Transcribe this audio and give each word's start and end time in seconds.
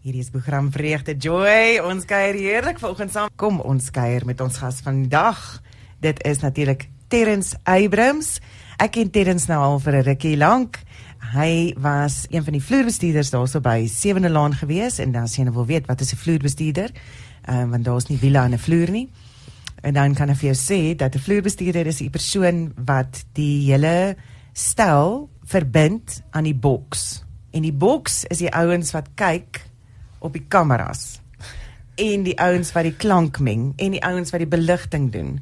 Hierdie 0.00 0.22
is 0.24 0.30
program 0.32 0.70
Vreugde 0.72 1.12
Joy. 1.12 1.76
Ons 1.84 2.06
kuier 2.08 2.32
heerlik 2.40 2.78
vanoggend 2.80 3.12
saam. 3.12 3.28
Kom 3.36 3.58
ons 3.60 3.90
kuier 3.92 4.24
met 4.24 4.38
ons 4.40 4.54
gas 4.56 4.78
vandag. 4.80 5.36
Dit 6.00 6.22
is 6.24 6.40
natuurlik 6.40 6.86
Terrence 7.12 7.58
Abrams. 7.68 8.38
Ek 8.80 8.94
ken 8.94 9.10
Terrence 9.12 9.44
nou 9.50 9.58
al 9.60 9.76
vir 9.84 9.98
'n 9.98 10.06
rukkie 10.06 10.38
lank. 10.40 10.80
Hy 11.36 11.74
was 11.76 12.24
een 12.30 12.44
van 12.44 12.52
die 12.56 12.64
vloerbestuurders 12.64 13.30
daarso 13.30 13.60
by 13.60 13.86
Sewende 13.86 14.30
Laan 14.30 14.54
gewees 14.54 14.98
en 15.00 15.12
dan 15.12 15.28
sien 15.28 15.44
jy 15.44 15.52
wil 15.52 15.66
weet 15.66 15.86
wat 15.86 16.00
is 16.00 16.14
'n 16.14 16.16
vloerbestuurder? 16.16 16.90
Ehm 17.44 17.60
um, 17.60 17.70
want 17.70 17.84
daar's 17.84 18.08
nie 18.08 18.18
wiele 18.18 18.38
aan 18.38 18.54
'n 18.54 18.58
vloer 18.58 18.90
nie. 18.90 19.10
En 19.82 19.94
dan 19.94 20.14
kan 20.14 20.30
ek 20.30 20.36
vir 20.36 20.54
jou 20.54 20.56
sê 20.56 20.96
dat 20.96 21.14
'n 21.14 21.18
vloerbestuurder 21.18 21.86
is 21.86 22.00
'n 22.00 22.10
persoon 22.10 22.72
wat 22.84 23.24
die 23.34 23.70
hele 23.70 24.16
stel 24.54 25.28
verbind 25.44 26.22
aan 26.30 26.44
die 26.44 26.54
boks. 26.54 27.22
En 27.50 27.62
die 27.62 27.72
boks 27.72 28.24
is 28.24 28.38
die 28.38 28.54
ouens 28.54 28.92
wat 28.92 29.08
kyk 29.14 29.69
op 30.20 30.36
die 30.36 30.44
kameras 30.48 31.18
en 32.00 32.22
die 32.24 32.36
ouens 32.40 32.72
wat 32.72 32.86
die 32.86 32.96
klank 32.96 33.40
meng 33.44 33.72
en 33.76 33.96
die 33.96 34.04
ouens 34.04 34.32
wat 34.32 34.40
die 34.40 34.48
beligting 34.48 35.10
doen 35.12 35.40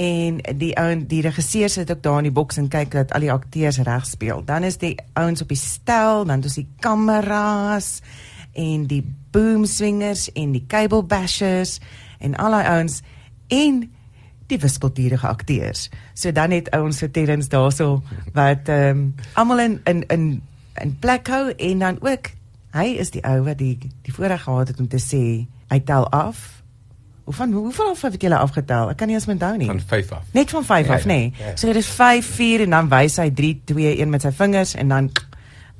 en 0.00 0.40
die 0.56 0.72
ouens 0.78 1.06
die 1.10 1.20
regisseur 1.26 1.68
sit 1.68 1.90
ook 1.90 2.02
daar 2.02 2.22
in 2.22 2.30
die 2.30 2.34
boks 2.34 2.58
en 2.60 2.70
kyk 2.72 2.92
dat 2.94 3.12
al 3.12 3.26
die 3.26 3.32
akteurs 3.32 3.80
reg 3.84 4.06
speel. 4.06 4.42
Dan 4.46 4.64
is 4.64 4.78
die 4.80 4.94
ouens 5.18 5.42
op 5.42 5.50
die 5.50 5.60
stel, 5.60 6.24
dan 6.24 6.44
is 6.46 6.56
die 6.56 6.68
kameras 6.80 8.00
en 8.56 8.86
die 8.90 9.02
boom 9.30 9.64
swingers 9.68 10.28
en 10.32 10.54
die 10.56 10.64
cable 10.66 11.02
bashers 11.04 11.78
en 12.18 12.36
al 12.36 12.56
die 12.56 12.68
ouens 12.70 13.00
en 13.48 13.82
die 14.50 14.58
wispelturige 14.58 15.26
akteurs. 15.26 15.88
So 16.14 16.32
dan 16.32 16.50
het 16.50 16.70
ouens 16.74 16.98
vertellings 16.98 17.48
daarso 17.48 18.02
wat 18.34 18.68
ehm 18.68 18.88
um, 18.90 19.14
almal 19.34 19.60
in 19.60 19.80
in 19.84 20.04
in 20.08 20.24
in 20.80 20.96
plek 20.98 21.28
hou 21.28 21.50
en 21.56 21.78
dan 21.78 21.98
ook 22.00 22.32
Hy 22.70 22.94
is 23.02 23.10
die 23.10 23.22
ou 23.26 23.40
wat 23.46 23.58
die 23.58 23.74
die 23.78 24.12
voorreg 24.14 24.44
gehad 24.46 24.70
het 24.70 24.80
om 24.80 24.88
te 24.88 25.00
sê 25.02 25.22
hy 25.70 25.78
tel 25.86 26.06
af. 26.14 26.62
Hoe 27.24 27.34
van 27.34 27.52
hoeveel 27.52 27.90
af 27.90 28.02
het 28.02 28.22
jy 28.22 28.30
afgetel? 28.34 28.90
Ek 28.90 28.98
kan 28.98 29.10
nie 29.10 29.16
eens 29.18 29.26
onthou 29.30 29.56
nie. 29.58 29.66
Van 29.66 29.80
5 29.80 30.12
af. 30.12 30.22
Net 30.34 30.50
van 30.50 30.64
5 30.64 30.86
ja, 30.86 30.94
af, 30.94 31.04
ja, 31.04 31.08
nê. 31.10 31.18
Nee. 31.18 31.34
Ja. 31.38 31.56
So 31.56 31.66
dit 31.66 31.76
is 31.82 31.90
5 31.94 32.26
4 32.26 32.64
en 32.66 32.70
dan 32.70 32.88
wys 32.90 33.18
hy 33.22 33.30
3 33.30 33.50
2 33.70 33.96
1 33.96 34.10
met 34.10 34.26
sy 34.26 34.32
vingers 34.34 34.74
en 34.74 34.88
dan 34.94 35.10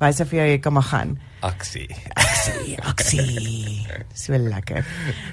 wys 0.03 0.19
hy 0.19 0.27
vir 0.31 0.39
jou 0.39 0.47
jy 0.51 0.59
kan 0.59 0.75
maar 0.75 0.87
gaan. 0.89 1.15
Aksie. 1.41 1.87
Aksie, 2.13 2.77
aksie. 2.83 3.87
so 4.13 4.37
lekker. 4.37 4.85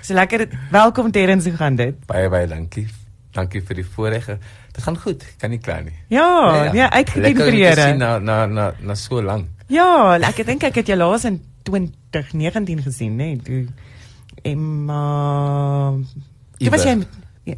So 0.03 0.15
lekker. 0.15 0.49
Welkom 0.71 1.11
Terrens, 1.11 1.45
hoe 1.45 1.57
gaan 1.59 1.77
dit? 1.77 1.99
Baie 2.07 2.31
baie 2.31 2.47
dankie. 2.47 2.87
Dankie 3.35 3.63
vir 3.63 3.83
die 3.83 3.87
voorreg. 3.87 4.31
Dit 4.73 4.83
gaan 4.83 4.99
goed. 4.99 5.27
Kan 5.39 5.51
nie 5.51 5.61
kla 5.63 5.81
nie. 5.85 5.95
Ja, 6.09 6.27
ja, 6.27 6.65
ja. 6.65 6.73
ja 6.75 6.91
uitgedien 6.91 7.37
vir 7.37 7.55
die 7.55 7.65
Here. 7.65 7.93
Na 7.99 8.19
na 8.19 8.47
na 8.47 8.73
na 8.81 8.95
so 8.95 9.23
lank. 9.23 9.58
Ja, 9.69 10.17
ek 10.17 10.41
dink 10.49 10.65
ek 10.65 10.81
het 10.81 10.89
jou 10.89 10.97
laas 10.99 11.27
in 11.29 11.43
2019 11.69 12.83
gesien, 12.87 13.17
né? 13.19 13.35
Nee, 13.35 13.41
toe 13.45 13.67
Emma 14.47 15.03
Jy 16.59 16.71
was 16.73 16.87
jy 16.87 16.95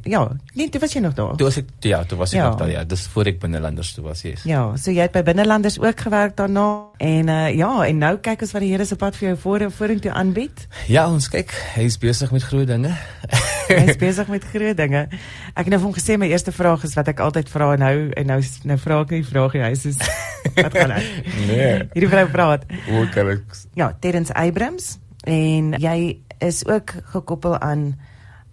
Ja, 0.02 0.22
nee, 0.54 0.68
toe 0.68 0.80
was 0.80 0.92
jy 0.92 1.00
nog 1.04 1.14
daar. 1.14 1.36
Toe 1.36 1.46
was 1.46 1.58
ek 1.60 1.70
ja, 1.86 2.02
toe 2.04 2.18
was 2.18 2.32
ek 2.34 2.40
ja. 2.40 2.48
nog 2.48 2.58
daar. 2.60 2.70
Ja, 2.70 2.84
dis 2.84 3.06
voor 3.12 3.30
ek 3.30 3.40
binnelanders 3.42 3.92
toe 3.96 4.04
was, 4.04 4.22
yes. 4.26 4.44
Ja, 4.48 4.62
so 4.76 4.92
jy 4.94 5.06
het 5.06 5.14
by 5.16 5.22
binnelanders 5.26 5.78
ook 5.80 6.00
gewerk 6.06 6.36
daarna 6.38 6.66
en 6.98 7.32
uh 7.32 7.48
ja, 7.56 7.70
en 7.86 8.02
nou 8.02 8.12
kyk 8.22 8.44
ons 8.46 8.54
wat 8.56 8.64
die 8.64 8.70
Here 8.70 8.86
se 8.86 8.96
pad 8.96 9.16
vir 9.18 9.30
jou 9.30 9.36
voor 9.44 9.66
vorentoe 9.74 10.12
aanbied. 10.12 10.66
Ja, 10.90 11.08
ons 11.10 11.28
kyk, 11.32 11.54
hy 11.74 11.88
is 11.90 11.98
besig 11.98 12.30
met 12.34 12.46
groot 12.46 12.68
dinge. 12.70 12.94
hy 13.70 13.84
is 13.90 14.00
besig 14.00 14.30
met 14.30 14.44
groot 14.52 14.76
dinge. 14.76 15.06
Ek 15.54 15.64
het 15.64 15.72
nou 15.74 15.82
van 15.88 15.94
gesê 15.96 16.18
my 16.20 16.30
eerste 16.30 16.54
vraag 16.54 16.84
is 16.86 16.96
wat 16.98 17.10
ek 17.12 17.22
altyd 17.24 17.50
vra 17.50 17.72
nou 17.80 17.94
en 18.10 18.32
nou 18.34 18.40
nou 18.70 18.78
vra 18.80 19.02
ek 19.04 19.14
die 19.18 19.26
vraag 19.26 19.58
hy 19.58 19.72
is 19.74 19.86
wat 20.64 20.74
gaan 20.74 20.94
hy? 20.96 21.04
nee. 21.50 21.70
Hierdie 21.94 22.10
vrou 22.10 22.26
praat. 22.32 22.66
Hoe 22.88 23.06
kan 23.14 23.34
ek 23.36 23.58
Ja, 23.78 23.92
Terence 24.00 24.34
Abrams 24.34 24.98
en 25.28 25.74
jy 25.80 26.20
is 26.40 26.62
ook 26.66 26.94
gekoppel 27.12 27.58
aan 27.58 27.92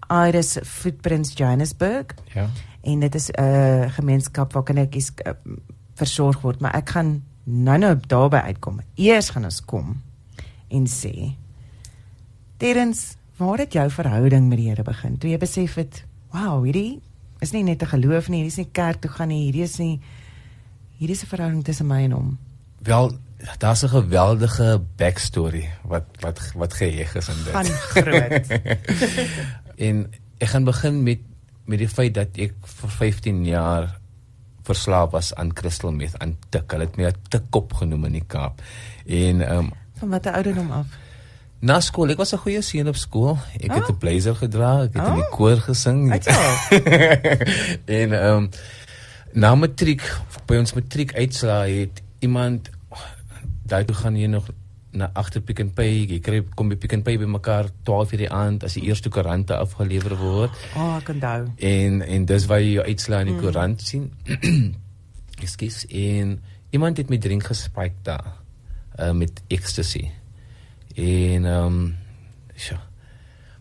Iris 0.10 0.58
Footprints 0.64 1.34
Johannesburg. 1.36 2.16
Ja. 2.34 2.50
En 2.82 3.00
dit 3.00 3.16
is 3.16 3.30
'n 3.30 3.42
uh, 3.42 3.92
gemeenskap 3.92 4.54
waar 4.54 4.64
kindertjies 4.64 5.12
uh, 5.26 5.32
versorg 5.94 6.42
word, 6.42 6.60
maar 6.60 6.74
ek 6.74 6.90
gaan 6.90 7.24
nou-nou 7.44 7.98
daarby 8.08 8.38
uitkom. 8.38 8.80
Eers 8.96 9.30
gaan 9.30 9.44
ons 9.44 9.66
kom 9.66 10.02
en 10.68 10.88
sê 10.88 11.36
Terens, 12.58 13.16
waar 13.38 13.58
het 13.58 13.74
jou 13.74 13.90
verhouding 13.90 14.48
met 14.50 14.58
die 14.58 14.70
Here 14.70 14.84
begin? 14.84 15.18
Toe 15.18 15.30
jy 15.30 15.38
besef 15.38 15.76
het, 15.78 16.04
wow, 16.34 16.64
hierdie 16.66 17.02
is 17.40 17.52
nie 17.54 17.64
net 17.64 17.84
'n 17.84 17.94
geloof 17.94 18.30
nie, 18.30 18.42
hierdie 18.42 18.56
is 18.56 18.66
nie 18.66 18.72
kerk 18.72 19.02
toe 19.02 19.12
gaan 19.12 19.28
nie, 19.28 19.44
hierdie 19.46 19.64
is 19.64 19.78
nie 19.78 20.02
hierdie 20.98 21.16
is 21.16 21.24
'n 21.24 21.28
verhouding 21.28 21.64
tussen 21.64 21.88
my 21.88 22.04
en 22.04 22.12
hom. 22.12 22.38
Wel, 22.82 23.12
daar's 23.60 23.84
'n 23.84 23.90
geweldige 23.90 24.82
backstory 24.96 25.70
wat 25.84 26.06
wat 26.20 26.52
wat 26.56 26.74
geheg 26.74 27.16
is 27.16 27.28
in 27.28 27.44
dit. 27.44 27.54
Van 27.54 27.66
groot. 27.66 28.48
En 29.78 30.06
ek 30.38 30.54
gaan 30.54 30.68
begin 30.68 31.04
met 31.04 31.24
met 31.68 31.82
die 31.84 31.90
feit 31.92 32.14
dat 32.16 32.38
ek 32.40 32.54
vir 32.64 32.92
15 32.96 33.42
jaar 33.46 33.90
verslaaf 34.68 35.12
was 35.12 35.34
aan 35.36 35.52
crystal 35.54 35.92
meth 35.92 36.16
aan 36.24 36.38
tik. 36.50 36.72
Hulle 36.72 36.88
het 36.88 36.96
my 36.98 37.10
'n 37.10 37.28
tikkop 37.30 37.74
genoem 37.74 38.06
in 38.06 38.16
die 38.20 38.28
Kaap. 38.28 38.62
En 39.06 39.42
ehm 39.42 39.58
um, 39.58 39.72
van 40.00 40.10
watter 40.10 40.34
ouderdom 40.34 40.72
af? 40.72 40.86
Na 41.60 41.80
skool, 41.80 42.10
ek 42.10 42.18
was 42.18 42.34
'n 42.34 42.38
goeie 42.38 42.62
seun 42.62 42.88
op 42.88 42.96
skool. 42.96 43.38
Ek 43.60 43.72
oh. 43.72 43.76
het 43.76 43.90
'n 43.90 43.98
blazer 43.98 44.36
gedra, 44.36 44.84
ek 44.84 44.94
het 44.94 45.02
oh. 45.02 45.10
in 45.10 45.16
die 45.16 45.30
koor 45.30 45.58
gesing. 45.58 46.12
en 48.00 48.14
ehm 48.14 48.36
um, 48.36 48.50
na 49.34 49.56
matriek, 49.56 50.02
by 50.46 50.56
ons 50.58 50.74
matriek 50.74 51.14
uitslae 51.14 51.80
het 51.80 52.02
iemand 52.20 52.70
daai 53.68 53.86
toe 53.86 53.96
gaan 53.96 54.16
jy 54.16 54.28
nog 54.32 54.48
na 54.92 55.10
agter 55.14 55.42
Pick 55.44 55.60
n 55.62 55.72
Pay, 55.76 56.06
jy 56.08 56.20
kry 56.24 56.42
kom 56.56 56.70
by 56.72 56.78
Pick 56.80 56.96
n 56.96 57.04
Pay 57.04 57.20
by 57.22 57.28
mekaar 57.30 57.70
12 57.86 58.14
uur 58.14 58.24
die 58.24 58.32
aand 58.32 58.64
as 58.68 58.78
die 58.80 58.88
eerste 58.88 59.12
koerante 59.14 59.58
afgelewer 59.58 60.16
word. 60.20 60.56
Ah, 60.74 60.82
oh, 60.82 60.94
ek 61.02 61.12
onthou. 61.16 61.48
En 61.60 62.02
en 62.02 62.28
dis 62.32 62.48
waar 62.50 62.64
jy 62.64 62.78
jou 62.78 62.86
uitslaa 62.88 63.24
in 63.26 63.32
die 63.32 63.36
mm. 63.36 63.44
koerant 63.44 63.84
sien. 63.84 64.10
Ekskuus, 65.44 65.84
en 65.92 66.38
iemand 66.76 66.98
het 66.98 67.12
my 67.14 67.20
drink 67.22 67.46
gespike 67.50 68.02
daar 68.08 68.32
uh, 68.98 69.12
met 69.12 69.44
ecstasy. 69.54 70.08
En 70.96 71.46
ehm 71.46 71.66
um, 71.66 71.96
ja. 72.58 72.82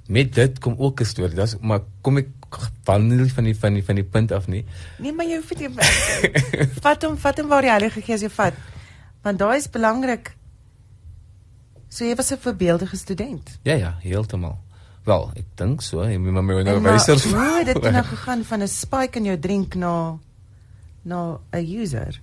Met 0.06 0.34
dit 0.34 0.58
kom 0.62 0.74
ook 0.78 1.00
'n 1.00 1.04
storie. 1.04 1.34
Das 1.34 1.58
maar 1.60 1.80
kom 2.00 2.16
ek 2.16 2.28
van 2.86 3.06
nie 3.06 3.32
van 3.32 3.44
die 3.44 3.56
van 3.58 3.74
die 3.74 3.84
van 3.84 3.94
die 3.94 4.04
punt 4.04 4.32
af 4.32 4.46
nie. 4.46 4.64
Nee, 4.98 5.12
maar 5.12 5.26
jy 5.26 5.36
hoef 5.36 5.48
dit 5.48 5.70
vat 6.86 7.02
hom 7.02 7.18
vat 7.18 7.38
hom 7.38 7.48
waar 7.48 7.62
die 7.62 7.70
Heilige 7.70 8.00
Gees 8.00 8.20
jou 8.20 8.30
vat. 8.30 8.54
Want 9.22 9.38
daai 9.38 9.56
is 9.56 9.70
belangrik 9.70 10.35
So 11.88 12.04
jy 12.04 12.14
was 12.14 12.32
'n 12.32 12.38
voorbeeldige 12.38 12.96
student. 12.96 13.58
Ja 13.62 13.74
ja, 13.74 13.96
heeltemal. 14.00 14.58
Wel, 15.04 15.30
ek 15.36 15.44
dink 15.54 15.82
so, 15.82 16.02
jy 16.02 16.18
moet 16.18 16.42
my 16.42 16.62
nou 16.62 16.80
wyser. 16.82 17.20
Hoe 17.30 17.58
het 17.64 17.74
dit 17.74 17.92
nou 17.92 18.04
gegaan 18.04 18.44
van 18.44 18.62
'n 18.62 18.68
spike 18.68 19.18
in 19.18 19.24
jou 19.24 19.38
drink 19.38 19.74
na 19.74 20.18
na 21.02 21.38
'n 21.52 21.66
user? 21.80 22.20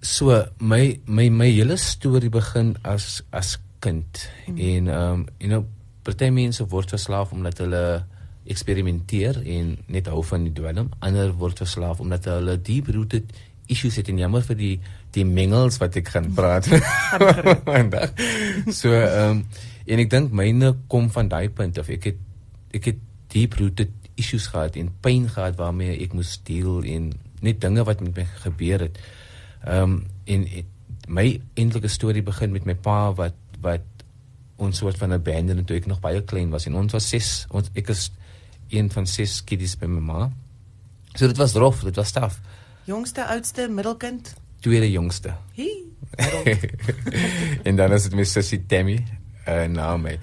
So 0.00 0.46
my 0.58 1.00
my 1.06 1.28
my 1.28 1.50
hele 1.50 1.76
storie 1.76 2.30
begin 2.30 2.76
as 2.82 3.22
as 3.30 3.58
kind 3.78 4.30
hmm. 4.46 4.58
en 4.58 4.88
ehm 4.88 5.12
um, 5.12 5.26
you 5.38 5.48
know, 5.48 5.64
party 6.02 6.28
mense 6.30 6.66
word 6.66 6.90
verslaaf 6.90 7.32
omdat 7.32 7.58
hulle 7.58 8.04
eksperimenteer 8.44 9.38
en 9.46 9.78
net 9.86 10.06
hou 10.10 10.24
van 10.26 10.42
die 10.42 10.52
dwelm. 10.52 10.90
Ander 10.98 11.32
word 11.38 11.62
verslaaf 11.62 12.00
omdat 12.00 12.24
hulle 12.24 12.58
deep 12.60 12.88
rooted 12.88 13.30
issues 13.70 13.96
het 13.96 14.08
en 14.08 14.18
jammer 14.18 14.42
vir 14.42 14.58
die 14.58 14.74
die 15.12 15.24
mengels 15.28 15.78
wat 15.82 15.96
ek 16.00 16.08
gaan 16.14 16.30
praat 16.36 16.68
vandag. 17.68 18.14
so 18.70 18.92
ehm 18.92 19.42
um, 19.42 19.44
en 19.82 19.98
ek 19.98 20.12
dink 20.12 20.30
myne 20.30 20.68
kom 20.88 21.08
van 21.10 21.28
daai 21.28 21.50
punt 21.50 21.78
of 21.82 21.88
ek 21.90 22.04
het 22.12 22.20
ek 22.78 22.84
het 22.92 23.00
deep 23.34 23.56
rooted 23.58 23.90
issues 24.20 24.46
gehad 24.52 24.76
en 24.78 24.92
pyn 25.02 25.26
gehad 25.28 25.56
waarmee 25.58 25.96
ek 26.04 26.14
moes 26.14 26.36
deel 26.46 26.84
en 26.86 27.10
net 27.42 27.58
dinge 27.60 27.82
wat 27.84 28.00
met 28.04 28.20
my 28.20 28.26
gebeur 28.44 28.86
het. 28.86 29.00
Ehm 29.66 29.82
um, 29.82 29.96
en 30.24 30.46
het, 30.46 30.68
my 31.08 31.26
eintlike 31.58 31.90
storie 31.90 32.22
begin 32.22 32.52
met 32.54 32.66
my 32.68 32.74
pa 32.78 33.10
wat 33.18 33.34
wat 33.60 33.88
ons 34.62 34.78
soort 34.78 34.98
van 34.98 35.12
abandoned 35.12 35.66
toe 35.66 35.76
ek 35.76 35.88
nog 35.90 36.00
baie 36.00 36.22
klein 36.22 36.52
was 36.54 36.68
en 36.70 36.78
ons 36.78 36.94
was 36.94 37.08
ses 37.08 37.30
ons 37.50 37.70
ek 37.74 37.90
is 37.90 38.10
een 38.72 38.88
van 38.90 39.06
ses 39.06 39.40
kiddies 39.44 39.74
by 39.76 39.90
my 39.90 40.00
ma. 40.00 40.30
So 41.14 41.26
dit 41.28 41.36
was 41.36 41.52
rof, 41.54 41.82
dit 41.84 41.96
was 41.96 42.14
taaf. 42.14 42.38
Jongste, 42.88 43.26
oudste, 43.26 43.68
middelkind? 43.68 44.32
Tweede 44.62 44.90
jongste. 44.90 45.34
en 47.66 47.76
dan 47.76 47.92
is 47.92 48.08
dit 48.08 48.16
my 48.16 48.24
sussie 48.28 48.60
Tammy 48.68 48.98
uh, 49.48 49.64
na 49.70 49.96
my. 49.96 50.18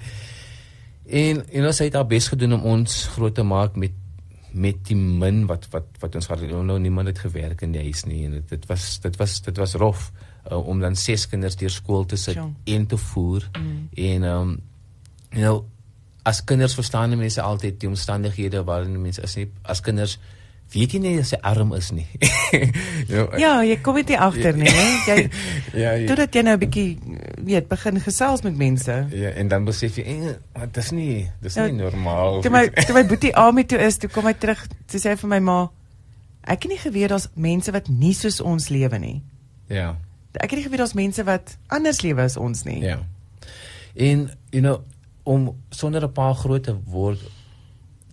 En 1.10 1.42
en 1.48 1.66
ons 1.66 1.80
het 1.82 1.92
daar 1.92 2.06
bes 2.06 2.28
gedoen 2.30 2.54
om 2.58 2.68
ons 2.76 3.00
groot 3.16 3.34
te 3.34 3.46
maak 3.46 3.76
met 3.76 3.96
met 4.50 4.80
die 4.88 4.96
min 4.98 5.44
wat 5.46 5.68
wat 5.70 5.86
wat 6.02 6.14
ons 6.18 6.26
gehad 6.26 6.42
het. 6.42 6.50
Nou 6.50 6.78
niemand 6.78 7.10
het 7.10 7.18
gewerk 7.22 7.62
in 7.62 7.74
die 7.74 7.82
huis 7.82 8.04
nie 8.04 8.24
en 8.26 8.40
dit 8.46 8.66
was 8.70 8.98
dit 9.02 9.16
was 9.16 9.40
dit 9.46 9.56
was 9.56 9.74
rof 9.78 10.10
uh, 10.50 10.58
om 10.58 10.80
dan 10.80 10.96
ses 10.96 11.26
kinders 11.30 11.56
deur 11.56 11.70
skool 11.70 12.06
te 12.06 12.16
sit 12.16 12.34
Jong. 12.34 12.54
en 12.64 12.86
te 12.86 12.96
voer. 12.96 13.50
Mm. 13.58 13.88
En 13.94 14.22
um, 14.22 14.56
you 15.30 15.42
know 15.42 15.64
as 16.22 16.44
kinders 16.44 16.74
verstaan 16.74 17.16
mense 17.18 17.42
altyd 17.42 17.80
die 17.80 17.88
omstandighede 17.88 18.64
waarin 18.64 19.00
mense 19.00 19.22
is 19.22 19.36
nie 19.38 19.48
as 19.62 19.80
kinders 19.80 20.18
weet 20.72 20.92
jy 20.92 20.98
nie 21.02 21.18
as 21.20 21.30
hy 21.34 21.38
arm 21.42 21.72
is 21.74 21.90
nie. 21.90 22.06
ja, 23.08 23.26
ja, 23.44 23.52
jy 23.66 23.76
kom 23.82 23.94
dit 23.98 24.10
agter 24.16 24.56
nie, 24.56 24.68
hè? 24.70 24.86
Jy 25.06 25.30
Ja, 25.82 25.94
jy- 25.96 26.06
Totdat 26.06 26.34
jy 26.34 26.42
nou 26.42 26.54
'n 26.56 26.60
bietjie 26.60 26.98
weet 27.44 27.68
begin 27.68 28.00
gesels 28.00 28.42
met 28.42 28.56
mense. 28.56 29.06
Ja, 29.10 29.30
en 29.30 29.48
dan 29.48 29.64
besef 29.64 29.96
jy, 29.96 30.02
eh, 30.04 30.34
maar 30.54 30.68
dis 30.72 30.90
nie, 30.90 31.30
dis 31.40 31.54
Ja, 31.54 31.66
nie 31.66 31.72
normaal. 31.82 32.40
Toe 32.42 32.50
my 32.50 32.68
toe 32.68 32.94
my 32.94 33.04
boetie 33.06 33.34
Ami 33.46 33.64
toe 33.66 33.78
is, 33.78 33.96
toe 33.98 34.10
kom 34.10 34.24
hy 34.26 34.34
terug, 34.34 34.66
toe 34.86 35.00
sê 35.00 35.10
hy 35.10 35.16
vir 35.16 35.28
my 35.28 35.38
ma, 35.40 35.70
ek 36.44 36.62
het 36.62 36.70
nie 36.72 36.78
geweet 36.78 37.08
daar's 37.08 37.28
mense 37.34 37.72
wat 37.72 37.88
nie 37.88 38.14
soos 38.14 38.40
ons 38.40 38.68
lewe 38.68 38.98
nie. 38.98 39.22
Ja. 39.68 39.96
Ek 40.34 40.50
het 40.50 40.58
nie 40.58 40.62
geweet 40.64 40.78
daar's 40.78 40.94
mense 40.94 41.24
wat 41.24 41.56
anders 41.68 42.02
lewe 42.02 42.22
as 42.22 42.36
ons 42.36 42.64
nie. 42.64 42.80
Ja. 42.82 42.98
En 43.96 44.30
you 44.50 44.62
know 44.62 44.80
om 45.22 45.54
sonder 45.70 46.02
'n 46.04 46.12
paar 46.12 46.34
groot 46.34 46.62
te 46.64 46.74
word 46.86 47.18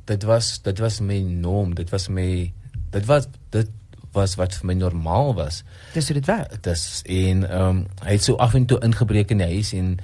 dit 0.07 0.24
was 0.24 0.54
dit 0.63 0.80
was 0.80 1.00
my 1.04 1.19
norm, 1.19 1.75
dit 1.75 1.89
was 1.94 2.07
my 2.07 2.54
dit 2.94 3.06
was 3.09 3.27
dit 3.54 3.69
was 4.15 4.36
wat 4.39 4.56
vir 4.57 4.69
my 4.71 4.75
normaal 4.80 5.33
was. 5.38 5.62
Dis 5.94 6.07
hoe 6.09 6.18
dit 6.18 6.30
werk. 6.30 6.57
Dis 6.65 7.01
en 7.06 7.44
ehm 7.50 7.69
um, 7.69 7.81
hy 8.04 8.15
het 8.18 8.24
so 8.25 8.36
af 8.42 8.56
en 8.57 8.65
toe 8.65 8.80
ingebreek 8.86 9.33
in 9.36 9.44
die 9.44 9.51
huis 9.57 9.74
en 9.77 9.98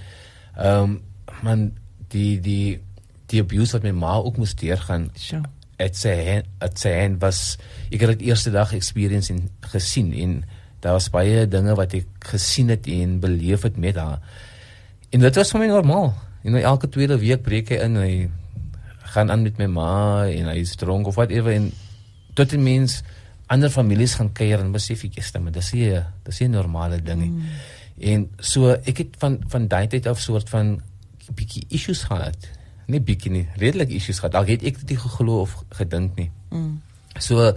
ehm 0.57 0.83
um, 0.83 1.01
man 1.43 1.71
die 2.13 2.39
die 2.39 2.79
die 3.31 3.41
abuse 3.41 3.73
wat 3.77 3.85
my 3.87 3.93
ma 3.97 4.17
ook 4.21 4.37
moes 4.37 4.55
deurgaan 4.59 5.09
Sjoe. 5.17 5.41
hand- 6.27 6.47
het 6.59 6.79
sy 6.79 6.91
hand 6.99 7.21
was 7.21 7.57
ek 7.91 8.03
het 8.03 8.19
dit 8.19 8.27
eerste 8.29 8.51
dag 8.51 8.73
experience 8.73 9.33
en 9.33 9.49
gesien 9.73 10.13
en 10.13 10.43
daar 10.83 10.99
was 10.99 11.09
baie 11.09 11.47
dinge 11.47 11.75
wat 11.75 11.93
ek 11.93 12.07
gesien 12.19 12.69
het 12.69 12.87
en 12.87 13.19
beleef 13.19 13.63
het 13.63 13.77
met 13.77 13.95
haar. 13.95 14.19
En 15.09 15.19
dit 15.19 15.35
was 15.35 15.51
vir 15.51 15.59
my 15.59 15.67
normaal. 15.67 16.13
You 16.43 16.51
know, 16.53 16.63
elke 16.63 16.89
tweede 16.89 17.17
week 17.17 17.41
breek 17.41 17.69
hy 17.69 17.75
in 17.75 17.95
en 17.95 18.01
hy 18.01 18.29
gaan 19.13 19.31
aan 19.31 19.45
met 19.45 19.59
my 19.61 19.69
ma 19.69 20.25
en 20.25 20.49
hy 20.49 20.57
is 20.63 20.75
dronk 20.79 21.07
of 21.07 21.19
whatever 21.19 21.53
en 21.53 21.71
tot 22.33 22.49
die 22.49 22.61
mens 22.61 23.01
ander 23.53 23.69
families 23.69 24.15
gaan 24.17 24.31
kuier 24.33 24.61
en 24.63 24.73
besef 24.73 25.03
ek 25.05 25.19
eers 25.19 25.31
maar 25.37 25.53
dis 25.53 25.71
nie 25.73 26.01
dis 26.25 26.39
nie 26.39 26.47
'n 26.47 26.51
normale 26.57 27.01
ding 27.01 27.21
nie. 27.21 27.29
Mm. 27.29 27.43
En 27.99 28.29
so 28.39 28.71
ek 28.73 28.97
het 28.97 29.15
van 29.21 29.39
van 29.47 29.67
daai 29.67 29.87
tyd 29.87 30.07
af 30.07 30.19
soort 30.19 30.49
van 30.49 30.81
bietjie 31.35 31.65
issues 31.69 32.03
gehad. 32.03 32.49
Nie 32.87 32.99
bietjie 32.99 33.31
nie, 33.31 33.47
redelik 33.55 33.89
issues 33.89 34.19
gehad. 34.19 34.35
Al 34.35 34.45
het 34.45 34.63
ek 34.63 34.79
dit 34.79 34.89
nie 34.89 34.99
geglo 34.99 35.41
of 35.41 35.63
gedink 35.69 36.15
nie. 36.15 36.31
Mm. 36.49 36.81
So 37.19 37.53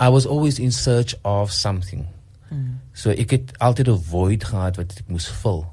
I 0.00 0.08
was 0.08 0.26
always 0.26 0.58
in 0.58 0.72
search 0.72 1.14
of 1.22 1.52
something. 1.52 2.06
Mm. 2.48 2.80
So 2.92 3.10
ek 3.10 3.30
het 3.30 3.58
altyd 3.58 3.88
'n 3.88 4.02
void 4.02 4.44
gehad 4.44 4.76
wat 4.76 4.92
ek 4.98 5.08
moes 5.08 5.28
vul. 5.28 5.66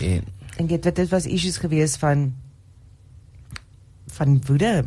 En 0.00 0.24
En 0.56 0.66
dit 0.66 0.84
wat 0.84 0.96
dit 0.96 1.08
was 1.08 1.26
issues 1.26 1.56
gewees 1.56 1.96
van 1.96 2.34
van 4.18 4.40
woede 4.46 4.84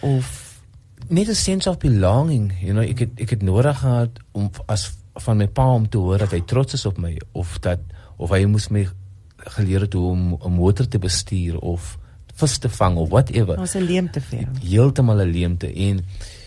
of 0.00 0.28
net 1.08 1.28
'n 1.28 1.34
sense 1.34 1.68
of 1.70 1.78
belonging, 1.78 2.52
you 2.60 2.72
know, 2.72 2.84
ek 2.84 2.98
het 2.98 3.10
ek 3.16 3.30
het 3.30 3.42
nodig 3.42 3.78
gehad 3.78 4.10
om 4.32 4.50
as 4.66 4.92
van 5.14 5.36
my 5.36 5.46
pa 5.46 5.66
om 5.74 5.88
te 5.88 5.98
hoor 5.98 6.18
dat 6.18 6.30
hy 6.30 6.40
trots 6.40 6.74
is 6.74 6.86
op 6.86 6.98
my 6.98 7.16
of 7.32 7.58
dat 7.58 7.80
of 8.16 8.30
hy 8.30 8.44
moes 8.44 8.68
my 8.68 8.86
geleer 9.56 9.80
het 9.80 9.92
hoe 9.92 10.10
om 10.10 10.38
'n 10.44 10.52
motor 10.52 10.88
te 10.88 10.98
bestuur 10.98 11.58
of 11.58 11.98
vis 12.34 12.58
te 12.58 12.68
vang 12.68 12.96
of 12.96 13.08
whatever. 13.08 13.56
was 13.56 13.74
'n 13.74 13.84
leemte 13.84 14.20
vir 14.20 14.38
jou. 14.38 14.50
Heeltemal 14.62 15.20
'n 15.20 15.30
leemte 15.30 15.72
en 15.74 16.04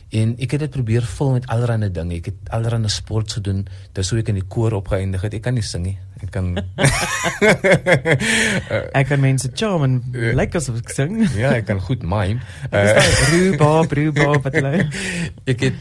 en 0.10 0.36
ek 0.38 0.52
het 0.52 0.60
dit 0.60 0.70
probeer 0.70 1.02
vul 1.02 1.32
met 1.32 1.48
allerlei 1.48 1.92
dinge. 1.92 2.16
Ek 2.16 2.26
het 2.26 2.50
allerlei 2.50 2.88
sport 2.88 3.32
gedoen. 3.32 3.68
Dis 3.92 4.10
hoe 4.10 4.20
ek 4.20 4.28
in 4.28 4.36
die 4.36 4.48
koor 4.48 4.72
opgeëindig 4.72 5.22
het. 5.22 5.34
Ek 5.34 5.42
kan 5.42 5.54
nie 5.54 5.64
sing 5.64 5.86
nie. 5.86 5.98
Ek 6.24 6.32
kan 6.32 6.54
Ek 9.00 9.08
kan 9.10 9.20
mense 9.24 9.50
charm 9.56 9.84
en 9.88 9.96
Ja. 10.14 10.34
lekker 10.38 10.62
so 10.62 10.76
sing. 10.94 11.24
ja, 11.38 11.52
ek 11.58 11.66
kan 11.68 11.80
goed 11.82 12.04
mime. 12.04 12.40
Daai 12.72 13.02
Ruba, 13.32 13.72
Ruba 13.90 14.28
wat 14.40 14.54
hulle. 14.56 14.88
ek 15.52 15.60
het 15.68 15.74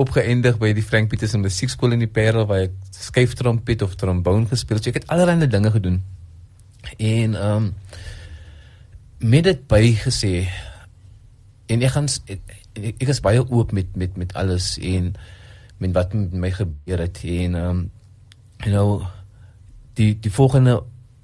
opgeëindig 0.00 0.56
by 0.60 0.70
die 0.72 0.84
Frank 0.86 1.10
Petersen 1.12 1.42
Musiekskool 1.44 1.92
in 1.92 2.00
die 2.04 2.08
Parel 2.08 2.46
waar 2.48 2.62
ek 2.68 2.74
skuiftrompet 2.96 3.82
of 3.84 3.96
trombone 4.00 4.46
gespeel 4.48 4.78
het. 4.78 4.84
So 4.86 4.90
ek 4.94 5.00
het 5.02 5.10
allerlei 5.12 5.48
dinge 5.50 5.70
gedoen. 5.76 5.98
En 6.96 7.34
ehm 7.36 7.56
um, 7.56 7.74
met 9.20 9.44
dit 9.44 9.58
bygesê 9.68 10.46
en 11.68 11.82
ek 11.84 11.92
gaan 11.92 12.06
ek, 12.32 12.40
ek, 12.72 12.94
ek 13.04 13.08
is 13.12 13.18
baie 13.20 13.42
oop 13.44 13.72
met 13.76 13.90
met 14.00 14.16
met 14.16 14.32
alles 14.32 14.78
en 14.80 15.10
met 15.76 15.92
wat 15.92 16.14
met 16.16 16.32
my 16.32 16.48
gebeur 16.56 16.98
het 17.04 17.20
en 17.28 17.52
ehm 17.54 17.68
um, 17.68 17.82
you 18.64 18.72
know 18.72 19.04
die 19.94 20.18
die 20.20 20.32
volgende 20.32 20.82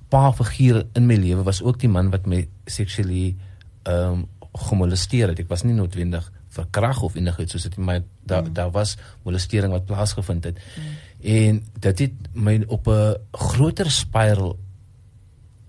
paar 0.08 0.32
figure 0.32 0.86
in 0.94 1.06
my 1.06 1.16
lewe 1.16 1.42
was 1.42 1.62
ook 1.62 1.80
die 1.80 1.90
man 1.90 2.10
wat 2.10 2.26
my 2.26 2.48
sexually 2.66 3.36
ehm 3.82 4.12
um, 4.12 4.26
gemolesteer 4.56 5.28
het. 5.28 5.38
Ek 5.38 5.50
was 5.52 5.66
nie 5.68 5.74
noodwendig 5.76 6.30
verkrag 6.48 7.02
of 7.04 7.16
enigiets 7.18 7.52
soos 7.52 7.66
dit 7.68 7.76
maar 7.76 8.00
daar 8.24 8.46
mm. 8.46 8.54
daar 8.56 8.70
was 8.72 8.96
molestering 9.22 9.72
wat 9.72 9.84
plaasgevind 9.84 10.44
het. 10.44 10.56
Mm. 10.58 10.94
En 11.34 11.58
dit 11.80 11.98
het 11.98 12.30
my 12.32 12.64
op 12.66 12.88
'n 12.88 13.16
groter 13.32 13.90
spiral 13.90 14.56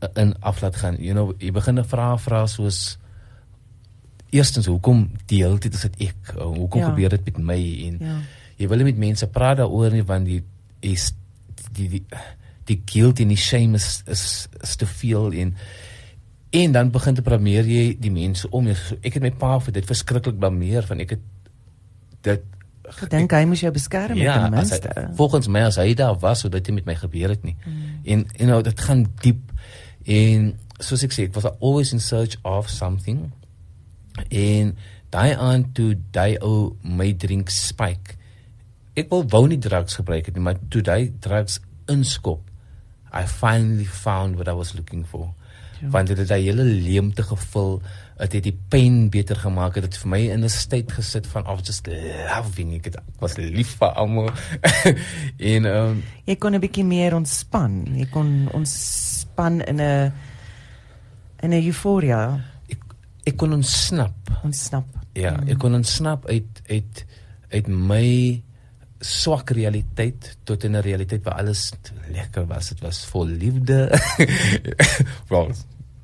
uh, 0.03 0.09
in 0.13 0.39
af 0.39 0.61
laat 0.61 0.75
gaan. 0.75 0.95
You 0.99 1.11
know, 1.13 1.33
jy 1.38 1.51
begin 1.51 1.79
'n 1.79 1.85
vraag 1.85 2.21
vra 2.21 2.45
soos 2.45 2.97
eerstens 4.29 4.65
hoekom 4.65 5.11
deel 5.25 5.59
dit 5.59 5.73
is 5.73 5.81
dit 5.81 5.95
ek? 6.09 6.35
Uh, 6.35 6.44
Hoekom 6.44 6.81
ja. 6.81 6.89
gebeur 6.89 7.09
dit 7.09 7.25
met 7.25 7.38
my 7.38 7.61
en 7.88 7.97
Ja. 7.99 8.19
jy 8.57 8.67
wil 8.67 8.77
nie 8.77 8.91
met 8.91 8.97
mense 8.97 9.27
praat 9.27 9.57
daaroor 9.57 9.91
nie 9.91 10.03
want 10.03 10.25
die 10.25 10.44
is 10.79 11.13
die 11.71 11.89
die 11.89 11.89
die 11.89 12.05
guilt 12.85 13.19
en 13.23 13.31
die 13.31 13.39
shame 13.39 13.75
is 13.75 14.03
is, 14.07 14.47
is 14.61 14.75
te 14.75 14.85
veel 14.85 15.31
en 15.31 15.55
en 16.49 16.71
dan 16.71 16.91
begin 16.91 17.15
te 17.15 17.21
blameer 17.21 17.65
jy 17.67 17.97
die 17.99 18.11
mense 18.11 18.49
om 18.49 18.69
jou. 18.69 18.75
So, 18.79 18.95
ek 19.03 19.17
het 19.17 19.23
my 19.23 19.31
pa 19.35 19.57
vir 19.59 19.73
dit 19.79 19.87
verskriklik 19.87 20.37
blameer 20.39 20.85
van 20.87 21.03
ek 21.03 21.17
het 21.17 21.25
dit 22.27 22.45
Ek 22.87 23.09
dink 23.11 23.33
hy 23.35 23.41
moes 23.43 23.59
jou 23.59 23.71
beskerm 23.75 24.15
ja, 24.15 24.37
ten 24.39 24.53
as 24.55 24.69
hy, 24.71 24.77
minste. 24.79 25.01
volgens 25.17 25.49
my 25.51 25.65
as 25.67 25.75
hy 25.81 25.89
daar 25.99 26.15
was 26.21 26.45
sodat 26.45 26.63
dit 26.63 26.77
met 26.77 26.85
my 26.87 26.95
gebeur 26.95 27.33
het 27.33 27.43
nie. 27.43 27.57
Mm. 27.65 27.81
En 28.05 28.23
you 28.37 28.47
know 28.47 28.61
dit 28.63 28.79
gaan 28.79 29.03
diep 29.23 29.51
en 30.07 30.53
soos 30.79 31.03
ek 31.03 31.11
sê 31.11 31.25
ek 31.27 31.35
was 31.35 31.49
always 31.59 31.91
in 31.91 31.99
search 31.99 32.37
of 32.47 32.69
something 32.71 33.25
en 34.31 34.71
daai 35.11 35.35
aan 35.35 35.67
toe 35.75 35.97
daai 36.15 36.39
ou 36.39 36.77
my 36.81 37.11
drink 37.11 37.51
spike. 37.51 38.15
Ek 38.95 39.11
wou 39.11 39.25
wou 39.35 39.43
nie 39.51 39.59
drugs 39.59 39.99
gebruik 39.99 40.31
het 40.31 40.39
nie, 40.39 40.45
maar 40.47 40.55
toe 40.71 40.81
daai 40.81 41.11
drugs 41.19 41.59
inskop 41.91 42.46
I 43.13 43.25
finally 43.25 43.86
found 43.86 44.36
what 44.36 44.48
I 44.48 44.54
was 44.54 44.74
looking 44.74 45.06
for. 45.06 45.33
Ja. 45.81 45.89
Want 45.89 46.07
dit 46.07 46.18
het 46.18 46.27
daai 46.27 46.44
hele 46.44 46.63
leemte 46.63 47.24
gevul, 47.24 47.81
dit 48.18 48.33
het 48.33 48.44
die 48.48 48.56
pyn 48.69 49.09
beter 49.13 49.38
gemaak, 49.38 49.75
dit 49.77 49.86
het 49.86 49.98
vir 50.01 50.09
my 50.09 50.21
in 50.33 50.44
'n 50.44 50.50
state 50.50 50.94
gesit 50.94 51.27
van 51.27 51.48
of 51.48 51.62
just 51.65 51.88
loving 51.88 52.74
ek, 52.74 52.86
het, 52.86 52.95
ek 52.95 53.19
was 53.21 53.38
lief 53.38 53.77
vir 53.77 53.94
almal. 53.94 54.31
en 55.54 55.65
ehm 55.65 55.75
um, 55.75 56.04
Jy 56.25 56.36
kon 56.36 56.56
'n 56.56 56.59
bietjie 56.59 56.86
meer 56.86 57.15
ontspan. 57.15 57.86
Jy 57.94 58.07
kon 58.09 58.50
ontspan 58.54 59.62
in 59.62 59.81
'n 59.81 60.13
in 61.39 61.54
'n 61.54 61.65
euforia. 61.65 62.42
ek 62.69 62.81
ek 63.23 63.37
kon 63.37 63.54
ontsnap. 63.54 64.16
Ontsnap. 64.44 64.85
Ja, 65.14 65.37
ek 65.47 65.57
kon 65.57 65.73
ontsnap 65.73 66.26
uit 66.26 66.61
uit 66.69 67.06
uit 67.49 67.68
my 67.68 68.44
swak 68.99 69.49
realiteit 69.49 70.37
tot 70.44 70.63
in 70.63 70.75
'n 70.75 70.81
realiteit 70.81 71.23
waar 71.23 71.37
alles 71.37 71.71
lekker 72.11 72.45
was. 72.47 72.69
Dit 72.69 72.80
was 72.81 73.06
vol 73.06 73.25
liefde. 73.25 73.99
Wel, 75.30 75.51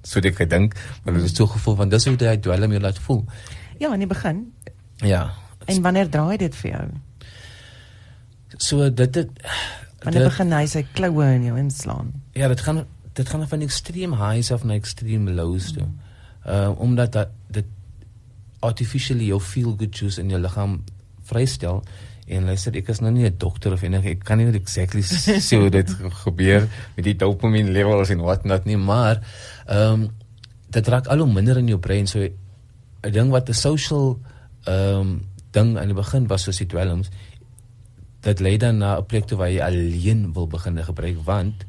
so 0.02 0.20
dit 0.20 0.36
gedink, 0.36 0.76
maar 1.04 1.14
dit 1.14 1.24
is 1.24 1.36
so 1.36 1.48
gevoel 1.48 1.76
van 1.76 1.90
dis 1.90 2.06
hoe 2.06 2.16
jy 2.18 2.38
dwelm 2.38 2.72
jy 2.72 2.80
laat 2.80 3.00
voel. 3.00 3.26
Ja, 3.78 3.94
in 3.94 4.00
die 4.00 4.08
begin. 4.08 4.54
Ja. 4.96 5.34
En 5.66 5.82
wanneer 5.82 6.10
draai 6.10 6.38
dit 6.38 6.56
vir 6.56 6.70
jou? 6.70 6.88
So 8.58 8.94
dit 8.94 9.16
het 9.16 9.30
Wanneer 10.04 10.22
dit, 10.22 10.30
begin 10.30 10.52
hy 10.52 10.66
sy 10.68 10.86
kloue 10.94 11.26
in 11.36 11.44
jou 11.44 11.58
inslaan? 11.58 12.12
ja, 12.34 12.48
dit 12.48 12.60
gaan 12.62 12.86
dit 13.14 13.30
gaan 13.30 13.48
van 13.48 13.62
extreme 13.62 14.18
highs 14.18 14.52
af 14.52 14.64
na 14.64 14.74
extreme 14.74 15.32
lows 15.32 15.72
toe. 15.72 15.88
Uh 16.46 16.80
omdat 16.80 17.12
dat 17.12 17.30
dit 17.48 17.66
artificially 18.60 19.26
jou 19.26 19.40
feel 19.42 19.76
good 19.78 19.98
juice 19.98 20.22
in 20.22 20.30
jou 20.30 20.42
liggaam 20.42 20.84
vrystel 21.24 21.84
en 22.28 22.46
luister 22.48 22.76
ek 22.80 22.90
is 22.94 23.02
nou 23.04 23.12
nie 23.12 23.26
'n 23.28 23.38
dokter 23.38 23.74
of 23.74 23.82
enig 23.84 24.06
ek 24.06 24.24
kan 24.24 24.38
nie 24.38 24.48
exactly 24.56 25.02
sê 25.02 25.58
hoe 25.58 25.70
dit 25.70 25.90
gebeur 26.26 26.68
met 26.96 27.06
die 27.06 27.16
dopamine 27.16 27.72
levels 27.72 28.10
en 28.10 28.22
wat 28.22 28.46
not 28.46 28.66
nie 28.66 28.78
maar 28.78 29.22
ehm 29.68 29.94
um, 29.94 30.10
dit 30.74 30.88
raak 30.88 31.08
al 31.08 31.22
hoe 31.22 31.34
minder 31.34 31.58
in 31.58 31.68
jou 31.68 31.80
brein 31.80 32.08
so 32.08 32.20
'n 32.20 33.12
ding 33.12 33.30
wat 33.30 33.50
'n 33.50 33.54
social 33.54 34.20
ehm 34.66 35.00
um, 35.00 35.22
ding 35.52 35.78
aan 35.78 35.92
die 35.92 35.96
begin 35.96 36.28
was 36.28 36.44
soos 36.44 36.58
die 36.58 36.68
dwelms 36.68 37.10
dit 38.24 38.40
lei 38.40 38.58
dan 38.58 38.78
na 38.78 38.98
'n 38.98 39.06
plek 39.06 39.26
toe 39.26 39.38
waar 39.38 39.52
jy 39.52 39.62
alleen 39.62 40.34
wil 40.34 40.48
begin 40.48 40.84
gebruik 40.84 41.18
want 41.26 41.66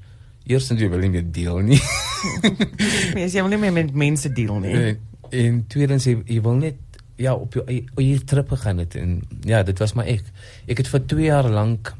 eerstens 0.46 0.80
jy 0.80 0.88
wil 0.88 1.02
nie 1.02 1.10
meer 1.10 1.26
deel 1.32 1.58
nie 1.58 1.80
Mens 3.14 3.32
jy 3.36 3.42
wil 3.42 3.52
nie 3.52 3.58
meer 3.58 3.72
met 3.72 3.94
mense 3.94 4.32
deel 4.32 4.58
nie. 4.60 4.72
en, 4.72 4.98
en 5.30 5.66
tweedens 5.68 6.04
jy, 6.04 6.16
jy 6.26 6.40
wil 6.44 6.60
net 6.60 6.76
ja 7.16 7.34
op 7.34 7.54
jou 7.54 7.64
jou 7.96 8.18
trip 8.24 8.48
gegaan 8.48 8.78
het 8.78 8.94
en 8.94 9.22
ja 9.44 9.62
dit 9.62 9.78
was 9.78 9.94
maar 9.94 10.06
ek 10.06 10.24
ek 10.66 10.78
het 10.78 10.88
vir 10.88 11.06
2 11.06 11.24
jaar 11.24 11.48
lank 11.48 11.94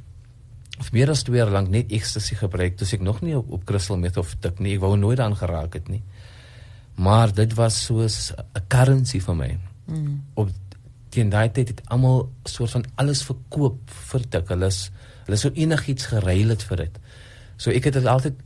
of 0.79 0.93
meer 0.93 1.11
as 1.11 1.23
2 1.23 1.37
jaar 1.39 1.51
lank 1.51 1.69
net 1.69 1.93
ecstasy 1.93 2.35
gebruik 2.35 2.77
toe 2.77 2.89
ek 2.93 3.01
nog 3.01 3.21
nie 3.23 3.37
op, 3.37 3.51
op 3.51 3.65
crystal 3.65 3.97
meth 3.97 4.17
of 4.17 4.35
tik 4.41 4.59
nie 4.59 4.75
ek 4.75 4.81
wou 4.81 4.97
nooit 4.97 5.21
aan 5.21 5.37
geraak 5.37 5.75
het 5.75 5.89
nie 5.89 6.03
maar 6.97 7.33
dit 7.35 7.55
was 7.55 7.85
soos 7.85 8.33
'n 8.33 8.67
currency 8.69 9.21
vir 9.21 9.35
my 9.35 9.59
Mm. 9.87 10.23
op 10.35 10.49
teen 11.15 11.31
daai 11.31 11.51
tyd 11.55 11.69
het 11.75 11.83
almal 11.93 12.25
soort 12.49 12.71
van 12.71 12.85
alles 13.01 13.23
verkoop 13.27 13.91
vir 14.11 14.23
tik. 14.29 14.49
Hulle 14.49 14.71
is 14.73 14.91
hulle 15.27 15.37
sou 15.41 15.51
enigiets 15.57 16.09
geruil 16.11 16.53
het 16.53 16.65
vir 16.69 16.85
dit. 16.85 16.97
So 17.57 17.71
ek 17.71 17.85
het 17.89 17.99
dit 17.99 18.09
altyd 18.11 18.41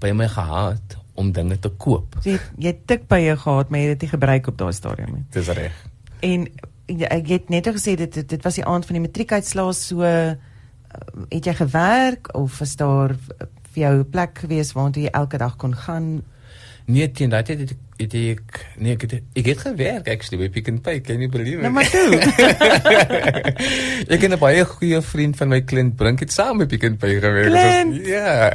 by 0.00 0.12
my 0.16 0.28
gehad 0.32 0.96
om 1.20 1.32
dinge 1.32 1.58
te 1.60 1.68
koop. 1.82 2.16
So 2.22 2.30
jy 2.30 2.38
jy 2.68 2.74
tik 2.88 3.08
by 3.10 3.20
jou 3.20 3.36
gehad, 3.36 3.70
maar 3.70 3.82
jy 3.82 3.88
het 3.88 3.98
dit 3.98 4.06
nie 4.06 4.12
gebruik 4.14 4.52
op 4.52 4.60
daai 4.62 4.72
stadium 4.76 5.16
nie. 5.16 5.24
Dis 5.34 5.50
reg. 5.56 5.76
En 6.22 6.46
jy, 6.86 7.06
ek 7.08 7.30
het 7.32 7.52
net 7.52 7.68
gesê 7.74 7.96
dit 7.98 8.20
dit, 8.22 8.42
was 8.44 8.58
die 8.58 8.66
aand 8.68 8.86
van 8.86 8.98
die 8.98 9.04
matriekuitslae 9.06 9.76
so 9.76 10.06
uh, 10.06 10.34
het 11.32 11.48
jy 11.48 11.54
gewerk 11.58 12.30
of 12.38 12.58
was 12.62 12.76
daar 12.80 13.16
vir 13.72 13.80
jou 13.84 13.94
'n 13.98 14.10
plek 14.10 14.44
gewees 14.44 14.72
waartoe 14.76 15.02
jy 15.02 15.12
elke 15.12 15.38
dag 15.38 15.56
kon 15.56 15.74
gaan? 15.74 16.22
Nee, 16.84 17.10
teen 17.10 17.30
daai 17.30 17.42
tyd 17.46 17.58
het 17.62 17.72
ek 17.72 17.78
het 18.02 18.14
ek 18.14 18.58
nee, 18.76 18.92
ek 18.96 19.04
het 19.06 19.12
ek 19.38 19.46
het 19.46 19.60
gewerk 19.62 20.08
actually 20.08 20.40
by 20.42 20.50
Pick 20.50 20.70
n 20.70 20.80
Pay, 20.80 21.00
can 21.00 21.20
you 21.22 21.30
believe 21.30 21.58
it? 21.58 21.62
Nou 21.62 21.72
maar 21.72 21.90
toe. 21.90 22.18
ek 24.12 24.18
ken 24.20 24.34
'n 24.34 24.38
baie 24.38 24.64
goeie 24.64 25.00
vriend 25.00 25.36
van 25.36 25.48
my 25.48 25.62
Clint 25.64 25.96
Brink 25.96 26.20
het 26.20 26.32
saam 26.32 26.56
met 26.58 26.68
Pick 26.68 26.82
n 26.82 26.96
Pay 26.96 27.20
gewerk. 27.20 27.54
Clint. 27.54 27.94
So, 27.96 28.10
ja. 28.10 28.50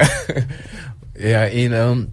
ja, 1.32 1.48
en 1.48 1.72
ehm 1.72 1.90
um, 1.90 2.06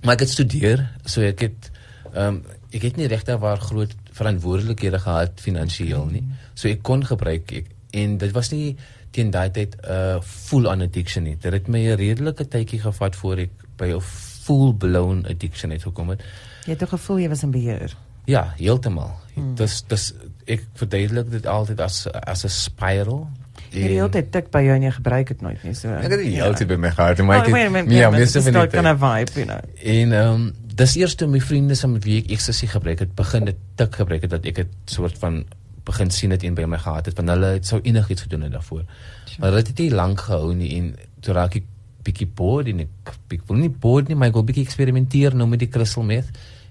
maar 0.00 0.16
ek 0.16 0.24
het 0.24 0.32
studeer, 0.32 0.88
so 1.04 1.20
ek 1.20 1.40
het 1.40 1.70
ehm 2.14 2.40
um, 2.40 2.42
ek 2.72 2.82
het 2.82 2.96
nie 2.96 3.10
regtig 3.10 3.38
waar 3.42 3.58
groot 3.60 3.92
verantwoordelikhede 4.20 5.00
gehad 5.02 5.40
finansiëel 5.40 6.08
nie. 6.12 6.24
So 6.54 6.68
ek 6.68 6.82
kon 6.86 7.04
gebruik 7.08 7.52
ek, 7.62 7.70
en 7.96 8.18
dit 8.20 8.34
was 8.36 8.52
nie 8.52 8.76
teen 9.14 9.32
daai 9.34 9.50
tyd 9.50 9.74
'n 9.80 9.90
uh, 9.90 10.20
full 10.22 10.68
on 10.70 10.84
addiction 10.86 11.24
nie. 11.24 11.36
Dit 11.40 11.52
het 11.52 11.68
my 11.68 11.80
'n 11.88 11.96
redelike 11.98 12.46
tydjie 12.48 12.80
gevat 12.80 13.16
voor 13.16 13.38
ek 13.46 13.50
by 13.76 13.90
'n 13.96 14.00
full 14.44 14.72
blown 14.74 15.26
addiction 15.26 15.70
het 15.70 15.82
gekom 15.82 16.14
het. 16.14 16.22
Jy 16.64 16.76
het 16.76 16.78
toch 16.78 16.94
gevoel 16.94 17.18
jy 17.18 17.28
was 17.28 17.42
in 17.42 17.50
beheer. 17.50 17.96
Ja, 18.24 18.52
heeltemal. 18.56 19.10
Hmm. 19.34 19.54
Dis 19.54 19.82
dis 19.88 20.12
ek 20.46 20.66
verduidelik 20.74 21.30
dit 21.30 21.46
altyd 21.46 21.80
as 21.80 22.06
as 22.06 22.44
'n 22.44 22.48
spiral. 22.48 23.28
Jy 23.70 23.92
het 23.92 24.02
altyd 24.02 24.32
tik 24.32 24.50
by 24.50 24.62
jou 24.66 24.74
en 24.74 24.82
jy 24.82 24.90
gebruik 24.90 25.28
dit 25.28 25.40
nooit 25.40 25.62
nie. 25.62 25.74
So 25.74 25.88
Ek 25.88 26.10
het 26.10 26.20
die 26.20 26.42
altyd 26.42 26.68
by 26.68 26.76
my 26.76 26.90
gehad, 26.90 27.18
maar 27.22 27.46
ek 27.46 27.52
Oh, 27.52 27.74
het 27.76 27.90
ja, 27.90 28.10
meeste 28.10 28.42
van 28.42 28.52
dit 28.52 28.62
die 28.62 28.80
kan 28.80 28.86
'n 28.86 28.98
vibe, 28.98 29.32
you 29.34 29.46
know. 29.46 29.60
En 29.82 30.12
ehm 30.12 30.34
um, 30.34 30.52
dis 30.80 30.96
eers 30.96 31.16
toe 31.18 31.28
my 31.28 31.40
vriende 31.44 31.76
saam 31.76 31.96
met 31.96 32.06
wie 32.08 32.20
ek 32.22 32.30
ecstasy 32.36 32.68
gebruik 32.70 33.02
het, 33.04 33.16
begin 33.16 33.48
dit 33.48 33.58
tik 33.80 33.98
gebruik 34.00 34.24
het 34.26 34.32
dat 34.36 34.46
ek 34.48 34.62
dit 34.62 34.76
soort 34.88 35.18
van 35.20 35.42
begin 35.84 36.12
sien 36.14 36.32
dit 36.34 36.44
een 36.46 36.56
by 36.56 36.66
my 36.68 36.78
gehad 36.80 37.08
het 37.08 37.18
van 37.18 37.32
hulle 37.32 37.54
het 37.56 37.66
sou 37.68 37.80
enigiets 37.82 38.26
gedoen 38.26 38.46
het 38.46 38.54
daarvoor. 38.54 38.84
Sure. 39.24 39.40
Maar 39.42 39.58
dit 39.58 39.72
het 39.72 39.82
nie 39.84 39.90
lank 39.94 40.24
gehou 40.28 40.54
nie 40.54 40.70
en 40.78 40.92
toe 41.24 41.34
raak 41.36 41.56
ek 41.60 41.68
bietjie 42.04 42.28
bored 42.36 42.70
en 42.72 42.84
ek 42.86 43.12
ek 43.36 43.44
wil 43.48 43.60
nie 43.60 43.72
bored 43.72 44.08
nie, 44.08 44.16
maar 44.16 44.30
ek 44.30 44.38
wil 44.38 44.46
bietjie 44.48 44.64
eksperimenteer 44.68 45.36
nou 45.36 45.48
met 45.50 45.62
die 45.62 45.70
crystal 45.72 46.06
meth 46.06 46.30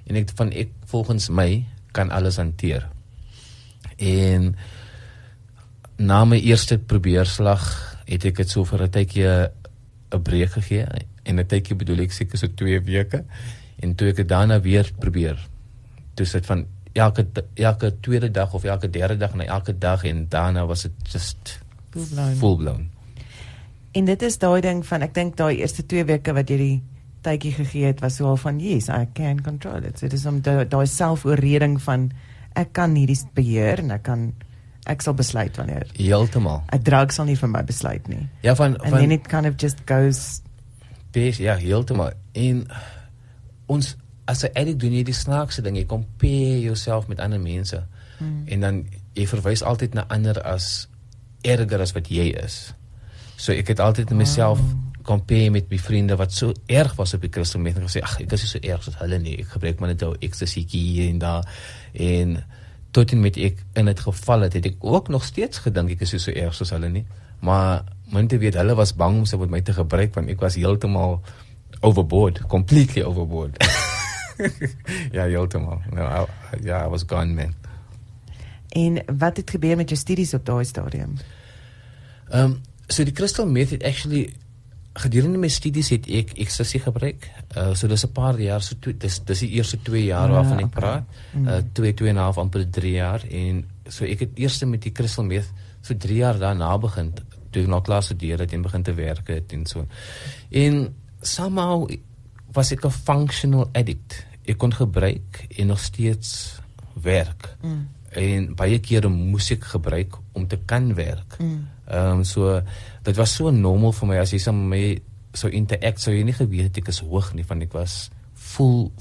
en 0.10 0.18
ek 0.20 0.34
van 0.40 0.54
ek 0.58 0.74
volgens 0.90 1.30
my 1.30 1.50
kan 1.94 2.14
alles 2.14 2.40
hanteer. 2.42 2.88
En 3.98 4.54
na 6.00 6.24
my 6.26 6.40
eerste 6.40 6.80
probeerslag 6.80 7.66
het 8.10 8.26
ek 8.26 8.42
dit 8.42 8.50
so 8.50 8.66
vir 8.66 8.84
'n 8.84 8.90
tydjie 8.90 9.28
'n 10.14 10.24
breek 10.24 10.52
gegee 10.58 10.86
en 11.26 11.40
'n 11.40 11.46
tydjie 11.46 11.76
bedoel 11.76 12.06
ek 12.06 12.12
seker 12.12 12.38
so 12.38 12.48
2 12.48 12.82
weke 12.86 13.26
en 13.80 13.96
toe 13.96 14.10
ek 14.10 14.16
dit 14.16 14.28
daarna 14.30 14.60
weer 14.62 14.92
probeer. 15.00 15.38
Toe 16.16 16.26
sit 16.26 16.46
van 16.46 16.66
elke 16.94 17.26
elke 17.56 17.94
tweede 18.02 18.32
dag 18.32 18.54
of 18.54 18.64
elke 18.64 18.90
derde 18.90 19.18
dag 19.18 19.34
na 19.36 19.44
elke 19.46 19.78
dag 19.78 20.04
en 20.04 20.26
daarna 20.30 20.66
was 20.66 20.82
dit 20.82 20.92
just 21.12 21.60
Full 21.92 22.06
blown. 22.12 22.36
full 22.36 22.56
blown. 22.58 22.90
En 23.92 24.06
dit 24.06 24.22
is 24.22 24.38
daai 24.38 24.62
ding 24.62 24.86
van 24.86 25.02
ek 25.02 25.14
dink 25.14 25.38
daai 25.38 25.58
eerste 25.62 25.86
2 25.86 26.04
weke 26.06 26.34
wat 26.34 26.50
jy 26.50 26.58
die 26.58 26.82
tydjie 27.26 27.52
gegee 27.54 27.86
het 27.86 28.00
was 28.02 28.16
so 28.20 28.26
al 28.30 28.38
van 28.38 28.60
yes, 28.60 28.88
I 28.90 29.08
can 29.14 29.42
control 29.44 29.84
it. 29.84 29.98
So 30.00 30.06
dit 30.08 30.14
is 30.20 30.26
om 30.26 30.42
da- 30.42 30.64
daai 30.64 30.86
selfoorreding 30.88 31.82
van 31.82 32.12
ek 32.56 32.74
kan 32.74 32.96
hierdie 32.96 33.18
beheer 33.34 33.80
en 33.80 33.92
ek 33.92 34.04
kan 34.04 34.34
ek 34.86 35.02
sal 35.02 35.14
besluit 35.14 35.58
wanneer. 35.58 35.88
Heeltemal. 35.98 36.64
'n 36.74 36.84
Drug 36.84 37.12
sal 37.12 37.26
nie 37.26 37.36
vir 37.36 37.50
my 37.50 37.64
besluit 37.64 38.08
nie. 38.08 38.28
Ja 38.42 38.56
van 38.56 38.78
And 38.80 38.90
van 38.90 39.00
then 39.00 39.12
it 39.12 39.28
kind 39.28 39.46
of 39.46 39.54
just 39.58 39.78
goes 39.86 40.42
Bes, 41.12 41.38
ja, 41.38 41.56
heeltemal. 41.56 42.12
En 42.34 42.68
ons 43.70 43.96
as 44.30 44.44
'n 44.44 44.54
addict 44.54 44.80
doen 44.80 44.94
jy 44.94 45.04
die 45.04 45.14
snaakse 45.14 45.62
ding, 45.62 45.78
jy 45.78 45.86
compare 45.86 46.62
jouself 46.62 47.08
met 47.08 47.20
ander 47.20 47.40
mense. 47.40 47.84
Hmm. 48.18 48.44
En 48.46 48.60
dan 48.60 48.86
jy 49.14 49.28
verwys 49.28 49.64
altyd 49.64 49.94
na 49.94 50.06
ander 50.08 50.42
as 50.42 50.88
erger 51.42 51.82
as 51.82 51.94
wat 51.96 52.10
jy 52.12 52.30
is. 52.44 52.74
So 53.40 53.56
ek 53.56 53.68
het 53.68 53.80
altyd 53.80 54.12
myself 54.12 54.60
compare 55.08 55.50
met 55.50 55.70
my 55.72 55.80
vriende 55.82 56.16
wat 56.20 56.34
so 56.36 56.54
erg 56.68 56.96
was 57.00 57.14
op 57.14 57.24
die 57.26 57.32
crystal 57.34 57.62
meth 57.64 57.80
en 57.80 57.88
gesê 57.88 58.02
ag 58.06 58.20
ek 58.22 58.36
is 58.36 58.44
nie 58.46 58.52
so 58.52 58.60
erg 58.62 58.84
soos 58.84 59.00
hulle 59.02 59.20
nie. 59.20 59.38
Ek 59.42 59.56
gebruik 59.56 59.80
maar 59.80 59.94
net 59.94 60.04
ou 60.06 60.14
ecstasy 60.20 60.66
hier 60.70 61.08
en 61.10 61.22
daar 61.24 61.48
en 61.94 62.36
tot 62.92 63.14
en 63.14 63.22
met 63.22 63.38
ek 63.38 63.64
in 63.80 63.90
dit 63.90 64.04
geval 64.06 64.46
het, 64.48 64.58
het 64.58 64.66
ek 64.66 64.84
ook 64.86 65.10
nog 65.14 65.26
steeds 65.26 65.64
gedink 65.66 65.96
ek 65.96 66.06
is 66.06 66.16
so 66.18 66.32
erg 66.32 66.54
soos 66.58 66.74
hulle 66.76 66.92
nie. 66.94 67.06
Maar 67.46 67.86
min 68.12 68.28
te 68.28 68.38
weet 68.42 68.58
hulle 68.60 68.76
was 68.76 68.94
bang 68.98 69.22
om 69.22 69.26
se 69.26 69.38
met 69.38 69.50
my 69.50 69.62
te 69.62 69.74
gebruik 69.74 70.14
want 70.18 70.30
ek 70.30 70.42
was 70.44 70.58
heeltemal 70.60 71.22
overboard, 71.80 72.42
completely 72.48 73.04
overboard. 73.04 73.58
ja, 75.16 75.24
heeltemal. 75.24 75.82
No, 75.92 76.28
ja, 76.64 76.86
I 76.86 76.90
was 76.90 77.04
gone 77.08 77.34
man. 77.34 77.54
en 78.70 79.04
wat 79.18 79.38
het 79.38 79.50
gebeur 79.50 79.76
met 79.76 79.90
jou 79.90 80.00
studies 80.00 80.34
op 80.34 80.46
daai 80.46 80.66
stadium? 80.66 81.16
Ehm 82.30 82.44
um, 82.44 82.62
so 82.88 83.04
die 83.04 83.14
crystal 83.14 83.46
meth 83.48 83.70
het 83.70 83.84
actually 83.84 84.34
gedurende 84.94 85.38
my 85.38 85.48
studies 85.48 85.90
het 85.90 86.08
ek 86.10 86.32
ecstasy 86.42 86.80
gebruik. 86.82 87.30
Uh 87.58 87.74
so 87.74 87.88
dis 87.88 88.06
'n 88.06 88.12
paar 88.12 88.40
jaar 88.40 88.62
so 88.62 88.76
toe 88.80 88.98
dis 88.98 89.20
dis 89.26 89.40
die 89.40 89.50
eerste 89.50 89.78
2 89.82 90.04
jaar 90.04 90.30
Ah, 90.30 90.34
waarvan 90.34 90.60
ek 90.60 90.66
okay. 90.66 90.80
praat. 90.82 91.04
Uh 91.36 91.62
2 91.74 91.94
2 91.94 92.10
en 92.10 92.16
'n 92.16 92.20
half 92.20 92.38
amper 92.38 92.70
3 92.70 92.92
jaar 92.92 93.24
en 93.30 93.66
so 93.88 94.06
ek 94.06 94.20
het 94.20 94.30
eers 94.36 94.64
met 94.64 94.82
die 94.82 94.92
crystal 94.92 95.24
meth 95.24 95.52
so 95.82 95.98
3 95.98 96.16
jaar 96.16 96.40
daarna 96.40 96.78
begin 96.78 97.14
toe 97.52 97.62
ek 97.62 97.68
nog 97.68 97.84
klas 97.84 98.06
studeer 98.06 98.40
het 98.40 98.54
en 98.54 98.62
begin 98.62 98.84
te 98.84 98.94
werk 98.94 99.28
het 99.28 99.54
en 99.54 99.66
so. 99.66 99.86
En 100.50 100.96
somehow 101.22 101.88
was 102.54 102.72
ek 102.72 102.86
'n 102.86 102.92
functional 102.92 103.70
addict. 103.74 104.26
Ek 104.46 104.58
kon 104.58 104.74
gebruik 104.74 105.48
en 105.58 105.68
nog 105.68 105.80
steeds 105.80 106.60
werk. 107.02 107.56
Mm. 107.62 107.88
En 108.10 108.56
baie 108.56 108.80
kere 108.80 109.10
moes 109.10 109.52
ek 109.52 109.64
gebruik 109.64 110.18
om 110.32 110.48
te 110.48 110.58
kan 110.66 110.94
werk. 110.94 111.38
Mm. 111.40 111.68
Ehm 111.88 112.18
um, 112.18 112.24
so 112.24 112.62
dit 113.04 113.16
was 113.16 113.36
so 113.36 113.50
normaal 113.50 113.92
vir 113.92 114.08
my 114.08 114.18
as 114.18 114.32
jy 114.32 114.38
saam 114.38 114.68
met 114.68 115.02
so 115.34 115.48
interact 115.48 116.02
so 116.02 116.12
jy 116.12 116.24
nie 116.24 116.34
geweet 116.34 116.78
ek 116.78 116.88
is 116.88 117.00
hoog 117.00 117.34
nie 117.34 117.46
van 117.46 117.62
ek 117.62 117.74
was 117.74 118.10
full 118.34 118.92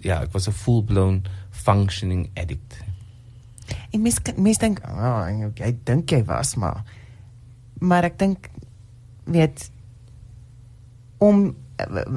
ja 0.00 0.22
ek 0.22 0.32
was 0.32 0.48
'n 0.48 0.52
full 0.52 0.82
blown 0.82 1.22
functioning 1.50 2.30
addict. 2.34 2.76
En 3.90 4.02
mens 4.02 4.20
mens 4.36 4.58
dink, 4.58 4.80
"Ag, 4.80 5.30
oh, 5.30 5.50
jy 5.54 5.76
dink 5.84 6.10
jy 6.10 6.24
was 6.24 6.54
maar." 6.54 6.84
Maar 7.78 8.04
ek 8.04 8.18
dink 8.18 8.50
weet 9.24 9.70
om 11.18 11.56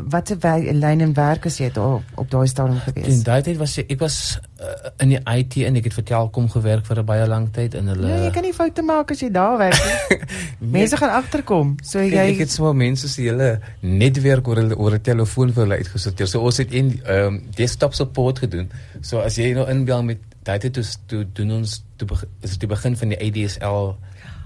wat 0.10 0.30
'n 0.32 0.80
lyn 0.80 1.02
en 1.02 1.14
werk 1.14 1.46
as 1.46 1.58
jy 1.58 1.66
het 1.66 1.78
op, 1.78 2.04
daai 2.30 2.48
stadium 2.48 2.76
In 2.86 2.94
gewees. 2.94 3.24
daai 3.24 3.42
tyd 3.42 3.58
was 3.58 3.78
ek 3.78 3.92
ek 3.92 4.00
was 4.00 4.40
uh, 4.62 4.90
in 5.00 5.10
die 5.10 5.20
IT 5.26 5.58
en 5.66 5.76
ek 5.76 5.84
het 5.84 5.94
vir 5.94 6.04
Telkom 6.04 6.50
gewerk 6.50 6.86
vir 6.86 7.00
'n 7.00 7.06
baie 7.06 7.28
lang 7.28 7.50
tyd 7.54 7.74
in 7.74 7.88
hulle 7.88 8.08
Nee, 8.08 8.24
jy 8.26 8.32
kan 8.32 8.44
nie 8.44 8.54
foute 8.54 8.82
maak 8.82 9.12
as 9.12 9.20
jy 9.20 9.30
daar 9.32 9.58
werk 9.58 9.74
nie. 9.74 10.20
Mense 10.78 10.98
gaan 10.98 11.10
agterkom. 11.10 11.76
So 11.84 12.00
jy 12.00 12.14
ek 12.34 12.38
het 12.38 12.52
so 12.52 12.74
mense 12.74 13.08
se 13.10 13.22
hele 13.22 13.60
netwerk 13.82 14.48
oor 14.48 14.56
hulle 14.58 14.76
oor 14.78 14.94
'n 14.94 15.02
telefoon 15.02 15.54
vir 15.54 15.64
hulle 15.64 15.78
uitgesorteer. 15.78 16.28
So 16.28 16.42
ons 16.42 16.58
het 16.58 16.72
in 16.72 17.02
ehm 17.06 17.26
um, 17.28 17.42
desktop 17.56 17.94
support 17.94 18.40
gedoen. 18.40 18.70
So 19.02 19.20
as 19.20 19.36
jy 19.38 19.54
nou 19.54 19.68
inbel 19.70 20.04
met 20.04 20.18
daai 20.44 20.60
tyd 20.60 20.74
toe 20.74 20.84
toe 21.08 21.26
doen 21.34 21.52
ons 21.52 21.84
toe 21.98 22.08
is 22.42 22.52
dit 22.52 22.60
die 22.60 22.68
begin 22.70 22.96
van 22.96 23.10
die 23.10 23.18
ADSL 23.20 23.96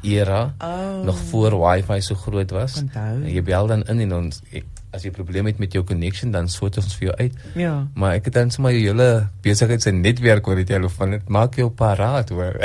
era 0.04 0.54
Oh. 0.60 1.04
nog 1.06 1.18
voor 1.30 1.52
wifi 1.60 2.02
so 2.02 2.16
groot 2.16 2.52
was. 2.52 2.78
Onthou. 2.82 3.24
En 3.24 3.34
jy 3.34 3.44
bel 3.44 3.68
dan 3.68 3.84
in 3.88 4.00
en 4.00 4.14
ons 4.14 4.42
ek, 4.52 4.64
as 4.92 5.06
jy 5.06 5.12
probleme 5.16 5.52
het 5.52 5.60
met 5.60 5.74
jou 5.74 5.84
connection 5.88 6.32
dan 6.32 6.50
sort 6.52 6.78
ons 6.78 6.96
vir 7.00 7.08
jou 7.08 7.16
uit. 7.18 7.38
ja. 7.56 7.88
Maar 7.96 8.20
ek 8.20 8.26
het 8.30 8.34
dan 8.40 8.52
sommer 8.52 8.76
jou 8.76 8.84
hele 8.92 9.30
besigheid 9.42 9.82
se 9.82 9.92
netwerk 9.92 10.48
oor 10.48 10.60
die 10.60 10.68
telefoon. 10.68 11.12
Dit 11.18 11.30
maak 11.30 11.56
jou 11.56 11.70
paraat 11.70 12.30
hoor. 12.30 12.60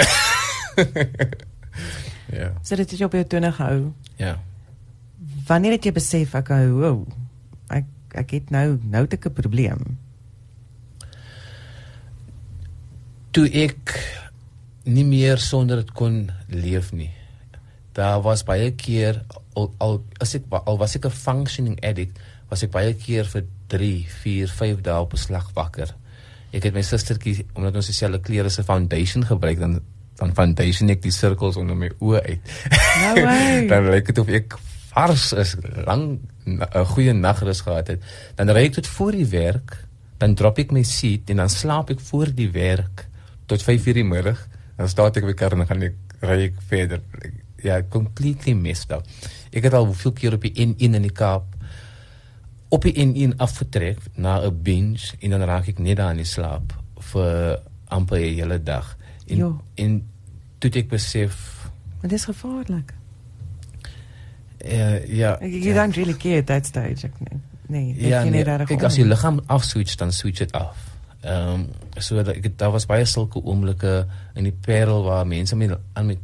ja. 2.39 2.51
So 2.63 2.77
dit 2.77 2.91
het 2.91 2.99
jou 2.99 3.07
op 3.07 3.15
jou 3.15 3.25
tone 3.25 3.53
gehou. 3.53 3.93
Ja. 4.19 4.37
Wanneer 5.47 5.79
het 5.79 5.87
jy 5.87 5.93
besef 5.93 6.35
ek 6.35 6.51
hou 6.55 7.07
ek 7.71 7.87
ek 8.17 8.31
het 8.31 8.51
nou 8.51 8.79
nou 8.83 9.07
'n 9.07 9.33
probleem. 9.33 9.99
toe 13.37 13.49
ek 13.53 13.93
nie 14.89 15.05
meer 15.05 15.37
sonder 15.43 15.83
dit 15.83 15.91
kon 15.93 16.15
leef 16.49 16.89
nie. 16.97 17.11
Daar 17.93 18.23
was 18.25 18.47
baie 18.49 18.71
keer 18.73 19.19
al, 19.57 19.71
al 19.83 20.01
as 20.23 20.35
ek 20.39 20.49
al 20.59 20.79
was 20.81 20.97
ek 20.99 21.07
'n 21.09 21.11
functioning 21.11 21.79
addict, 21.83 22.19
was 22.51 22.63
ek 22.63 22.71
baie 22.71 22.95
keer 22.95 23.25
vir 23.25 23.45
3, 23.73 24.07
4, 24.23 24.49
5 24.49 24.81
dae 24.83 25.01
op 25.01 25.13
'n 25.13 25.25
slag 25.27 25.51
wakker. 25.55 25.95
Ek 26.53 26.63
het 26.63 26.75
my 26.75 26.83
sustertjie 26.83 27.47
omdat 27.55 27.77
ons 27.77 27.87
dieselfde 27.87 28.21
klere 28.21 28.51
se 28.51 28.63
foundation 28.63 29.25
gebruik 29.25 29.59
dan 29.59 29.81
dan 30.17 30.33
foundation 30.33 30.89
ek 30.89 31.03
die 31.03 31.13
sirkels 31.13 31.57
onder 31.57 31.77
my 31.77 31.91
oë 32.01 32.21
uit. 32.25 32.41
No 33.03 33.23
way. 33.23 33.67
dan 33.69 33.91
lyk 33.91 34.07
dit 34.07 34.19
of 34.19 34.29
ek 34.29 34.57
vars 34.95 35.33
is, 35.33 35.57
lang 35.85 36.21
'n 36.47 36.85
goeie 36.95 37.13
nagrus 37.13 37.61
gehad 37.61 37.89
het. 37.89 38.01
Dan 38.35 38.49
ry 38.51 38.65
ek 38.65 38.73
tot 38.73 38.87
voor 38.87 39.13
die 39.13 39.29
werk, 39.29 39.85
dan 40.19 40.35
drop 40.35 40.59
ek 40.59 40.73
my 40.73 40.83
seat 40.83 41.31
en 41.31 41.37
dan 41.37 41.51
slaap 41.51 41.91
ek 41.91 42.01
voor 42.01 42.33
die 42.33 42.51
werk 42.51 43.07
tot 43.47 43.61
5:00 43.63 43.93
die 43.93 44.05
middag 44.05 44.49
Dan 44.77 44.89
start 44.93 45.17
ek 45.17 45.25
weer 45.25 45.37
kar 45.37 45.57
en 45.57 45.65
dan 45.65 45.71
gaan 45.71 45.85
ek 45.89 45.97
ry 46.27 46.39
ek 46.51 46.61
verder. 46.69 47.01
Ja, 47.65 47.81
completely 47.93 48.53
messed 48.53 48.93
up. 48.93 49.07
Ek 49.57 49.65
het 49.65 49.73
al 49.75 49.87
hoeveel 49.89 50.13
keer 50.13 50.35
op 50.37 50.43
die 50.45 50.53
N1 50.67 50.77
in 50.99 51.03
die 51.07 51.13
Kaap 51.17 51.55
op 52.69 52.83
die 52.85 52.93
N1 52.99 53.37
afgetrek 53.41 53.99
na 54.19 54.41
'n 54.45 54.63
binge 54.63 55.15
en 55.21 55.31
dan 55.31 55.43
raak 55.49 55.69
ek 55.69 55.79
net 55.79 55.97
daar 55.97 56.11
in 56.11 56.17
die 56.21 56.29
slaap 56.29 56.75
vir 57.13 57.61
amper 57.89 58.19
'n 58.19 58.35
hele 58.35 58.59
dag. 58.63 58.97
En 59.27 59.37
Jo. 59.37 59.61
en 59.75 60.03
toe 60.59 60.71
het 60.71 60.77
ek 60.85 60.89
besef 60.89 61.55
Maar 62.01 62.11
dis 62.11 62.25
gevaarlik. 62.25 62.93
uh, 64.65 65.07
ja, 65.09 65.37
Ek 65.41 65.53
you 65.63 65.75
don't 65.75 65.97
really 65.97 66.15
care 66.17 66.39
at 66.39 66.47
that 66.47 66.67
stage. 66.67 67.07
Ek 67.07 67.13
nee. 67.21 67.41
Nee, 67.69 67.95
ek 67.99 68.01
ja, 68.11 68.23
ken 68.23 68.31
nee, 68.33 68.43
nie 68.45 68.47
regtig 68.47 68.69
kyk 68.69 68.79
om 68.85 68.85
as 68.87 68.97
jy 68.97 69.03
nie. 69.03 69.11
liggaam 69.11 69.41
afswitch 69.51 69.97
dan 69.99 70.13
switch 70.13 70.39
dit 70.39 70.53
af. 70.55 70.77
Ehm 71.27 71.55
um, 71.55 71.67
so 71.99 72.23
dat 72.23 72.37
ek 72.37 72.53
daar 72.59 72.71
was 72.71 72.87
baie 72.87 73.05
sulke 73.05 73.41
oomblikke 73.43 74.07
in 74.35 74.45
die 74.45 74.53
Parel 74.53 75.03
waar 75.03 75.27
mense 75.27 75.57
met 75.57 75.79
aan 75.93 76.07
met 76.07 76.19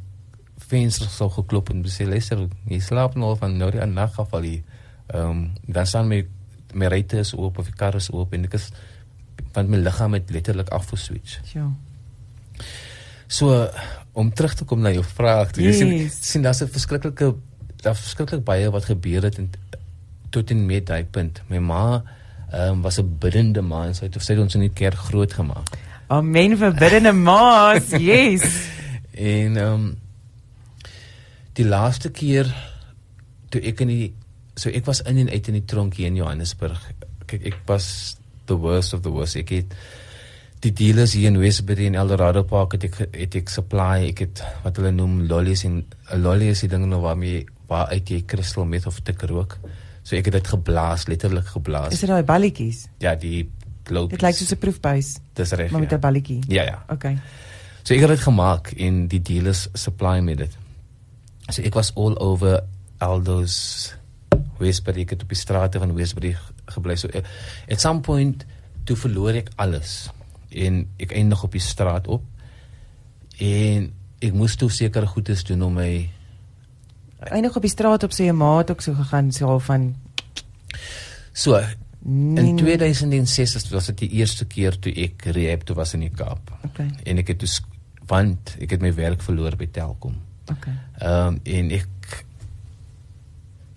vensters 0.72 1.16
sou 1.16 1.28
geklop 1.30 1.70
en 1.72 1.84
sê 1.92 2.06
luister, 2.08 2.46
jy 2.70 2.80
slaap 2.80 3.14
nou 3.20 3.34
van 3.40 3.58
nou 3.60 3.70
die 3.74 3.84
nag 3.86 4.18
af 4.20 4.32
al 4.38 4.48
hier. 4.48 4.62
Ehm 5.12 5.30
um, 5.30 5.44
dan 5.68 5.86
staan 5.86 6.08
my 6.08 6.22
my 6.74 6.88
ruitte 6.88 7.20
is 7.20 7.34
oop 7.36 7.58
of 7.60 7.68
die 7.68 7.76
kar 7.76 7.96
is 7.98 8.08
oop 8.12 8.32
en 8.32 8.44
ek 8.48 8.54
is 8.56 8.70
want 9.52 9.68
my 9.68 9.76
liggaam 9.76 10.14
het 10.16 10.30
letterlik 10.32 10.70
afgeswitch. 10.72 11.40
Ja. 11.52 11.66
So 13.28 13.68
om 14.12 14.32
terug 14.32 14.54
te 14.54 14.64
kom 14.68 14.80
na 14.84 14.92
jou 14.92 15.04
vraag, 15.04 15.56
jy 15.56 15.72
sien 15.76 15.92
Yes. 15.92 16.18
sien 16.30 16.42
daar's 16.42 16.62
'n 16.62 16.68
verskriklike 16.68 17.34
daar 17.82 17.96
verskriklik 17.96 18.44
baie 18.44 18.70
wat 18.70 18.84
gebeur 18.84 19.22
het 19.22 19.38
en 19.38 19.50
tot 20.30 20.50
en 20.50 20.66
met 20.66 20.86
daai 20.86 21.04
punt. 21.04 21.42
My 21.48 21.58
ma 21.58 22.02
ehm 22.52 22.70
um, 22.72 22.82
was 22.82 22.98
'n 22.98 23.16
biddende 23.18 23.62
ma 23.62 23.86
en 23.86 23.94
sy 23.94 24.04
het 24.04 24.22
sy 24.22 24.32
het 24.32 24.42
ons 24.42 24.54
in 24.54 24.60
die 24.60 24.74
kerk 24.74 24.98
groot 25.08 25.32
gemaak. 25.32 25.68
Amen 26.08 26.56
vir 26.56 26.72
biddende 26.72 27.12
maas. 27.12 27.90
Yes. 28.10 28.44
En 29.12 29.56
ehm 29.56 29.72
um, 29.72 29.96
die 31.59 31.66
laaste 31.68 32.11
keer 32.11 32.49
toe 33.52 33.61
ek 33.61 33.80
in 33.85 33.88
die 33.88 34.12
so 34.56 34.71
ek 34.71 34.87
was 34.88 35.00
in 35.09 35.18
en 35.18 35.30
uit 35.32 35.49
in 35.49 35.61
die 35.61 35.66
tronk 35.68 35.97
hier 35.97 36.11
in 36.12 36.16
Johannesburg. 36.16 36.80
Kyk, 37.26 37.47
ek 37.52 37.59
was 37.68 38.16
the 38.47 38.56
worst 38.56 38.94
of 38.94 39.02
the 39.02 39.12
worst. 39.12 39.37
Ek 39.40 39.52
het 39.54 39.76
die 40.62 40.73
dealers 40.76 41.16
hier 41.16 41.32
in 41.32 41.40
Westbury 41.40 41.88
en 41.88 41.97
Eldorado 41.99 42.44
Park 42.47 42.76
het 42.76 42.87
ek 42.87 42.99
het 43.16 43.37
ek 43.40 43.50
supply, 43.50 44.09
ek 44.11 44.25
het 44.26 44.42
wat 44.62 44.78
hulle 44.78 44.92
noem 44.94 45.25
lollies 45.30 45.64
en 45.64 45.82
'n 45.82 46.23
lolly 46.23 46.52
is 46.52 46.61
die 46.61 46.68
ding 46.68 46.87
nou 46.87 47.00
waarmee 47.00 47.47
waar 47.68 47.88
uit 47.88 48.09
jy 48.09 48.23
crystal 48.26 48.64
meth 48.64 48.87
of 48.87 49.00
tik 49.00 49.23
rook. 49.23 49.59
So 50.02 50.16
ek 50.16 50.26
het 50.26 50.35
dit 50.35 50.49
geblaas, 50.49 51.06
letterlik 51.06 51.47
geblaas. 51.47 51.92
Is 51.92 52.00
dit 52.00 52.09
daai 52.09 52.23
balletjies? 52.23 52.88
ja, 52.99 53.14
die 53.14 53.49
globe. 53.85 54.11
Dit 54.11 54.23
lyk 54.23 54.35
soos 54.35 54.52
'n 54.52 54.59
proefbuis, 54.59 55.16
dis 55.35 55.52
reg. 55.52 55.71
maar 55.71 55.80
met 55.80 55.90
ja. 55.90 55.97
'n 55.97 56.00
balletjie. 56.00 56.40
Ja 56.49 56.62
ja. 56.62 56.85
Okay. 56.88 57.18
So 57.82 57.94
ek 57.94 58.00
het 58.00 58.09
dit 58.09 58.21
gemaak 58.21 58.73
en 58.76 59.09
die 59.09 59.23
dealers 59.23 59.68
supply 59.75 60.21
met 60.21 60.38
dit. 60.38 60.62
So 61.52 61.62
ek 61.62 61.75
was 61.76 61.92
all 61.94 62.14
over 62.23 62.62
Aldo's 63.02 63.92
Westbury, 64.59 65.02
ek 65.04 65.16
het 65.16 65.23
op 65.26 65.32
die 65.32 65.38
strate 65.38 65.80
van 65.82 65.92
Westbury 65.97 66.35
gebly. 66.73 66.97
So 66.97 67.09
eh, 67.12 67.23
at 67.71 67.80
some 67.82 68.00
point 68.00 68.47
toe 68.88 68.97
verloor 68.99 69.37
ek 69.38 69.50
alles 69.62 70.09
en 70.50 70.87
ek 71.00 71.14
eindig 71.16 71.42
op 71.44 71.52
die 71.54 71.62
straat 71.62 72.09
op. 72.12 72.25
En 73.42 73.90
ek 74.23 74.35
moes 74.37 74.56
toe 74.61 74.71
sekere 74.71 75.09
goedes 75.11 75.44
doen 75.49 75.62
om 75.66 75.78
my 75.80 75.92
Eindig 77.23 77.54
op 77.54 77.62
die 77.62 77.71
straat 77.71 78.02
op 78.02 78.11
sy 78.14 78.25
maat 78.35 78.71
ook 78.73 78.80
so 78.82 78.97
gegaan 78.99 79.28
so 79.32 79.59
van 79.62 79.92
so 81.32 81.54
nee, 82.02 82.42
in 82.50 82.56
2006 82.59 83.54
was- 83.54 83.68
was 83.71 83.87
dit 83.92 83.99
die 83.99 84.09
eerste 84.18 84.44
keer 84.44 84.75
toe 84.78 84.90
ek 85.04 85.28
rehab 85.37 85.62
toe 85.64 85.76
was 85.76 85.94
in 85.94 86.00
die 86.00 86.11
Kaap. 86.11 86.50
Okay. 86.64 86.88
En 87.06 87.18
ek 87.23 87.28
het 87.28 87.40
dus 87.40 87.61
want 88.11 88.56
ek 88.61 88.71
het 88.75 88.82
my 88.82 88.90
werk 88.94 89.23
verloor 89.23 89.54
by 89.56 89.66
Telkom. 89.71 90.16
Okay. 90.52 90.75
Ehm 91.00 91.26
um, 91.26 91.40
en 91.42 91.71
ek 91.71 92.25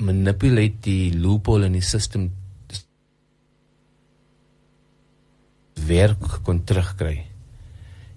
manipulate 0.05 0.82
die 0.82 1.13
loophole 1.17 1.70
in 1.70 1.77
die 1.77 1.86
system. 1.86 2.29
Werk 5.86 6.41
kon 6.44 6.63
terugkry. 6.63 7.20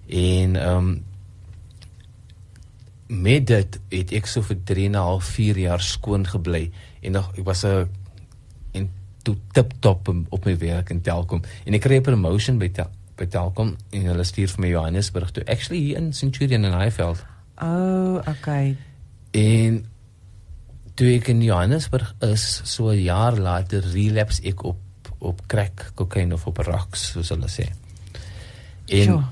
En 0.08 0.56
ehm 0.56 0.88
um, 0.88 0.96
met 3.08 3.46
dit 3.48 3.78
het 3.88 4.10
ek 4.12 4.26
so 4.28 4.44
vir 4.44 4.58
3 4.68 4.84
en 4.86 4.92
'n 4.92 5.00
half 5.00 5.24
4 5.24 5.58
jaar 5.58 5.80
skoon 5.80 6.26
gebly 6.28 6.70
en 7.00 7.12
nog 7.12 7.32
ek 7.38 7.44
was 7.44 7.64
'n 7.64 7.88
en 8.72 8.90
toe 9.22 9.36
tip 9.52 9.72
top 9.80 10.08
op 10.28 10.44
my 10.44 10.58
werk 10.58 10.90
in 10.90 11.00
Telkom. 11.00 11.42
En 11.64 11.74
ek 11.74 11.80
kry 11.80 11.96
'n 11.96 12.02
promotion 12.02 12.58
by 12.58 12.68
tel, 12.68 12.90
by 13.16 13.26
Telkom 13.26 13.76
en 13.90 14.02
hulle 14.02 14.24
stuur 14.24 14.48
vir 14.48 14.60
my 14.60 14.68
Johannesburg 14.68 15.30
toe. 15.30 15.44
Actually 15.46 15.80
hier 15.80 15.96
in 15.96 16.12
Centurion 16.12 16.64
in 16.64 16.72
Highveld 16.72 17.24
Oh, 17.62 18.20
okay. 18.26 18.76
En 19.30 19.84
toe 20.94 21.14
ek 21.16 21.28
in 21.28 21.42
Johannesburg 21.42 22.14
is, 22.20 22.60
so 22.64 22.90
'n 22.90 23.02
jaar 23.02 23.38
later 23.38 23.80
relapse 23.80 24.42
ek 24.42 24.62
op 24.64 24.78
op 25.18 25.40
crack, 25.46 25.90
cocaine 25.94 26.34
of 26.34 26.46
op 26.46 26.58
rocks, 26.62 27.10
soos 27.10 27.28
hulle 27.28 27.48
sê. 27.50 27.66
En 28.86 29.02
Sure. 29.02 29.24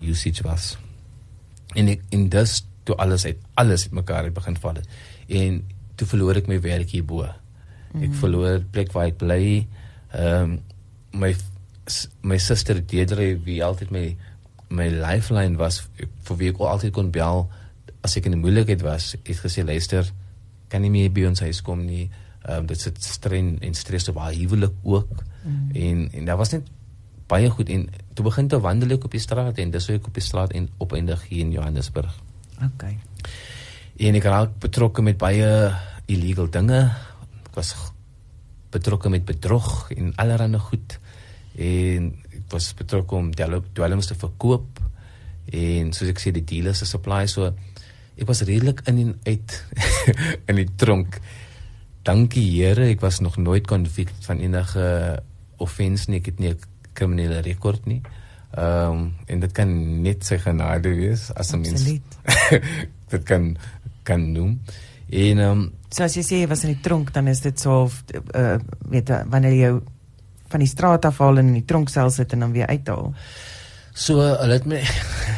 usage 0.00 0.42
was. 0.42 0.76
En 1.74 1.88
ek 1.88 2.02
en 2.10 2.28
dus 2.28 2.66
toe 2.84 2.96
alles 2.96 3.24
uit 3.24 3.38
alles 3.54 3.82
het 3.88 3.92
mekaar 3.92 4.24
het 4.24 4.34
begin 4.34 4.56
val. 4.56 4.74
het. 4.74 4.88
En 5.26 5.64
toe 5.94 6.06
verloor 6.06 6.36
ek 6.36 6.46
my 6.46 6.60
werk 6.60 6.90
hierbo. 6.90 7.26
Ek 7.96 8.12
verloor 8.20 8.60
plek 8.70 8.92
waar 8.92 9.06
ek 9.06 9.16
bly. 9.16 9.66
Ehm 10.12 10.42
um, 10.42 10.58
my 11.16 11.32
my 12.22 12.38
suster 12.38 12.80
Deidre 12.80 13.36
wie 13.44 13.62
altyd 13.64 13.90
my 13.94 14.16
my 14.68 14.88
lifeline 14.90 15.58
was 15.60 15.84
vir 16.26 16.38
wie 16.40 16.50
ek 16.50 16.58
altyd 16.58 16.92
kon 16.92 17.12
bel 17.14 17.44
as 18.06 18.16
ek 18.18 18.26
in 18.26 18.34
'n 18.34 18.42
moeilikheid 18.42 18.82
was, 18.82 19.14
het 19.24 19.38
gesê 19.42 19.64
luister, 19.64 20.06
kan 20.68 20.82
nie 20.82 20.90
meer 20.90 21.10
by 21.10 21.26
ons 21.26 21.40
huis 21.40 21.60
kom 21.62 21.84
nie. 21.86 22.10
Ehm 22.46 22.62
um, 22.62 22.66
dit 22.66 22.80
sit 22.80 23.02
strain 23.02 23.58
en 23.60 23.74
stres 23.74 24.08
op 24.08 24.18
haar 24.22 24.34
huwelik 24.34 24.74
ook. 24.82 25.22
Mm. 25.42 25.70
En 25.74 26.08
en 26.12 26.24
daar 26.24 26.36
was 26.36 26.52
net 26.52 26.66
baie 27.26 27.50
goed 27.50 27.68
en 27.68 27.88
toe 28.14 28.24
begin 28.24 28.48
te 28.48 28.60
wandel 28.60 28.94
ek 28.96 29.04
op 29.04 29.10
die 29.10 29.20
straat 29.20 29.58
en 29.58 29.70
dis 29.70 29.86
hoe 29.86 29.96
ek 29.96 30.06
op 30.06 30.14
die 30.14 30.22
straat 30.22 30.52
en 30.52 30.68
opeindig 30.78 31.24
hier 31.28 31.42
in 31.44 31.52
Johannesburg. 31.52 32.14
Okay. 32.62 32.98
En 33.98 34.14
ek 34.14 34.24
raak 34.24 34.58
betrokke 34.62 35.02
met 35.02 35.18
baie 35.18 35.74
illegal 36.06 36.50
dinge. 36.50 36.80
Ek 37.50 37.54
was 37.58 37.74
betrokke 38.70 39.10
met 39.10 39.24
bedrog 39.24 39.90
en 39.90 40.12
allerlei 40.16 40.58
goed. 40.58 40.98
En 41.56 42.12
ek 42.32 42.50
was 42.52 42.74
betrokke 42.76 43.14
om 43.16 43.30
dwel- 43.34 43.64
dwelms 43.72 44.06
te 44.06 44.14
verkoop 44.14 44.80
en 45.52 45.92
soos 45.94 46.10
ek 46.10 46.18
sê 46.20 46.32
die 46.34 46.44
dealers 46.44 46.78
se 46.82 46.86
supply 46.86 47.26
so 47.30 47.52
ek 48.16 48.26
was 48.26 48.42
redelik 48.48 48.82
in 48.90 48.98
en 48.98 49.12
uit 49.26 49.64
in 50.48 50.56
die 50.56 50.68
tronk. 50.76 51.20
Dankie 52.06 52.44
Here, 52.50 52.86
ek 52.90 53.00
was 53.00 53.20
nog 53.20 53.36
nooit 53.36 53.66
convicted 53.66 54.24
van 54.24 54.38
enige 54.40 55.22
offense 55.58 56.10
nie. 56.10 56.20
Ek 56.20 56.26
het 56.26 56.38
nie 56.40 56.50
'n 56.54 56.58
kriminele 56.94 57.40
rekord 57.42 57.86
nie. 57.86 58.02
Ehm 58.56 58.92
um, 58.92 59.14
en 59.26 59.40
dit 59.40 59.52
kan 59.52 60.02
net 60.02 60.24
sy 60.24 60.38
genade 60.38 60.88
wees 60.96 61.30
as 61.34 61.52
'n 61.52 61.60
mens 61.60 61.84
dit 63.12 63.22
kan 63.24 63.56
kan 64.02 64.32
noem. 64.32 64.60
En 65.10 65.38
ehm 65.38 65.50
um, 65.50 65.72
So 65.90 66.02
as 66.04 66.14
jy 66.16 66.22
sê 66.22 66.40
jy 66.40 66.48
was 66.48 66.64
in 66.64 66.74
die 66.74 66.80
tronk, 66.82 67.12
dan 67.12 67.28
is 67.28 67.40
dit 67.40 67.60
so 67.60 67.82
of 67.82 68.02
uh, 68.34 68.58
weet 68.90 69.08
wanneer 69.30 69.52
jy 69.52 69.60
jou 69.68 69.82
van 70.48 70.60
die 70.60 70.68
straat 70.68 71.04
afhaal 71.04 71.38
en 71.38 71.46
in 71.46 71.54
die 71.60 71.64
tronksel 71.64 72.10
sit 72.10 72.32
en 72.32 72.40
dan 72.40 72.52
weer 72.52 72.66
uithaal. 72.66 73.14
so 73.94 74.20
hulle 74.20 74.52
het 74.52 74.66
my 74.66 74.82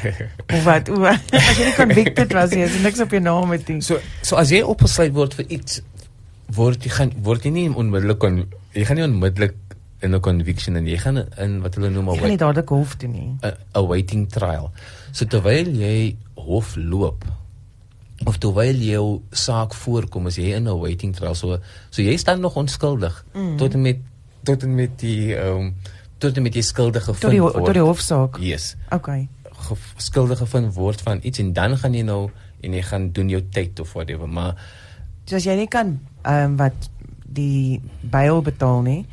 Of 0.54 0.64
wat? 0.64 0.88
O, 0.88 1.04
as 1.06 1.58
jy 1.58 1.64
nie 1.64 1.74
convicted 1.76 2.32
was 2.32 2.50
nie, 2.50 2.64
is 2.66 2.74
er 2.74 2.82
niks 2.82 3.00
op 3.00 3.10
jou 3.10 3.20
naam 3.22 3.48
met 3.48 3.68
nie. 3.68 3.80
so 3.82 3.98
so 4.22 4.36
as 4.36 4.50
jy 4.50 4.62
opgesluit 4.62 5.14
word 5.14 5.34
vir 5.38 5.46
iets 5.58 5.80
word 6.56 6.84
jy 6.84 6.90
gaan 6.90 7.12
word 7.22 7.44
jy 7.44 7.50
nie 7.54 7.68
onmiddellik 7.70 8.18
kon 8.18 8.44
jy 8.74 8.84
gaan 8.84 8.96
nie 8.96 9.04
onmiddellik 9.06 9.54
in 10.00 10.14
'n 10.14 10.20
conviction 10.20 10.76
en 10.76 10.86
jy 10.86 10.96
gaan 10.98 11.24
in 11.38 11.60
wat 11.62 11.74
hulle 11.74 11.90
noem 11.90 12.06
Jy 12.06 12.14
'n 12.14 12.20
gaan 12.20 12.28
nie 12.30 12.36
dadelik 12.44 12.68
hof 12.68 12.94
toe 12.96 13.08
nie. 13.08 13.36
a, 13.42 13.52
a 13.74 13.82
waiting 13.82 14.28
trial. 14.30 14.70
So 15.12 15.24
terwyl 15.24 15.66
jy 15.74 16.16
hof 16.36 16.76
loop 16.76 17.24
of 18.26 18.38
terwyl 18.38 18.74
jou 18.74 19.22
saak 19.32 19.74
voorkom 19.74 20.26
as 20.26 20.36
jy 20.36 20.54
in 20.56 20.68
'n 20.68 20.78
waiting 20.80 21.14
trial 21.14 21.34
so 21.34 21.58
so 21.90 22.02
jy 22.02 22.16
staan 22.16 22.40
nog 22.40 22.56
onskuldig 22.56 23.24
mm. 23.34 23.56
tot 23.56 23.74
en 23.74 23.82
met 23.82 23.98
tot 24.48 24.62
en 24.66 24.74
met 24.78 24.96
die 25.02 25.34
ehm 25.36 25.56
um, 25.68 25.74
tot 26.18 26.36
en 26.36 26.42
met 26.42 26.54
jy 26.56 26.62
skuldig 26.66 27.04
Tot 27.04 27.14
gevind 27.14 27.32
die 27.36 27.40
word. 27.44 27.54
tot 27.54 27.74
die 27.76 27.82
hofsaak. 27.84 28.38
Yes. 28.42 28.72
Okay. 28.90 29.28
Ge, 29.52 29.76
skuldig 30.02 30.38
gevind 30.40 30.72
word 30.74 31.00
van 31.06 31.20
iets 31.22 31.38
en 31.42 31.52
dan 31.52 31.76
gaan 31.78 31.94
jy 31.94 32.02
nou 32.06 32.30
en 32.62 32.72
jy 32.74 32.82
gaan 32.82 33.10
doen 33.14 33.28
jou 33.30 33.42
tyd 33.54 33.78
of 33.80 33.92
whatever 33.94 34.26
maar 34.28 34.56
as 35.34 35.44
jy 35.44 35.54
nie 35.60 35.68
kan 35.68 35.98
ehm 36.24 36.44
um, 36.44 36.56
wat 36.56 36.88
die 37.28 37.80
bail 38.02 38.40
betaal 38.42 38.82
nie, 38.82 39.04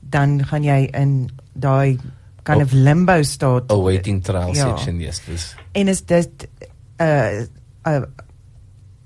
dan 0.00 0.40
gaan 0.48 0.64
jy 0.64 0.88
in 0.96 1.30
daai 1.54 1.98
kind 2.42 2.58
Oh. 2.58 2.64
of 2.64 2.72
limbo 2.72 3.22
staat. 3.22 3.70
a 3.70 3.76
waiting 3.78 4.22
trial 4.24 4.54
Ja. 4.54 4.72
section 4.76 4.98
yes 5.00 5.20
dis 5.26 5.54
En 5.72 5.88
is 5.88 6.00
dit 6.02 6.48
'n 6.98 7.04
uh, 7.04 7.46
'n 7.86 8.06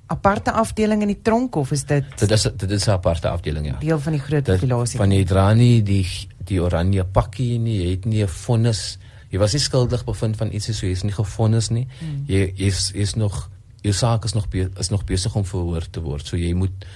aparte 0.06 0.52
afdeling 0.52 1.02
in 1.02 1.10
die 1.10 1.22
tronk 1.22 1.56
of 1.56 1.72
is 1.74 1.84
dit 1.84 2.04
dit 2.18 2.30
is 2.30 2.42
dit 2.42 2.70
is 2.70 2.86
'n 2.86 2.90
aparte 2.90 3.28
afdeling 3.28 3.66
ja. 3.66 3.76
deel 3.78 4.00
van 4.00 4.12
die 4.12 4.20
groot 4.20 4.44
Dit- 4.44 4.60
populasie? 4.60 4.98
van 4.98 5.10
jy 5.10 5.24
dra 5.24 5.52
nie 5.54 5.82
die 5.82 6.06
die 6.46 6.62
oranje 6.62 7.04
pakkie 7.04 7.58
nie, 7.58 7.82
jy 7.82 7.90
het 7.90 8.04
nie 8.04 8.22
'n 8.22 8.28
vonnis. 8.28 8.98
Jy 9.30 9.38
was 9.38 9.52
nie 9.52 9.60
skuldig 9.60 10.04
bevind 10.04 10.36
van 10.36 10.52
iets 10.52 10.78
so 10.78 10.86
jy 10.86 10.92
is 10.92 11.02
nie 11.02 11.12
gevonnis 11.12 11.68
nie. 11.70 11.88
Hmm. 11.98 12.24
Jy 12.26 12.52
is 12.56 12.92
is 12.94 13.14
nog 13.14 13.50
jou 13.82 13.92
saak 13.92 14.24
is 14.24 14.34
nog 14.34 14.48
be, 14.48 14.70
is 14.78 14.88
nog 14.88 15.04
besig 15.04 15.34
om 15.34 15.44
verhoor 15.44 15.90
te 15.90 16.00
word. 16.00 16.26
So 16.26 16.36
jy 16.36 16.54
moet 16.54 16.86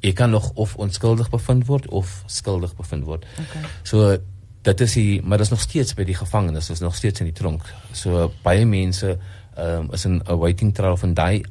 jy 0.00 0.12
kan 0.12 0.30
nog 0.30 0.50
of 0.54 0.76
onskuldig 0.76 1.30
bevind 1.30 1.66
word 1.66 1.86
of 1.88 2.22
skuldig 2.26 2.74
bevind 2.76 3.04
word. 3.04 3.24
Okay. 3.40 3.62
So 3.82 4.18
dit 4.62 4.80
is 4.80 4.92
die 4.92 5.22
maar 5.22 5.38
dit 5.38 5.46
is 5.46 5.50
nog 5.50 5.60
steeds 5.60 5.94
by 5.94 6.04
die 6.04 6.14
gevangenes, 6.14 6.70
is 6.70 6.80
nog 6.80 6.94
steeds 6.94 7.20
in 7.20 7.26
die 7.26 7.34
tronk. 7.34 7.62
So 7.92 8.32
baie 8.42 8.66
mense 8.66 9.18
ehm 9.56 9.86
um, 9.86 9.92
is 9.92 10.04
in 10.04 10.20
'n 10.26 10.38
waiting 10.38 10.74
trial 10.74 10.96
van 10.96 11.14
daai 11.14 11.44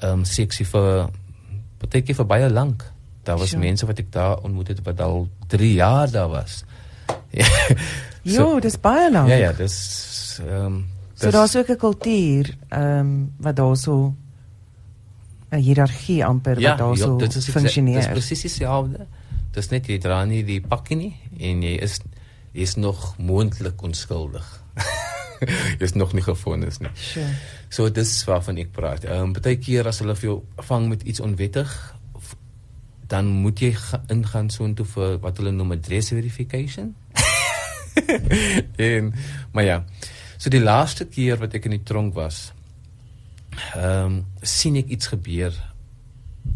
ehm 0.00 0.12
um, 0.12 0.24
seksie 0.24 0.66
vir 0.66 1.08
partykeer 1.78 2.14
vir 2.14 2.26
baie 2.26 2.50
lank. 2.50 2.84
Daar 3.24 3.38
was 3.38 3.48
Sure. 3.50 3.60
mense 3.62 3.86
wat 3.86 3.98
ek 3.98 4.12
daar 4.12 4.38
ontmoet 4.42 4.68
het 4.68 4.82
wat 4.84 5.00
al 5.00 5.28
3 5.48 5.72
jaar 5.74 6.10
daar 6.10 6.28
was. 6.28 6.64
Jo, 8.22 8.58
dis 8.60 8.76
baie 8.80 9.10
lank. 9.12 9.28
Ja 9.28 9.34
ja, 9.36 9.52
dis 9.52 10.40
ehm 10.44 10.64
um, 10.66 10.86
So 11.18 11.30
daar's 11.30 11.56
ook 11.56 11.68
'n 11.68 11.76
kultuur 11.76 12.54
ehm 12.68 12.98
um, 12.98 13.32
wat 13.38 13.56
daarso 13.56 14.14
'n 15.50 15.56
hiërargie 15.60 16.24
amper 16.24 16.60
wat 16.60 16.78
daarso 16.78 17.16
dit 17.16 17.34
is 17.34 17.48
exa- 17.48 17.58
funksioneer. 17.58 17.96
Dis 17.96 18.06
presies 18.08 18.40
dieselfde. 18.42 19.06
Dis 19.52 19.68
net 19.70 19.86
jy 19.86 19.98
dra 19.98 20.24
nie 20.24 20.44
die 20.44 20.60
pakkie 20.60 20.96
nie 20.96 21.16
en 21.40 21.62
jy 21.62 21.74
is 21.82 21.98
jy 22.52 22.60
is 22.62 22.74
nog 22.76 23.14
moontlik 23.18 23.82
onskuldig. 23.82 24.62
is 25.84 25.94
nog 25.94 26.12
nie 26.12 26.22
gevonnis 26.22 26.78
nie. 26.82 26.90
Sure. 26.94 27.30
So 27.68 27.90
dis 27.92 28.12
waarvan 28.28 28.58
ek 28.58 28.72
praat. 28.72 29.04
Ehm 29.04 29.30
um, 29.30 29.36
baie 29.36 29.58
keer 29.60 29.86
as 29.90 30.02
hulle 30.02 30.16
vir 30.18 30.30
jou 30.30 30.38
vang 30.70 30.88
met 30.88 31.02
iets 31.02 31.20
onwettig 31.20 31.72
dan 33.08 33.26
moet 33.26 33.60
jy 33.60 33.72
ga- 33.72 34.02
ingaan 34.12 34.50
soontoe 34.52 34.84
vir 34.86 35.16
wat 35.24 35.40
hulle 35.40 35.52
noem 35.56 35.72
address 35.78 36.12
verification. 36.12 36.94
en 38.88 39.12
maar 39.52 39.64
ja. 39.64 39.78
So 40.38 40.52
die 40.52 40.62
laaste 40.62 41.08
keer 41.08 41.40
wat 41.40 41.56
ek 41.56 41.66
in 41.66 41.78
die 41.78 41.86
tronk 41.88 42.14
was, 42.18 42.52
ehm 43.74 44.04
um, 44.04 44.18
sien 44.42 44.76
ek 44.80 44.92
iets 44.94 45.10
gebeur. 45.14 45.56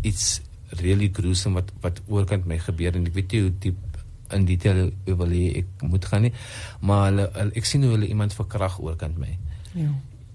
Iets 0.07 0.41
really 0.81 1.11
gruesome 1.13 1.61
wat 1.61 1.73
wat 1.85 2.01
oorkant 2.09 2.47
my 2.49 2.59
gebeur 2.59 2.97
en 2.97 3.09
ek 3.09 3.17
weet 3.17 3.33
nie 3.33 3.43
hoe 3.47 3.55
diep 3.65 3.92
in 4.33 4.45
detail 4.45 4.91
oor 5.07 5.17
hulle 5.27 5.43
ek 5.63 5.67
moet 5.83 6.05
gaan 6.05 6.23
nie. 6.23 6.33
Maar 6.81 7.05
hulle, 7.11 7.31
hulle, 7.35 7.53
ek 7.55 7.65
sien 7.65 7.83
hoe 7.83 7.91
hulle 7.97 8.07
iemand 8.09 8.35
verkrag 8.35 8.79
oorkant 8.81 9.19
my. 9.19 9.39
Ja. 9.75 9.89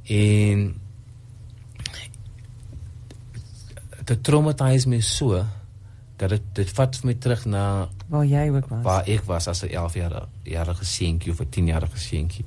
En 0.07 0.75
dit 4.07 4.23
traumatiseer 4.23 4.89
my 4.89 4.99
so 5.03 5.41
dat 6.17 6.29
dit 6.33 6.45
dit 6.57 6.69
vat 6.77 6.95
vir 6.97 7.07
my 7.09 7.13
terug 7.21 7.43
na 7.45 7.63
Waar 8.09 8.25
jy 8.25 8.47
ook 8.49 8.69
was. 8.71 8.83
waar 8.83 9.03
ek 9.07 9.23
was 9.27 9.47
as 9.47 9.63
'n 9.63 9.69
11 9.69 9.93
jaar 9.95 10.27
jarige 10.43 10.85
seentjie 10.85 11.31
of 11.31 11.39
'n 11.41 11.49
10 11.49 11.65
jarige 11.67 11.97
seentjie. 11.99 12.45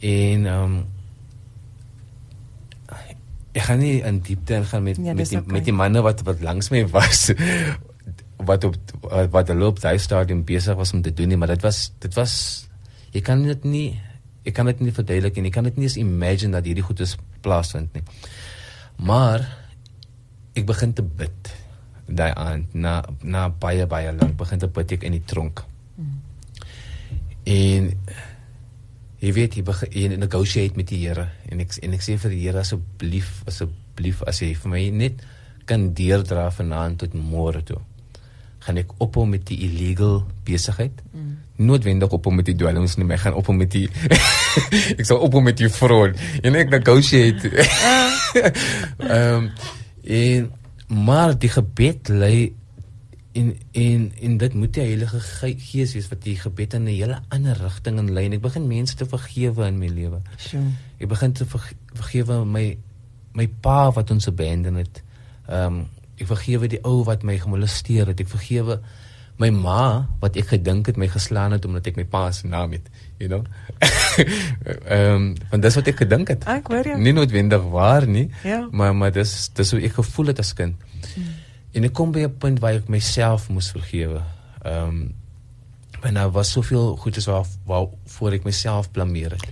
En 0.00 0.46
ehm 0.46 0.62
um, 0.64 0.84
ek 3.52 3.62
gaan 3.62 3.78
nie 3.78 4.00
in 4.02 4.20
diepte 4.20 4.54
ingaan 4.54 4.82
met 4.82 4.96
Ja, 4.96 5.12
met 5.14 5.28
die, 5.28 5.38
oké. 5.38 5.52
met 5.52 5.64
die 5.64 5.72
manne 5.72 6.00
wat 6.02 6.22
wat 6.22 6.40
langs 6.40 6.68
my 6.70 6.86
was 6.88 7.32
wat 8.46 8.64
op 8.64 8.76
wat 9.30 9.48
hulle 9.52 9.66
op 9.66 9.80
daai 9.80 9.98
stadium 9.98 10.44
besig 10.44 10.76
was 10.76 10.92
om 10.92 11.02
te 11.02 11.12
doen 11.12 11.28
nie, 11.28 11.36
maar 11.36 11.52
dit 11.52 11.62
was 11.62 11.90
dit 11.98 12.14
was 12.14 12.34
jy 13.12 13.22
kan 13.26 13.42
dit 13.44 13.64
nie 13.64 13.88
ek 14.46 14.54
kan 14.56 14.68
dit 14.70 14.80
nie 14.80 14.94
verduidelik 14.94 15.36
en 15.36 15.48
ek 15.50 15.56
kan 15.56 15.66
dit 15.68 15.76
nie 15.76 15.88
eens 15.88 15.98
imagine 16.00 16.56
dat 16.56 16.68
hierdie 16.68 16.84
goedes 16.84 17.16
plaasvind 17.44 17.92
nie. 17.96 18.04
Maar 19.04 19.44
ek 20.56 20.66
begin 20.68 20.94
te 20.96 21.04
bid 21.04 21.52
daai 22.10 22.32
aand 22.32 22.74
na 22.74 23.00
na 23.22 23.48
baie 23.48 23.86
baie 23.86 24.12
lank 24.16 24.36
begin 24.40 24.62
te 24.62 24.70
bid 24.78 24.96
ek 24.96 25.06
in 25.06 25.18
die 25.18 25.24
tronk. 25.26 25.62
En 27.44 27.92
jy 29.20 29.34
weet 29.36 29.58
jy 29.58 29.66
begin 29.66 29.92
jy 29.92 30.16
negotiate 30.16 30.80
met 30.80 30.88
die 30.88 31.02
Here 31.04 31.28
en 31.52 31.60
ek 31.60 31.76
en 31.84 31.98
ek 31.98 32.06
sê 32.06 32.16
vir 32.22 32.34
die 32.34 32.40
Here 32.46 32.64
asseblief 32.64 33.42
asseblief 33.50 34.24
as 34.28 34.40
jy 34.40 34.54
vir 34.56 34.72
my 34.72 34.82
net 35.04 35.22
kan 35.68 35.90
deurdra 35.94 36.48
vanaand 36.54 37.02
tot 37.04 37.14
môre 37.14 37.60
toe 37.66 37.78
gaan 38.60 38.76
ek 38.76 38.90
ophou 39.00 39.26
met 39.26 39.46
die 39.48 39.58
illegal 39.66 40.26
besigheid. 40.44 41.02
Mm. 41.12 41.38
Noodwendig 41.56 42.12
ophou 42.12 42.32
met 42.34 42.44
die 42.46 42.54
dwelms 42.56 42.96
nie, 42.96 43.04
maar 43.08 43.16
ek 43.16 43.22
gaan 43.26 43.34
ophou 43.40 43.56
met 43.56 43.70
die 43.72 43.86
ek 45.00 45.04
sal 45.08 45.18
ophou 45.24 45.40
met 45.44 45.56
die 45.60 45.68
fraud. 45.72 46.16
En 46.42 46.54
ek 46.60 46.70
negotiate. 46.70 47.50
Ehm 48.34 49.34
um, 49.34 49.50
en 50.04 50.50
maar 50.90 51.36
die 51.38 51.48
gebed 51.52 52.08
lê 52.08 52.50
in 53.32 53.52
in 53.72 54.12
in 54.18 54.38
dit 54.38 54.54
moet 54.54 54.72
die 54.74 54.82
Heilige 54.82 55.20
Ge- 55.20 55.54
Gees 55.58 55.92
wees 55.94 56.08
wat 56.10 56.22
die 56.24 56.36
gebed 56.36 56.74
in 56.74 56.82
'n 56.88 56.94
hele 56.96 57.20
ander 57.28 57.56
rigting 57.62 57.98
in 57.98 58.12
lei 58.12 58.24
en 58.26 58.32
ek 58.32 58.40
begin 58.42 58.66
mense 58.66 58.96
te 58.96 59.06
vergewe 59.06 59.66
in 59.66 59.78
my 59.78 59.86
lewe. 59.88 60.20
Sure. 60.36 60.62
Ek 60.98 61.08
begin 61.08 61.32
te 61.32 61.46
verge 61.46 61.74
vergewe 61.94 62.44
my 62.44 62.76
my 63.34 63.46
pa 63.60 63.90
wat 63.92 64.10
ons 64.10 64.26
abandon 64.28 64.74
het. 64.82 65.02
Ehm 65.48 65.66
um, 65.66 65.86
ek 66.20 66.26
vergewe 66.28 66.68
die 66.68 66.80
ou 66.84 67.00
wat 67.08 67.22
my 67.26 67.38
gemolesteer 67.40 68.06
het. 68.12 68.20
Ek 68.20 68.28
vergewe 68.28 68.80
my 69.40 69.48
ma 69.50 70.06
wat 70.20 70.36
ek 70.36 70.50
gedink 70.52 70.86
het 70.90 70.98
my 71.00 71.08
geslaan 71.08 71.52
het 71.56 71.64
omdat 71.64 71.86
ek 71.88 71.96
my 71.96 72.04
pa 72.04 72.26
se 72.36 72.46
naam 72.46 72.74
het, 72.76 72.88
you 73.18 73.28
know. 73.30 73.44
Ehm 74.84 75.14
um, 75.14 75.28
want 75.50 75.62
dis 75.64 75.78
wat 75.80 75.86
ek 75.88 76.02
gedink 76.04 76.28
het. 76.28 76.44
Ek 76.50 76.68
hoor 76.68 76.84
jou. 76.84 76.98
Nie 77.00 77.14
noodwendig 77.16 77.62
waar 77.72 78.06
nie, 78.06 78.28
Ja. 78.44 78.66
maar 78.70 78.94
maar 78.96 79.12
dis 79.12 79.48
dis 79.56 79.70
hoe 79.72 79.80
ek 79.80 79.96
gevoel 79.96 80.26
het 80.34 80.38
as 80.44 80.52
kind. 80.54 80.76
En 81.72 81.84
ek 81.84 81.92
kom 81.94 82.12
by 82.12 82.26
'n 82.26 82.36
punt 82.38 82.60
waar 82.60 82.74
ek 82.82 82.88
myself 82.88 83.48
moes 83.48 83.70
vergewe. 83.72 84.20
Ehm 84.64 84.88
um, 84.88 85.14
want 86.00 86.14
daar 86.14 86.30
was 86.30 86.50
soveel 86.52 86.96
goedes 86.96 87.26
waar 87.26 87.44
waarvoor 87.66 88.32
ek 88.32 88.44
myself 88.44 88.90
blameer 88.90 89.30
het. 89.30 89.48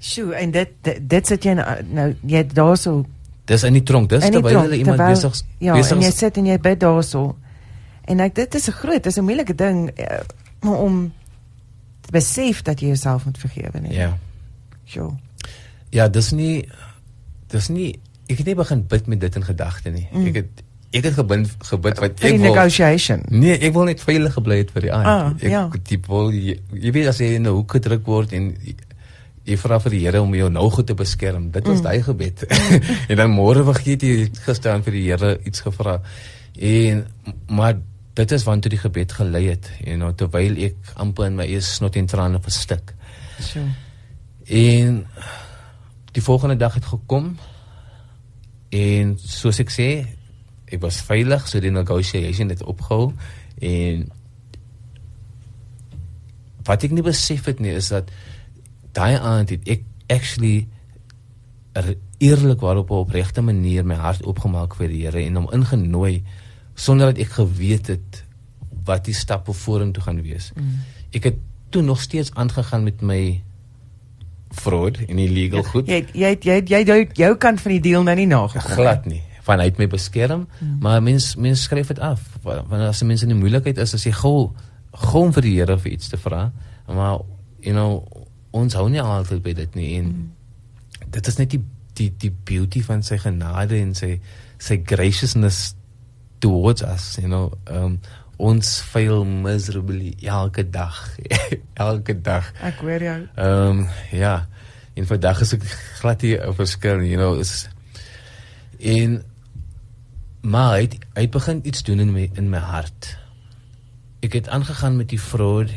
Sjoe, 0.00 0.34
en 0.34 0.50
dit 0.50 0.68
dit, 0.82 0.98
dit 1.08 1.26
sit 1.26 1.44
jy 1.44 1.52
nou, 1.56 1.82
nou 1.88 2.14
jy 2.26 2.42
daarso 2.46 3.04
Dis 3.44 3.62
in 3.62 3.72
die 3.72 3.82
tronk, 3.82 4.08
dis 4.08 4.22
die 4.24 4.30
terwyl 4.30 4.60
hulle 4.60 4.76
iemand 4.76 4.96
terwyl- 4.96 5.14
besig 5.14 5.42
Ja, 5.58 5.74
besig 5.74 5.96
en 5.96 6.02
jy 6.02 6.10
sit 6.10 6.36
en 6.36 6.46
jy 6.46 6.58
bid 6.58 6.80
daarso. 6.80 7.36
En 8.04 8.20
ek 8.20 8.34
dit 8.34 8.54
is 8.54 8.68
'n 8.68 8.72
groot, 8.72 9.06
is 9.06 9.16
'n 9.18 9.24
moeilike 9.24 9.54
ding 9.54 9.90
eh, 9.96 10.20
om 10.62 11.12
te 12.00 12.10
besef 12.10 12.62
dat 12.62 12.80
jy 12.80 12.86
jouself 12.86 13.24
moet 13.24 13.38
vergewe 13.38 13.80
nie. 13.80 13.92
Ja. 13.92 14.18
Sjoe. 14.84 15.12
Ja, 15.90 16.08
dis 16.08 16.30
nie 16.32 16.68
dis 17.48 17.68
nie 17.68 18.00
ek 18.26 18.38
het 18.38 18.46
nie 18.46 18.54
begin 18.54 18.86
bid 18.88 19.06
met 19.06 19.20
dit 19.20 19.36
in 19.36 19.44
gedagte 19.44 19.90
nie. 19.90 20.08
Mm. 20.12 20.26
Ek 20.26 20.34
het 20.34 20.62
ek 20.94 21.04
het 21.04 21.14
gebid 21.14 21.48
gebid 21.58 21.98
wat 21.98 22.20
die 22.20 22.32
ek 22.32 22.40
wil 22.40 22.54
negotiation. 22.54 23.22
Nee, 23.28 23.58
ek 23.58 23.72
wil 23.72 23.84
net 23.84 24.00
veilig 24.00 24.32
gebly 24.32 24.56
het 24.62 24.70
vir 24.70 24.82
die 24.82 24.92
aand. 24.92 25.06
Ah, 25.06 25.32
ek 25.40 25.50
ja. 25.50 25.68
diep 25.82 26.06
wil 26.06 26.30
jy, 26.32 26.60
jy 26.72 26.92
weet 26.94 27.06
as 27.10 27.18
jy 27.18 27.34
in 27.34 27.42
'n 27.46 27.54
hoek 27.56 27.72
gedruk 27.72 28.06
word 28.06 28.32
en 28.32 28.56
jy, 29.44 29.56
vra 29.60 29.78
vir 29.84 29.90
die 29.90 30.02
Here 30.06 30.22
om 30.24 30.34
jou 30.34 30.50
nou 30.50 30.68
goed 30.72 30.86
te 30.88 30.94
beskerm. 30.96 31.50
Dit 31.52 31.66
was 31.68 31.78
Mm. 31.78 31.84
daai 31.84 32.02
gebed. 32.02 32.44
en 33.10 33.16
dan 33.16 33.30
môre 33.30 33.64
vergeet 33.64 34.02
jy 34.02 34.30
gister 34.46 34.82
vir 34.82 34.92
die 34.92 35.04
Here 35.10 35.38
iets 35.44 35.60
gevra. 35.60 36.00
En 36.58 37.06
maar 37.48 37.76
dit 38.14 38.32
is 38.32 38.44
wanneer 38.46 38.70
die 38.70 38.78
gebed 38.78 39.12
gelei 39.12 39.48
het, 39.48 39.70
you 39.84 39.96
know, 39.96 40.12
terwyl 40.14 40.56
ek 40.68 40.76
amper 41.02 41.26
in 41.26 41.36
my 41.36 41.44
eie 41.48 41.60
snot 41.60 41.96
en 41.96 42.06
trane 42.06 42.38
verstik. 42.40 42.94
Sjoe. 43.42 43.66
En 44.46 45.00
die 46.14 46.22
volgende 46.22 46.56
dag 46.56 46.74
het 46.74 46.84
gekom 46.84 47.32
en 48.70 49.16
soos 49.18 49.58
ek 49.58 49.72
sê, 49.74 49.88
ek 50.70 50.80
was 50.82 51.00
veilig, 51.02 51.48
so 51.48 51.60
die 51.60 51.72
negotiation 51.74 52.52
het 52.54 52.62
opgehou 52.62 53.12
en 53.60 54.06
wat 56.64 56.86
ek 56.86 56.94
nie 56.94 57.04
besef 57.04 57.50
het 57.50 57.60
nie 57.60 57.74
is 57.76 57.90
dat 57.92 58.10
daai 58.94 59.16
aand 59.18 59.50
het 59.54 59.68
ek 59.68 59.82
actually 60.12 60.68
er 61.74 61.94
eerlikwaar 62.22 62.76
op 62.78 62.90
'n 62.90 63.02
opregte 63.04 63.42
manier 63.42 63.84
my 63.84 63.94
hart 63.98 64.22
oopgemaak 64.24 64.74
vir 64.78 64.88
die 64.88 65.02
Here 65.06 65.24
en 65.26 65.34
hom 65.36 65.48
ingenooi 65.52 66.22
sonder 66.74 67.06
dat 67.12 67.18
ek 67.18 67.32
geweet 67.38 67.86
het 67.86 68.24
wat 68.84 69.04
die 69.04 69.14
stappe 69.14 69.52
vorentoe 69.52 70.02
gaan 70.02 70.22
wees. 70.22 70.52
Mm. 70.54 70.78
Ek 71.12 71.24
het 71.24 71.36
toe 71.70 71.82
nog 71.82 72.00
steeds 72.00 72.30
aangegaan 72.34 72.84
met 72.84 73.00
my 73.02 73.42
fraud 74.50 74.96
en 75.08 75.18
illegal 75.18 75.62
goed. 75.62 75.86
Jy 75.88 76.04
jy 76.14 76.36
jy 76.40 76.62
jy 76.68 76.82
jou, 76.86 76.98
jou 77.14 77.36
kant 77.36 77.60
van 77.60 77.72
die 77.72 77.80
deal 77.80 78.02
nou 78.02 78.14
nie 78.16 78.26
nagekom. 78.26 78.70
glad 78.76 79.06
nie 79.06 79.22
van 79.44 79.58
hy 79.60 79.64
het 79.64 79.78
my 79.78 79.86
beskerm 79.86 80.46
Mm. 80.60 80.78
maar 80.80 81.02
mens 81.02 81.34
mens 81.36 81.62
skryf 81.62 81.86
dit 81.88 81.98
af 81.98 82.20
Wa- 82.42 82.64
wanneer 82.68 82.88
as 82.88 83.02
'n 83.02 83.06
mens 83.06 83.22
in 83.22 83.28
die 83.28 83.36
moeilikheid 83.38 83.78
is 83.78 83.94
as 83.94 84.04
jy 84.04 84.12
gou 84.12 84.52
gou 84.92 85.32
vir 85.32 85.42
die 85.42 85.54
Here 85.58 85.78
vir 85.78 85.92
iets 85.92 86.08
te 86.08 86.16
vra 86.16 86.52
maar 86.88 87.18
you 87.60 87.72
know 87.74 88.04
ons 88.54 88.74
hou 88.78 88.88
nie 88.92 89.02
altyd 89.02 89.42
by 89.44 89.52
dit 89.62 89.74
nie 89.78 89.90
en 89.98 90.10
Mm. 90.14 91.10
dit 91.10 91.26
is 91.30 91.38
net 91.40 91.50
die 91.50 91.62
die 91.98 92.10
die 92.18 92.30
beauty 92.44 92.80
van 92.82 93.02
sy 93.06 93.18
genade 93.22 93.76
en 93.78 93.94
sy 93.94 94.16
sy 94.58 94.76
graciousness 94.86 95.74
towards 96.42 96.82
us 96.82 97.16
you 97.20 97.28
know 97.28 97.52
um 97.70 97.98
ons 98.38 98.80
fail 98.82 99.22
miserably 99.24 100.14
elke 100.26 100.64
dag 100.70 100.96
elke 101.86 102.16
dag 102.22 102.48
Ek 102.62 102.80
hoor 102.82 103.02
jou. 103.02 103.20
Ehm 103.36 103.78
um, 103.78 103.86
ja. 104.10 104.46
En 104.94 105.06
vandag 105.06 105.40
is 105.42 105.52
ek 105.54 105.62
glad 106.00 106.22
nie 106.22 106.34
'n 106.38 106.54
verskil, 106.54 107.02
you 107.02 107.16
know, 107.16 107.38
is 107.38 107.68
en 108.78 109.22
maar 110.42 110.74
hy 110.74 110.80
het, 110.82 110.98
hy 111.16 111.28
begin 111.28 111.60
iets 111.64 111.82
doen 111.82 112.00
in 112.00 112.12
my 112.12 112.30
in 112.34 112.50
my 112.50 112.58
hart. 112.58 113.16
ek 114.22 114.32
het 114.32 114.48
aangegaan 114.48 114.96
met 114.96 115.08
die 115.08 115.18
fraud 115.18 115.70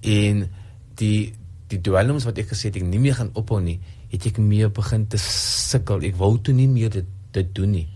en 0.00 0.48
die 0.96 1.34
die 1.74 1.82
dwelms 1.84 2.26
wat 2.28 2.38
ek 2.40 2.52
gesê 2.52 2.70
het 2.70 2.78
ek 2.80 2.86
nie 2.88 3.00
meer 3.02 3.18
gaan 3.18 3.32
ophou 3.38 3.60
nie, 3.62 3.78
het 4.12 4.26
ek 4.30 4.38
meer 4.42 4.70
begin 4.74 5.06
te 5.10 5.20
sukkel. 5.20 6.04
Ek 6.06 6.18
wou 6.20 6.36
toe 6.38 6.54
nie 6.56 6.68
meer 6.70 6.92
dit 6.94 7.10
dit 7.34 7.48
doen 7.54 7.72
nie. 7.74 7.88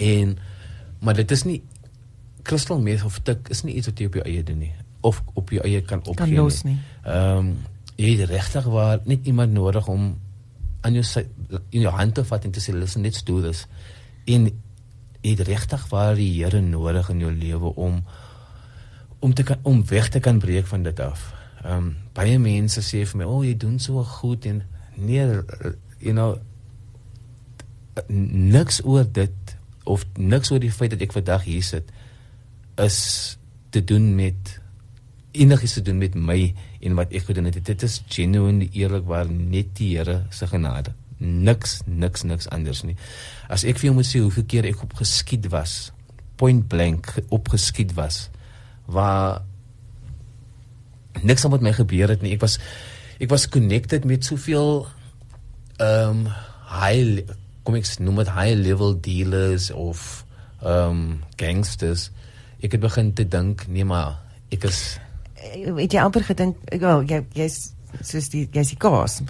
En 0.00 0.38
maar 1.04 1.16
dit 1.16 1.30
is 1.32 1.44
nie 1.44 1.60
kristal 2.44 2.80
meth 2.80 3.04
of 3.04 3.18
tik 3.24 3.50
is 3.52 3.62
nie 3.64 3.76
iets 3.76 3.90
wat 3.90 4.00
jy 4.00 4.08
op 4.08 4.16
jou 4.20 4.24
eie 4.24 4.44
doen 4.44 4.62
nie 4.64 4.72
of 5.04 5.20
op 5.34 5.52
jou 5.52 5.62
eie 5.64 5.80
kan 5.84 6.00
opgee. 6.04 6.34
Kan 6.34 6.34
los 6.36 6.62
nie. 6.68 6.78
Ehm 7.04 7.38
um, 7.44 7.52
jy 8.00 8.14
het 8.16 8.30
regtig 8.30 8.64
waar 8.72 9.00
net 9.04 9.26
iemand 9.28 9.52
nodig 9.52 9.88
om 9.92 10.14
aan 10.80 10.94
jou 10.96 11.24
in 11.68 11.82
jou 11.84 11.92
hand 11.92 12.14
te 12.16 12.24
vat 12.24 12.44
en 12.44 12.52
te 12.56 12.60
sê 12.64 12.72
listen 12.72 13.04
let's 13.04 13.24
do 13.24 13.42
this. 13.44 13.66
En 14.24 14.48
jy 15.20 15.34
het 15.34 15.42
regtig 15.48 15.84
waar 15.92 16.14
die 16.16 16.30
Here 16.38 16.60
nodig 16.64 17.10
in 17.12 17.20
jou 17.20 17.32
lewe 17.32 17.74
om 17.76 18.00
om 19.20 19.34
te 19.34 19.42
kan 19.42 19.58
om 19.62 19.84
weg 19.86 20.08
te 20.08 20.20
kan 20.20 20.38
breek 20.38 20.66
van 20.66 20.82
dit 20.82 21.00
af. 21.00 21.39
Ehm 21.64 21.76
um, 21.76 21.96
baie 22.16 22.38
mense 22.38 22.82
sê 22.82 23.04
vir 23.06 23.18
my, 23.18 23.24
"O, 23.24 23.38
oh, 23.38 23.44
jy 23.44 23.56
doen 23.56 23.78
so 23.78 24.02
goed 24.04 24.46
en 24.46 24.62
nee, 24.96 25.26
you 25.98 26.12
know 26.12 26.38
niks 28.08 28.80
oor 28.84 29.04
dit 29.12 29.56
of 29.84 30.04
niks 30.14 30.50
oor 30.50 30.60
die 30.62 30.72
feit 30.72 30.90
dat 30.94 31.02
ek 31.04 31.12
vandag 31.12 31.44
hier 31.48 31.62
sit 31.62 31.90
is 32.80 32.98
te 33.74 33.82
doen 33.84 34.14
met 34.14 34.60
enigiets 35.32 35.76
te 35.78 35.82
doen 35.82 35.98
met 35.98 36.14
my 36.14 36.38
en 36.80 36.96
wat 36.98 37.12
ek 37.14 37.28
gedoen 37.28 37.46
het. 37.50 37.60
Dit 37.64 37.84
is 37.86 38.00
genuine 38.10 38.66
eerlikwaar 38.72 39.30
net 39.30 39.76
die 39.78 39.92
Here 39.96 40.24
se 40.34 40.48
genade. 40.50 40.94
Niks, 41.20 41.80
niks, 41.84 42.24
niks 42.24 42.48
anders 42.50 42.82
nie. 42.82 42.96
As 43.52 43.64
ek 43.68 43.78
vir 43.78 43.90
jou 43.90 43.98
moet 43.98 44.08
sê 44.08 44.22
hoeveel 44.24 44.46
keer 44.48 44.70
ek 44.70 44.82
opgeskiet 44.86 45.50
was, 45.52 45.92
point 46.40 46.64
blank 46.72 47.12
opgeskiet 47.28 47.92
was, 47.98 48.28
waar 48.90 49.44
niks 51.22 51.46
met 51.48 51.60
my 51.60 51.72
gebeur 51.72 52.08
het 52.08 52.22
nie. 52.22 52.34
Ek 52.34 52.40
was 52.40 52.58
ek 53.20 53.28
was 53.28 53.48
connected 53.48 54.04
met 54.04 54.24
soveel 54.24 54.86
ehm 55.80 56.26
um, 56.26 56.32
high 56.70 57.24
kom 57.62 57.74
ek 57.74 57.88
noem 57.98 58.22
dit 58.22 58.32
high 58.32 58.56
level 58.56 58.96
dealers 59.00 59.70
of 59.70 60.24
ehm 60.62 60.90
um, 60.90 61.04
gangsters. 61.36 62.10
Ek 62.60 62.72
het 62.72 62.80
begin 62.80 63.14
te 63.14 63.28
dink, 63.28 63.66
nee 63.68 63.84
maar 63.84 64.18
ek 64.52 64.64
is 64.68 64.98
het 65.76 65.92
jy 65.92 66.00
amper 66.02 66.24
gedink, 66.24 66.58
wel, 66.80 67.02
jy 67.08 67.22
jy's 67.36 67.70
soos 68.04 68.28
die 68.32 68.46
jy's 68.52 68.74
die 68.74 68.78
kaas. 68.80 69.20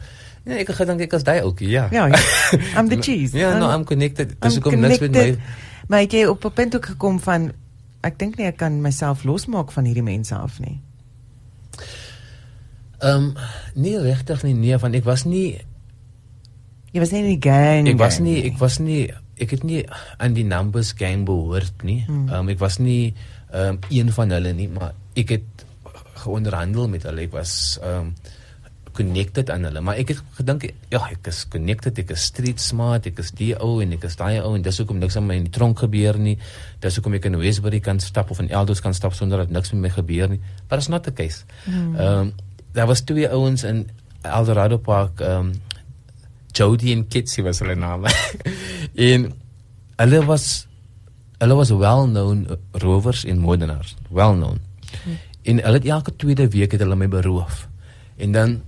Ja, 0.45 0.57
ek 0.59 0.73
het 0.73 0.81
gedink 0.81 1.05
ek 1.07 1.17
is 1.21 1.25
daai 1.27 1.43
ook, 1.47 1.63
ja. 1.63 1.87
Ja, 1.95 2.07
ja. 2.11 2.21
I'm 2.77 2.89
the 2.91 2.99
cheese. 2.99 3.37
Ja, 3.37 3.55
no, 3.59 3.71
I'm 3.71 3.85
connected. 3.85 4.35
Dis 4.41 4.59
kom 4.59 4.81
niks 4.81 5.03
met 5.05 5.15
my. 5.15 5.27
Maar 5.91 6.07
het 6.07 6.15
jy 6.17 6.27
op 6.27 6.45
'n 6.45 6.53
punt 6.53 6.77
ook 6.77 6.87
gekom 6.95 7.21
van 7.21 7.53
ek 8.01 8.19
dink 8.19 8.37
nie 8.37 8.47
ek 8.47 8.57
kan 8.57 8.81
myself 8.81 9.25
losmaak 9.25 9.73
van 9.73 9.85
hierdie 9.85 10.03
mense 10.03 10.35
af 10.35 10.59
nie. 10.61 10.81
Ehm 13.01 13.31
um, 13.31 13.35
nie 13.75 13.97
regtig 13.99 14.43
nie, 14.45 14.55
nee, 14.55 14.79
want 14.79 14.95
ek 14.95 15.05
was 15.09 15.25
nie 15.25 15.61
jy 16.93 17.01
was 17.03 17.13
nie 17.15 17.23
in 17.23 17.31
die 17.31 17.43
gang. 17.43 17.89
Ek 17.89 18.01
was 18.01 18.19
nie, 18.21 18.39
ek 18.51 18.59
was 18.61 18.81
nie 18.83 19.03
ek 19.41 19.55
het 19.57 19.63
nie 19.65 19.85
aan 20.21 20.35
die 20.37 20.45
numbers 20.45 20.93
gang 20.99 21.25
behoort 21.29 21.85
nie. 21.87 22.03
Hmm. 22.07 22.29
Ehm 22.29 22.45
um, 22.45 22.53
ek 22.53 22.61
was 22.61 22.81
nie 22.83 23.15
ehm 23.51 23.79
um, 23.79 23.81
een 23.89 24.13
van 24.13 24.37
hulle 24.37 24.53
nie, 24.57 24.69
maar 24.69 24.93
ek 25.19 25.37
het 25.39 25.65
geonderhandel 26.25 26.91
met 26.93 27.07
hulle. 27.09 27.25
Ek 27.29 27.35
was 27.35 27.79
ehm 27.83 28.13
um, 28.13 28.37
connected 28.91 29.51
aan 29.55 29.65
hulle, 29.65 29.81
maar 29.81 30.01
ek 30.03 30.11
het 30.13 30.21
gedink 30.37 30.65
ja, 30.91 31.01
ek 31.15 31.29
is 31.31 31.45
connected, 31.49 31.99
ek 32.03 32.11
is 32.11 32.25
street 32.27 32.61
smart, 32.61 33.07
ek 33.07 33.21
is 33.23 33.31
die 33.39 33.53
ou 33.55 33.79
en 33.85 33.95
ek 33.95 34.05
is 34.09 34.19
daai 34.19 34.43
ou 34.43 34.51
en 34.57 34.65
dis 34.67 34.81
hoekom 34.83 34.99
niks 35.01 35.17
aan 35.17 35.29
my 35.29 35.37
in 35.39 35.47
die 35.47 35.55
tronk 35.55 35.85
gebeur 35.85 36.19
nie. 36.21 36.37
Dis 36.83 36.99
hoekom 36.99 37.15
ek 37.17 37.31
in 37.31 37.39
Westbury 37.41 37.81
kan 37.85 38.03
stap 38.03 38.35
of 38.35 38.43
in 38.43 38.51
Eldos 38.51 38.83
kan 38.85 38.97
stap 38.97 39.15
sonder 39.17 39.45
dat 39.45 39.55
niks 39.55 39.73
met 39.73 39.87
my 39.87 39.93
gebeur 39.95 40.35
nie. 40.35 40.41
But 40.69 40.83
it's 40.83 40.91
not 40.93 41.07
the 41.07 41.15
case. 41.15 41.45
Hmm. 41.65 41.97
Ehm 41.97 42.31
um, 42.31 42.33
daar 42.73 42.87
was 42.87 43.01
twee 43.01 43.29
ouens 43.29 43.63
in 43.63 43.89
Eldorado 44.23 44.79
Park 44.79 45.21
ehm 45.21 45.47
um, 45.47 45.53
Jody 46.53 46.93
en 46.93 47.07
Kitsy 47.09 47.43
was 47.43 47.61
hulle 47.63 47.75
name. 47.75 48.11
en 49.11 49.33
hulle 49.97 50.25
was 50.27 50.67
hulle 51.39 51.55
was 51.55 51.71
well 51.71 52.07
known 52.07 52.47
rovers 52.73 53.25
en 53.25 53.39
moordenaars, 53.39 53.95
well 54.11 54.35
known. 54.35 54.61
Hmm. 55.03 55.19
En 55.43 55.63
hulle 55.63 55.79
het 55.79 55.85
elke 55.85 56.17
tweede 56.17 56.49
week 56.49 56.73
het 56.73 56.81
hulle 56.81 56.97
my 56.97 57.09
beroof. 57.09 57.69
En 58.17 58.33
dan 58.33 58.61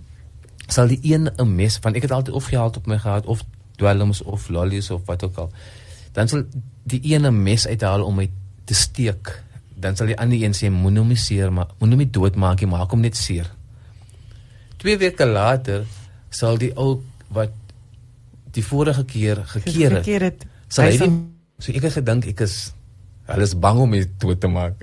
sal 0.66 0.88
die 0.88 1.00
een 1.02 1.28
'n 1.36 1.54
mes 1.54 1.76
van 1.76 1.94
ek 1.94 2.02
het 2.02 2.10
altyd 2.10 2.34
of 2.34 2.44
geld 2.44 2.76
op 2.76 2.86
my 2.86 2.98
gehad 2.98 3.26
of 3.26 3.42
dwelms 3.76 4.22
of 4.22 4.48
lollies 4.48 4.90
of 4.90 5.02
wat 5.04 5.24
ook 5.24 5.36
al. 5.36 5.50
Dan 6.12 6.28
sal 6.28 6.44
die 6.82 7.00
een 7.14 7.26
'n 7.26 7.42
mes 7.42 7.66
uithaal 7.66 8.04
om 8.04 8.14
my 8.14 8.30
te 8.64 8.74
steek. 8.74 9.42
Dan 9.74 9.96
sal 9.96 10.06
die 10.06 10.18
ander 10.18 10.42
een 10.42 10.54
sê 10.54 10.70
moenie 10.70 11.00
hom 11.00 11.16
seer 11.16 11.52
maar 11.52 11.66
moenie 11.78 11.98
hom 11.98 12.10
doodmaak 12.10 12.60
nie, 12.60 12.70
maak 12.70 12.90
hom 12.90 13.00
net 13.00 13.16
seer. 13.16 13.50
Twee 14.82 14.98
weke 14.98 15.26
later 15.28 15.86
sal 16.32 16.58
die 16.58 16.72
ou 16.74 17.00
wat 17.32 17.54
die 18.52 18.64
vorige 18.66 19.04
keer 19.08 19.44
gekeer 19.48 19.94
het, 19.96 20.02
gekeer 20.02 20.26
het 20.28 20.46
sal 20.68 20.90
hy 20.90 20.96
die, 21.00 21.12
so 21.62 21.72
ek 21.72 21.86
het 21.86 22.00
gedink 22.00 22.26
ek 22.32 22.42
is 22.44 22.56
hulle 23.30 23.46
is 23.46 23.54
bang 23.58 23.80
om 23.80 23.92
my 23.92 24.02
dood 24.20 24.40
te 24.42 24.50
maak. 24.50 24.82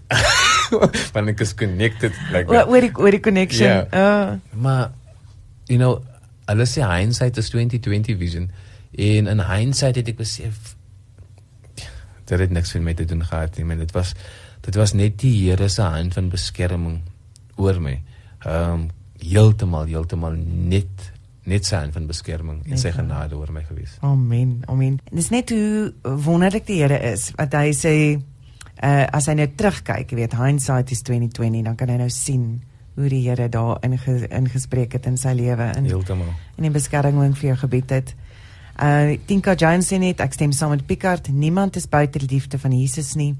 Want 1.14 1.32
ek 1.34 1.44
is 1.44 1.54
connected 1.58 2.16
like 2.34 2.48
that. 2.50 2.70
Oor 2.70 2.86
die 2.86 2.92
oor 2.96 3.14
die 3.14 3.22
connection. 3.24 3.68
Yeah. 3.68 3.88
Uh. 3.92 4.38
Maar 4.54 4.92
you 5.70 5.78
know, 5.82 6.00
hulle 6.50 6.68
sê 6.70 6.86
hindsight 6.86 7.38
is 7.42 7.50
2020 7.54 8.18
vision. 8.22 8.50
En 8.96 9.30
in 9.30 9.42
hindsight 9.46 10.00
het 10.00 10.14
ek 10.14 10.20
besef 10.22 10.76
dat 12.30 12.38
dit 12.44 12.54
niks 12.54 12.76
vir 12.76 12.86
my 12.86 12.94
te 12.94 13.08
doen 13.10 13.26
gehad 13.26 13.58
nie. 13.58 13.66
Maar 13.66 13.82
dit 13.82 13.92
was 13.98 14.14
dit 14.66 14.78
was 14.78 14.94
net 14.94 15.18
die 15.22 15.34
Here 15.40 15.70
se 15.70 15.82
hand 15.82 16.16
van 16.18 16.32
beskerming 16.32 17.02
oor 17.58 17.82
my. 17.82 18.00
Ehm 18.46 18.72
um, 18.72 18.88
heeltemal 19.20 19.90
heeltemal 19.90 20.36
net 20.36 21.12
net 21.50 21.66
sy 21.66 21.80
van 21.94 22.08
beskerming 22.10 22.62
en 22.70 22.80
sy 22.80 22.92
genade 22.94 23.38
oor 23.38 23.52
my 23.54 23.64
gewees. 23.66 23.96
Amen. 24.06 24.60
Amen. 24.70 25.00
En 25.10 25.18
dis 25.18 25.30
net 25.34 25.50
hoe 25.54 25.94
wonderlik 26.04 26.68
die 26.68 26.82
Here 26.84 27.00
is 27.12 27.32
wat 27.38 27.56
hy 27.58 27.72
sê 27.78 27.94
uh 28.80 29.06
as 29.16 29.28
hy 29.28 29.36
nou 29.36 29.48
terugkyk, 29.60 30.14
weet 30.16 30.38
hindsight 30.40 30.92
is 30.94 31.02
2020, 31.08 31.66
dan 31.66 31.76
kan 31.80 31.90
hy 31.92 31.98
nou 32.00 32.10
sien 32.14 32.62
hoe 33.00 33.10
die 33.12 33.24
Here 33.26 33.50
daar 33.52 33.80
ingespreek 33.84 34.96
het 34.96 35.08
in 35.10 35.18
sy 35.18 35.34
lewe 35.36 35.72
in 35.78 35.90
heeltemal. 35.90 36.32
En 36.58 36.68
die 36.68 36.74
beskerming 36.74 37.36
vir 37.40 37.54
jou 37.54 37.60
gebied 37.66 37.96
het. 37.98 38.16
Uh 38.80 39.18
Tinka 39.28 39.56
Jones 39.60 39.90
sê 39.92 40.00
net 40.00 40.22
ek 40.24 40.38
stem 40.38 40.54
saam 40.56 40.76
met 40.76 40.86
Picard, 40.88 41.32
niemand 41.34 41.76
is 41.76 41.90
buite 41.90 42.22
die 42.22 42.30
liefde 42.36 42.60
van 42.60 42.76
Jesus 42.76 43.16
nie. 43.20 43.34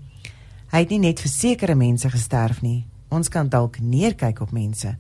Hy 0.74 0.84
het 0.84 0.90
nie 0.94 1.04
net 1.08 1.22
vir 1.22 1.32
sekere 1.32 1.76
mense 1.76 2.10
gesterf 2.10 2.62
nie. 2.62 2.84
Ons 3.10 3.30
kan 3.30 3.48
dalk 3.50 3.80
neerkyk 3.82 4.42
op 4.42 4.52
mense 4.54 4.98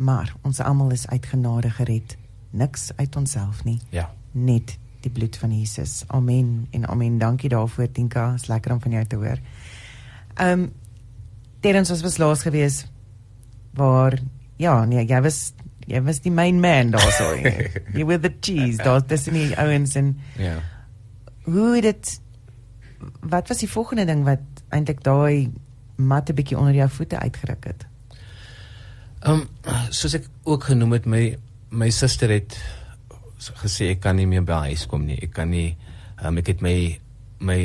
maar 0.00 0.32
ons 0.42 0.60
almal 0.64 0.90
is 0.96 1.06
uit 1.08 1.26
genade 1.26 1.70
gered. 1.70 2.16
Niks 2.50 2.90
uit 2.96 3.16
onsself 3.16 3.64
nie. 3.64 3.78
Ja. 3.88 4.08
Net 4.32 4.78
die 5.04 5.10
bloed 5.10 5.36
van 5.36 5.52
Jesus. 5.58 6.04
Amen 6.06 6.66
en 6.70 6.86
amen. 6.88 7.18
Dankie 7.18 7.48
daarvoor 7.48 7.90
Tinka. 7.92 8.32
Is 8.34 8.46
lekker 8.46 8.72
om 8.72 8.80
van 8.80 8.90
jou 8.90 9.04
te 9.04 9.16
hoor. 9.16 9.38
Ehm 10.34 10.60
um, 10.60 10.72
Terens 11.60 12.00
was 12.00 12.16
laas 12.16 12.42
gewees 12.42 12.86
waar 13.76 14.18
ja 14.56 14.84
nee 14.84 15.04
jy 15.04 15.20
was 15.20 15.52
jy 15.86 16.00
was 16.02 16.22
die 16.24 16.32
main 16.32 16.60
man 16.60 16.90
daar 16.90 17.12
so 17.12 17.34
you 17.98 18.06
were 18.06 18.20
the 18.20 18.32
cheese. 18.40 18.82
Daar 18.82 19.06
dis 19.06 19.26
nie 19.26 19.56
ouens 19.58 19.94
en 19.94 20.18
ja. 20.36 20.56
hoe 21.42 21.74
het 21.74 21.82
dit 21.82 22.20
wat 23.20 23.48
was 23.48 23.58
die 23.58 23.70
volgende 23.70 24.04
ding 24.04 24.24
wat 24.24 24.64
eintlik 24.68 25.04
daai 25.04 25.52
mat 25.96 26.30
'n 26.30 26.34
bietjie 26.34 26.58
onder 26.58 26.74
jou 26.74 26.88
voete 26.88 27.18
uitgeruk 27.18 27.64
het 27.64 27.89
Ehm 29.20 29.42
um, 29.42 29.88
soos 29.92 30.14
ek 30.16 30.28
ook 30.48 30.70
genoem 30.70 30.94
het 30.96 31.06
my 31.06 31.24
my 31.76 31.90
suster 31.92 32.30
het 32.32 32.54
gesê 33.60 33.90
ek 33.92 34.00
kan 34.00 34.16
nie 34.16 34.24
meer 34.28 34.44
by 34.48 34.70
huis 34.70 34.86
kom 34.88 35.04
nie. 35.04 35.18
Ek 35.20 35.34
kan 35.36 35.50
nie 35.52 35.74
um, 36.24 36.38
ek 36.40 36.54
het 36.54 36.64
my 36.64 36.76
my 37.44 37.60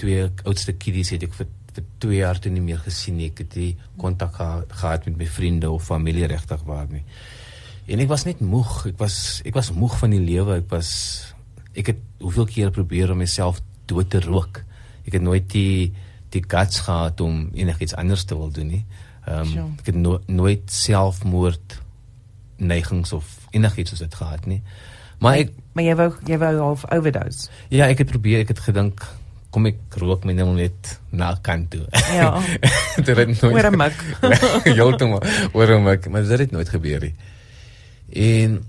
twee 0.00 0.24
oudste 0.44 0.72
kiddies 0.80 1.12
het 1.12 1.26
ek 1.28 1.36
vir 1.36 1.52
vir 1.76 1.84
2 2.00 2.16
jaar 2.16 2.40
toe 2.40 2.48
nie 2.52 2.64
meer 2.64 2.80
gesien 2.80 3.18
nie. 3.18 3.28
Ek 3.28 3.42
het 3.44 3.56
nie 3.60 3.74
kontak 4.00 4.38
gehad, 4.38 4.72
gehad 4.72 5.06
met 5.10 5.18
my 5.20 5.28
vriende 5.28 5.68
of 5.70 5.84
familie 5.84 6.28
regtig 6.32 6.62
waar 6.64 6.88
nie. 6.88 7.04
En 7.92 8.00
ek 8.00 8.08
was 8.08 8.24
net 8.24 8.40
moeg. 8.40 8.86
Ek 8.94 8.96
was 9.02 9.42
ek 9.44 9.54
was 9.54 9.74
moeg 9.76 9.98
van 10.00 10.16
die 10.16 10.22
lewe. 10.24 10.62
Ek 10.62 10.70
was 10.72 10.90
ek 11.76 11.92
het 11.92 12.00
hoeveel 12.24 12.48
keer 12.48 12.72
probeer 12.72 13.12
om 13.12 13.20
myself 13.20 13.60
dood 13.84 14.08
te 14.10 14.24
rook. 14.24 14.62
Ek 15.04 15.18
het 15.18 15.22
nooit 15.22 15.44
die 15.52 15.92
die 16.32 16.42
guts 16.42 16.80
gehad 16.88 17.20
om 17.20 17.50
enigiets 17.54 17.94
anders 17.94 18.24
te 18.24 18.36
wil 18.36 18.48
doen 18.48 18.72
nie. 18.78 18.84
Ehm 19.26 19.58
um, 19.58 19.74
ek 19.80 19.90
het 19.90 19.98
no 19.98 20.20
nooit 20.26 20.70
selfmoord 20.70 21.80
neigings 22.56 23.12
of 23.12 23.26
enigiets 23.50 23.90
soos 23.90 24.04
dit 24.04 24.14
gehad 24.14 24.46
nie. 24.46 24.62
Maar 25.18 25.42
ek 25.44 25.54
maar 25.74 25.84
jy 25.84 25.94
wou 25.98 26.10
jy 26.30 26.38
wou 26.38 26.52
half 26.60 26.84
overdose. 26.94 27.48
Ja, 27.68 27.88
ek 27.90 28.04
het 28.04 28.12
probeer, 28.12 28.44
ek 28.44 28.54
het 28.54 28.62
gedink 28.68 29.02
kom 29.50 29.66
ek 29.70 29.96
rook 30.02 30.26
my 30.28 30.34
nou 30.36 30.50
net 30.52 30.98
na 31.16 31.30
kant 31.42 31.70
toe. 31.72 31.86
Ja. 32.12 32.36
dit 33.06 33.16
het 33.16 33.32
nooit. 33.40 33.54
Oor 33.54 33.70
'n 33.70 33.76
mak. 33.80 33.98
Heeltemal 34.68 35.22
oor 35.52 35.74
'n 35.74 35.82
mak, 35.82 36.08
maar 36.12 36.26
dit 36.28 36.44
het 36.44 36.52
nooit 36.52 36.68
gebeur 36.68 37.08
nie. 37.08 37.14
En 38.12 38.60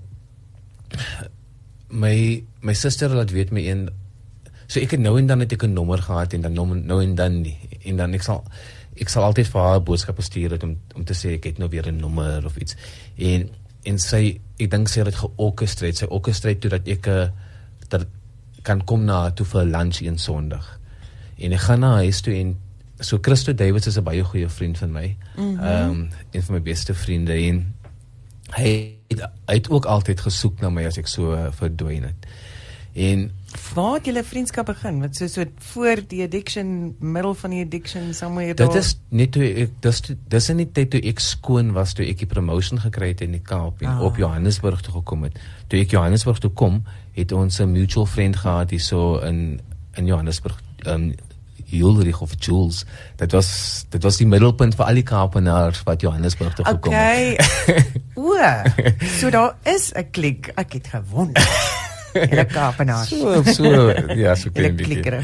my 1.88 2.44
my 2.62 2.74
suster 2.74 3.14
laat 3.14 3.32
weet 3.32 3.52
my 3.52 3.62
een 3.68 3.90
so 4.68 4.80
ek 4.80 4.98
het 4.98 5.00
nou 5.04 5.18
en 5.20 5.28
dan 5.28 5.40
het 5.40 5.54
ek 5.54 5.64
'n 5.64 5.74
nommer 5.74 6.02
gehad 6.02 6.34
en 6.34 6.42
dan 6.42 6.54
nou 6.54 7.04
en 7.04 7.16
dan 7.16 7.42
nie 7.42 7.58
en 7.84 7.98
dan 7.98 8.14
ek 8.14 8.24
sal 8.24 8.44
ek 9.00 9.10
sal 9.10 9.24
altyd 9.24 9.48
vir 9.48 9.62
haar 9.62 9.82
boodskappe 9.84 10.22
stuur 10.22 10.58
om 10.64 10.78
om 10.96 11.06
te 11.06 11.14
sê 11.14 11.36
ek 11.38 11.44
het 11.44 11.58
nou 11.58 11.70
weer 11.70 11.88
'n 11.88 11.98
nommer 11.98 12.46
of 12.46 12.58
iets. 12.58 12.76
En 13.18 13.50
en 13.84 14.00
sy 14.00 14.40
ek 14.60 14.72
dink 14.72 14.88
sy 14.88 15.04
het 15.04 15.16
georkestreer, 15.16 15.96
sy 15.96 16.06
orkestreer 16.06 16.60
toe 16.60 16.70
dat 16.70 16.88
ek 16.88 17.08
'n 17.08 17.10
uh, 17.10 17.28
dat 17.90 18.08
kan 18.64 18.84
kom 18.84 19.06
na 19.06 19.32
toe 19.32 19.46
vir 19.46 19.66
lunch 19.66 20.02
een 20.02 20.18
Sondag. 20.18 20.80
En 21.38 21.52
ek 21.52 21.60
gaan 21.60 21.80
na 21.80 21.94
huis 22.04 22.22
toe 22.22 22.34
en 22.34 22.58
so 23.00 23.18
Christo 23.22 23.54
Davids 23.54 23.88
is 23.88 23.98
'n 23.98 24.04
baie 24.04 24.24
goeie 24.24 24.50
vriend 24.50 24.78
van 24.78 24.92
my. 24.92 25.18
Mhm. 25.36 25.60
Ehm 25.60 25.90
mm 25.90 25.90
um, 25.90 26.10
een 26.32 26.44
van 26.44 26.56
my 26.56 26.62
beste 26.62 26.94
vriende 26.94 27.34
en 27.34 27.74
hy 28.52 28.98
het, 29.08 29.22
hy 29.46 29.54
het 29.54 29.70
ook 29.70 29.86
altyd 29.86 30.20
gesoek 30.20 30.62
na 30.62 30.70
my 30.70 30.86
as 30.86 30.98
ek 30.98 31.08
so 31.08 31.34
uh, 31.34 31.52
verdwyn 31.52 32.04
het. 32.04 32.28
En 32.94 33.32
waar 33.74 33.94
het 33.94 34.06
julle 34.06 34.24
vriendskap 34.24 34.66
begin? 34.66 35.00
Wat 35.00 35.16
so 35.16 35.28
so 35.28 35.44
voor 35.74 36.02
die 36.08 36.24
addiction, 36.24 36.96
middel 37.00 37.34
van 37.34 37.50
die 37.50 37.64
addiction 37.66 38.14
somewhere 38.14 38.54
daar. 38.54 38.68
Dit 38.68 38.84
is 38.84 39.00
net 39.10 39.32
toe 39.32 39.46
ek 39.64 39.78
dis 39.82 40.02
dis 40.28 40.50
in 40.50 40.58
die 40.58 40.68
tyd 40.72 40.92
toe 40.92 41.02
ek 41.02 41.22
skoon 41.24 41.72
was 41.78 41.94
toe 41.94 42.06
ek 42.06 42.24
die 42.24 42.30
promotion 42.30 42.82
gekry 42.84 43.14
het 43.14 43.24
in 43.24 43.38
die 43.38 43.44
Kaap 43.44 43.82
en 43.82 43.94
ah. 43.94 44.04
op 44.04 44.20
Johannesburg 44.20 44.82
toe 44.82 44.98
gekom 45.00 45.24
het. 45.28 45.40
Toe 45.72 45.80
ek 45.80 45.96
Johannesburg 45.96 46.44
toe 46.44 46.52
kom, 46.52 46.84
het 47.16 47.32
ons 47.32 47.62
'n 47.62 47.72
mutual 47.72 48.06
friend 48.06 48.36
gehad 48.36 48.70
hier 48.70 48.84
so 48.84 49.18
in 49.20 49.62
in 49.96 50.06
Johannesburg. 50.06 50.60
Um 50.86 51.16
Julrich 51.68 52.22
of 52.22 52.32
Jules. 52.40 52.86
Dit 53.16 53.32
was 53.32 53.86
dit 53.90 54.04
was 54.04 54.18
die 54.18 54.28
middelpunt 54.28 54.76
vir 54.76 54.86
al 54.86 54.94
die 54.94 55.04
Kaapenaars 55.04 55.84
wat 55.84 56.02
Johannesburg 56.02 56.56
toe 56.56 56.66
gekom 56.66 56.94
het. 56.94 57.40
Okay. 57.40 57.86
o, 58.16 58.36
so 59.20 59.30
daar 59.30 59.56
is 59.64 59.92
'n 59.92 60.08
klik. 60.12 60.52
Ek 60.56 60.74
het 60.74 60.88
gewonder. 60.88 61.86
Hulle 62.26 62.46
Kaapenaars. 62.46 63.10
So 63.10 63.44
so 63.44 63.90
ja, 64.16 64.36
so 64.36 64.54
klein 64.56 64.76
bietjie. 64.80 65.22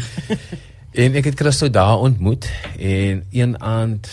en 0.93 1.17
ek 1.17 1.31
het 1.31 1.39
Christo 1.39 1.69
daar 1.73 1.97
ontmoet 2.05 2.47
en 2.77 3.23
een 3.31 3.57
aand 3.59 4.09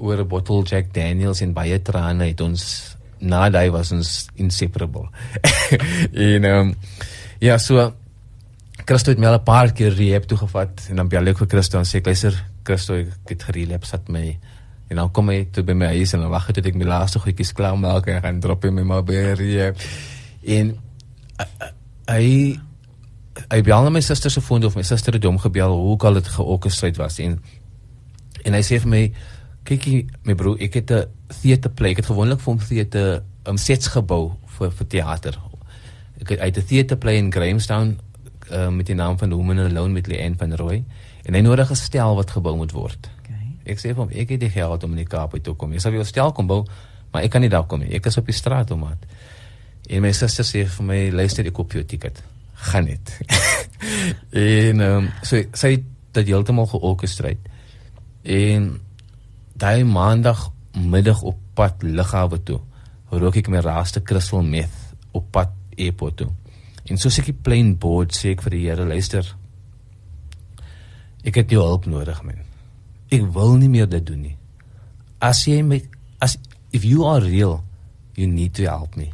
oor 0.00 0.22
'n 0.22 0.28
bottel 0.28 0.64
Jack 0.64 0.94
Daniels 0.94 1.40
en 1.40 1.52
baie 1.52 1.82
trane 1.82 2.30
het 2.30 2.40
ons 2.40 2.96
na 3.20 3.50
daai 3.50 3.70
was 3.70 3.92
ons 3.92 4.28
inseparable. 4.34 5.08
en 6.28 6.44
ehm 6.44 6.68
um, 6.68 6.74
ja, 7.38 7.58
so 7.58 7.92
Christo 8.84 9.10
het 9.10 9.18
my 9.18 9.26
al 9.26 9.38
'n 9.38 9.44
paar 9.44 9.72
keer 9.72 9.92
rehab 9.92 10.26
toe 10.26 10.38
gevat 10.38 10.88
en 10.88 10.96
dan 10.96 11.08
bel 11.08 11.26
ek 11.26 11.38
vir 11.38 11.46
Christo 11.46 11.78
en 11.78 11.84
sê 11.84 12.00
ek 12.00 12.06
luister 12.06 12.34
Christo 12.64 12.94
ek 12.94 13.28
het 13.28 13.42
gerehab 13.42 13.84
sat 13.84 14.08
my 14.08 14.38
en 14.90 14.96
dan 14.96 15.10
kom 15.10 15.28
hy 15.28 15.44
toe 15.52 15.62
by 15.62 15.72
my 15.72 15.86
huis 15.86 16.14
en 16.14 16.20
dan 16.20 16.30
wag 16.30 16.46
hy 16.46 16.52
tot 16.52 16.66
ek 16.66 16.74
my 16.74 16.84
laaste 16.84 17.18
goedjies 17.18 17.52
klaar 17.52 17.76
maak 17.78 18.08
en 18.08 18.22
gaan 18.22 18.40
drop 18.40 18.64
in 18.64 18.74
my 18.74 18.82
maar 18.82 19.04
rehab. 19.04 19.76
En 20.42 20.78
hy 22.10 22.58
hy 23.50 23.60
bel 23.62 23.86
na 23.86 23.90
my 23.94 24.02
suster 24.02 24.30
se 24.30 24.42
foon 24.42 24.64
of 24.66 24.76
my 24.76 24.82
suster 24.82 25.14
het 25.14 25.24
hom 25.24 25.38
gebel 25.38 25.72
hoe 25.72 25.92
ook 25.92 26.04
al 26.04 26.18
dit 26.18 26.28
georkestreer 26.28 26.98
was. 26.98 27.18
En 27.18 27.38
en 28.44 28.56
hy 28.56 28.62
sê 28.64 28.80
vir 28.82 28.90
my 28.90 29.02
kykie 29.68 30.06
my 30.24 30.34
broer 30.34 30.60
ek 30.64 30.80
het 30.80 30.90
'n 30.90 31.06
theater 31.42 31.70
play 31.70 31.90
ek 31.92 32.02
het 32.02 32.10
gewoonlik 32.10 32.40
vir 32.40 32.52
hom 32.52 32.58
theater 32.58 33.22
'n 33.46 33.50
um, 33.50 33.56
sets 33.56 33.88
gebou 33.88 34.36
vir 34.58 34.70
vir 34.70 34.86
teater 34.86 35.34
ek 36.20 36.28
het 36.28 36.40
uit 36.40 36.56
'n 36.56 36.66
theater 36.66 36.96
play 36.96 37.16
in 37.16 37.32
Grahamstown 37.32 37.98
uh, 38.52 38.68
met 38.68 38.86
die 38.86 38.94
naam 38.94 39.18
van 39.18 39.32
Woman 39.32 39.58
Alone 39.58 39.92
met 39.92 40.06
Leanne 40.06 40.36
van 40.36 40.54
Rooi 40.54 40.84
en 41.24 41.34
hy 41.34 41.40
nodig 41.40 41.68
gestel 41.68 42.14
wat 42.16 42.30
gebou 42.30 42.56
moet 42.56 42.72
word. 42.72 43.10
Okay. 43.20 43.72
ek 43.72 43.78
sê 43.78 43.94
vir 43.94 44.04
hom 44.04 44.10
ek 44.10 44.28
het 44.28 44.40
die 44.40 44.50
geld 44.50 44.84
om 44.84 44.90
in 44.90 44.96
die 44.96 45.08
Kaap 45.08 45.36
toe 45.42 45.54
kom. 45.54 45.72
Ek 45.72 45.80
sal 45.80 45.92
jou 45.92 46.04
stel 46.04 46.32
kom 46.32 46.46
bou 46.46 46.64
maar 47.12 47.22
ek 47.22 47.30
kan 47.30 47.40
nie 47.40 47.50
daar 47.50 47.66
kom 47.66 47.80
nie. 47.80 47.94
Ek 47.94 48.06
is 48.06 48.16
op 48.16 48.26
die 48.26 48.34
straat 48.34 48.70
om 48.70 48.80
maar 48.80 48.96
En 49.90 50.04
my 50.04 50.12
suster 50.14 50.46
sê 50.46 50.62
vir 50.70 50.86
my, 50.86 50.98
luister 51.10 51.46
ek 51.50 51.56
koop 51.56 51.74
jou 51.74 51.82
ticket. 51.88 52.20
Gaan 52.70 52.86
net. 52.86 53.10
en 54.44 54.84
ehm 54.84 54.84
um, 54.86 55.08
so 55.26 55.40
sy 55.58 55.72
het 55.74 55.88
dit 56.14 56.30
heeltemal 56.30 56.68
georkestreer. 56.70 57.40
En 58.22 58.70
daai 59.58 59.82
maandag 59.84 60.50
middag 60.78 61.24
op 61.26 61.40
pad 61.58 61.82
lughawe 61.82 62.38
toe, 62.46 62.60
rook 63.10 63.40
ek 63.40 63.50
my 63.50 63.64
laaste 63.66 64.04
crystal 64.06 64.46
meth 64.46 64.76
op 65.16 65.26
pad 65.34 65.54
airport 65.74 66.20
toe. 66.22 66.30
En 66.86 66.98
soos 67.00 67.18
ek 67.18 67.32
die 67.32 67.38
plane 67.48 67.74
board 67.80 68.14
sê 68.14 68.36
ek 68.36 68.44
vir 68.46 68.56
die 68.56 68.64
Here, 68.68 68.86
luister. 68.86 69.26
Ek 71.26 71.42
het 71.42 71.50
jou 71.50 71.64
hulp 71.66 71.90
nodig, 71.90 72.22
man. 72.22 72.44
Ek 73.10 73.26
wil 73.34 73.56
nie 73.58 73.72
meer 73.72 73.90
dit 73.90 74.06
doen 74.06 74.22
nie. 74.28 74.36
As 75.18 75.42
jy 75.50 75.64
my 75.66 75.82
as 76.22 76.38
if 76.70 76.86
you 76.86 77.08
are 77.08 77.24
real, 77.24 77.64
you 78.14 78.30
need 78.30 78.54
to 78.54 78.68
help 78.70 78.94
me 78.96 79.10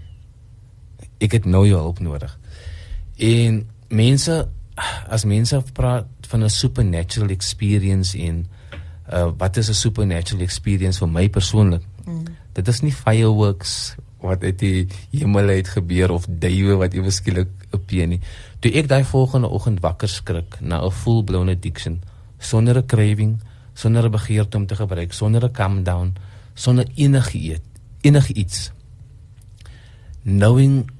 ek 1.18 1.32
het 1.32 1.44
nou 1.44 1.66
jou 1.66 1.80
hulp 1.80 2.00
nodig. 2.00 2.38
En 3.16 3.66
mense 3.88 4.48
as 5.08 5.24
mense 5.24 5.62
praat 5.72 6.06
van 6.28 6.44
'n 6.44 6.50
supernatural 6.50 7.30
experience 7.30 8.18
in 8.18 8.46
uh 9.12 9.30
wat 9.38 9.56
is 9.56 9.68
'n 9.68 9.74
supernatural 9.74 10.42
experience 10.42 10.98
vir 10.98 11.08
my 11.08 11.28
persoonlik? 11.28 11.82
Mm. 12.04 12.24
Dit 12.52 12.68
is 12.68 12.80
nie 12.80 12.92
fireworks 12.92 13.96
wat 14.20 14.42
uit 14.42 14.58
die 14.58 14.86
hemel 15.10 15.48
uit 15.48 15.68
gebeur 15.68 16.10
of 16.10 16.26
duwe 16.28 16.76
wat 16.76 16.94
ewe 16.94 17.10
skielik 17.10 17.48
appear 17.70 18.06
nie. 18.06 18.20
Toe 18.60 18.72
ek 18.72 18.88
daai 18.88 19.04
volgende 19.04 19.48
oggend 19.48 19.80
wakker 19.80 20.08
skrik 20.08 20.60
na 20.60 20.84
'n 20.84 20.90
full 20.90 21.24
blown 21.24 21.48
addiction 21.48 22.02
sonder 22.38 22.76
'n 22.76 22.86
craving, 22.86 23.40
sonder 23.74 24.04
'n 24.04 24.10
begeerte 24.10 24.56
om 24.56 24.66
te 24.66 24.76
gebruik, 24.76 25.12
sonder 25.12 25.44
'n 25.44 25.52
calm 25.52 25.82
down, 25.82 26.14
sonder 26.54 26.86
enige 26.94 27.38
eet, 27.38 27.62
enige 28.00 28.32
iets. 28.34 28.72
Knowing 30.22 30.90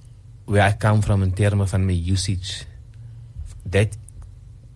where 0.46 0.62
I 0.62 0.76
come 0.78 1.02
from 1.02 1.22
in 1.22 1.34
terme 1.34 1.66
van 1.66 1.84
my 1.84 1.96
usage 2.10 2.64
dat 3.62 3.96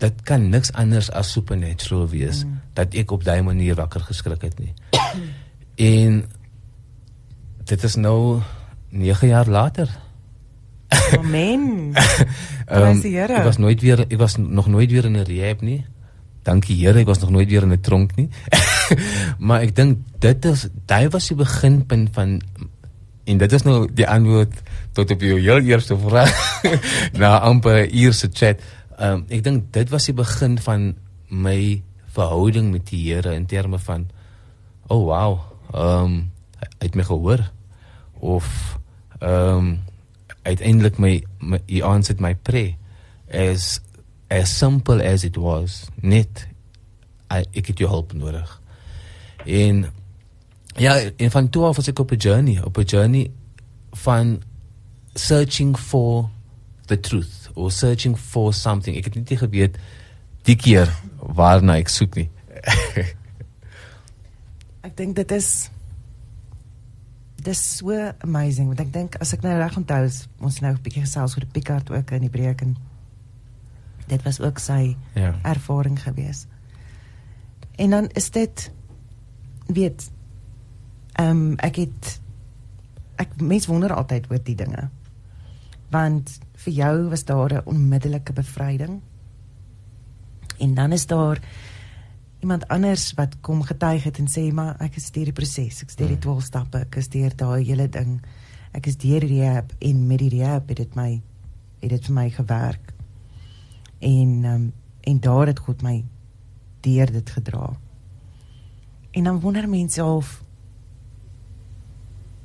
dit 0.00 0.22
kan 0.22 0.48
niks 0.48 0.72
anders 0.72 1.10
as 1.10 1.32
supernatural 1.32 2.08
wees 2.08 2.44
mm. 2.44 2.60
dat 2.74 2.94
ek 2.94 3.10
op 3.10 3.24
daai 3.24 3.42
manier 3.42 3.76
wakker 3.78 4.00
geskrik 4.00 4.42
het 4.42 4.58
nie. 4.58 4.74
En 5.80 6.24
dit 7.64 7.82
is 7.82 7.94
nou 7.96 8.42
9 8.92 9.28
jaar 9.28 9.48
later. 9.48 9.88
Amen. 11.18 11.62
Um, 12.70 13.00
ek 13.02 13.42
was 13.42 13.56
nooit 13.58 13.80
weer 13.82 14.04
ek 14.04 14.18
was 14.20 14.36
nog 14.38 14.68
nooit 14.70 14.90
weer 14.94 15.08
in 15.08 15.16
'n 15.18 15.26
rehab 15.26 15.60
nie. 15.60 15.82
Dankie 16.46 16.76
Here 16.78 17.00
ek 17.00 17.06
was 17.06 17.18
nog 17.18 17.30
nooit 17.30 17.48
weer 17.48 17.62
in 17.66 17.72
'n 17.72 17.80
tronk 17.80 18.14
nie. 18.14 18.28
Maar 19.46 19.66
ek 19.66 19.74
dink 19.74 19.98
dit 20.18 20.44
is 20.44 20.68
daai 20.86 21.08
was 21.08 21.26
die 21.26 21.36
beginpunt 21.36 22.14
van 22.14 22.38
en 23.24 23.38
dit 23.38 23.52
is 23.52 23.62
nou 23.66 23.88
die 23.90 24.06
antwoord 24.06 24.54
tot 25.00 25.16
op 25.16 25.22
jou 25.24 25.38
heel 25.40 25.60
eerste 25.72 25.96
vraag 25.98 26.32
na 27.20 27.38
amper 27.38 27.86
'n 27.86 27.96
uur 27.96 28.12
se 28.12 28.28
chat. 28.32 28.60
Ehm 28.98 29.12
um, 29.12 29.24
ek 29.28 29.44
dink 29.44 29.72
dit 29.72 29.88
was 29.88 30.04
die 30.04 30.14
begin 30.14 30.58
van 30.58 30.94
my 31.28 31.82
verhouding 32.12 32.70
met 32.70 32.90
die 32.90 33.12
Here 33.12 33.32
in 33.34 33.46
terme 33.46 33.78
van 33.78 34.10
oh 34.86 35.04
wow, 35.08 35.40
ehm 35.72 36.04
um, 36.04 36.32
het 36.78 36.94
my 36.94 37.04
gehoor 37.04 37.50
of 38.20 38.78
ehm 39.18 39.56
um, 39.56 39.78
uiteindelik 40.42 40.98
my, 40.98 41.24
my 41.38 41.60
he 41.66 41.82
answered 41.84 42.20
my 42.20 42.34
prayer 42.34 42.76
as 43.32 43.80
as 44.28 44.58
simple 44.58 45.02
as 45.02 45.24
it 45.24 45.36
was 45.36 45.88
net 46.00 46.48
I, 47.30 47.44
ek 47.54 47.66
het 47.72 47.78
jou 47.78 47.88
hulp 47.90 48.12
nodig. 48.12 48.60
En 49.46 49.86
ja, 50.74 50.96
en 51.16 51.30
van 51.30 51.48
toe 51.48 51.64
af 51.64 51.76
was 51.76 51.88
ek 51.88 51.98
op 51.98 52.10
'n 52.10 52.16
journey, 52.16 52.62
op 52.62 52.78
'n 52.78 52.82
journey 52.84 53.30
van 53.90 54.42
searching 55.14 55.74
for 55.74 56.30
the 56.86 56.96
truth 56.96 57.48
or 57.54 57.70
searching 57.70 58.16
for 58.16 58.54
something. 58.54 58.96
Ek 58.96 59.10
het 59.10 59.18
net 59.18 59.30
nie 59.30 59.40
geweet 59.40 59.78
die 60.48 60.56
keer 60.56 60.90
waarna 61.20 61.78
ek 61.80 61.90
soek 61.92 62.20
nie. 62.20 62.28
ek 64.86 64.96
dink 64.98 65.16
dit 65.18 65.36
is 65.36 65.70
dis 67.40 67.60
so 67.78 67.96
amazing 68.20 68.68
want 68.68 68.82
ek 68.84 68.90
dink 68.92 69.16
as 69.24 69.32
ek 69.32 69.44
nou 69.44 69.54
reg 69.56 69.76
onthou 69.80 70.02
ons 70.44 70.60
nou 70.60 70.72
'n 70.74 70.82
bietjie 70.84 71.06
gesels 71.06 71.36
oor 71.36 71.46
Picard 71.52 71.90
ook 71.90 72.12
in 72.16 72.26
die 72.26 72.32
breek 72.32 72.62
en 72.66 72.76
dit 74.10 74.22
was 74.26 74.40
ook 74.40 74.58
sy 74.58 74.96
ja. 75.14 75.36
ervaring 75.46 75.94
gewees. 76.02 76.46
En 77.78 77.90
dan 77.90 78.08
is 78.18 78.30
dit 78.30 78.70
weet 79.66 80.10
ehm 81.14 81.30
um, 81.30 81.54
ek 81.58 81.76
het 81.76 82.20
ek 83.16 83.40
mens 83.40 83.66
wonder 83.66 83.94
altyd 83.94 84.26
oor 84.30 84.42
die 84.42 84.56
dinge 84.56 84.90
want 85.90 86.38
vir 86.64 86.72
jou 86.72 87.08
was 87.10 87.24
daar 87.24 87.52
'n 87.52 87.66
onmiddellike 87.66 88.32
bevryding 88.32 89.00
en 90.58 90.74
dan 90.74 90.92
is 90.92 91.06
daar 91.06 91.40
iemand 92.40 92.68
anders 92.68 93.12
wat 93.12 93.40
kom 93.40 93.62
getuig 93.62 94.04
het 94.04 94.18
en 94.18 94.28
sê 94.28 94.52
maar 94.52 94.76
ek 94.80 94.96
is 94.96 95.10
deur 95.10 95.24
die 95.24 95.32
proses 95.32 95.82
ek 95.82 95.88
is 95.88 95.96
deur 95.96 96.08
die 96.08 96.18
12 96.18 96.36
hmm. 96.36 96.46
stappe 96.46 96.78
ek 96.78 96.96
is 96.96 97.08
deur 97.08 97.36
daai 97.36 97.64
hele 97.64 97.88
ding. 97.88 98.20
Ek 98.70 98.86
is 98.86 98.98
deur 99.02 99.24
die 99.24 99.40
rehab 99.40 99.72
en 99.82 100.06
met 100.06 100.20
die 100.22 100.30
rehab 100.36 100.68
het 100.70 100.78
dit 100.78 100.94
my 100.94 101.10
het 101.80 101.90
dit 101.90 102.06
vir 102.06 102.14
my 102.14 102.26
gewerk. 102.30 102.92
En 103.98 104.44
um, 104.44 104.72
en 105.00 105.20
daar 105.20 105.48
het 105.48 105.58
God 105.58 105.82
my 105.82 106.04
deur 106.84 107.12
dit 107.12 107.30
gedra. 107.30 107.72
En 109.10 109.24
dan 109.24 109.40
wonder 109.40 109.68
mense 109.68 110.04
of 110.04 110.42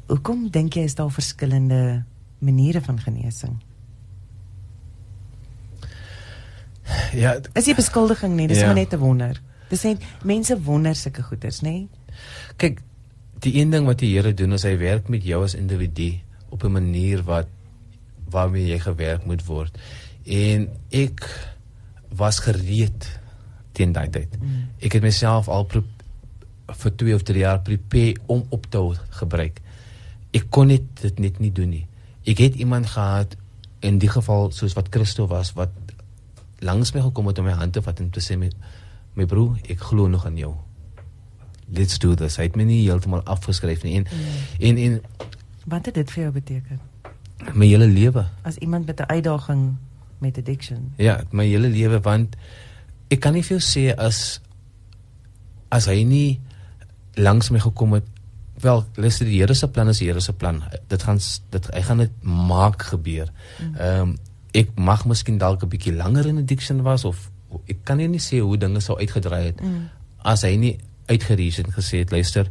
hoekom 0.08 0.50
dink 0.50 0.74
jy 0.74 0.86
is 0.88 0.96
daar 0.96 1.12
verskillende 1.12 2.06
maniere 2.40 2.82
van 2.82 3.00
genesing. 3.00 3.58
Ja, 7.14 7.40
is 7.54 7.66
nie 7.66 7.76
beskuldiging 7.76 8.36
nie, 8.36 8.48
dis 8.48 8.60
ja. 8.60 8.66
maar 8.66 8.76
net 8.76 8.94
'n 8.94 9.02
wonder. 9.02 9.42
Dis 9.70 9.84
net 9.84 10.04
mense 10.24 10.62
wonder 10.62 10.96
sulke 10.96 11.24
goeters, 11.24 11.62
nê? 11.62 11.88
Kyk, 12.58 12.82
die 13.40 13.56
een 13.60 13.70
ding 13.70 13.86
wat 13.86 14.00
die 14.00 14.14
Here 14.14 14.34
doen 14.34 14.54
is 14.54 14.64
hy 14.64 14.78
werk 14.78 15.10
met 15.10 15.24
jou 15.24 15.44
as 15.44 15.56
individu 15.56 16.20
op 16.50 16.64
'n 16.64 16.72
manier 16.72 17.24
wat 17.24 17.48
waarmee 18.30 18.68
jy 18.68 18.80
gewerk 18.80 19.26
moet 19.26 19.46
word. 19.46 19.78
En 20.26 20.70
ek 20.90 21.50
was 22.10 22.40
gereed 22.40 23.20
teen 23.72 23.92
daai 23.92 24.10
tyd. 24.10 24.40
Mm. 24.40 24.70
Ek 24.80 24.94
het 24.94 25.02
myself 25.02 25.48
al 25.48 25.68
vir 25.70 26.96
2 26.96 27.16
of 27.16 27.24
3 27.24 27.40
jaar 27.40 27.62
prepare 27.62 28.16
om 28.26 28.46
op 28.50 28.66
te 28.70 28.82
gebruik. 29.10 29.62
Ek 30.32 30.50
kon 30.50 30.68
net 30.68 30.82
dit 31.02 31.20
net 31.20 31.40
nie 31.40 31.52
doen 31.52 31.70
nie. 31.70 31.88
Ek 32.26 32.38
het 32.42 32.56
iemand 32.56 32.90
gehad 32.90 33.36
in 33.86 34.00
die 34.02 34.10
geval 34.10 34.52
soos 34.52 34.74
wat 34.74 34.90
Christo 34.90 35.28
was 35.30 35.54
wat 35.54 35.74
langs 36.66 36.94
my 36.96 37.02
gekom 37.02 37.28
het 37.30 37.40
om 37.40 37.46
my 37.46 37.54
hand 37.54 37.74
te 37.74 37.82
vat 37.86 38.00
en 38.00 38.10
te 38.10 38.24
sê 38.24 38.38
met 38.40 38.56
my 39.16 39.26
broer, 39.30 39.60
ek 39.70 39.80
glo 39.80 40.08
nog 40.12 40.26
aan 40.26 40.38
jou. 40.38 40.56
Let's 41.72 42.00
do 42.00 42.16
this. 42.16 42.38
Hy 42.38 42.50
het 42.50 42.58
my 42.60 42.66
nie 42.68 42.82
heeltemal 42.84 43.24
afgeskryf 43.24 43.84
nie 43.86 44.00
en 44.00 44.08
mm. 44.10 44.42
en 44.70 44.82
en 44.88 45.00
wat 45.66 45.86
het 45.90 45.96
dit 45.98 46.12
vir 46.14 46.24
jou 46.24 46.32
beteken? 46.34 46.82
My 47.54 47.68
hele 47.68 47.88
lewe. 47.90 48.26
As 48.46 48.58
iemand 48.58 48.86
met 48.86 49.00
'n 49.00 49.10
uitdaging 49.10 49.76
met 50.18 50.38
addiction. 50.38 50.92
Ja, 50.98 51.24
my 51.32 51.46
hele 51.46 51.70
lewe 51.70 52.00
want 52.00 52.36
ek 53.08 53.20
kan 53.20 53.34
nie 53.34 53.44
vir 53.44 53.58
jou 53.58 53.64
sê 53.64 53.96
as 53.98 54.42
as 55.70 55.86
hy 55.86 56.04
nie 56.04 56.40
langs 57.16 57.50
my 57.50 57.60
gekom 57.60 57.94
het 57.94 58.08
wel 58.66 58.84
luister 58.96 59.28
die 59.30 59.40
Here 59.40 59.54
se 59.54 59.70
plan 59.70 59.90
is 59.92 60.02
die 60.02 60.10
Here 60.10 60.22
se 60.22 60.34
plan. 60.34 60.64
Dit 60.92 61.06
gaan 61.06 61.20
dit 61.54 61.70
hy 61.74 61.82
gaan 61.86 62.02
dit 62.04 62.24
maak 62.24 62.90
gebeur. 62.94 63.32
Ehm 63.60 63.70
mm. 63.70 64.16
um, 64.16 64.16
ek 64.56 64.70
mag 64.80 65.04
miskien 65.04 65.38
dalk 65.38 65.64
'n 65.64 65.70
bietjie 65.70 65.94
langer 65.94 66.26
in 66.26 66.38
addiction 66.40 66.82
was 66.84 67.04
of 67.06 67.30
ek 67.68 67.84
kan 67.84 67.98
nie 67.98 68.22
sê 68.24 68.40
hoe 68.40 68.58
dinge 68.58 68.80
sou 68.80 68.96
uitgedraai 69.00 69.46
het 69.46 69.62
mm. 69.62 69.90
as 70.24 70.46
hy 70.48 70.56
nie 70.56 70.78
uitgereis 71.12 71.60
en 71.60 71.72
gesê 71.76 72.02
het 72.04 72.12
luister 72.12 72.50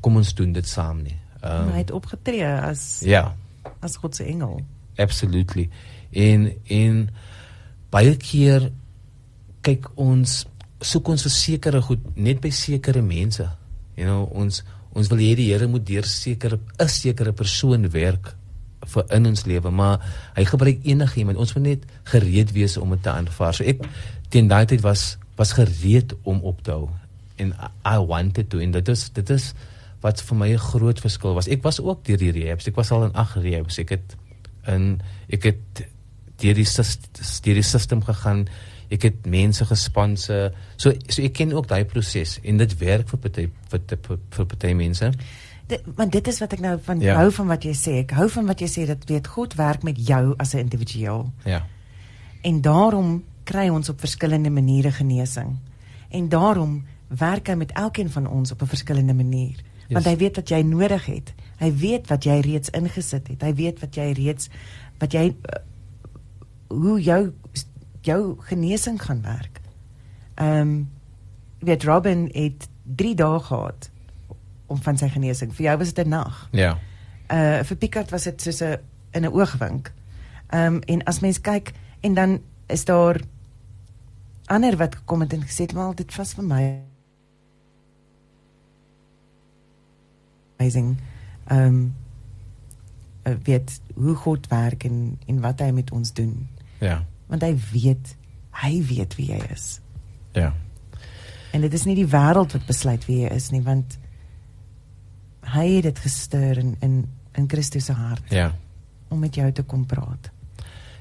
kom 0.00 0.16
ons 0.16 0.34
doen 0.34 0.52
dit 0.52 0.66
saam 0.66 1.02
nie. 1.02 1.16
Um, 1.42 1.70
hy 1.72 1.84
het 1.84 1.94
opgetree 1.94 2.46
as 2.46 3.00
ja. 3.06 3.34
as 3.80 3.96
God 3.96 4.16
se 4.16 4.24
engel. 4.24 4.60
Absolutely. 4.98 5.68
En 6.10 6.50
en 6.66 7.08
baie 7.90 8.16
keer 8.16 8.70
kyk 9.62 9.90
ons 9.94 10.44
soek 10.80 11.08
ons 11.08 11.22
vir 11.26 11.34
sekere 11.34 11.82
goed 11.82 12.02
net 12.16 12.42
by 12.42 12.50
sekere 12.50 13.02
mense. 13.02 13.46
You 13.98 14.06
know 14.06 14.26
ons 14.30 14.62
ons 14.98 15.08
wil 15.12 15.22
hê 15.22 15.32
die 15.38 15.48
Here 15.52 15.68
moet 15.70 15.86
deur 15.86 16.04
sekere 16.04 16.58
'n 16.58 16.88
sekere 16.88 17.32
persoon 17.32 17.88
werk 17.90 18.34
vir 18.86 19.04
in 19.10 19.26
ons 19.26 19.44
lewe 19.46 19.70
maar 19.70 19.98
hy 20.36 20.44
gebruik 20.44 20.84
enigiemand. 20.84 21.38
Ons 21.38 21.54
moet 21.54 21.64
net 21.64 21.82
gereed 22.04 22.52
wees 22.52 22.76
om 22.76 22.90
dit 22.90 23.02
te 23.02 23.10
aanvaar. 23.10 23.54
So 23.54 23.64
ek 23.64 23.82
teen 24.30 24.48
daai 24.48 24.66
tyd 24.66 24.82
was 24.82 25.18
was 25.36 25.54
gereed 25.54 26.14
om 26.24 26.40
op 26.42 26.62
te 26.62 26.70
hou. 26.70 26.88
En 27.38 27.54
I 27.86 27.98
wanted 27.98 28.50
to. 28.50 28.58
En 28.58 28.70
dit 28.70 28.88
is 28.88 29.10
dit 29.14 29.30
is 29.30 29.54
wat 30.00 30.22
vir 30.22 30.36
my 30.36 30.52
'n 30.52 30.58
groot 30.58 31.00
verskil 31.00 31.34
was. 31.34 31.48
Ek 31.48 31.62
was 31.62 31.80
ook 31.80 32.04
deur 32.04 32.18
die 32.18 32.32
rehabs. 32.32 32.66
Ek 32.66 32.76
was 32.76 32.90
al 32.90 33.04
in 33.04 33.14
ag 33.14 33.34
rehabs. 33.34 33.78
Ek 33.78 33.88
het 33.88 34.16
in 34.66 35.00
ek 35.28 35.42
het 35.42 35.86
deur 36.36 36.54
die 36.54 36.66
deur 37.42 37.54
die 37.54 37.62
system 37.62 38.02
gegaan 38.02 38.48
ek 38.90 39.02
het 39.02 39.26
mense 39.26 39.64
gesponsor 39.68 40.54
so 40.76 40.92
so 41.08 41.22
ek 41.22 41.36
ken 41.40 41.52
ook 41.52 41.68
daai 41.68 41.84
proses 41.84 42.38
en 42.42 42.56
dit 42.56 42.74
werk 42.80 43.08
vir 43.08 43.18
party 43.18 43.46
vir 43.70 44.18
vir 44.36 44.46
party 44.46 44.72
mense. 44.72 45.10
Dit 45.68 45.84
want 45.96 46.12
dit 46.12 46.28
is 46.28 46.38
wat 46.40 46.52
ek 46.56 46.60
nou 46.64 46.78
van 46.82 47.00
ja. 47.04 47.16
hou 47.20 47.30
van 47.32 47.46
wat 47.46 47.64
jy 47.64 47.74
sê. 47.76 47.96
Ek 48.04 48.14
hou 48.16 48.28
van 48.32 48.46
wat 48.48 48.60
jy 48.64 48.68
sê 48.72 48.86
dat 48.88 49.04
weet 49.08 49.26
God 49.26 49.54
werk 49.54 49.82
met 49.84 49.98
jou 50.00 50.34
as 50.38 50.54
'n 50.54 50.64
individueel. 50.66 51.32
Ja. 51.44 51.66
En 52.42 52.60
daarom 52.60 53.24
kry 53.44 53.68
ons 53.68 53.88
op 53.88 54.00
verskillende 54.00 54.50
maniere 54.50 54.92
genesing. 54.92 55.56
En 56.08 56.28
daarom 56.28 56.84
werk 57.08 57.48
hy 57.48 57.54
met 57.54 57.72
elkeen 57.72 58.10
van 58.10 58.26
ons 58.26 58.52
op 58.52 58.62
'n 58.62 58.66
verskillende 58.66 59.14
manier. 59.14 59.56
Yes. 59.88 59.96
want 59.96 60.04
hy 60.04 60.16
weet 60.20 60.36
wat 60.36 60.50
jy 60.52 60.60
nodig 60.68 61.06
het. 61.08 61.32
Hy 61.58 61.70
weet 61.80 62.10
wat 62.12 62.26
jy 62.28 62.40
reeds 62.44 62.70
ingesit 62.76 63.28
het. 63.32 63.42
Hy 63.42 63.54
weet 63.56 63.80
wat 63.80 63.96
jy 63.96 64.10
reeds 64.12 64.50
wat 65.00 65.14
jy 65.16 65.30
uh, 65.32 65.60
hoe 66.68 66.98
jou 67.00 67.20
jou 68.08 68.36
genesing 68.50 69.02
gaan 69.02 69.22
werk. 69.22 69.60
Ehm 70.34 70.60
um, 70.60 70.90
weet 71.58 71.84
Robin 71.84 72.28
het 72.32 72.68
3 72.96 73.14
dae 73.14 73.40
gehad 73.40 73.90
om 74.66 74.82
van 74.82 74.98
sy 74.98 75.08
genesing. 75.08 75.54
Vir 75.54 75.64
jou 75.64 75.78
was 75.78 75.92
dit 75.92 76.06
'n 76.06 76.08
nag. 76.08 76.48
Ja. 76.52 76.78
Uh 77.32 77.60
vir 77.64 77.76
Picard 77.76 78.10
was 78.10 78.22
dit 78.22 78.42
soos 78.42 78.60
'n 78.62 78.78
in 79.10 79.22
'n 79.22 79.32
oogwink. 79.32 79.92
Ehm 80.46 80.74
um, 80.74 80.80
en 80.80 81.04
as 81.04 81.20
mens 81.20 81.40
kyk 81.40 81.72
en 82.00 82.14
dan 82.14 82.40
is 82.66 82.84
daar 82.84 83.20
ander 84.46 84.76
wat 84.76 84.94
gekom 84.94 85.20
het 85.20 85.32
en 85.32 85.42
gesê 85.42 85.66
het 85.66 85.72
maar 85.72 85.94
dit 85.94 86.16
was 86.16 86.34
vir 86.34 86.44
my 86.44 86.80
amazing. 90.56 90.96
Ehm 91.46 91.92
um, 93.24 93.42
weet 93.42 93.80
hoe 93.94 94.14
God 94.14 94.46
werk 94.48 94.84
en 94.84 95.18
en 95.26 95.40
wat 95.40 95.60
hy 95.60 95.70
met 95.70 95.90
ons 95.90 96.12
doen. 96.12 96.48
Ja 96.78 97.04
want 97.28 97.44
hy 97.44 97.54
weet 97.72 98.16
hy 98.58 98.72
weet 98.88 99.14
wie 99.18 99.28
hy 99.32 99.42
is. 99.54 99.78
Ja. 100.34 100.52
En 101.54 101.62
dit 101.64 101.72
is 101.72 101.84
nie 101.86 101.94
die 101.94 102.08
wêreld 102.08 102.54
wat 102.56 102.66
besluit 102.66 103.04
wie 103.06 103.22
hy 103.24 103.34
is 103.36 103.50
nie 103.54 103.62
want 103.62 103.98
hy 105.48 105.66
het 105.76 105.86
dit 105.88 106.02
gestuur 106.04 106.58
in 106.60 106.74
in 106.84 106.96
in 107.38 107.46
Christus 107.48 107.86
se 107.86 107.94
hart. 107.94 108.24
Ja. 108.34 108.50
Om 109.08 109.18
met 109.22 109.34
jou 109.34 109.52
te 109.52 109.62
kom 109.62 109.86
praat. 109.86 110.30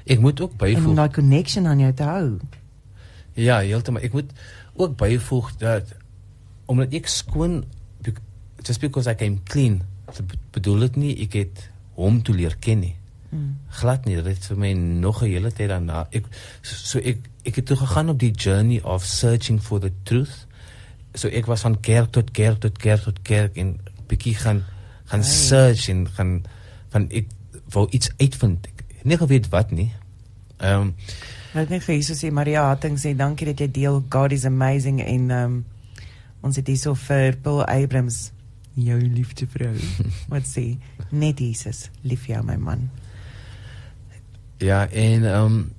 Ek 0.05 0.19
moet 0.19 0.41
ook 0.41 0.53
byvoeg 0.57 0.93
'n 0.95 1.11
connection 1.11 1.67
aan 1.67 1.80
jou 1.80 1.93
te 1.93 2.03
hou. 2.03 2.39
Ja, 3.34 3.59
heeltemal. 3.59 4.01
Ek 4.01 4.13
moet 4.13 4.32
ook 4.73 4.95
byvoeg 4.97 5.55
dat 5.57 5.95
omdat 6.65 6.93
ek 6.93 7.07
skoon 7.07 7.63
just 8.63 8.82
because 8.82 9.07
I 9.07 9.15
came 9.15 9.39
clean, 9.43 9.82
bedoel 10.51 10.80
dit 10.88 10.95
nie 10.95 11.13
ek 11.23 11.34
het 11.34 11.69
hom 11.95 12.21
toe 12.21 12.36
leer 12.36 12.55
ken 12.59 12.84
nie. 12.84 12.95
Mm. 13.30 13.57
glad 13.69 14.05
nie 14.07 14.21
dit 14.23 14.45
vir 14.45 14.57
my 14.57 14.71
nog 14.73 15.21
'n 15.21 15.28
hele 15.28 15.51
tyd 15.51 15.69
daarna. 15.69 16.07
Ek 16.11 16.25
so 16.61 16.99
ek 16.99 17.17
ek 17.43 17.55
het 17.55 17.65
toe 17.65 17.78
gegaan 17.78 18.09
op 18.09 18.19
die 18.19 18.32
journey 18.32 18.82
of 18.82 19.03
searching 19.03 19.61
for 19.63 19.80
the 19.80 19.91
truth. 20.03 20.47
So 21.13 21.28
ek 21.28 21.45
was 21.45 21.61
van 21.61 21.80
kerk 21.80 22.11
tot 22.11 22.32
kerk 22.32 22.59
tot 22.59 22.78
kerk 22.78 23.03
tot 23.03 23.21
kerk 23.21 23.57
en 23.57 23.80
bietjie 24.07 24.36
gaan 24.36 24.63
gaan 25.05 25.21
hey. 25.21 25.30
search 25.30 25.89
en 25.89 26.07
gaan 26.09 26.43
van 26.89 27.09
ek 27.09 27.25
wou 27.69 27.88
iets 27.89 28.11
uitvind. 28.17 28.67
Ek 28.67 29.03
nie 29.03 29.17
geweet 29.17 29.49
wat 29.49 29.71
nie. 29.71 29.91
Ehm 30.57 30.82
um, 30.82 30.95
Net 31.53 31.69
net 31.69 31.84
vir 31.84 31.95
Jesus 31.95 32.23
sê 32.23 32.32
Maria 32.32 32.67
Hatting 32.67 32.99
sê 32.99 33.15
dankie 33.15 33.45
dat 33.45 33.59
jy 33.59 33.71
deel. 33.71 34.03
God 34.09 34.32
is 34.32 34.45
amazing 34.45 35.01
en 35.01 35.32
ehm 35.32 35.43
um, 35.43 35.65
ons 36.41 36.55
het 36.55 36.67
hier 36.67 36.78
so 36.78 36.93
vir 36.93 37.36
Paul 37.41 37.65
Abrams 37.65 38.32
jou 38.73 38.99
liefde 39.01 39.47
vrou. 39.47 39.75
Wat 40.34 40.47
sê 40.47 40.78
net 41.09 41.39
Jesus 41.39 41.89
lief 42.03 42.28
jou 42.28 42.43
my 42.43 42.55
man 42.55 42.89
Ja, 44.57 44.87
en 44.89 45.25
ehm 45.25 45.43
um, 45.43 45.73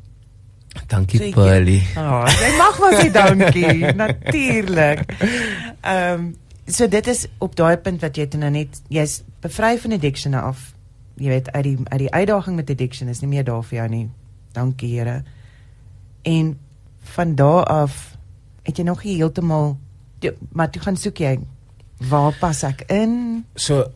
dankie 0.86 1.32
Polly. 1.32 1.82
Oh, 1.96 2.26
jy 2.26 2.50
mag 2.56 2.78
maar 2.78 2.94
sê 2.94 3.10
dankie, 3.12 3.92
natuurlik. 4.02 5.02
Ehm 5.80 6.12
um, 6.12 6.36
so 6.66 6.88
dit 6.88 7.06
is 7.06 7.26
op 7.38 7.56
daai 7.56 7.76
punt 7.76 8.00
wat 8.04 8.16
jy 8.16 8.26
toe 8.28 8.40
nou 8.40 8.50
net 8.52 8.80
jy's 8.92 9.22
bevry 9.40 9.78
van 9.78 9.92
addiction 9.96 10.34
af. 10.34 10.72
Jy 11.16 11.28
weet 11.32 11.50
uit 11.52 11.64
die 11.64 11.76
uit 11.84 11.98
die 11.98 12.12
uitdaging 12.12 12.56
met 12.56 12.70
addiction 12.70 13.08
is 13.08 13.20
nie 13.20 13.28
meer 13.28 13.44
daar 13.44 13.64
vir 13.64 13.78
jou 13.78 13.88
nie. 13.88 14.08
Dankie 14.52 14.98
Here. 14.98 15.22
En 16.22 16.58
van 17.16 17.34
daar 17.34 17.64
af 17.64 18.16
het 18.62 18.76
jy 18.76 18.84
nog 18.84 19.02
heeltemal 19.02 19.76
maar 20.52 20.68
jy 20.72 20.82
gaan 20.82 20.96
soek 20.96 21.22
jy 21.22 21.38
waar 22.10 22.34
pas 22.38 22.62
ek 22.66 22.84
in? 22.92 23.44
So 23.54 23.86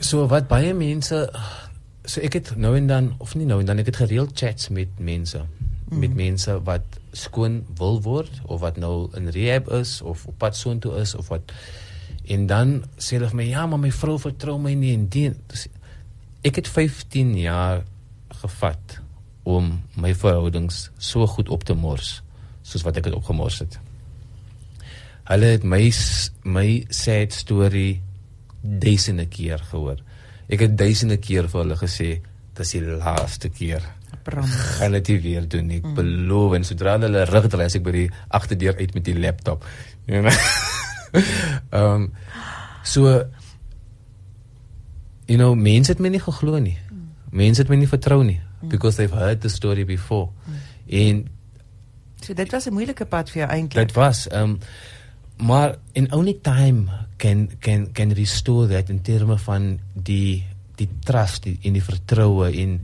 so 0.00 0.26
wat 0.28 0.48
baie 0.48 0.72
mense 0.74 1.26
so 2.10 2.22
ek 2.26 2.40
het 2.40 2.54
nou 2.58 2.74
en 2.76 2.88
dan 2.90 3.12
of 3.22 3.36
nie 3.38 3.46
nou 3.46 3.60
en 3.62 3.68
dan 3.70 3.82
ek 3.82 3.92
het 3.92 4.02
gereeld 4.02 4.34
chats 4.38 4.68
met 4.74 4.98
mense. 4.98 5.44
Mm. 5.90 5.98
met 5.98 6.14
mense 6.14 6.52
wat 6.62 6.98
skoon 7.18 7.64
wil 7.78 7.98
word 8.02 8.30
of 8.46 8.60
wat 8.62 8.76
nou 8.78 9.10
in 9.18 9.26
rehab 9.34 9.70
is 9.74 9.98
of 10.06 10.22
op 10.30 10.36
pad 10.38 10.56
soontoe 10.56 10.94
is 11.00 11.14
of 11.18 11.28
wat 11.28 11.50
en 12.30 12.46
dan 12.46 12.76
sê 12.94 13.16
hulle 13.16 13.30
vir 13.32 13.38
my 13.40 13.46
ja 13.48 13.64
maar 13.66 13.82
my 13.82 13.90
vrou 13.90 14.14
vertrou 14.22 14.54
my 14.62 14.76
nie 14.78 14.92
en 14.94 15.08
die 15.10 15.32
dus, 15.50 15.66
ek 16.46 16.62
het 16.62 16.70
15 16.70 17.32
jaar 17.42 17.82
gevat 18.42 19.00
om 19.42 19.72
my 19.98 20.14
verhoudings 20.14 20.90
so 20.98 21.26
goed 21.26 21.50
op 21.50 21.66
te 21.66 21.74
mors 21.74 22.20
soos 22.62 22.86
wat 22.86 23.00
ek 23.00 23.08
dit 23.08 23.16
opgemors 23.16 23.58
het. 23.64 23.80
Hulle 25.26 25.56
het 25.56 25.66
my 25.66 25.82
my 26.46 26.68
sad 26.94 27.34
story 27.34 27.98
duisende 28.62 29.26
keer 29.26 29.58
gehoor 29.72 29.98
Ek 30.50 30.64
het 30.66 30.76
duisende 30.78 31.16
keer 31.22 31.48
vir 31.48 31.62
hulle 31.62 31.78
gesê, 31.78 32.10
dit 32.54 32.64
is 32.64 32.72
die 32.74 32.82
laaste 32.82 33.48
keer. 33.54 33.84
Gaan 34.24 34.92
dit 34.98 35.08
weer 35.22 35.48
doen. 35.48 35.70
Ek 35.70 35.84
mm. 35.86 35.94
beloof 35.96 36.56
en 36.58 36.66
sodra 36.66 36.98
hulle 37.00 37.24
rug 37.30 37.46
draai 37.50 37.66
as 37.66 37.76
ek 37.78 37.84
by 37.86 37.94
die 37.94 38.08
agterdeur 38.36 38.76
uit 38.78 38.94
met 38.94 39.04
die 39.06 39.16
laptop. 39.18 39.64
Ehm 40.10 40.26
um, 41.74 42.12
so 42.86 43.06
you 45.26 45.38
know, 45.38 45.54
mense 45.54 45.90
het 45.92 46.00
my 46.02 46.10
nie 46.10 46.22
geglo 46.22 46.58
nie. 46.58 46.76
Mm. 46.90 47.08
Mense 47.30 47.62
het 47.62 47.70
my 47.70 47.78
nie 47.78 47.90
vertrou 47.90 48.22
nie 48.22 48.38
mm. 48.38 48.68
because 48.68 48.98
they've 48.98 49.14
heard 49.14 49.42
the 49.42 49.50
story 49.50 49.84
before. 49.84 50.30
Mm. 50.46 50.54
En 51.00 51.22
so 52.20 52.34
dit 52.34 52.50
was 52.52 52.66
'n 52.66 52.74
moeilike 52.74 53.06
pad 53.06 53.30
vir 53.30 53.42
jou 53.42 53.50
eintlik. 53.50 53.86
Dit 53.86 53.96
was 53.96 54.28
ehm 54.28 54.42
um, 54.42 54.58
maar 55.40 55.76
in 55.92 56.12
only 56.12 56.38
time 56.42 56.90
can 57.20 57.48
can 57.60 57.90
can 57.92 58.14
restore 58.16 58.66
that 58.70 58.90
in 58.90 59.02
terme 59.04 59.36
van 59.38 59.74
die 59.94 60.44
die 60.80 60.88
trust 61.04 61.44
die, 61.44 61.58
en 61.68 61.76
die 61.76 61.84
vertroue 61.84 62.48
in 62.56 62.80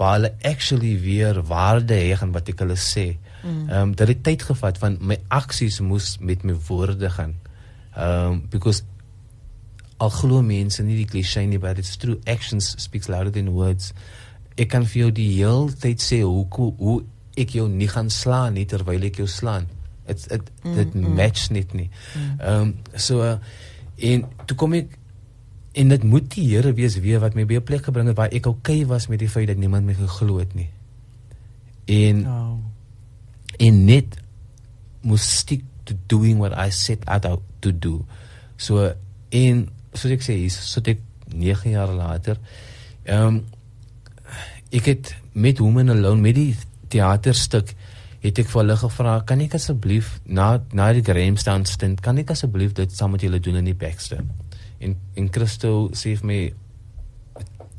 waar 0.00 0.16
hulle 0.16 0.30
actually 0.48 0.94
weer 1.02 1.42
waarde 1.44 1.98
hê 1.98 2.14
aan 2.16 2.32
wat 2.32 2.48
ek 2.48 2.62
hulle 2.64 2.78
sê. 2.80 3.10
Ehm 3.42 3.66
um, 3.80 3.92
dat 3.96 4.08
het 4.08 4.22
tyd 4.24 4.46
gevat 4.48 4.78
van 4.80 4.96
my 5.00 5.18
aksies 5.28 5.80
moes 5.84 6.14
met 6.20 6.44
my 6.44 6.56
woorde 6.68 7.10
gaan. 7.10 7.34
Ehm 7.96 8.32
um, 8.32 8.40
because 8.52 8.82
al 10.00 10.10
glo 10.10 10.40
mense 10.42 10.82
nie 10.82 10.96
die 11.02 11.08
cliché 11.08 11.44
nie 11.46 11.60
but 11.60 11.78
it's 11.78 11.96
true 12.00 12.18
actions 12.24 12.72
speaks 12.78 13.08
louder 13.12 13.32
than 13.32 13.52
words. 13.52 13.92
Ek 14.56 14.70
kan 14.72 14.86
vir 14.86 15.02
jou 15.02 15.10
die 15.20 15.30
hele 15.34 15.76
tyd 15.84 16.00
sê 16.04 16.22
hoe 16.24 16.46
hoe 16.78 17.02
ek 17.36 17.52
jou 17.56 17.68
nie 17.68 17.88
gaan 17.88 18.08
slaan 18.10 18.56
nie 18.56 18.66
terwyl 18.68 19.04
ek 19.04 19.20
jou 19.20 19.28
slaan. 19.28 19.68
Dit 20.06 20.28
dit 20.28 20.52
dit 20.64 20.94
mm, 20.94 21.12
match 21.16 21.50
mm. 21.50 21.56
net 21.58 21.74
nie. 21.74 21.90
Ehm 22.38 22.62
um, 22.62 22.72
so 22.96 23.20
uh, 23.20 23.36
en 24.00 24.24
toe 24.46 24.56
kom 24.56 24.74
ek 24.78 24.96
en 25.72 25.92
dit 25.92 26.04
moet 26.04 26.26
die 26.34 26.48
Here 26.50 26.72
wees 26.74 26.96
weer 26.98 27.20
wat 27.22 27.36
my 27.38 27.44
by 27.46 27.60
'n 27.60 27.66
plek 27.66 27.84
gebring 27.84 28.08
het 28.10 28.16
waar 28.16 28.32
ek 28.32 28.46
okay 28.46 28.86
was 28.86 29.06
met 29.06 29.18
die 29.18 29.28
feit 29.28 29.46
dat 29.46 29.56
niemand 29.56 29.86
my 29.86 29.94
geglo 29.94 30.38
het 30.38 30.54
nie. 30.54 30.68
En 31.86 32.26
oh. 32.26 32.58
en 33.58 33.84
net 33.84 34.16
moes 35.02 35.36
stick 35.38 35.62
to 35.84 35.94
doing 36.06 36.38
what 36.38 36.52
I 36.52 36.70
set 36.70 37.06
out 37.06 37.40
to 37.60 37.72
do. 37.72 38.04
So 38.56 38.92
en 39.28 39.68
soos 39.92 40.12
ek 40.12 40.22
sê, 40.22 40.48
so 40.48 40.80
dit 40.80 40.98
9 41.34 41.70
jaar 41.70 41.92
later 41.94 42.38
ehm 43.04 43.26
um, 43.26 43.44
ek 44.70 44.86
het 44.86 45.16
met 45.32 45.58
Women 45.58 45.90
Alone 45.90 46.20
met 46.20 46.34
die 46.34 46.56
teaterstuk 46.88 47.74
het 48.20 48.38
ek 48.42 48.50
vir 48.52 48.60
hulle 48.60 48.76
gevra 48.76 49.14
kan 49.26 49.40
ek 49.40 49.56
asseblief 49.56 50.18
na 50.26 50.50
na 50.76 50.90
die 50.92 51.04
Grahamstown 51.04 51.64
stint 51.68 52.02
kan 52.04 52.18
ek 52.20 52.34
asseblief 52.34 52.74
dit 52.76 52.92
saam 52.92 53.14
met 53.16 53.24
julle 53.24 53.40
doen 53.40 53.60
in 53.62 53.70
die 53.70 53.76
Baxter? 53.76 54.24
En 54.80 54.96
en 55.16 55.28
Christo 55.32 55.90
sê 55.96 56.16
vir 56.20 56.28
my 56.30 56.40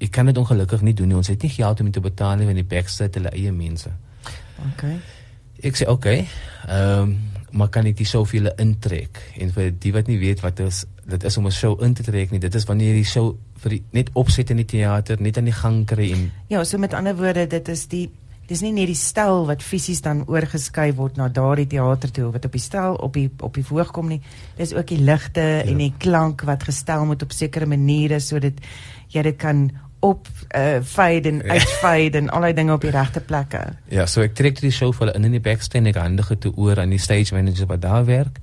ek 0.02 0.12
kan 0.12 0.26
dit 0.26 0.38
ongelukkig 0.38 0.82
nie 0.82 0.96
doen 0.98 1.12
nie. 1.12 1.18
Ons 1.20 1.30
het 1.30 1.44
nie 1.46 1.52
geld 1.54 1.82
om 1.82 1.92
te 1.94 2.02
betaal 2.02 2.40
nie 2.40 2.48
van 2.50 2.58
die 2.58 2.66
Baxter 2.66 3.10
te 3.10 3.22
hulle 3.22 3.34
eie 3.38 3.52
mense. 3.54 3.92
OK. 4.72 4.88
Ek 5.62 5.78
sê 5.78 5.90
OK 5.90 6.10
ehm 6.16 6.26
um, 6.70 7.20
maar 7.52 7.68
kan 7.68 7.84
ek 7.84 7.98
die 8.00 8.06
show 8.08 8.22
vir 8.24 8.38
julle 8.38 8.52
intrek? 8.64 9.20
En 9.44 9.50
vir 9.52 9.74
die 9.76 9.92
wat 9.92 10.08
nie 10.08 10.16
weet 10.22 10.40
wat 10.40 10.62
is 10.64 10.86
dit 11.12 11.24
is 11.28 11.38
om 11.38 11.48
'n 11.48 11.52
show 11.52 11.74
in 11.84 11.94
te 11.94 12.04
trek 12.04 12.32
nie. 12.32 12.40
Dit 12.40 12.56
is 12.56 12.64
wanneer 12.66 12.94
die 12.96 13.04
show 13.04 13.36
vir 13.62 13.76
die, 13.76 13.82
net 13.92 14.10
opset 14.18 14.50
in 14.54 14.62
die 14.62 14.68
teater 14.70 15.22
net 15.22 15.38
aan 15.38 15.50
die 15.50 15.56
gang 15.56 15.84
kry 15.90 16.12
en 16.16 16.26
ja 16.52 16.64
so 16.68 16.82
met 16.82 16.96
ander 16.98 17.16
woorde 17.18 17.46
dit 17.48 17.70
is 17.74 17.86
die 17.92 18.10
dis 18.52 18.64
nie 18.66 18.74
net 18.76 18.90
die 18.92 19.00
stel 19.00 19.46
wat 19.48 19.64
fisies 19.64 20.02
dan 20.04 20.26
oorgeskuif 20.28 20.98
word 20.98 21.20
na 21.20 21.30
daardie 21.32 21.70
teater 21.72 22.12
toe 22.12 22.32
wat 22.34 22.48
op 22.48 22.58
die 22.58 22.64
stel 22.64 22.98
op 23.00 23.16
die 23.16 23.30
op 23.40 23.56
die 23.56 23.64
verhoog 23.68 23.94
kom 23.96 24.12
nie 24.12 24.20
dis 24.58 24.74
ook 24.76 24.90
die 24.92 25.00
ligte 25.00 25.46
ja. 25.46 25.62
en 25.64 25.80
die 25.80 25.94
klank 26.02 26.44
wat 26.50 26.68
gestel 26.68 27.06
moet 27.08 27.24
op 27.24 27.36
sekere 27.36 27.70
maniere 27.70 28.20
sodat 28.20 28.60
jy 29.14 29.24
dit 29.30 29.40
kan 29.40 29.70
op 30.02 30.28
uh, 30.58 30.82
fade 30.84 31.30
en 31.30 31.44
ja. 31.46 31.56
uitfade 31.56 32.18
en 32.18 32.30
allerlei 32.30 32.58
dinge 32.58 32.76
op 32.76 32.84
die 32.84 32.94
regte 32.94 33.24
plekke 33.24 33.64
ja 33.94 34.08
so 34.10 34.26
ek 34.26 34.36
trek 34.36 34.60
die 34.60 34.74
show 34.76 34.92
vir 34.98 35.14
in 35.16 35.30
in 35.30 35.38
die 35.38 35.44
backstage 35.44 35.94
ek 35.94 36.02
handige 36.02 36.40
toe 36.44 36.52
oor 36.58 36.82
aan 36.82 36.92
die 36.92 37.02
stage 37.02 37.36
manager 37.38 37.70
wat 37.72 37.86
daar 37.86 38.06
werk 38.10 38.42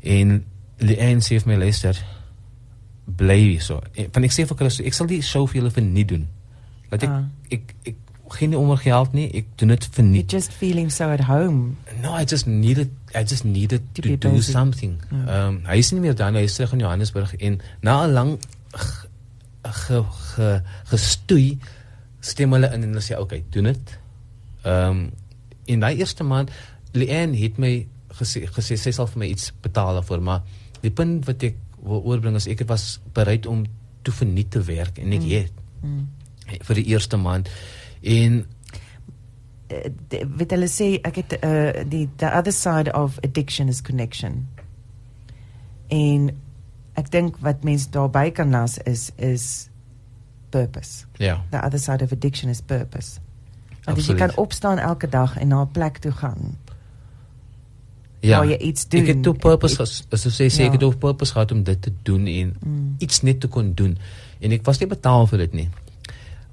en 0.00 0.38
die 0.78 1.00
ANC 1.02 1.34
het 1.34 1.48
my 1.50 1.58
luister 1.58 1.98
bly 3.18 3.58
so 3.60 3.82
van 4.14 4.24
ek 4.24 4.32
sê 4.32 4.48
vir 4.48 4.62
Chris 4.62 4.80
ek 4.80 4.96
sal 4.96 5.10
die 5.10 5.20
show 5.26 5.44
vir 5.48 5.62
julle 5.62 5.74
verniet 5.74 6.14
doen 6.14 6.28
dat 6.88 7.02
ek, 7.04 7.10
ah. 7.12 7.24
ek 7.52 7.74
ek 7.90 8.04
geen 8.28 8.56
om 8.56 8.76
geld 8.76 9.12
nie. 9.12 9.26
Ek 9.40 9.46
doen 9.60 9.72
dit 9.72 9.88
vir 9.96 10.04
nie. 10.04 10.24
just 10.26 10.52
feeling 10.52 10.92
so 10.92 11.04
at 11.04 11.20
home. 11.28 11.76
No, 12.02 12.12
I 12.12 12.24
just 12.24 12.46
needed 12.46 12.90
I 13.14 13.24
just 13.24 13.44
needed 13.44 13.82
to, 13.94 14.02
to 14.02 14.16
do 14.16 14.30
busy. 14.30 14.52
something. 14.52 15.00
Ehm 15.10 15.26
ja. 15.26 15.46
um, 15.46 15.60
hy 15.66 15.78
is 15.78 15.92
nie 15.92 16.00
meer 16.00 16.16
daar 16.16 16.32
nie. 16.32 16.42
Hy 16.44 16.50
is 16.50 16.54
terug 16.54 16.72
in 16.72 16.84
Johannesburg 16.84 17.34
en 17.34 17.60
na 17.80 18.04
'n 18.06 18.12
lang 18.12 18.38
ge, 19.62 20.02
ge, 20.02 20.62
gestoei 20.84 21.58
stem 22.20 22.52
hulle 22.52 22.66
in 22.66 22.82
en 22.82 22.88
hulle 22.88 23.04
sê 23.04 23.16
okay, 23.18 23.44
doen 23.50 23.72
dit. 23.72 23.98
Ehm 24.62 24.90
um, 24.90 25.10
in 25.64 25.80
daai 25.80 25.96
eerste 25.96 26.24
maand 26.24 26.50
Leanne 26.92 27.36
het 27.36 27.58
my 27.58 27.86
gesê 28.20 28.46
gesê 28.48 28.76
sy 28.76 28.90
sal 28.90 29.06
vir 29.06 29.18
my 29.18 29.26
iets 29.28 29.52
betaal 29.62 29.98
daarvoor, 30.00 30.22
maar 30.22 30.42
die 30.80 30.90
punt 30.90 31.26
wat 31.28 31.42
ek 31.42 31.56
wil 31.82 32.02
oorbring 32.04 32.36
is 32.36 32.48
ek 32.48 32.64
was 32.68 33.00
bereid 33.14 33.46
om 33.46 33.66
te 34.02 34.12
verniet 34.12 34.50
te 34.50 34.62
werk 34.64 34.98
en 34.98 35.12
ek 35.12 35.22
mm. 35.22 35.30
het 35.30 35.52
mm. 35.82 36.06
vir 36.68 36.80
die 36.80 36.86
eerste 36.94 37.20
maand 37.20 37.50
En 38.02 38.46
weet 40.36 40.50
hulle 40.50 40.68
sê 40.72 40.94
ek 41.04 41.16
het 41.20 41.38
uh, 41.44 41.84
die 41.88 42.08
the 42.16 42.30
other 42.32 42.52
side 42.52 42.92
of 42.92 43.18
addiction 43.24 43.68
is 43.68 43.82
connection. 43.82 44.46
En 45.92 46.30
ek 46.98 47.10
dink 47.10 47.36
wat 47.44 47.64
mense 47.64 47.90
daarby 47.90 48.30
kan 48.30 48.50
las 48.50 48.78
is 48.78 49.10
is 49.16 49.68
purpose. 50.50 51.04
Ja. 51.16 51.24
Yeah. 51.26 51.40
The 51.50 51.66
other 51.66 51.78
side 51.78 52.04
of 52.04 52.12
addiction 52.12 52.50
is 52.50 52.60
purpose. 52.60 53.20
Want 53.84 54.06
jy 54.06 54.14
kan 54.14 54.32
opstaan 54.36 54.78
elke 54.78 55.08
dag 55.08 55.36
en 55.38 55.48
na 55.48 55.62
'n 55.62 55.70
plek 55.70 55.98
toe 55.98 56.12
gaan. 56.12 56.56
Ja. 58.20 58.38
Waar 58.38 58.48
jy 58.48 58.56
iets 58.56 58.88
doen. 58.88 59.00
Ek 59.00 59.06
het 59.06 59.22
toe 59.22 59.34
purpose 59.34 59.80
as 59.82 60.04
so 60.10 60.28
sê 60.28 60.48
sê 60.50 60.62
ja. 60.62 60.66
ek 60.66 60.72
het 60.72 60.82
op 60.82 60.98
purpose 60.98 61.32
gehad 61.32 61.52
om 61.52 61.62
dit 61.62 61.82
te 61.82 61.92
doen 62.02 62.26
en 62.26 62.56
mm. 62.60 62.94
iets 62.98 63.22
net 63.22 63.40
te 63.40 63.48
kon 63.48 63.74
doen. 63.74 63.98
En 64.40 64.52
ek 64.52 64.64
was 64.64 64.78
nie 64.78 64.88
betaal 64.88 65.26
vir 65.26 65.38
dit 65.38 65.52
nie. 65.52 65.68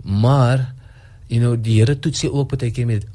Maar 0.03 0.73
you 1.27 1.41
know 1.41 1.55
die 1.55 1.79
Here 1.79 1.95
toets 1.99 2.23
jy 2.25 2.31
ook 2.31 2.55
baie 2.55 2.71
keer 2.71 2.89
met 2.89 3.05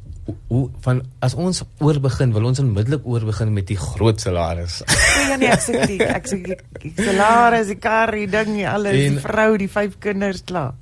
hoe 0.51 0.69
van 0.85 1.01
as 1.25 1.35
ons 1.35 1.63
oor 1.83 1.99
begin 2.03 2.33
wil 2.35 2.47
ons 2.51 2.61
onmiddellik 2.63 3.07
oor 3.09 3.25
begin 3.27 3.53
met 3.55 3.67
die 3.71 3.79
groot 3.79 4.21
salaris. 4.21 4.83
Ja 5.31 5.37
nee 5.39 5.51
ek 5.53 5.63
sê 5.63 5.85
die 5.87 6.01
ek 6.03 6.27
sê 6.27 6.39
die 6.43 6.91
salaris, 6.97 7.69
die 7.71 7.79
kar, 7.79 8.11
die 8.17 8.27
ding, 8.31 8.57
alles, 8.67 8.97
en, 8.97 9.19
die 9.19 9.23
vrou, 9.23 9.51
die 9.61 9.69
vyf 9.71 9.99
kinders 10.03 10.43
klaar. 10.47 10.75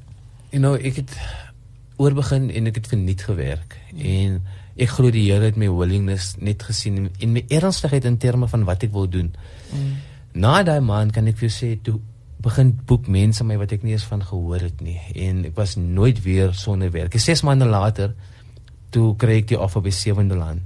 You 0.53 0.63
know 0.63 0.77
ek 0.77 1.03
het 1.03 1.17
oor 1.99 2.15
begin 2.17 2.49
en 2.55 2.71
ek 2.71 2.81
het 2.81 2.89
verniet 2.93 3.25
gewerk 3.27 3.77
en 3.97 4.39
ek 4.79 4.93
glo 4.95 5.11
die 5.13 5.27
Here 5.27 5.51
het 5.51 5.59
my 5.59 5.69
willingness 5.75 6.37
net 6.39 6.63
gesien 6.63 7.09
en 7.11 7.35
my 7.35 7.43
ernstigheid 7.51 8.07
in 8.09 8.21
terme 8.23 8.49
van 8.49 8.65
wat 8.69 8.87
ek 8.87 8.95
wil 8.95 9.11
doen. 9.11 9.33
Hmm. 9.73 9.97
Na 10.39 10.61
daai 10.63 10.81
maand 10.85 11.13
kan 11.17 11.27
ek 11.29 11.41
vir 11.41 11.49
jou 11.49 11.57
sê 11.57 11.73
toe 11.83 11.99
begin 12.43 12.73
boek 12.87 13.09
mense 13.11 13.45
my 13.45 13.57
wat 13.59 13.73
ek 13.75 13.85
nie 13.87 13.97
eens 13.97 14.07
van 14.07 14.23
gehoor 14.23 14.63
het 14.63 14.83
nie 14.85 14.99
en 15.27 15.43
ek 15.49 15.57
was 15.59 15.75
nooit 15.77 16.23
weer 16.23 16.55
sonder 16.55 16.93
werk. 16.95 17.17
6 17.19 17.43
maande 17.47 17.67
later 17.67 18.15
toe 18.95 19.13
kry 19.19 19.41
ek 19.43 19.53
die 19.53 19.61
offer 19.61 19.83
by 19.85 19.93
Sewende 19.95 20.39
Land 20.39 20.63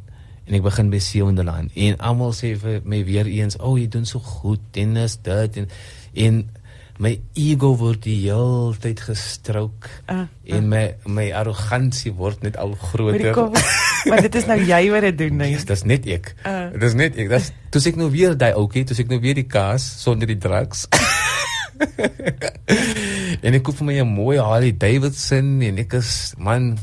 en 0.46 0.58
ek 0.58 0.64
begin 0.66 0.90
by 0.92 1.00
Sewende 1.02 1.46
Land 1.48 1.72
en 1.78 1.96
almal 2.04 2.34
sê 2.36 2.52
vir 2.60 2.82
my 2.84 3.02
weer 3.08 3.26
eens, 3.30 3.56
"O, 3.58 3.72
oh, 3.72 3.78
jy 3.78 3.88
doen 3.88 4.04
so 4.04 4.18
goed, 4.18 4.60
tennis 4.72 5.16
dit 5.22 5.56
en 5.56 5.68
en 6.14 6.44
my 6.98 7.20
ego 7.34 7.72
word 7.76 8.02
die 8.04 8.18
hele 8.28 8.76
tyd 8.78 9.00
gestrook 9.00 9.88
uh, 10.08 10.16
uh. 10.16 10.26
en 10.44 10.68
my 10.68 10.94
my 11.06 11.32
arrogansie 11.32 12.12
word 12.12 12.42
net 12.42 12.56
al 12.56 12.74
groter." 12.74 13.34
Maar 14.02 14.20
dit 14.22 14.34
is 14.34 14.46
nou 14.46 14.58
jy 14.58 14.90
wat 14.90 15.00
dit 15.00 15.18
doen, 15.18 15.36
nee. 15.36 15.52
Yes, 15.52 15.64
dis 15.64 15.84
net 15.86 16.06
ek. 16.10 16.34
Uh. 16.42 16.74
Dis 16.74 16.94
net 16.98 17.14
ek. 17.16 17.28
Dis 17.30 17.52
toe 17.70 17.82
ek 17.86 17.96
nou 17.96 18.10
weer 18.10 18.34
daai 18.34 18.52
oukie, 18.58 18.82
toe 18.84 18.98
ek 18.98 19.08
nou 19.08 19.20
weer 19.22 19.38
die 19.38 19.46
kaas 19.46 19.86
sonder 20.02 20.26
die 20.26 20.40
drugs. 20.42 20.88
en 23.44 23.56
ek 23.56 23.62
koop 23.62 23.78
vir 23.80 23.88
my 23.88 23.96
'n 24.00 24.14
mooi 24.14 24.36
Harley 24.38 24.72
Davidson 24.72 25.62
en 25.62 25.78
ek 25.78 25.92
is 25.98 26.34
man 26.38 26.78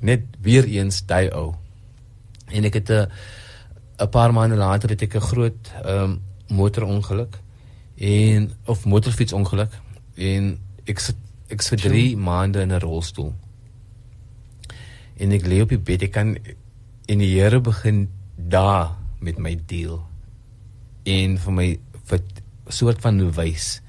net 0.00 0.22
weer 0.42 0.64
eens 0.64 1.02
daai 1.06 1.30
ou. 1.32 1.54
En 2.52 2.64
ek 2.64 2.74
het 2.74 2.90
'n 2.90 3.08
'n 4.04 4.10
paar 4.10 4.32
maande 4.32 4.56
later 4.56 4.90
het 4.90 5.02
ek 5.02 5.16
'n 5.16 5.28
groot 5.30 5.72
ehm 5.84 6.02
um, 6.02 6.20
motorongeluk 6.48 7.40
en 7.96 8.52
of 8.66 8.84
motorfietsongeluk 8.84 9.72
en 10.14 10.58
ek 10.86 10.98
sit 10.98 11.16
ek 11.48 11.62
sit 11.62 11.80
3 11.80 12.16
maande 12.16 12.60
in 12.60 12.72
'n 12.72 12.80
rolstoel. 12.80 13.32
En 15.16 15.32
ek 15.32 15.46
lê 15.46 15.60
op 15.62 15.68
die 15.68 15.78
bed, 15.78 16.02
ek 16.02 16.12
kan 16.12 16.36
en 17.06 17.18
die 17.18 17.40
Here 17.40 17.60
begin 17.60 18.08
daar 18.36 18.96
met 19.20 19.38
my 19.38 19.58
deel. 19.66 20.02
En 21.04 21.38
vir 21.38 21.52
my 21.52 21.78
vir 22.04 22.20
soort 22.68 23.00
van 23.00 23.30
wys 23.30 23.80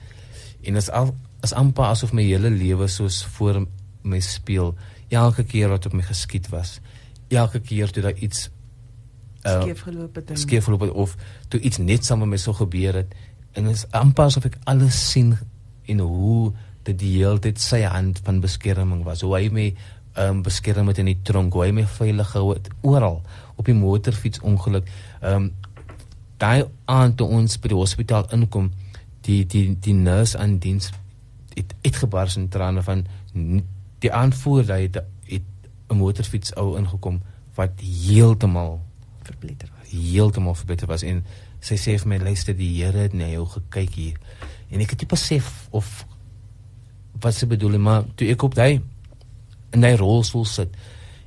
en 0.66 0.76
is 0.76 0.89
al 0.89 1.13
is 1.45 1.53
amper 1.53 1.86
asof 1.91 2.13
my 2.13 2.24
hele 2.26 2.49
lewe 2.49 2.88
soos 2.88 3.24
voor 3.38 3.66
my 4.01 4.20
speel. 4.20 4.74
Elke 5.09 5.43
keer 5.43 5.70
wat 5.70 5.86
op 5.86 5.93
my 5.93 6.01
geskied 6.05 6.49
was. 6.49 6.80
Elke 7.28 7.59
keer 7.59 7.91
toe 7.91 8.03
daar 8.03 8.18
iets 8.18 8.49
uh, 9.45 9.61
skeef 9.61 9.82
geloop 9.86 10.16
het 10.16 10.32
skeef 10.39 10.63
geloop 10.63 10.88
het 10.88 10.91
of 10.91 11.16
toe 11.47 11.59
iets 11.59 11.78
net 11.78 12.05
saam 12.05 12.24
met 12.24 12.34
my 12.34 12.38
so 12.41 12.53
gebeur 12.53 13.01
het. 13.01 13.13
En 13.53 13.70
is 13.72 13.86
amper 13.91 14.30
asof 14.30 14.47
ek 14.49 14.57
alles 14.63 14.97
sien 15.11 15.36
in 15.86 15.99
hoe 15.99 16.53
dit 16.86 16.97
die 16.99 17.18
hele 17.18 17.39
tyd 17.41 17.61
sy 17.61 17.82
hand 17.86 18.22
van 18.26 18.41
beskerming 18.41 19.03
was. 19.05 19.22
Hoe 19.26 19.36
hy 19.38 19.49
my 19.53 19.68
um, 20.22 20.41
beskerm 20.45 20.89
het 20.91 21.01
in 21.01 21.09
die 21.09 21.20
tronk. 21.24 21.53
Hoe 21.53 21.68
hy 21.68 21.72
my 21.76 21.86
veilig 21.89 22.34
gehou 22.34 22.53
het 22.53 22.70
oral 22.82 23.22
op 23.55 23.70
die 23.70 23.78
motorfiets 23.78 24.41
ongeluk. 24.45 24.89
Um, 25.22 25.51
daai 26.41 26.66
aand 26.91 27.18
toe 27.18 27.28
ons 27.32 27.55
by 27.61 27.72
die 27.72 27.80
hospitaal 27.80 28.28
inkom 28.36 28.72
die 29.26 29.43
die 29.45 29.67
die 29.80 29.93
nurse 29.93 30.38
aan 30.38 30.57
diens 30.63 30.91
het 31.55 31.73
uitgebars 31.82 32.36
in 32.38 32.49
trane 32.49 32.84
van 32.84 33.05
die 34.03 34.11
aanvoerder 34.13 34.76
het, 34.76 35.01
het 35.30 35.43
'n 35.89 35.97
motorfiets 35.97 36.53
ou 36.55 36.78
ingekom 36.78 37.21
wat 37.55 37.80
heeltemal 37.80 38.82
verbeter 39.23 39.69
was 39.78 39.89
heeltemal 39.89 40.55
verbeter 40.55 40.88
was 40.88 41.03
en 41.03 41.23
sy 41.65 41.78
sê 41.80 41.95
vir 42.01 42.11
my 42.11 42.17
luister 42.21 42.55
die 42.57 42.69
Here 42.78 43.07
het 43.07 43.13
na 43.17 43.28
jou 43.32 43.45
gekyk 43.49 43.95
hier. 43.97 44.17
En 44.69 44.82
ek 44.84 44.93
het 44.93 45.05
nie 45.05 45.09
besef 45.09 45.67
of 45.71 46.05
wat 47.23 47.34
sy 47.34 47.47
bedoel 47.49 47.80
maar 47.82 48.05
toe 48.19 48.30
ek 48.30 48.43
op 48.45 48.57
daai 48.57 48.82
in 49.73 49.82
daai 49.82 49.95
rolstoel 49.97 50.45
sit 50.45 50.76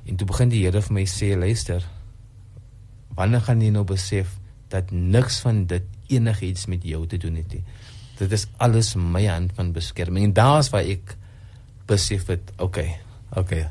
en 0.05 0.15
toe 0.15 0.27
begin 0.29 0.51
die 0.53 0.63
Here 0.63 0.81
vir 0.85 0.95
my 0.95 1.05
sê 1.09 1.33
luister 1.37 1.85
wanneer 3.17 3.43
gaan 3.47 3.61
jy 3.61 3.71
nou 3.75 3.83
besef 3.83 4.37
dat 4.71 4.91
niks 4.91 5.41
van 5.43 5.65
dit 5.67 5.83
enigiets 6.13 6.67
met 6.69 6.83
jou 6.85 7.01
te 7.09 7.17
doen 7.17 7.35
het 7.35 7.53
nie. 7.57 7.63
Dit 8.19 8.31
is 8.35 8.47
alles 8.57 8.93
my 8.99 9.23
hand 9.25 9.55
van 9.55 9.71
beskerming 9.75 10.29
en 10.29 10.33
daar's 10.35 10.69
waar 10.73 10.87
ek 10.87 11.15
besef 11.89 12.27
het, 12.29 12.51
okay, 12.57 12.99
okay. 13.39 13.67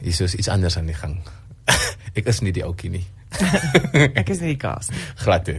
Is 0.00 0.20
is 0.20 0.34
iets 0.34 0.48
anders 0.48 0.76
aan 0.76 0.88
die 0.88 0.96
gang. 0.96 1.20
ek 2.18 2.26
is 2.28 2.40
nie 2.44 2.52
die 2.52 2.64
ouetjie 2.64 2.90
nie. 2.90 3.04
ek 4.20 4.28
is 4.30 4.40
nie 4.42 4.52
die 4.52 4.60
kaas 4.60 4.90
nie. 4.92 5.00
Glad 5.22 5.48
nie. 5.50 5.58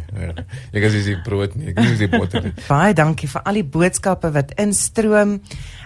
Ek 0.75 0.85
is 0.87 0.95
nie 1.09 1.17
brood 1.25 1.55
nie. 1.59 1.71
Ek 1.73 1.81
is 1.83 2.01
nie 2.03 2.09
botter 2.11 2.45
nie. 2.45 2.53
Baie 2.69 2.95
dankie 2.97 3.29
vir 3.31 3.45
al 3.45 3.59
die 3.59 3.65
boodskappe 3.75 4.31
wat 4.35 4.55
instroom. 4.61 5.39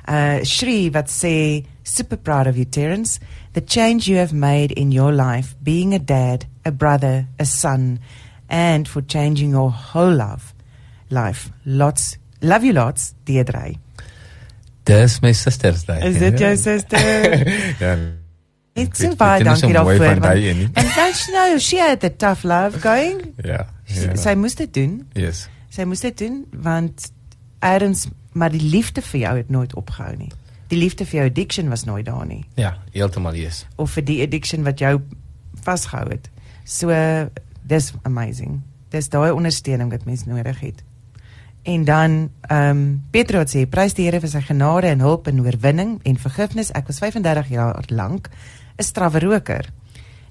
Uh 0.06 0.40
Shri 0.48 0.90
wat 0.96 1.12
sê 1.14 1.34
super 1.84 2.18
proud 2.18 2.48
of 2.52 2.60
you 2.60 2.66
Terence. 2.66 3.20
The 3.54 3.66
change 3.66 4.08
you 4.08 4.20
have 4.20 4.34
made 4.34 4.72
in 4.72 4.92
your 4.92 5.12
life 5.12 5.56
being 5.64 5.94
a 5.94 6.00
dad, 6.00 6.46
a 6.66 6.72
brother, 6.72 7.28
a 7.40 7.46
son 7.46 8.00
and 8.50 8.88
for 8.88 9.02
changing 9.02 9.52
your 9.52 9.72
whole 9.72 10.14
life. 10.14 10.54
Life. 11.10 11.50
Lots 11.66 12.18
love 12.42 12.64
you 12.66 12.74
lots, 12.74 13.14
Deirdre. 13.24 13.76
Dis 14.84 15.20
my 15.22 15.34
suster's 15.34 15.84
day. 15.86 16.00
Is 16.08 16.18
dit 16.22 16.40
jou 16.40 16.56
suster? 16.68 17.48
ja. 17.80 17.98
It's 18.80 19.00
so 19.02 19.16
baie 19.20 19.44
dankie 19.44 19.74
daarvoor. 19.74 20.06
And 20.24 20.24
don't 20.96 21.26
you 21.28 21.34
know 21.34 21.58
she 21.58 21.78
had 21.82 22.00
the 22.00 22.10
tough 22.16 22.44
love 22.44 22.80
going? 22.80 23.34
Ja. 23.44 23.66
Yeah, 23.90 24.16
sy 24.16 24.36
moes 24.38 24.56
dit 24.56 24.74
doen. 24.74 25.02
Yes. 25.18 25.48
Sy 25.74 25.86
moes 25.90 26.02
dit 26.06 26.18
doen 26.18 26.44
want 26.64 27.12
Adams 27.66 28.08
maar 28.38 28.54
die 28.54 28.62
liefde 28.62 29.02
vir 29.02 29.20
jou 29.20 29.36
het 29.42 29.50
nooit 29.50 29.74
opgehou 29.76 30.14
nie. 30.16 30.32
Die 30.70 30.78
liefde 30.78 31.06
vir 31.10 31.20
jou 31.20 31.30
addiction 31.32 31.70
was 31.74 31.84
nooit 31.90 32.06
daar 32.06 32.26
nie. 32.30 32.44
Ja, 32.56 32.76
heeltemal 32.94 33.36
yes. 33.36 33.64
Of 33.82 33.98
vir 33.98 34.06
die 34.06 34.20
addiction 34.24 34.64
wat 34.64 34.80
jou 34.80 35.00
vasgehou 35.66 36.06
het. 36.14 36.30
So 36.64 36.94
dis 37.68 37.92
amazing. 38.06 38.62
Dis 38.94 39.10
daai 39.10 39.32
ondersteuning 39.34 39.90
wat 39.92 40.06
mens 40.06 40.26
nodig 40.30 40.62
het. 40.62 40.84
En 41.70 41.84
dan 41.84 42.32
ehm 42.42 42.78
um, 42.78 43.04
Petrus 43.12 43.52
sê 43.54 43.68
prys 43.70 43.94
die 43.94 44.08
Here 44.08 44.20
vir 44.20 44.30
sy 44.32 44.40
genade 44.42 44.90
en 44.90 45.04
hulp 45.06 45.28
en 45.30 45.42
oorwinning 45.44 46.00
en 46.02 46.16
vergifnis. 46.18 46.72
Ek 46.74 46.88
was 46.90 46.98
35 46.98 47.52
jaar 47.54 47.84
lank 47.94 48.30
'n 48.78 48.84
strawweroker. 48.84 49.70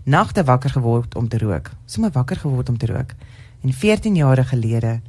Nagte 0.05 0.45
wakker 0.45 0.71
geword 0.71 1.15
om 1.15 1.29
te 1.29 1.39
rook. 1.39 1.71
Sommige 1.87 2.13
wakker 2.13 2.37
geword 2.37 2.69
om 2.69 2.79
te 2.79 2.87
rook. 2.87 3.15
En 3.63 3.73
14 3.73 4.15
jare 4.15 4.45
gelede 4.45 5.01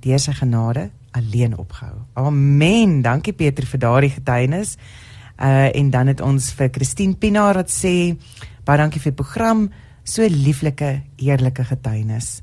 deur 0.00 0.18
sy 0.18 0.32
genade 0.32 0.90
alleen 1.10 1.56
opgehou. 1.56 1.96
Amen. 2.12 3.02
Dankie 3.02 3.32
Peter 3.32 3.66
vir 3.66 3.78
daardie 3.78 4.10
getuienis. 4.10 4.76
Uh 5.40 5.76
en 5.76 5.90
dan 5.90 6.06
het 6.06 6.20
ons 6.20 6.52
vir 6.52 6.68
Christine 6.72 7.14
Pinaar 7.14 7.54
wat 7.54 7.70
sê 7.70 8.16
baie 8.64 8.78
dankie 8.78 9.00
vir 9.00 9.12
die 9.12 9.22
program, 9.22 9.70
so 10.04 10.22
lieflike, 10.28 11.02
eerlike 11.16 11.64
getuienis. 11.64 12.42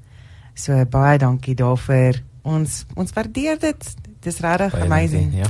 So 0.55 0.85
baie 0.85 1.17
dankie 1.17 1.55
daarvoor. 1.55 2.28
Ons 2.41 2.85
ons 2.95 3.13
waardeer 3.13 3.59
dit. 3.59 3.95
Dis 4.19 4.39
regtig 4.39 4.75
amazing. 4.81 5.33
Ja. 5.33 5.49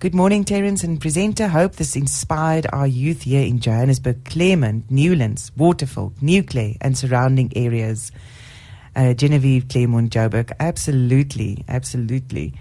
Good 0.00 0.14
morning, 0.14 0.44
Terence 0.44 0.82
and 0.82 0.98
presenter. 0.98 1.48
Hope 1.48 1.76
this 1.76 1.94
inspired 1.94 2.66
our 2.72 2.86
youth 2.86 3.22
here 3.24 3.44
in 3.44 3.58
Johannesburg, 3.58 4.24
Clement, 4.24 4.90
Newlands, 4.90 5.52
Waterfall, 5.56 6.12
Newclay, 6.22 6.76
and 6.80 6.96
surrounding 6.96 7.52
areas. 7.54 8.10
Uh, 8.96 9.12
Genevieve 9.12 9.68
Clement 9.68 10.10
Joburg. 10.10 10.52
Absolutely, 10.58 11.64
absolutely. 11.68 12.54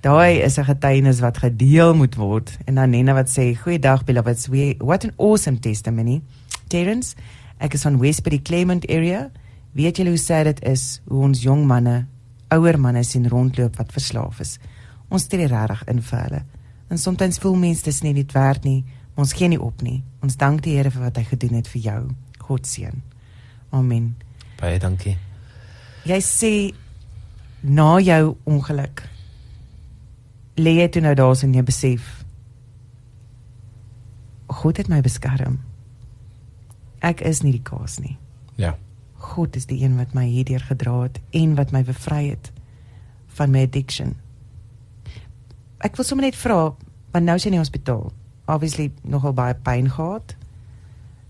Daai 0.00 0.40
is 0.40 0.58
'n 0.58 0.64
getuienis 0.64 1.20
wat 1.20 1.38
gedeel 1.38 1.94
moet 1.94 2.14
word. 2.14 2.56
En 2.64 2.74
dan 2.74 2.90
Nena 2.90 3.12
wat 3.12 3.28
sê, 3.28 3.54
"Goeiedag 3.54 4.04
beloveds. 4.04 4.46
We 4.46 4.74
what 4.78 5.04
an 5.04 5.12
awesome 5.16 5.58
testimony." 5.58 6.22
Terence, 6.68 7.14
ek 7.58 7.74
is 7.74 7.82
van 7.82 7.98
West 7.98 8.22
by 8.22 8.30
die 8.30 8.42
Clement 8.42 8.86
area. 8.86 9.30
Weet 9.72 9.96
julle 9.96 10.08
hoe 10.08 10.18
sad 10.18 10.44
dit 10.44 10.64
is 10.64 11.00
hoe 11.06 11.22
ons 11.22 11.42
jong 11.42 11.66
manne, 11.66 12.06
ouer 12.54 12.78
manne 12.80 13.02
sien 13.04 13.28
rondloop 13.28 13.76
wat 13.76 13.92
verslaaf 13.92 14.40
is. 14.40 14.58
Ons 15.08 15.26
tree 15.26 15.46
regtig 15.48 15.84
in 15.88 16.02
vir 16.02 16.20
hulle. 16.22 16.42
En 16.88 16.98
soms 16.98 17.38
voel 17.38 17.56
mense 17.56 17.84
dis 17.84 18.00
nie 18.02 18.14
dit 18.14 18.32
werd 18.32 18.64
nie, 18.64 18.84
maar 19.14 19.26
ons 19.26 19.36
gee 19.36 19.48
nie 19.48 19.60
op 19.60 19.82
nie. 19.82 20.02
Ons 20.22 20.36
dank 20.36 20.62
die 20.62 20.76
Here 20.76 20.90
vir 20.90 21.02
wat 21.02 21.16
hy 21.16 21.24
gedoen 21.24 21.58
het 21.60 21.68
vir 21.68 21.80
jou. 21.82 22.00
God 22.48 22.66
seën. 22.66 23.02
Amen. 23.70 24.16
Baie 24.60 24.78
dankie. 24.78 25.18
Jy 26.08 26.20
sê 26.24 26.52
na 27.62 27.98
jou 28.00 28.36
ongeluk 28.46 29.04
lê 30.58 30.74
jy 30.80 30.88
toe 30.90 31.02
nou 31.02 31.14
daar 31.14 31.36
en 31.42 31.54
jy 31.54 31.62
besef 31.62 32.14
God 34.48 34.78
het 34.80 34.88
my 34.88 35.02
beskerm. 35.04 35.58
Ek 37.04 37.20
is 37.20 37.42
nie 37.44 37.52
die 37.52 37.62
kaas 37.62 37.98
nie. 38.00 38.16
God 39.18 39.56
is 39.56 39.66
die 39.66 39.82
een 39.82 39.96
wat 39.98 40.14
my 40.14 40.26
hierdeur 40.26 40.62
gedra 40.62 41.02
het 41.02 41.20
en 41.30 41.54
wat 41.58 41.72
my 41.74 41.82
bevry 41.84 42.28
het 42.30 42.52
van 43.38 43.50
my 43.50 43.62
addiction. 43.66 44.14
Ek 45.78 45.96
wil 45.96 46.06
sommer 46.06 46.26
net 46.26 46.38
vra, 46.38 46.74
want 47.12 47.24
nou 47.24 47.36
is 47.38 47.44
jy 47.44 47.52
in 47.52 47.58
die 47.58 47.62
hospitaal. 47.62 48.08
Obviously 48.48 48.90
nogal 49.02 49.34
baie 49.36 49.54
pyn 49.54 49.90
gehad. 49.90 50.34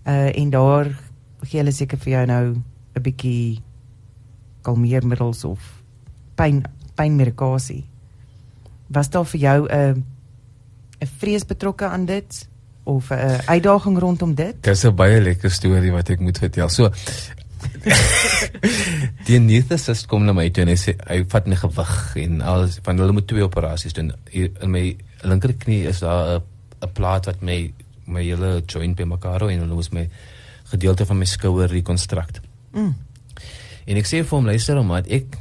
Uh 0.07 0.29
en 0.33 0.49
daar 0.49 0.89
gee 1.43 1.61
hulle 1.61 1.73
seker 1.73 1.97
vir 1.97 2.13
jou 2.13 2.25
nou 2.25 2.45
'n 2.95 3.01
bietjie 3.01 3.61
kalmeermiddels 4.61 5.43
of 5.43 5.59
pyn 6.35 6.63
pynmedikasie. 6.95 7.85
Was 8.87 9.09
daar 9.09 9.25
vir 9.25 9.39
jou 9.39 9.67
'n 9.67 10.03
'n 11.01 11.07
vrees 11.19 11.45
betrokke 11.45 11.85
aan 11.85 12.05
dit 12.05 12.47
of 12.83 13.11
'n 13.11 13.39
uitdaging 13.45 13.99
rondom 13.99 14.35
dit? 14.35 14.55
Dis 14.63 14.85
'n 14.85 14.95
baie 14.95 15.21
lekker 15.21 15.51
storie 15.51 15.91
wat 15.91 16.09
ek 16.09 16.19
moet 16.19 16.37
vertel. 16.37 16.69
So 16.69 16.91
die 19.27 19.37
anestesist 19.37 20.07
kom 20.07 20.25
na 20.25 20.33
my 20.35 20.49
toe 20.49 20.63
en 20.63 20.71
hy 20.73 20.77
sê 20.79 20.95
hy 21.07 21.19
vat 21.31 21.47
my 21.49 21.57
gewig 21.59 21.95
en 22.23 22.41
alles 22.41 22.79
van 22.85 23.01
hulle 23.01 23.15
moet 23.15 23.27
twee 23.27 23.43
operasies 23.45 23.95
doen. 23.97 24.11
Hier 24.31 24.51
in 24.63 24.71
my 24.73 24.83
linkerknie 25.27 25.83
is 25.89 26.01
daar 26.05 26.39
'n 26.39 26.43
'n 26.85 26.93
plaat 26.93 27.25
wat 27.25 27.41
my 27.41 27.73
my 28.05 28.23
hele 28.23 28.63
joint 28.65 28.95
bymekaar 28.95 29.39
hou 29.39 29.51
en 29.51 29.59
hulle 29.59 29.75
moet 29.75 29.91
my 29.91 30.09
gedeelte 30.71 31.05
van 31.05 31.17
my 31.17 31.25
skouer 31.25 31.69
rekonstrukt. 31.69 32.41
Mm. 32.73 32.95
En 33.85 33.97
ek 33.97 34.05
sê 34.05 34.23
vir 34.23 34.37
hom 34.37 34.45
luister 34.45 34.77
hom 34.77 34.87
maar 34.87 35.03
ek 35.07 35.37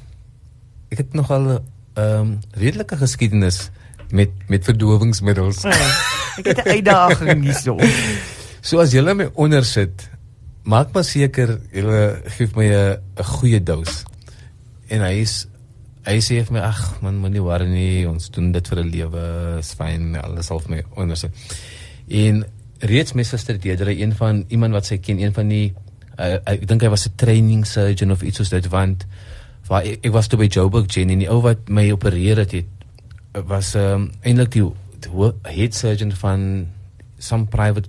ek 0.91 0.99
het 0.99 1.15
nogal 1.15 1.43
'n 1.49 1.61
um, 1.95 2.39
redelike 2.53 2.97
geskiedenis 2.97 3.71
met 4.11 4.31
met 4.49 4.65
verdowingsmiddels. 4.65 5.63
Ja, 5.63 5.71
ek 6.39 6.47
het 6.47 6.65
'n 6.65 6.69
uitdaging 6.69 7.43
hierso. 7.43 7.77
So 8.61 8.81
as 8.81 8.93
jy 8.93 9.01
my 9.15 9.31
onder 9.35 9.65
sit 9.65 10.11
maak 10.69 10.93
maar 10.93 11.07
seker 11.07 11.57
julle 11.73 12.01
gee 12.37 12.49
my 12.57 12.69
'n 12.69 13.25
goeie 13.25 13.61
dos. 13.63 14.05
En 14.89 15.01
hy 15.01 15.15
is 15.25 15.47
hy 16.05 16.21
sê 16.21 16.45
vir 16.45 16.53
my 16.53 16.61
ag 16.61 17.03
man 17.03 17.21
moenie 17.21 17.43
worry 17.43 17.67
nie, 17.69 18.09
ons 18.09 18.31
doen 18.31 18.53
dit 18.53 18.69
vir 18.69 18.79
'n 18.79 18.91
lewe, 18.91 19.59
is 19.59 19.75
fyn, 19.75 20.17
alles 20.17 20.47
sal 20.47 20.61
vir 20.61 20.71
my 20.71 20.83
onderse. 20.97 21.31
En 22.09 22.45
reeds 22.81 23.15
my 23.15 23.23
suster 23.23 23.59
Deidre, 23.59 23.93
een 23.99 24.15
van 24.15 24.45
iemand 24.49 24.73
wat 24.73 24.87
sy 24.87 24.99
ken, 24.99 25.19
een 25.19 25.35
van 25.35 25.49
die 25.49 25.75
uh, 26.19 26.39
ek 26.45 26.67
dink 26.67 26.83
hy 26.83 26.89
was 26.89 27.07
'n 27.07 27.17
training 27.17 27.67
surgeon 27.67 28.11
of 28.11 28.23
iets 28.23 28.37
soos 28.37 28.51
dit 28.51 28.69
want 28.69 29.07
waar 29.69 29.85
ek, 29.85 30.05
ek 30.07 30.13
was 30.13 30.29
toe 30.29 30.39
by 30.39 30.47
Joburg 30.47 30.93
Jenny 30.95 31.13
en 31.13 31.19
die 31.19 31.31
ou 31.31 31.41
wat 31.43 31.69
my 31.69 31.91
opereer 31.91 32.37
het, 32.37 32.53
het 32.53 32.67
was 33.47 33.75
um, 33.75 34.11
eintlik 34.23 34.51
die, 34.51 34.65
die 35.01 35.33
head 35.45 35.75
surgeon 35.75 36.13
van 36.13 36.67
some 37.19 37.47
private 37.47 37.89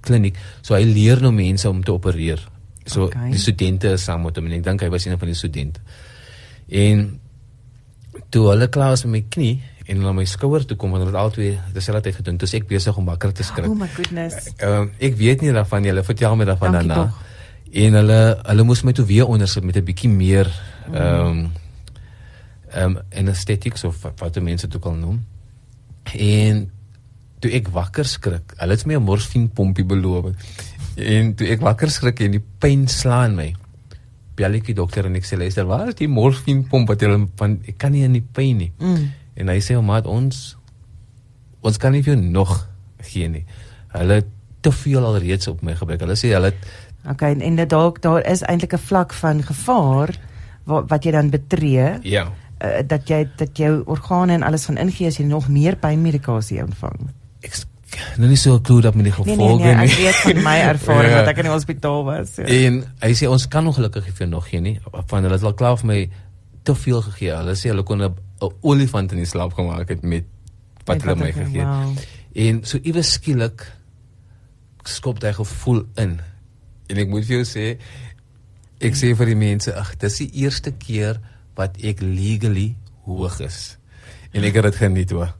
kliniek. 0.00 0.38
So 0.62 0.74
hy 0.74 0.84
leer 0.84 1.20
nou 1.22 1.32
mense 1.32 1.68
om 1.68 1.82
te 1.84 1.92
opereer. 1.92 2.42
So 2.84 3.08
okay. 3.08 3.30
die 3.30 3.40
studente 3.40 3.94
is 3.96 4.04
saam 4.04 4.24
met 4.26 4.36
hom 4.36 4.48
en 4.48 4.58
ek 4.58 4.64
dink 4.64 4.82
hy 4.82 4.88
was 4.92 5.06
een 5.06 5.18
van 5.18 5.30
die 5.30 5.38
studente. 5.38 5.80
En 6.68 7.20
toe 8.30 8.48
hulle 8.48 8.68
klaar 8.68 8.94
was 8.94 9.04
met 9.04 9.12
my 9.12 9.22
knie 9.28 9.54
en 9.90 10.02
hulle 10.02 10.12
my 10.14 10.26
skouer 10.28 10.64
toe 10.66 10.76
kom 10.78 10.94
en 10.94 11.02
hulle 11.02 11.12
het 11.12 11.20
albei 11.20 11.50
dieselfde 11.74 12.08
tyd 12.08 12.20
gedoen. 12.20 12.38
Dis 12.40 12.54
ek 12.58 12.68
besig 12.70 12.96
om 12.96 13.08
wakker 13.10 13.34
te 13.34 13.46
skrik. 13.46 13.68
Oh 13.70 13.78
my 13.78 13.88
goodness. 13.94 14.52
Ehm 14.58 14.90
uh, 14.90 15.06
ek 15.08 15.18
weet 15.18 15.44
nie 15.44 15.54
daarvan 15.56 15.86
jy 15.88 15.96
vertel 16.06 16.36
my 16.38 16.46
daarvan 16.48 16.78
daarna. 16.78 17.00
En 17.70 17.98
hulle 18.00 18.20
hulle 18.50 18.66
moes 18.66 18.84
my 18.86 18.94
toe 18.96 19.06
weer 19.06 19.26
ondersit 19.26 19.66
met 19.66 19.76
'n 19.76 19.84
bietjie 19.84 20.10
meer 20.10 20.50
ehm 20.92 21.26
um, 21.26 21.42
ehm 22.70 22.96
um, 22.96 22.98
anesthetics 23.10 23.84
of 23.84 24.02
wat 24.02 24.34
die 24.34 24.42
mense 24.42 24.68
toe 24.68 24.80
kan 24.80 24.98
noem. 24.98 25.24
En 26.14 26.70
toe 27.40 27.50
ek 27.56 27.68
wakker 27.74 28.04
skrik, 28.04 28.54
hulle 28.60 28.76
het 28.76 28.86
my 28.86 28.94
'n 28.94 29.02
morfinepompie 29.02 29.84
beloof. 29.84 30.34
En 30.96 31.34
toe 31.34 31.48
ek 31.48 31.60
wakker 31.60 31.90
skrik 31.90 32.20
en 32.20 32.32
die 32.32 32.44
pyn 32.58 32.88
slaan 32.88 33.34
my. 33.36 33.54
Bel 34.36 34.54
ek 34.54 34.66
die 34.66 34.74
dokter 34.74 35.06
en 35.06 35.16
ek 35.16 35.24
sê 35.24 35.38
luister, 35.38 35.64
waar 35.66 35.88
is 35.88 35.94
die 35.94 36.08
morfinepomp 36.08 36.88
wat 36.88 37.00
hulle 37.00 37.28
van 37.36 37.60
ek 37.66 37.78
kan 37.78 37.92
nie 37.92 38.04
in 38.04 38.12
die 38.12 38.26
pyn 38.32 38.56
nie. 38.58 38.72
Mm. 38.78 39.12
En 39.36 39.48
hy 39.48 39.60
sê, 39.60 39.80
"Maar 39.82 40.04
ons 40.06 40.56
ons 41.62 41.76
kan 41.78 41.92
nie 41.92 42.02
vir 42.02 42.14
jou 42.14 42.22
nog 42.24 42.68
gee 43.02 43.28
nie." 43.28 43.44
Hulle 43.88 44.24
te 44.60 44.72
veel 44.72 45.04
alreeds 45.04 45.48
op 45.48 45.62
my 45.62 45.74
gebruik. 45.74 46.00
Hulle 46.00 46.16
sê 46.16 46.32
hulle 46.32 46.52
Okay, 47.08 47.32
en 47.32 47.40
en 47.40 47.56
dit 47.56 47.68
dalk 47.68 48.02
daar 48.02 48.26
is 48.28 48.42
eintlik 48.42 48.74
'n 48.74 48.78
vlak 48.78 49.12
van 49.12 49.42
gevaar 49.42 50.10
wat, 50.64 50.88
wat 50.90 51.04
jy 51.04 51.10
dan 51.10 51.30
betree 51.30 51.98
Ja. 52.02 52.32
uh, 52.64 52.68
dat 52.86 53.08
jy 53.08 53.28
dat 53.36 53.56
jou 53.56 53.82
organe 53.86 54.32
en 54.32 54.42
alles 54.42 54.64
gaan 54.64 54.76
ingee 54.76 55.06
as 55.06 55.16
jy 55.16 55.24
nog 55.24 55.48
meer 55.48 55.76
pynmedikasie 55.76 56.62
ontvang. 56.62 57.10
Ek 57.42 57.56
nou 58.18 58.28
nie 58.30 58.36
so 58.38 58.60
klou 58.60 58.80
dat 58.80 58.94
met 58.94 59.04
die 59.08 59.12
Nee 59.12 59.24
gevolge 59.34 59.64
nee 59.64 59.74
nee, 59.74 59.86
ek 59.90 59.98
weet 59.98 60.14
van 60.36 60.42
my 60.44 60.56
ervaring 60.74 61.10
Ja. 61.12 61.16
wat 61.20 61.28
ek 61.32 61.38
in 61.42 61.48
die 61.48 61.52
hospitaal 61.52 62.04
was. 62.04 62.34
So. 62.34 62.42
En 62.42 62.80
hy 63.02 63.12
sê 63.18 63.26
ons 63.28 63.46
kan 63.48 63.66
ongelukkig 63.66 64.06
nie 64.06 64.12
vir 64.18 64.28
nog 64.28 64.48
gee 64.48 64.60
nie. 64.60 64.76
Van 65.10 65.22
hulle 65.26 65.34
het 65.34 65.44
al 65.44 65.54
klaar 65.54 65.76
vir 65.80 65.86
my 65.86 66.00
te 66.62 66.74
veel 66.74 67.02
gegee. 67.02 67.32
Hulle 67.34 67.54
sê 67.58 67.72
hulle 67.72 67.82
kon 67.82 68.02
'n 68.02 68.14
olifant 68.62 69.12
in 69.12 69.18
die 69.18 69.26
slaap 69.26 69.52
gemaak 69.54 69.88
het 69.88 70.02
met 70.02 70.24
wat 70.86 70.96
Met 70.96 71.02
hulle 71.02 71.16
my 71.16 71.32
gegee 71.32 71.60
het. 71.60 71.66
Wow. 71.66 71.98
En 72.34 72.64
so 72.64 72.78
iewes 72.82 73.12
skielik 73.12 73.66
skop 74.84 75.18
hy 75.20 75.32
gevoel 75.32 75.82
in. 75.96 76.20
En 76.88 76.96
ek 76.96 77.08
moet 77.08 77.24
vir 77.26 77.36
jou 77.42 77.44
sê 77.44 77.76
ek 78.80 78.94
sê 78.96 79.14
vir 79.16 79.26
die 79.26 79.36
mense, 79.36 79.74
ag, 79.76 79.96
dis 79.98 80.16
die 80.18 80.30
eerste 80.40 80.70
keer 80.72 81.20
wat 81.56 81.76
ek 81.84 82.00
legally 82.00 82.76
hoog 83.04 83.40
is. 83.40 83.76
En 84.32 84.44
ek 84.44 84.54
het 84.54 84.62
dit 84.70 84.76
geniet 84.76 85.10
hoor. 85.10 85.34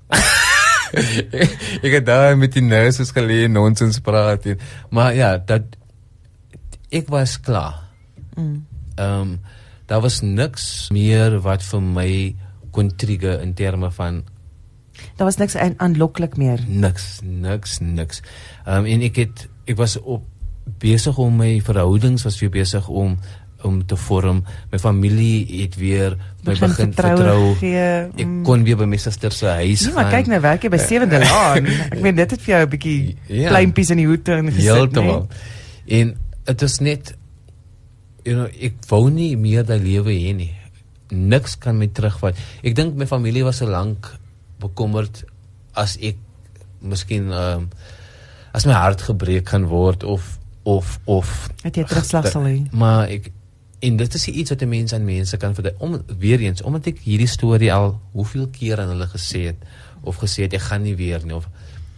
ek 1.85 1.93
het 1.93 2.07
daar 2.07 2.37
met 2.39 2.53
die 2.57 2.63
nurses 2.65 3.13
gelê 3.17 3.45
en 3.47 3.53
nonsens 3.59 4.01
praat 4.05 4.47
en 4.47 4.59
maar 4.91 5.15
ja, 5.15 5.37
dat 5.39 5.63
ek 6.91 7.09
was 7.09 7.37
klaar. 7.41 7.77
Mm. 8.37 8.67
Ehm 8.97 9.21
um, 9.21 9.39
daar 9.91 10.01
was 10.05 10.21
niks 10.23 10.89
meer 10.95 11.41
wat 11.43 11.63
vir 11.67 11.81
my 11.83 12.11
kon 12.71 12.91
trigger 12.97 13.41
in 13.43 13.55
terme 13.59 13.91
van 13.91 14.21
Daar 15.17 15.27
was 15.27 15.37
niks 15.41 15.57
aan- 15.57 15.75
aanloklik 15.79 16.37
meer. 16.37 16.61
niks 16.69 17.21
niks 17.23 17.79
niks. 17.81 18.23
Ehm 18.67 18.77
um, 18.79 18.85
en 18.87 19.03
ek 19.03 19.17
het 19.17 19.49
ek 19.67 19.77
was 19.77 19.97
op 20.01 20.27
besig 20.79 21.19
om 21.19 21.37
my 21.37 21.61
verhoudings 21.65 22.23
was 22.23 22.39
weer 22.41 22.51
besig 22.51 22.89
om 22.89 23.19
om 23.63 23.87
te 23.87 23.97
vorm. 23.97 24.45
My 24.73 24.79
familie 24.79 25.63
het 25.63 25.77
weer 25.77 26.17
my 26.45 26.53
Begin 26.55 26.69
begin 26.69 26.93
vertrou. 26.95 27.55
gee, 27.61 27.77
Ek 28.17 28.27
mm. 28.27 28.43
kon 28.45 28.63
weer 28.65 28.77
by 28.77 28.85
my 28.89 28.97
suster 28.97 29.33
se 29.33 29.47
huis 29.47 29.85
Nee, 29.87 29.93
maar 29.95 30.05
gaan. 30.09 30.13
kyk 30.23 30.27
nou 30.33 30.41
werk 30.41 30.63
jy 30.63 30.71
by 30.71 30.79
Sewende 30.79 31.19
Laan. 31.19 31.67
Ek 31.93 32.01
meen 32.01 32.15
dit 32.17 32.31
het 32.31 32.41
vir 32.41 32.55
jou 32.55 32.63
'n 32.67 32.71
bietjie 32.71 33.17
Ja. 33.29 33.49
pleintjies 33.51 33.91
in 33.91 33.97
die 33.97 34.07
hoed 34.07 34.29
ingesit. 34.29 34.63
Heeltemal. 34.63 35.29
En 35.89 36.17
dit 36.45 36.63
is 36.63 36.79
net 36.81 37.15
you 38.25 38.37
know, 38.37 38.49
ek 38.61 38.75
wou 38.89 39.11
nie 39.11 39.37
meer 39.37 39.65
daai 39.65 39.79
lewe 39.81 40.13
hê 40.13 40.35
nie. 40.37 40.55
Niks 41.11 41.57
kan 41.59 41.79
my 41.79 41.87
terugvat. 41.89 42.37
Ek 42.63 42.75
dink 42.77 42.95
my 42.95 43.07
familie 43.07 43.43
was 43.45 43.57
so 43.59 43.67
lank 43.67 44.07
bekommerd 44.61 45.25
as 45.75 45.97
ek 46.01 46.17
miskien 46.81 47.31
ehm 47.33 47.57
um, 47.65 47.71
as 48.53 48.67
my 48.67 48.73
hart 48.75 49.01
gebreek 49.07 49.49
gaan 49.49 49.67
word 49.71 50.03
of 50.05 50.39
of 50.65 50.99
of 51.07 51.49
Het 51.63 51.77
jy 51.77 51.85
terugslag 51.85 52.27
sal 52.29 52.43
hê? 52.45 52.67
Maar 52.73 53.09
ek 53.09 53.31
en 53.81 53.97
dit 53.97 54.15
is 54.15 54.27
iets 54.29 54.51
wat 54.51 54.63
'n 54.63 54.69
mens 54.69 54.93
aan 54.93 55.05
mense 55.05 55.37
kan 55.37 55.55
vertel. 55.55 55.75
Om 55.79 56.03
weer 56.19 56.41
eens 56.41 56.63
omdat 56.63 56.87
ek 56.87 56.99
hierdie 56.99 57.27
storie 57.27 57.73
al 57.73 58.01
hoeveel 58.13 58.49
keer 58.49 58.81
aan 58.81 58.89
hulle 58.89 59.09
gesê 59.09 59.41
het 59.51 59.57
of 60.01 60.17
gesê 60.17 60.43
het 60.43 60.53
ek 60.53 60.61
gaan 60.61 60.83
nie 60.83 60.97
weer 60.97 61.21
nie 61.25 61.35
of 61.35 61.49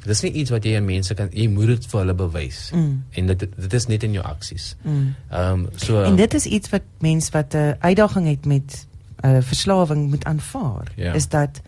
dis 0.04 0.20
nie 0.20 0.32
iets 0.32 0.50
wat 0.50 0.64
jy 0.64 0.76
aan 0.76 0.84
mense 0.84 1.14
kan 1.14 1.28
jy 1.30 1.46
moet 1.48 1.66
dit 1.66 1.86
vir 1.86 2.00
hulle 2.00 2.14
bewys. 2.14 2.70
Mm. 2.74 3.04
En 3.10 3.26
dit 3.26 3.46
dit 3.56 3.72
is 3.72 3.86
net 3.86 4.02
in 4.02 4.12
jou 4.12 4.24
aksies. 4.24 4.76
Mm. 4.82 5.14
Ehm 5.30 5.52
um, 5.52 5.68
so 5.76 6.02
En 6.02 6.16
dit 6.16 6.34
is 6.34 6.46
iets 6.46 6.70
wat 6.70 6.82
mense 6.98 7.30
wat 7.32 7.54
'n 7.54 7.76
uitdaging 7.78 8.28
het 8.28 8.46
met 8.46 8.86
'n 9.22 9.26
uh, 9.26 9.42
verslawing 9.42 10.10
moet 10.10 10.24
aanvaar. 10.24 10.92
Ja. 10.96 11.12
Is 11.12 11.28
dat 11.28 11.60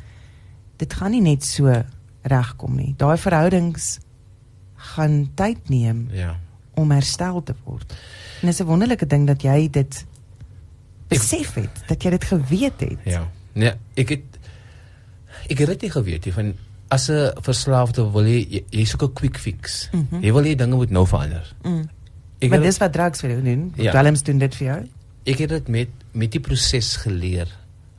dit 0.77 0.95
gaan 0.95 1.11
nie 1.11 1.23
net 1.23 1.45
so 1.45 1.83
regkom 2.23 2.75
nie. 2.77 2.95
Daai 2.97 3.19
verhoudings 3.19 3.99
gaan 4.75 5.31
tyd 5.35 5.69
neem 5.69 6.09
ja. 6.11 6.37
om 6.75 6.91
herstel 6.91 7.43
te 7.43 7.55
word. 7.65 7.95
En 8.41 8.47
dit 8.49 8.55
is 8.55 8.61
'n 8.61 8.65
wonderlike 8.67 9.07
ding 9.07 9.27
dat 9.27 9.43
jy 9.43 9.69
dit 9.71 10.05
besef 11.09 11.55
het, 11.55 11.83
dat 11.87 12.03
jy 12.03 12.11
dit 12.11 12.25
geweet 12.25 12.81
het. 12.81 12.99
Ja. 13.05 13.31
Nee, 13.53 13.73
ek 13.95 14.09
het 14.09 14.23
ek 15.51 15.59
het 15.59 15.67
dit 15.69 15.81
nie 15.83 15.91
geweet 15.91 16.25
nie 16.25 16.33
van 16.33 16.55
as 16.89 17.09
'n 17.11 17.33
verslaafde 17.43 18.11
wil 18.13 18.25
jy 18.27 18.47
jy, 18.51 18.65
jy 18.71 18.85
soek 18.85 19.03
'n 19.03 19.13
quick 19.13 19.39
fix. 19.39 19.89
Mm 19.93 20.07
-hmm. 20.11 20.23
Jy 20.23 20.33
wil 20.33 20.43
hê 20.45 20.55
dinge 20.57 20.75
moet 20.77 20.91
nou 20.91 21.07
verander. 21.07 21.55
Mm. 21.63 21.89
Ek 22.39 22.49
Maar 22.51 22.59
het- 22.59 22.67
dis 22.69 22.79
wat 22.79 22.93
drugs 22.93 23.21
vir 23.21 23.31
jou 23.31 23.43
doen. 23.43 23.73
Ja. 23.77 23.91
Dwelms 23.91 24.23
doen 24.23 24.39
dit 24.39 24.55
vir 24.55 24.67
jou. 24.67 24.89
ek 25.27 25.39
het 25.39 25.49
dit 25.49 25.69
met 25.69 25.89
met 26.13 26.31
die 26.33 26.41
proses 26.41 26.97
geleer. 26.97 27.47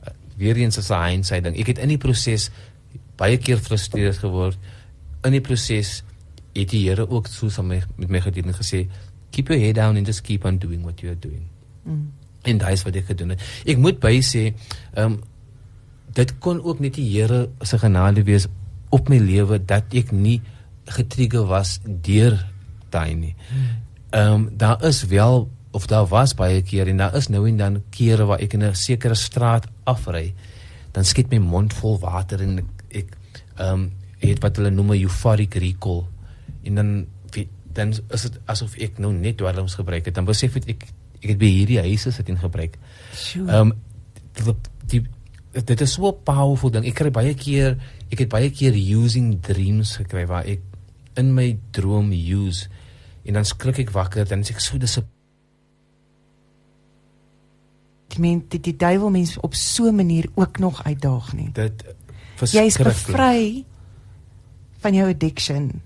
Uh, 0.02 0.08
Weer 0.36 0.56
eens 0.56 0.78
as 0.78 0.88
'n 0.90 1.08
hindsight 1.10 1.44
ding. 1.44 1.56
Ek 1.58 1.66
het 1.66 1.78
in 1.78 1.88
die 1.88 1.98
proses 1.98 2.50
baie 3.16 3.36
keer 3.38 3.56
gefrustreerd 3.56 4.18
geword. 4.18 4.56
In 5.24 5.30
die 5.32 5.40
proses 5.40 6.02
het 6.54 6.68
die 6.70 6.88
Here 6.88 7.08
ook 7.10 7.26
soos 7.26 7.58
aan 7.58 7.66
my 7.66 7.82
met 7.96 8.08
my 8.08 8.20
gedien 8.20 8.44
en 8.46 8.54
gesê, 8.54 8.86
keep 9.30 9.48
your 9.48 9.60
head 9.60 9.74
down 9.74 9.96
and 9.96 10.06
just 10.06 10.22
keep 10.22 10.44
on 10.44 10.58
doing 10.58 10.82
what 10.82 11.00
you 11.00 11.10
are 11.10 11.18
doing. 11.18 11.46
Mm. 11.84 12.12
En 12.42 12.58
daai 12.58 12.72
is 12.72 12.84
wat 12.86 12.96
ek 12.96 13.10
gedoen 13.12 13.34
het. 13.34 13.42
Ek 13.66 13.80
moet 13.82 13.98
by 14.02 14.18
sê, 14.24 14.52
ehm 14.94 15.16
um, 15.16 15.22
dit 16.16 16.30
kon 16.40 16.62
ook 16.64 16.78
net 16.80 16.94
die 16.96 17.04
Here 17.10 17.42
se 17.60 17.76
genade 17.76 18.22
wees 18.24 18.46
op 18.94 19.10
my 19.12 19.18
lewe 19.20 19.58
dat 19.60 19.92
ek 19.92 20.14
nie 20.16 20.38
getrigger 20.88 21.44
was 21.50 21.74
deur 21.84 22.38
daai 22.94 23.14
nie. 23.14 23.34
Ehm 24.10 24.32
um, 24.32 24.48
daar 24.56 24.84
is 24.84 25.02
wel 25.10 25.48
of 25.76 25.86
daar 25.86 26.06
was 26.08 26.32
baie 26.34 26.62
kere 26.62 26.90
en 26.90 27.02
daar 27.02 27.16
is 27.16 27.28
nou 27.28 27.44
en 27.48 27.56
dan 27.56 27.82
kere 27.90 28.24
waar 28.24 28.40
ek 28.40 28.54
in 28.54 28.64
'n 28.64 28.74
sekere 28.74 29.14
straat 29.14 29.66
afry, 29.84 30.34
dan 30.92 31.04
skiet 31.04 31.30
my 31.30 31.38
mond 31.38 31.74
vol 31.74 31.98
water 31.98 32.40
en 32.40 32.58
ek 32.58 32.70
ek 33.04 33.16
ehm 33.58 33.72
um, 33.72 33.92
het 34.18 34.40
wat 34.40 34.56
hulle 34.56 34.70
noem 34.70 34.92
'n 34.92 35.02
euphoric 35.02 35.54
recall 35.54 36.06
en 36.64 36.74
dan 36.74 37.06
dan 37.76 37.92
is 37.92 38.22
dit 38.26 38.38
asof 38.50 38.76
ek 38.82 38.98
nou 39.02 39.12
net 39.12 39.36
dwelms 39.40 39.74
gebruik 39.78 40.04
het. 40.08 40.14
Dan 40.16 40.24
besef 40.28 40.56
ek 40.56 40.68
ek 40.74 40.86
ek 41.22 41.28
het 41.32 41.38
by 41.40 41.48
hierdie 41.50 41.80
huise 41.80 42.12
sit 42.12 42.28
en 42.32 42.38
gebruik. 42.40 42.78
Ehm 43.36 43.72
um, 43.72 43.74
die, 44.36 44.54
die 44.92 45.04
dit 45.64 45.80
is 45.80 45.92
so 45.92 46.08
'n 46.08 46.22
powerful 46.24 46.70
ding. 46.70 46.84
Ek 46.86 46.94
kry 46.94 47.10
baie 47.10 47.34
keer 47.34 47.76
ek 48.10 48.18
het 48.18 48.28
baie 48.28 48.50
keer 48.50 48.74
using 48.74 49.40
dreams 49.40 49.96
gekry 49.96 50.26
waar 50.26 50.44
ek 50.44 50.60
in 51.16 51.34
my 51.34 51.58
droom 51.72 52.12
use 52.12 52.68
en 53.24 53.34
dan 53.34 53.44
skrik 53.44 53.78
ek 53.78 53.90
wakker 53.90 54.28
dan 54.28 54.40
is 54.40 54.50
ek 54.50 54.60
so 54.60 54.78
dis 54.78 54.98
Ek 58.10 58.18
meen 58.22 58.44
die, 58.48 58.60
die 58.60 58.76
duiwel 58.76 59.10
mens 59.10 59.36
op 59.42 59.54
so 59.54 59.88
'n 59.88 59.96
manier 59.96 60.28
ook 60.34 60.58
nog 60.58 60.84
uitdaag 60.84 61.32
nie. 61.32 61.50
dit 61.52 61.84
Jy 62.52 62.66
is 62.66 62.76
verskriklik. 62.76 63.16
bevry 63.16 63.64
van 64.78 64.94
jou 64.94 65.08
addiction. 65.10 65.82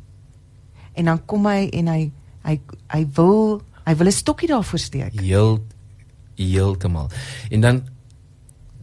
En 0.93 1.05
dan 1.05 1.25
kom 1.27 1.47
hy 1.47 1.69
en 1.73 1.87
hy 1.87 2.13
hy 2.43 2.61
hy 2.89 3.07
wil 3.15 3.63
hy 3.85 3.95
wil 3.97 4.07
'n 4.07 4.13
stokkie 4.13 4.49
daarvoor 4.49 4.79
steek. 4.79 5.21
heel 5.21 5.65
heeltemal. 6.35 7.09
En 7.51 7.61
dan 7.61 7.83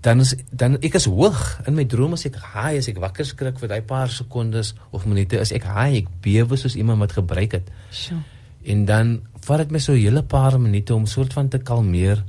dan 0.02 0.20
is 0.20 0.36
dan 0.52 0.78
ek 0.80 0.94
is 0.94 1.06
hoog 1.06 1.60
in 1.66 1.74
my 1.74 1.86
droom 1.86 2.14
as 2.14 2.26
ek 2.26 2.38
high 2.54 2.78
as 2.78 2.88
ek 2.88 3.00
wakker 3.02 3.26
skrik 3.26 3.60
vir 3.60 3.72
daai 3.72 3.82
paar 3.82 4.10
sekondes 4.14 4.76
of 4.92 5.06
minute 5.06 5.40
is 5.40 5.52
ek 5.52 5.64
high 5.64 6.04
ek 6.04 6.08
bewe 6.22 6.58
soos 6.58 6.76
iemand 6.76 7.00
wat 7.00 7.18
gebruik 7.18 7.58
het. 7.58 7.72
Sjoe. 7.92 8.22
En 8.68 8.86
dan 8.86 9.22
vat 9.48 9.64
dit 9.64 9.72
my 9.72 9.80
so 9.80 9.94
'n 9.94 10.04
hele 10.04 10.24
paar 10.24 10.60
minute 10.60 10.94
om 10.94 11.06
soort 11.06 11.34
van 11.34 11.48
te 11.48 11.58
kalmeer, 11.58 12.24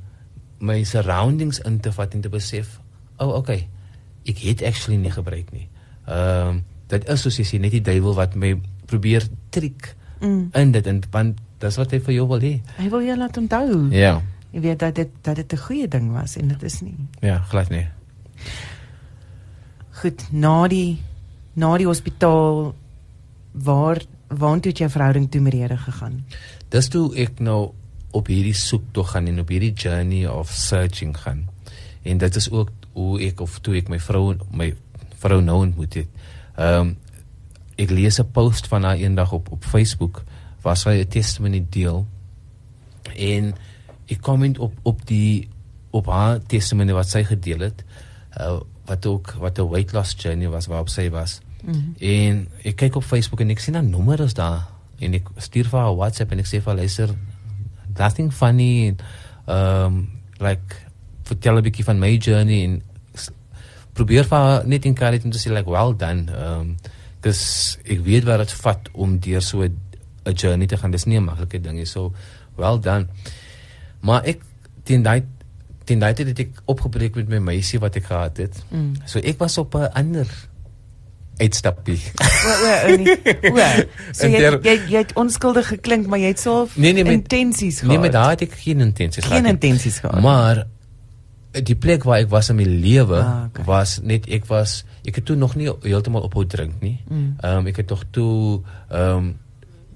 my 0.59 0.85
surroundings 0.85 1.61
in 1.61 1.81
te 1.81 1.93
vat 1.93 2.15
en 2.15 2.21
te 2.21 2.29
besef, 2.29 2.81
"O, 3.19 3.27
oh, 3.27 3.35
okay. 3.37 3.69
Ek 4.25 4.39
het 4.39 4.63
actually 4.63 5.01
nie 5.01 5.11
gebruik 5.11 5.53
nie." 5.53 5.69
Ehm 6.07 6.49
um, 6.49 6.65
dit 6.87 7.09
is 7.09 7.21
soos 7.21 7.37
jy 7.37 7.45
sê 7.45 7.61
net 7.61 7.71
die 7.71 7.83
duiwel 7.83 8.15
wat 8.15 8.35
my 8.35 8.61
probeer 8.89 9.29
triek 9.55 9.95
Mm. 10.21 10.49
in 10.59 10.73
dit 10.75 10.87
en 10.91 10.97
want 11.15 11.37
dis 11.63 11.77
wat 11.79 11.93
hy 11.95 11.99
vir 12.03 12.15
jou 12.15 12.25
wil 12.27 12.41
hê. 12.43 12.57
Hy 12.79 12.89
wil 12.91 13.05
jou 13.07 13.17
laat 13.21 13.37
onthou. 13.39 13.77
Ja. 13.95 14.17
Jy 14.51 14.61
weet 14.65 14.79
dat 14.83 14.95
dit 14.99 15.09
dat 15.23 15.37
dit 15.37 15.53
'n 15.53 15.57
goeie 15.67 15.89
ding 15.89 16.13
was 16.13 16.37
en 16.37 16.49
dit 16.49 16.63
is 16.63 16.81
nie. 16.81 16.97
Ja, 17.21 17.39
glad 17.39 17.69
nie. 17.71 17.87
Goed, 20.03 20.23
na 20.33 20.69
die 20.69 20.99
na 21.59 21.77
die 21.77 21.87
hospitaal 21.87 22.75
waar 23.53 24.03
waartoe 24.29 24.71
het 24.71 24.79
jou 24.79 24.91
verhouding 24.91 25.31
toe 25.31 25.41
met 25.41 25.53
die 25.53 25.63
Here 25.63 25.77
gegaan? 25.77 26.25
Dis 26.69 26.89
toe 26.89 27.15
ek 27.17 27.41
nou 27.41 27.71
op 28.11 28.27
hierdie 28.27 28.55
soektog 28.55 29.11
gaan 29.11 29.27
en 29.27 29.41
op 29.41 29.49
hierdie 29.49 29.73
journey 29.73 30.27
of 30.29 30.51
searching 30.51 31.17
gaan. 31.17 31.49
En 32.03 32.19
dit 32.19 32.37
is 32.37 32.51
ook 32.51 32.71
hoe 32.93 33.21
ek 33.23 33.41
of 33.41 33.59
toe 33.61 33.77
ek 33.77 33.89
my 33.89 33.99
vrou 34.01 34.37
my 34.51 34.75
vrou 35.19 35.41
nou 35.43 35.63
ontmoet 35.67 35.95
het. 35.95 36.09
Ehm 36.57 36.81
um, 36.81 36.97
ek 37.79 37.91
lees 37.91 38.19
'n 38.19 38.31
post 38.31 38.67
van 38.67 38.83
haar 38.83 38.97
eendag 38.97 39.33
op 39.33 39.51
op 39.53 39.65
Facebook 39.65 40.25
waar 40.63 40.77
sy 40.77 40.99
'n 41.01 41.09
testimony 41.09 41.65
deel. 41.71 42.07
En 43.17 43.55
ek 44.07 44.21
comment 44.21 44.59
op 44.59 44.75
op 44.83 45.07
die 45.07 45.49
op 45.91 46.07
haar 46.07 46.41
testimony 46.47 46.93
wat 46.93 47.09
sy 47.09 47.25
gedeel 47.25 47.59
het. 47.59 47.85
Uh, 48.41 48.61
wat 48.85 49.07
ook 49.07 49.33
wat 49.39 49.59
'n 49.59 49.69
weight 49.69 49.93
loss 49.93 50.15
journey 50.17 50.49
was 50.49 50.67
waarop 50.67 50.89
sy 50.89 51.11
was. 51.11 51.41
Mm 51.65 51.73
-hmm. 51.73 51.95
En 51.99 52.49
ek 52.63 52.77
kyk 52.77 52.95
op 52.95 53.05
Facebook 53.05 53.41
en 53.41 53.51
ek 53.51 53.59
sien 53.59 53.77
'n 53.77 53.91
nommer 53.91 54.21
is 54.21 54.35
daar 54.35 54.67
en 54.99 55.15
ek 55.15 55.29
stuur 55.37 55.69
vir 55.69 55.81
haar 55.81 55.97
WhatsApp 55.97 56.33
en 56.33 56.39
ek 56.39 56.47
sê 56.47 56.59
vir 56.59 56.65
haar 56.65 56.77
luister 56.77 57.15
nothing 57.99 58.33
funny 58.33 58.87
en 58.87 58.97
um 59.47 60.09
like 60.39 60.77
vertel 61.23 61.57
'n 61.57 61.63
bietjie 61.63 61.85
van 61.85 61.99
my 61.99 62.17
journey 62.17 62.65
en 62.65 62.83
probeer 63.93 64.25
vir 64.25 64.39
haar 64.39 64.67
net 64.67 64.85
encourage 64.85 65.25
om 65.25 65.31
te 65.31 65.39
sê 65.39 65.53
like 65.53 65.71
well 65.71 65.97
done. 65.97 66.27
Um 66.37 66.77
dis 67.21 67.79
ek 67.85 68.01
weet 68.05 68.25
wat 68.25 68.39
dit 68.39 68.53
vat 68.53 68.89
om 68.93 69.19
deur 69.19 69.43
so 69.43 69.63
'n 69.63 69.77
journey 70.35 70.67
te 70.67 70.77
gaan. 70.77 70.91
Dis 70.91 71.05
nie 71.05 71.17
'n 71.19 71.25
maklike 71.25 71.61
ding 71.61 71.77
nie. 71.77 71.87
So 71.87 72.13
well 72.57 72.79
done. 72.81 73.07
Maar 74.01 74.23
ek 74.25 74.41
teen 74.85 75.03
daai 75.03 75.23
ten 75.85 75.99
daai 75.99 76.15
tyd 76.15 76.27
het 76.27 76.39
ek 76.39 76.51
opgebreek 76.67 77.15
met 77.15 77.29
my 77.29 77.39
meisie 77.39 77.79
wat 77.81 77.97
ek 77.97 78.05
gehad 78.05 78.37
het. 78.37 78.63
Mm. 78.71 78.93
So 79.07 79.19
ek 79.19 79.39
was 79.39 79.59
op 79.59 79.75
'n 79.75 79.89
ander 79.95 80.27
uitstappie. 81.39 82.01
O 82.19 82.53
o 82.93 82.97
nee. 82.97 83.87
So 84.19 84.27
jy 84.27 84.39
der- 84.39 84.61
jy 84.63 84.75
jy 84.91 84.99
het 84.99 85.13
onskuldig 85.15 85.69
geklink, 85.69 86.07
maar 86.07 86.19
jy 86.19 86.27
het 86.35 86.41
so 86.41 86.69
Nee, 86.75 86.93
nee, 86.93 87.05
met- 87.05 87.13
intensies 87.13 87.79
gehad. 87.81 87.89
nee, 87.89 87.99
maar 87.99 88.11
daar 88.11 88.31
het 88.31 88.41
ek 88.43 88.53
geen 88.53 88.81
intensies 88.81 89.25
geen 89.25 89.39
gehad 89.39 89.43
nie. 89.43 89.53
intensies 89.53 89.99
gehad. 89.99 90.21
Maar 90.21 90.67
die 91.65 91.77
plek 91.77 92.05
waar 92.05 92.23
ek 92.23 92.31
was 92.31 92.51
in 92.53 92.59
my 92.59 92.67
lewe 92.67 93.19
Ah, 93.19 93.45
okay. 93.49 93.65
was 93.65 93.99
net 94.03 94.29
ek 94.29 94.47
was 94.51 94.85
ek 95.07 95.21
het 95.21 95.25
toe 95.29 95.37
nog 95.37 95.57
nie 95.57 95.69
heeltemal 95.83 96.27
ophou 96.27 96.47
drink 96.47 96.81
nie. 96.85 96.99
Mm. 97.09 97.37
Ehm 97.41 97.63
um, 97.63 97.71
ek 97.71 97.83
het 97.83 97.91
tog 97.91 98.05
toe 98.11 98.63
ehm 98.89 99.17
um, 99.17 99.37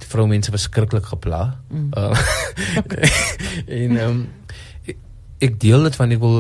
die 0.03 0.09
vroumense 0.11 0.51
verskriklik 0.51 1.05
gepla. 1.07 1.43
Mm. 1.71 1.91
Uh, 1.95 2.17
en 3.83 3.97
ehm 3.97 4.09
um, 4.09 4.23
ek, 4.87 4.97
ek 5.39 5.61
deel 5.61 5.83
dit 5.89 5.99
van 6.01 6.17
ek 6.17 6.23
wil 6.23 6.39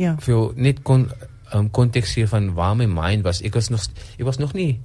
ja. 0.00 0.16
vir 0.18 0.34
jou 0.34 0.44
net 0.56 0.82
kon 0.82 1.06
um, 1.54 1.68
konteks 1.70 2.16
gee 2.16 2.26
van 2.26 2.52
waar 2.58 2.76
my 2.76 2.88
mind 2.90 3.26
was. 3.26 3.42
Ek 3.42 3.54
was 3.54 3.70
nog 3.70 3.86
ek 4.18 4.24
was 4.26 4.40
nog 4.42 4.56
nie 4.58 4.80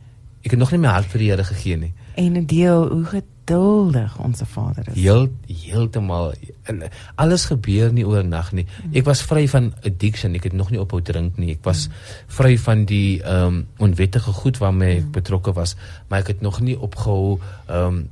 ek 0.46 0.54
het 0.54 0.60
nog 0.60 0.72
nie 0.72 0.80
my 0.84 0.94
hart 0.94 1.10
vir 1.12 1.24
die 1.24 1.32
Here 1.32 1.44
gegee 1.44 1.78
nie. 1.78 1.94
En 2.18 2.34
'n 2.34 2.46
deel 2.46 2.90
hoe 2.90 3.06
geduldig 3.06 4.18
ons 4.20 4.42
Vader 4.46 4.88
is. 4.88 5.02
Heel 5.02 5.30
heeltemal 5.46 6.34
en 6.64 6.82
alles 7.16 7.46
gebeur 7.46 7.94
nie 7.94 8.08
oornag 8.08 8.52
nie. 8.52 8.66
Ek 8.92 9.06
was 9.06 9.22
vry 9.22 9.48
van 9.48 9.74
addiction. 9.84 10.34
Ek 10.34 10.44
het 10.44 10.54
nog 10.54 10.70
nie 10.74 10.80
ophou 10.82 11.02
drink 11.02 11.38
nie. 11.38 11.52
Ek 11.54 11.64
was 11.64 11.88
vry 12.28 12.58
van 12.58 12.86
die 12.86 13.22
ehm 13.24 13.46
um, 13.46 13.68
onwettige 13.78 14.32
goed 14.32 14.58
waarmee 14.58 14.98
ek 14.98 15.12
betrokke 15.12 15.54
was, 15.54 15.76
maar 16.08 16.20
ek 16.20 16.28
het 16.28 16.42
nog 16.42 16.60
nie 16.60 16.80
opgehou 16.80 17.40
ehm 17.68 17.86
um, 17.86 18.10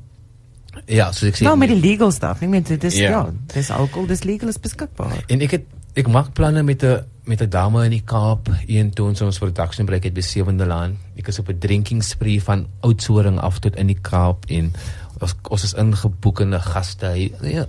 ja, 0.86 1.12
soos 1.12 1.30
ek 1.30 1.36
sê. 1.40 1.48
Nou 1.48 1.58
met 1.58 1.72
die 1.72 1.80
legal 1.80 2.12
stuff. 2.12 2.42
Ek 2.42 2.50
meen 2.50 2.64
dit 2.64 2.84
is 2.84 2.98
Ja. 2.98 3.10
ja, 3.10 3.34
dis 3.54 3.70
alkohol, 3.72 4.08
dis 4.08 4.24
legal 4.24 4.48
is 4.48 4.60
beskikbaar. 4.60 5.24
En 5.28 5.42
ek 5.42 5.52
het 5.52 5.66
ek 5.96 6.08
maak 6.08 6.34
planne 6.34 6.64
met 6.64 6.84
'n 6.84 7.02
met 7.26 7.42
'n 7.42 7.50
dame 7.50 7.84
in 7.84 7.90
die 7.90 8.04
Kaap, 8.06 8.50
een 8.68 8.94
toe 8.94 9.08
ons 9.08 9.22
ons 9.22 9.38
production 9.38 9.86
break 9.86 10.04
het 10.04 10.14
by 10.14 10.22
Sewende 10.22 10.66
Laan. 10.66 10.98
Ek 11.18 11.28
is 11.28 11.40
op 11.40 11.50
'n 11.50 11.58
drinking 11.58 12.04
spree 12.04 12.44
van 12.44 12.68
Oudtshoorn 12.80 13.40
af 13.40 13.60
tot 13.60 13.76
in 13.76 13.88
die 13.88 14.02
Kaap 14.02 14.46
en 14.48 14.74
ons 15.20 15.36
ons 15.50 15.64
is 15.64 15.74
ingeboek 15.74 16.40
in 16.40 16.54
'n 16.54 16.62
gastehuis. 16.62 17.32
Ja, 17.42 17.66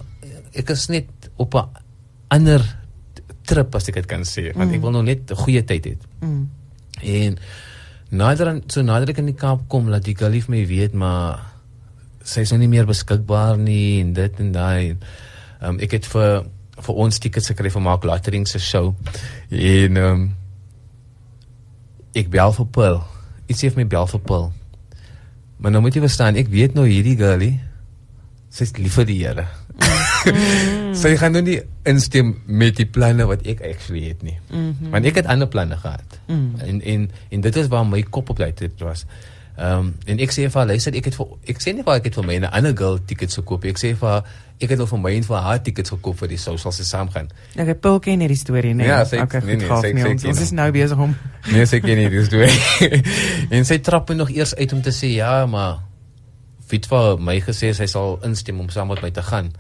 ek 0.53 0.71
is 0.71 0.87
net 0.87 1.09
op 1.37 1.55
'n 1.55 1.69
ander 2.29 2.79
trip 3.43 3.75
as 3.75 3.89
ek 3.89 3.95
dit 3.95 4.07
kan 4.07 4.25
sê, 4.25 4.53
want 4.55 4.73
ek 4.73 4.81
wil 4.81 4.91
nog 4.91 5.05
net 5.05 5.31
'n 5.31 5.37
goeie 5.37 5.65
tyd 5.65 5.87
hê. 5.87 5.97
Mm. 6.21 6.51
En 7.03 7.39
nader 8.09 8.49
aan 8.49 8.63
so 8.67 8.83
nader 8.83 9.09
ek 9.09 9.19
in 9.19 9.27
die 9.27 9.35
Kaap 9.35 9.69
kom, 9.69 9.89
laat 9.89 10.05
die 10.05 10.17
gully 10.17 10.41
vir 10.41 10.51
my 10.51 10.67
weet 10.67 10.93
maar 10.93 11.41
sy 12.25 12.41
is 12.41 12.51
nou 12.51 12.59
nie 12.59 12.69
meer 12.69 12.87
beskikbaar 12.87 13.59
nie 13.59 14.01
en 14.01 14.13
dit 14.13 14.41
en 14.41 14.53
daai. 14.53 14.97
Um, 15.63 15.79
ek 15.81 15.91
het 15.91 16.07
vir 16.07 16.45
vir 16.77 16.95
ons 16.95 17.19
tickets 17.19 17.49
gekry 17.53 17.71
vir 17.73 17.83
Mark 17.83 18.05
Lattering 18.05 18.47
se 18.49 18.59
show. 18.59 18.95
En 19.51 19.97
ehm 19.97 20.11
um, 20.13 20.27
ek 22.17 22.31
bel 22.33 22.53
vir 22.53 22.67
Paul. 22.73 23.03
Iets 23.47 23.61
sê 23.63 23.71
vir 23.71 23.85
my 23.85 23.89
bel 23.93 24.07
vir 24.09 24.21
Paul. 24.25 24.53
Maar 25.61 25.73
nou 25.73 25.83
moet 25.85 25.95
jy 25.97 26.01
verstaan, 26.01 26.37
ek 26.41 26.49
weet 26.53 26.75
nou 26.77 26.87
hierdie 26.89 27.17
girlie 27.17 27.57
sy's 28.57 28.73
lief 28.81 28.97
vir 28.97 29.09
die 29.09 29.19
Here. 29.21 29.47
sy 31.03 31.13
gaan 31.21 31.35
nou 31.37 31.43
nie 31.45 31.59
instem 31.89 32.33
met 32.49 32.79
die 32.79 32.89
planne 32.89 33.27
wat 33.29 33.45
ek 33.49 33.61
actually 33.69 34.07
het 34.09 34.23
nie. 34.25 34.39
Mm 34.49 34.71
-hmm. 34.73 34.91
Want 34.95 35.09
ek 35.11 35.21
het 35.21 35.27
ander 35.27 35.49
planne 35.49 35.77
gehad. 35.77 36.21
Mm. 36.27 36.55
En 36.65 36.81
en 36.83 37.11
en 37.31 37.41
dit 37.41 37.57
is 37.57 37.69
waar 37.69 37.87
my 37.87 38.03
kop 38.03 38.31
op 38.31 38.39
daai 38.39 38.53
tyd 38.53 38.81
was. 38.81 39.05
Ehm 39.57 39.79
um, 39.79 39.95
en 40.07 40.19
ek 40.21 40.31
sê 40.35 40.45
vir 40.51 40.59
haar, 40.61 40.67
luister, 40.69 40.93
ek 40.95 41.05
het 41.09 41.15
vir 41.17 41.27
ek 41.49 41.63
sê 41.65 41.73
nie 41.73 41.83
vir 41.83 41.89
haar 41.95 42.01
ek 42.03 42.05
het 42.11 42.15
vir 42.19 42.25
my 42.29 42.35
'n 42.39 42.45
ander 42.45 42.75
girl 42.77 42.99
tickets 43.07 43.35
gekoop. 43.41 43.65
Ek 43.65 43.79
sê 43.81 43.95
vir 43.97 44.09
haar 44.09 44.25
ek 44.61 44.71
het 44.71 44.81
al 44.81 44.87
vir 44.87 44.99
my 44.99 45.13
en 45.17 45.23
vir 45.25 45.37
haar 45.37 45.63
tickets 45.63 45.91
gekoop 45.91 46.19
vir 46.19 46.29
die 46.29 46.37
social 46.39 46.73
se 46.73 46.85
saamgaan. 46.85 47.29
Ek 47.57 47.67
het 47.67 47.81
Paul 47.81 47.99
ken 48.01 48.21
hierdie 48.21 48.37
storie 48.37 48.75
nee. 48.75 48.87
Ja, 48.87 49.05
sy- 49.05 49.17
okay, 49.21 49.41
nee, 49.45 49.57
nee, 49.57 49.67
gaaf 49.67 49.81
sy- 49.81 49.93
nie. 49.93 50.03
sy 50.03 50.09
Ons, 50.11 50.23
ken 50.23 50.31
ons 50.31 50.41
is 50.41 50.51
nou 50.51 50.71
besig 50.73 50.99
om 50.99 51.17
Nee, 51.53 51.67
sy 51.67 51.81
ken 51.81 51.97
nie 51.97 52.09
dis 52.09 52.29
doen. 52.35 52.49
en 53.51 53.65
sy 53.65 53.79
trap 53.79 54.09
nog 54.15 54.31
eers 54.31 54.55
uit 54.55 54.73
om 54.73 54.83
te 54.83 54.91
sê 54.91 55.07
ja, 55.17 55.47
maar 55.47 55.79
Fit 56.67 56.87
vir 56.87 57.19
my 57.23 57.41
gesê 57.41 57.73
sy 57.75 57.87
sal 57.87 58.19
instem 58.27 58.59
om 58.61 58.69
saam 58.69 58.89
met 58.89 59.01
my 59.03 59.11
te 59.11 59.23
gaan. 59.23 59.53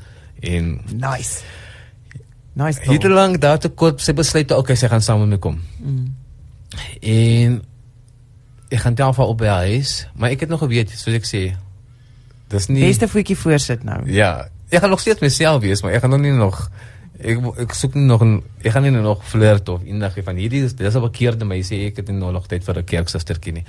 En 0.42 0.80
nice. 0.92 1.44
Nice. 2.53 2.80
Paul. 2.80 3.12
lank 3.12 3.40
daar 3.40 3.59
te 3.59 3.68
kort 3.68 4.01
sy 4.01 4.12
besluit 4.12 4.51
okay, 4.51 4.74
sy 4.76 4.88
gaan 4.88 5.01
saam 5.03 5.20
met 5.20 5.28
my 5.28 5.38
kom. 5.38 5.61
Mm. 5.78 6.14
En 7.03 7.62
ek 8.70 8.80
gaan 8.80 8.94
tel 8.94 9.12
vir 9.12 9.24
op 9.26 9.38
by 9.38 9.46
huis, 9.46 10.06
maar 10.14 10.30
ek 10.30 10.40
het 10.40 10.48
nog 10.48 10.60
geweet, 10.60 10.90
soos 10.90 11.14
ek 11.14 11.24
sê, 11.24 11.56
dis 12.48 12.68
nie 12.68 12.82
Beste 12.86 13.08
voetjie 13.08 13.36
voorsit 13.36 13.84
nou. 13.84 14.02
Ja, 14.10 14.48
ek 14.70 14.80
gaan 14.80 14.90
nog 14.90 15.00
steeds 15.00 15.20
myself 15.20 15.62
wees, 15.62 15.82
maar 15.82 15.92
ek 15.92 16.00
gaan 16.02 16.10
nog 16.10 16.20
nie 16.20 16.32
nog 16.32 16.70
ek 17.18 17.38
ek 17.62 17.72
soek 17.72 17.94
nie 17.94 18.04
nog 18.04 18.22
'n 18.22 18.42
ek 18.62 18.72
gaan 18.72 18.82
nie 18.82 18.90
nog 18.90 19.24
flirt 19.24 19.68
of 19.68 19.82
eendag 19.84 20.12
van 20.24 20.36
hierdie 20.36 20.64
is 20.64 20.74
dis 20.74 20.94
'n 20.94 21.00
verkeerde 21.00 21.44
meisie, 21.44 21.86
ek 21.86 21.96
het 21.96 22.08
nie 22.08 22.18
nou 22.18 22.32
nog 22.32 22.46
tyd 22.46 22.64
vir 22.64 22.78
'n 22.78 22.84
kerksustertjie 22.84 23.52
nie. 23.52 23.64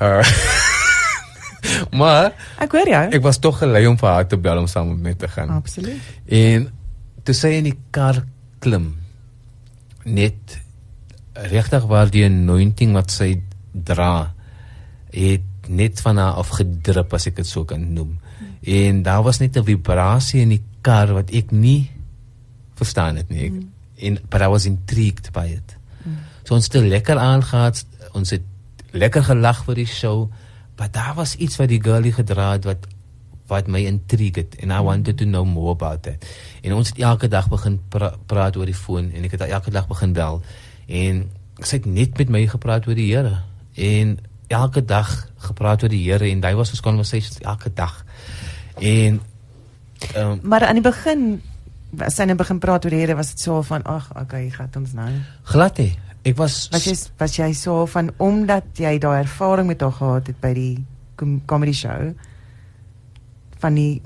Uh, 0.00 0.22
maar 2.00 2.32
Ek 2.58 2.72
hoor 2.72 2.88
jou. 2.88 3.04
ek 3.12 3.22
was 3.22 3.38
tog 3.38 3.58
gelei 3.58 3.86
om 3.86 3.96
vir 3.98 4.08
haar 4.08 4.26
te 4.26 4.36
bel 4.36 4.58
om 4.58 4.66
saam 4.66 4.88
met 4.88 4.98
my 5.02 5.14
te 5.14 5.28
gaan. 5.28 5.48
Absoluut. 5.50 5.98
En 6.26 6.68
toe 7.22 7.34
sy 7.34 7.48
in 7.62 7.64
die 7.64 7.78
kar 7.90 8.24
klim 8.58 8.94
net 10.04 10.58
regtig 11.32 11.86
waar 11.86 12.10
die 12.10 12.24
anointing 12.26 12.92
wat 12.92 13.10
sy 13.10 13.40
dra 13.72 14.34
het 15.12 15.68
net 15.68 16.00
van 16.00 16.16
haar 16.16 16.40
afgedrup 16.40 17.12
as 17.14 17.26
ek 17.26 17.36
dit 17.36 17.46
so 17.46 17.64
kan 17.68 17.82
noem. 17.94 18.18
En 18.62 19.02
daar 19.02 19.22
was 19.22 19.38
net 19.38 19.56
'n 19.56 19.64
vibrasie 19.64 20.40
in 20.40 20.48
die 20.48 20.62
kar 20.80 21.12
wat 21.12 21.30
ek 21.30 21.50
nie 21.50 21.90
verstaan 22.74 23.16
het 23.16 23.28
nie. 23.28 23.44
Ek, 23.44 23.52
en 23.96 24.18
but 24.28 24.40
I 24.40 24.46
was 24.46 24.66
intrigued 24.66 25.32
by 25.32 25.46
it. 25.46 25.76
So 26.42 26.54
ons 26.54 26.66
het 26.66 26.74
er 26.74 26.88
lekker 26.88 27.18
aangegaan, 27.18 27.72
ons 28.12 28.30
het 28.30 28.42
lekker 28.90 29.22
gelag 29.24 29.64
vir 29.64 29.74
die 29.74 29.86
show, 29.86 30.30
maar 30.76 30.90
daar 30.90 31.14
was 31.14 31.36
iets 31.36 31.56
wat 31.56 31.68
die 31.68 31.82
girlie 31.82 32.12
gedra 32.12 32.52
het 32.52 32.64
wat 32.64 32.86
wat 33.46 33.66
my 33.68 33.82
intrigued 33.84 34.56
and 34.62 34.72
I 34.72 34.80
wanted 34.80 35.18
to 35.18 35.24
know 35.24 35.44
more 35.44 35.70
about 35.70 36.06
it. 36.06 36.26
En 36.62 36.72
ons 36.72 36.88
het 36.88 36.98
elke 36.98 37.28
dag 37.28 37.48
begin 37.48 37.80
pra 37.88 38.14
praat 38.26 38.56
oor 38.56 38.66
die 38.66 38.74
foon 38.74 39.10
en 39.12 39.24
ek 39.24 39.30
het 39.36 39.40
elke 39.40 39.70
dag 39.70 39.88
begin 39.88 40.12
bel 40.12 40.42
en 40.86 41.30
sy 41.60 41.76
het 41.76 41.86
net 41.86 42.18
met 42.18 42.28
my 42.32 42.46
gepraat 42.46 42.86
oor 42.88 42.94
die 42.94 43.10
Here 43.12 43.42
en 43.74 44.18
elke 44.48 44.84
dag 44.84 45.28
gepraat 45.36 45.82
oor 45.82 45.88
die 45.88 46.10
Here 46.10 46.28
en 46.30 46.40
daai 46.40 46.54
was 46.54 46.70
ons 46.70 46.80
conversations 46.80 47.38
elke 47.40 47.72
dag. 47.74 48.04
En 48.78 49.20
um, 50.16 50.40
Maar 50.42 50.66
aan 50.66 50.74
die 50.74 50.82
begin 50.84 51.42
as 51.98 52.14
sy 52.16 52.24
net 52.24 52.36
begin 52.36 52.58
praat 52.58 52.84
oor 52.84 52.90
die 52.90 53.00
Here 53.00 53.14
was 53.16 53.30
dit 53.34 53.40
so 53.40 53.62
van 53.62 53.82
ag, 53.84 54.10
okay, 54.20 54.50
gaan 54.50 54.70
ons 54.76 54.92
nou. 54.92 55.10
glad 55.44 55.76
hè. 55.76 55.90
Ek 56.24 56.36
was 56.36 56.68
Was 56.70 56.84
jy 56.84 56.94
was 57.18 57.36
jy 57.36 57.52
so 57.52 57.86
van 57.86 58.10
omdat 58.22 58.64
jy 58.78 58.98
daai 58.98 59.22
ervaring 59.24 59.66
met 59.66 59.80
haar 59.80 59.92
gehad 59.92 60.26
het 60.26 60.40
by 60.40 60.52
die 60.54 60.84
com 61.16 61.40
comedy 61.46 61.72
show 61.72 62.12
van 63.58 63.74
die 63.74 64.00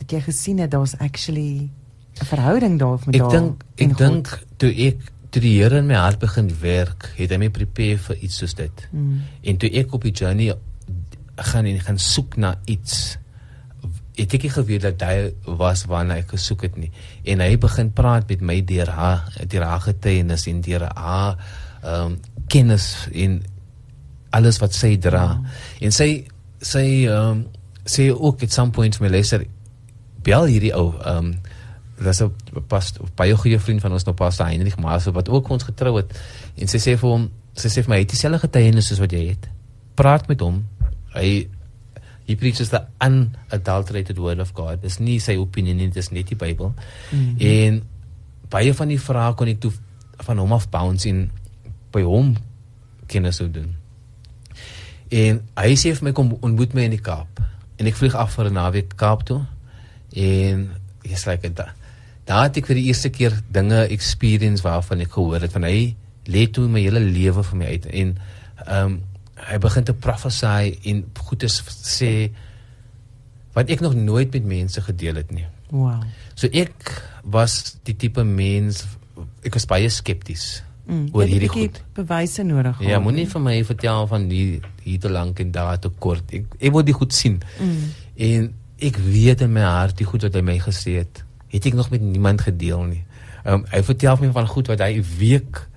dat 0.00 0.10
jy 0.10 0.20
gesien 0.20 0.58
het 0.58 0.70
daar's 0.70 0.96
actually 0.98 1.70
'n 2.20 2.24
verhouding 2.24 2.78
daar 2.78 2.98
met 3.06 3.14
Ek 3.14 3.20
haar. 3.20 3.30
dink 3.30 3.62
en 3.76 3.90
ek 3.90 3.96
dink 3.96 4.44
toe 4.56 4.70
ek 4.74 4.98
toe 5.34 5.42
die 5.42 5.56
Here 5.58 5.80
in 5.82 5.88
my 5.90 5.98
hart 5.98 6.20
begin 6.22 6.52
werk, 6.62 7.08
het 7.18 7.32
hy 7.34 7.40
my 7.42 7.50
prepare 7.50 7.98
vir 8.06 8.22
iets 8.22 8.38
soos 8.38 8.54
dit. 8.54 8.86
Mm. 8.94 9.20
En 9.50 9.58
toe 9.58 9.70
ek 9.82 9.94
op 9.96 10.06
die 10.06 10.14
journey 10.14 10.54
gaan 11.50 11.66
en 11.66 11.80
gaan 11.82 11.98
soek 11.98 12.36
na 12.38 12.54
iets 12.70 13.16
het 14.14 14.34
ek 14.36 14.44
geweet 14.54 14.84
dat 14.84 15.00
hy 15.02 15.56
was 15.58 15.84
waarna 15.90 16.20
ek 16.22 16.36
gesoek 16.36 16.68
het 16.68 16.76
nie. 16.78 16.92
En 17.26 17.42
hy 17.42 17.56
begin 17.58 17.90
praat 17.96 18.28
met 18.30 18.44
my 18.46 18.60
deur 18.62 18.92
haar 18.94 19.24
deur 19.50 19.66
haar 19.66 19.82
getuienis 19.88 20.46
en 20.50 20.62
deur 20.62 20.86
haar 20.94 21.34
ehm 21.82 22.14
um, 22.14 22.14
kennis 22.48 23.08
en 23.10 23.40
alles 24.36 24.60
wat 24.60 24.74
sy 24.76 24.94
dra. 25.02 25.40
En 25.82 25.94
sy 25.94 26.08
sy 26.62 26.86
ehm 27.08 27.42
um, 27.42 27.44
sê 27.84 28.08
ook 28.14 28.46
at 28.46 28.54
some 28.54 28.72
point 28.72 29.00
my 29.02 29.10
luister 29.10 29.42
bel 30.24 30.46
hierdie 30.46 30.72
ou 30.76 30.92
ehm 30.94 31.34
um, 31.34 31.34
dis 31.98 32.22
'n 32.22 32.32
pas 32.66 32.92
baie 33.14 33.36
goeie 33.36 33.58
vriend 33.58 33.80
van 33.80 33.92
ons 33.92 34.04
nou 34.04 34.14
Pastor 34.14 34.46
Heinrich 34.46 34.76
Maas 34.76 35.04
wat 35.04 35.28
ook 35.28 35.48
ons 35.48 35.62
getrou 35.62 35.96
het. 35.96 36.20
En 36.56 36.68
sy 36.68 36.78
sê 36.78 36.96
vir 36.98 37.10
hom 37.10 37.30
sy 37.54 37.68
sê 37.68 37.82
vir 37.82 37.88
my 37.88 37.96
hy 37.96 38.02
het 38.02 38.10
dieselfde 38.10 38.38
getuienis 38.38 38.86
soos 38.86 38.98
wat 38.98 39.12
jy 39.12 39.28
het. 39.28 39.48
Praat 39.94 40.28
met 40.28 40.40
hom. 40.40 40.64
Hy 41.14 41.48
he 42.26 42.36
preaches 42.36 42.70
the 42.70 42.82
unadulterated 43.00 44.18
word 44.18 44.40
of 44.40 44.52
God. 44.54 44.82
Dis 44.82 44.98
nie 44.98 45.20
sy 45.20 45.36
opinie 45.36 45.74
nie 45.74 45.88
dis 45.88 46.10
net 46.10 46.28
die 46.28 46.36
Bybel. 46.36 46.74
Mm 47.10 47.18
-hmm. 47.18 47.36
en 47.38 47.82
baie 48.48 48.74
van 48.74 48.88
die 48.88 49.00
vrae 49.00 49.34
kon 49.34 49.48
ek 49.48 49.60
toe 49.60 49.72
van 50.18 50.38
hom 50.38 50.52
af 50.52 50.68
bounce 50.68 51.08
in 51.08 51.30
by 51.92 52.02
hom 52.02 52.36
kennis 53.06 53.36
sou 53.36 53.50
doen. 53.50 53.76
En 55.08 55.42
hy 55.56 55.74
sê 55.74 55.94
vir 55.94 56.02
my 56.04 56.12
kom 56.12 56.36
ontmoet 56.40 56.74
my 56.74 56.82
in 56.82 56.90
die 56.90 57.00
Kaap. 57.00 57.40
En 57.76 57.86
ek 57.86 57.94
vlieg 57.94 58.14
af 58.14 58.34
vir 58.34 58.46
'n 58.46 58.52
naweek 58.52 58.96
Kaap 58.96 59.24
toe. 59.24 59.46
En 60.16 60.70
jy's 61.02 61.26
like 61.26 61.52
da 61.52 61.74
daar 62.28 62.48
het 62.48 62.60
ek 62.60 62.70
vir 62.70 62.80
die 62.80 62.86
eerste 62.90 63.10
keer 63.12 63.36
dinge 63.52 63.84
experience 63.92 64.64
waarvan 64.64 65.04
ek 65.04 65.12
gehoor 65.16 65.44
het 65.44 65.52
van 65.52 65.66
hy 65.68 65.94
lê 66.30 66.46
toe 66.48 66.68
my 66.68 66.80
hele 66.80 67.02
lewe 67.04 67.44
vir 67.44 67.60
my 67.60 67.72
uit 67.74 67.90
en 67.90 68.16
ehm 68.66 68.84
um, 68.84 69.02
hy 69.44 69.58
begin 69.60 69.84
te 69.84 69.92
prophesy 69.92 70.70
en 70.88 71.00
goedes 71.26 71.58
sê 71.84 72.30
wat 73.52 73.68
ek 73.68 73.82
nog 73.84 73.96
nooit 73.98 74.30
met 74.32 74.46
mense 74.46 74.80
gedeel 74.80 75.18
het 75.20 75.32
nie. 75.34 75.44
Wow. 75.68 76.06
So 76.38 76.48
ek 76.48 76.92
was 77.28 77.74
die 77.84 77.96
tipe 77.98 78.24
mens 78.24 78.84
ek 79.44 79.58
was 79.58 79.66
baie 79.68 79.90
skepties 79.90 80.62
Mm, 80.84 81.06
oor 81.16 81.24
hierdie 81.24 81.48
goed. 81.48 81.78
Bewyse 81.96 82.42
nodig. 82.44 82.80
Ja, 82.84 82.98
moenie 83.00 83.24
nie? 83.24 83.30
vir 83.30 83.40
my 83.40 83.54
vertel 83.64 84.06
van 84.10 84.26
die 84.28 84.60
hier 84.84 85.00
te 85.00 85.08
lank 85.08 85.40
en 85.40 85.52
daar 85.54 85.78
te 85.80 85.88
kort. 85.88 86.28
Ek 86.36 86.58
ek 86.58 86.74
wil 86.74 86.84
dit 86.84 86.96
goed 86.96 87.16
sien. 87.16 87.38
Mm. 87.56 87.86
En 88.28 88.50
ek 88.84 88.98
weet 89.00 89.44
in 89.46 89.54
my 89.54 89.64
hart 89.64 89.96
die 89.96 90.08
goed 90.08 90.26
wat 90.28 90.36
hy 90.36 90.42
my 90.44 90.58
gesê 90.60 90.98
het, 91.00 91.23
het 91.54 91.66
ek 91.70 91.76
nog 91.78 91.90
met 91.90 92.02
niemand 92.02 92.42
gedeel 92.42 92.82
nie. 92.90 93.04
Ehm 93.44 93.62
um, 93.62 93.66
hy 93.70 93.82
vertel 93.86 94.18
my 94.20 94.32
van 94.34 94.50
goed 94.50 94.66
wat 94.72 94.82
hy 94.82 94.98
'n 94.98 95.06
week 95.18 95.68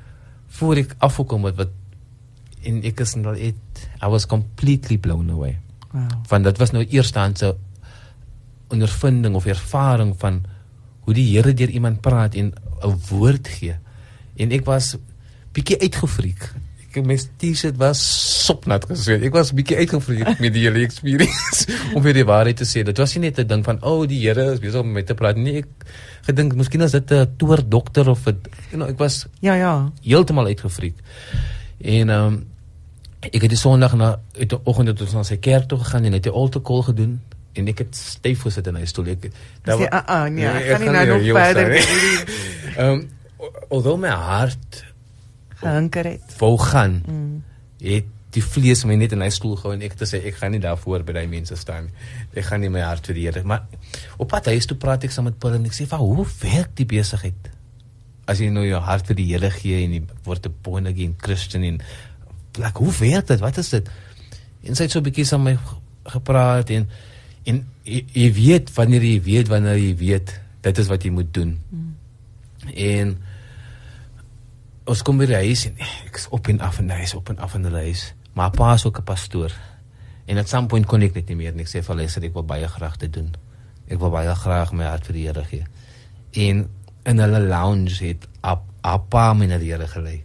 voor 0.58 0.76
ek 0.82 0.96
afgekom 0.98 1.46
het 1.46 1.56
wat 1.56 1.72
en 2.66 2.82
ek 2.84 3.00
is 3.00 3.16
nou 3.16 3.36
it 3.38 3.88
I 4.02 4.10
was 4.10 4.26
completely 4.26 4.98
blown 4.98 5.30
away. 5.30 5.60
Wow. 5.92 6.10
Van 6.28 6.44
dit 6.44 6.58
was 6.58 6.72
nou 6.72 6.86
eerstehandse 6.86 7.56
ondervinding 8.68 9.36
of 9.36 9.46
ervaring 9.46 10.16
van 10.18 10.42
hoe 11.08 11.14
die 11.14 11.28
Here 11.36 11.54
deur 11.54 11.70
iemand 11.70 12.02
praat 12.02 12.36
en 12.36 12.54
'n 12.84 13.00
woord 13.10 13.48
gee. 13.48 13.76
En 14.36 14.52
ek 14.52 14.66
was 14.66 14.98
bietjie 15.52 15.80
uitgefriek. 15.80 16.54
Ek 16.88 17.06
my 17.06 17.18
T-shirt 17.38 17.76
was 17.78 18.00
sopnat 18.48 18.86
gesweet. 18.88 19.26
Ek 19.28 19.36
was 19.36 19.52
bietjie 19.56 19.78
uitgefriek 19.82 20.40
met 20.44 20.54
die 20.56 20.64
hele 20.64 20.84
experience 20.86 21.68
om 21.96 22.02
vir 22.06 22.16
die 22.22 22.26
waarheid 22.28 22.62
te 22.62 22.68
sê. 22.68 22.84
Dit 22.88 22.98
was 23.02 23.16
nie 23.16 23.28
net 23.28 23.40
'n 23.44 23.48
ding 23.48 23.64
van 23.66 23.82
o, 23.84 24.02
oh, 24.02 24.08
die 24.08 24.22
Here 24.24 24.54
is 24.54 24.62
besig 24.64 24.82
om 24.82 24.92
met 24.96 25.08
te 25.08 25.16
praat 25.16 25.36
nie. 25.36 25.58
Ek 25.64 25.68
gedink 26.30 26.56
miskien 26.56 26.82
is 26.82 26.96
dit 26.96 27.12
'n 27.12 27.38
toer 27.38 27.64
dokter 27.68 28.10
of 28.10 28.28
'n 28.28 28.40
you 28.72 28.78
know, 28.80 28.90
ek 28.90 28.98
was 28.98 29.28
Ja, 29.42 29.56
ja. 29.56 29.92
heeltemal 30.04 30.48
uitgefriek. 30.48 30.96
En 31.82 32.10
ehm 32.10 32.26
um, 32.26 32.46
ek 33.22 33.42
het 33.42 33.50
die 33.50 33.60
Sondag 33.60 33.96
na 33.98 34.20
uit 34.40 34.50
die 34.50 34.60
oggend 34.64 34.88
het 34.88 35.02
ons 35.02 35.14
na 35.14 35.24
sy 35.24 35.38
kerk 35.38 35.68
toe 35.68 35.80
gegaan 35.80 36.06
en 36.06 36.14
het 36.14 36.24
die 36.24 36.32
altar 36.32 36.62
call 36.62 36.84
gedoen 36.84 37.20
en 37.58 37.68
ek 37.68 37.78
het 37.78 37.96
styf 37.96 38.46
gesit 38.46 38.68
in 38.68 38.76
hy 38.76 38.86
stoel. 38.86 39.08
Ek 39.08 39.32
Sê, 39.66 39.88
"Ah, 39.90 40.04
ah, 40.06 40.30
nee, 40.30 40.46
ek 40.46 40.66
gaan 40.72 40.82
nie 40.82 40.90
nou 40.90 41.06
nog 41.08 41.44
verder 41.44 41.52
staan, 41.52 41.70
met 41.70 41.86
hè." 41.86 41.94
hierdie 41.94 42.26
Ehm 42.78 42.90
um, 42.90 43.10
alhoewel 43.70 43.98
my 43.98 44.10
hart 44.10 44.84
gehinker 45.62 46.04
het. 46.06 46.36
wou 46.40 46.58
gaan, 46.58 47.04
Mm. 47.08 47.44
het 47.82 48.06
die 48.32 48.44
vlees 48.44 48.84
my 48.86 48.96
net 48.96 49.12
in 49.12 49.22
hy 49.22 49.30
stoel 49.30 49.56
gehou 49.56 49.74
en 49.74 49.82
ek 49.82 49.92
het 49.96 50.02
gesê 50.04 50.20
ek 50.26 50.36
gaan 50.36 50.52
nie 50.52 50.60
daarvoor 50.60 51.04
by 51.04 51.14
daai 51.14 51.28
mense 51.28 51.56
staan 51.56 51.84
nie. 51.86 51.94
Ek 52.36 52.46
gaan 52.46 52.62
nie 52.62 52.70
my 52.70 52.82
hart 52.82 53.06
vir 53.08 53.16
die 53.16 53.24
Here, 53.26 53.44
maar 53.44 53.64
op 54.18 54.28
pad 54.28 54.46
huis 54.46 54.66
toe 54.66 54.78
praat 54.78 55.04
ek 55.04 55.12
saam 55.12 55.24
met 55.26 55.40
Paul 55.40 55.54
en 55.54 55.66
ek 55.66 55.72
sê, 55.74 55.88
"Van 55.88 56.00
hoe 56.00 56.26
werk 56.42 56.76
die 56.76 56.86
besigheid?" 56.86 57.50
As 58.28 58.40
jy 58.40 58.50
nou 58.50 58.66
jou 58.68 58.80
hart 58.82 59.08
vir 59.08 59.16
die 59.16 59.26
Here 59.34 59.50
gee 59.52 59.84
en 59.86 59.92
jy 59.94 60.04
word 60.26 60.46
'n 60.46 60.54
born 60.62 60.88
again 60.88 61.16
Christian 61.18 61.64
en 61.64 61.80
like, 62.60 62.78
hoe 62.78 62.92
werk 63.00 63.28
dit? 63.28 63.40
Wat 63.40 63.58
is 63.58 63.70
dit? 63.70 63.90
En 64.64 64.76
sy 64.76 64.84
het 64.84 64.92
so 64.92 65.00
'n 65.00 65.04
bietjie 65.04 65.26
saam 65.26 65.44
met 65.44 65.54
my 65.56 65.60
ge- 65.66 66.12
gepraat 66.12 66.70
en 66.70 66.88
en 67.46 67.66
jy, 67.84 68.06
jy 68.14 68.34
weet 68.34 68.74
wanneer 68.76 69.02
jy 69.04 69.22
weet 69.24 69.48
wanneer 69.48 69.78
jy 69.78 69.96
weet 69.96 70.40
dit 70.62 70.78
is 70.78 70.88
wat 70.88 71.04
jy 71.04 71.10
moet 71.12 71.34
doen. 71.34 71.60
Mm. 71.70 71.96
En 72.76 73.18
ons 74.88 75.04
kom 75.04 75.20
by 75.20 75.28
die 75.30 75.40
huis 75.44 75.66
en 75.68 75.80
ek 76.08 76.20
is 76.20 76.28
op 76.34 76.48
en 76.52 76.62
af 76.64 76.80
en 76.82 76.92
hy 76.94 77.02
is 77.04 77.16
op 77.18 77.30
en 77.32 77.42
af 77.44 77.56
in 77.58 77.66
die 77.68 77.74
huis. 77.76 78.12
Maar 78.38 78.54
pa 78.56 78.74
is 78.74 78.86
ook 78.86 79.00
'n 79.00 79.04
pastoor. 79.04 79.52
En 80.26 80.38
at 80.38 80.50
some 80.50 80.68
point 80.68 80.86
kon 80.86 81.02
ek 81.02 81.16
net 81.16 81.28
nie 81.28 81.36
meer 81.36 81.54
en 81.54 81.60
ek 81.60 81.68
sê 81.68 81.84
vir 81.84 81.96
hulle 81.96 82.28
ek 82.28 82.34
wil 82.34 82.44
baie 82.44 82.68
graag 82.68 82.98
dit 82.98 83.14
doen. 83.14 83.36
Ek 83.88 84.00
wil 84.00 84.10
baie 84.10 84.36
graag 84.36 84.72
my 84.72 84.84
hart 84.84 85.06
vir 85.06 85.14
die 85.14 85.28
Here 85.28 85.44
gee. 85.44 85.66
En 86.32 86.70
in 87.06 87.20
hulle 87.20 87.40
lounge 87.40 88.04
het 88.06 88.28
ap 88.42 88.64
appa 88.82 89.34
my 89.34 89.46
na 89.46 89.58
die 89.58 89.72
Here 89.72 89.88
gelei. 89.88 90.24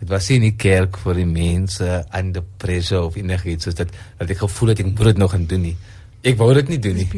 Dit 0.00 0.08
was 0.08 0.28
nie 0.28 0.36
in 0.36 0.42
die 0.42 0.56
kerk 0.56 0.96
vir 0.98 1.14
die 1.14 1.26
mense 1.26 2.04
under 2.18 2.42
pressure 2.58 3.02
of 3.02 3.16
enigiets 3.16 3.64
soos 3.64 3.74
dit 3.74 3.88
dat 4.18 4.30
ek 4.30 4.38
gevoel 4.38 4.68
het 4.68 4.80
ek 4.80 4.86
moet 4.86 5.04
dit 5.04 5.16
nog 5.16 5.30
gaan 5.30 5.46
doen 5.46 5.62
nie. 5.62 5.76
Ek 6.22 6.36
wou 6.36 6.54
dit 6.54 6.68
nie 6.68 6.78
doen 6.78 6.94
nie. 6.94 7.08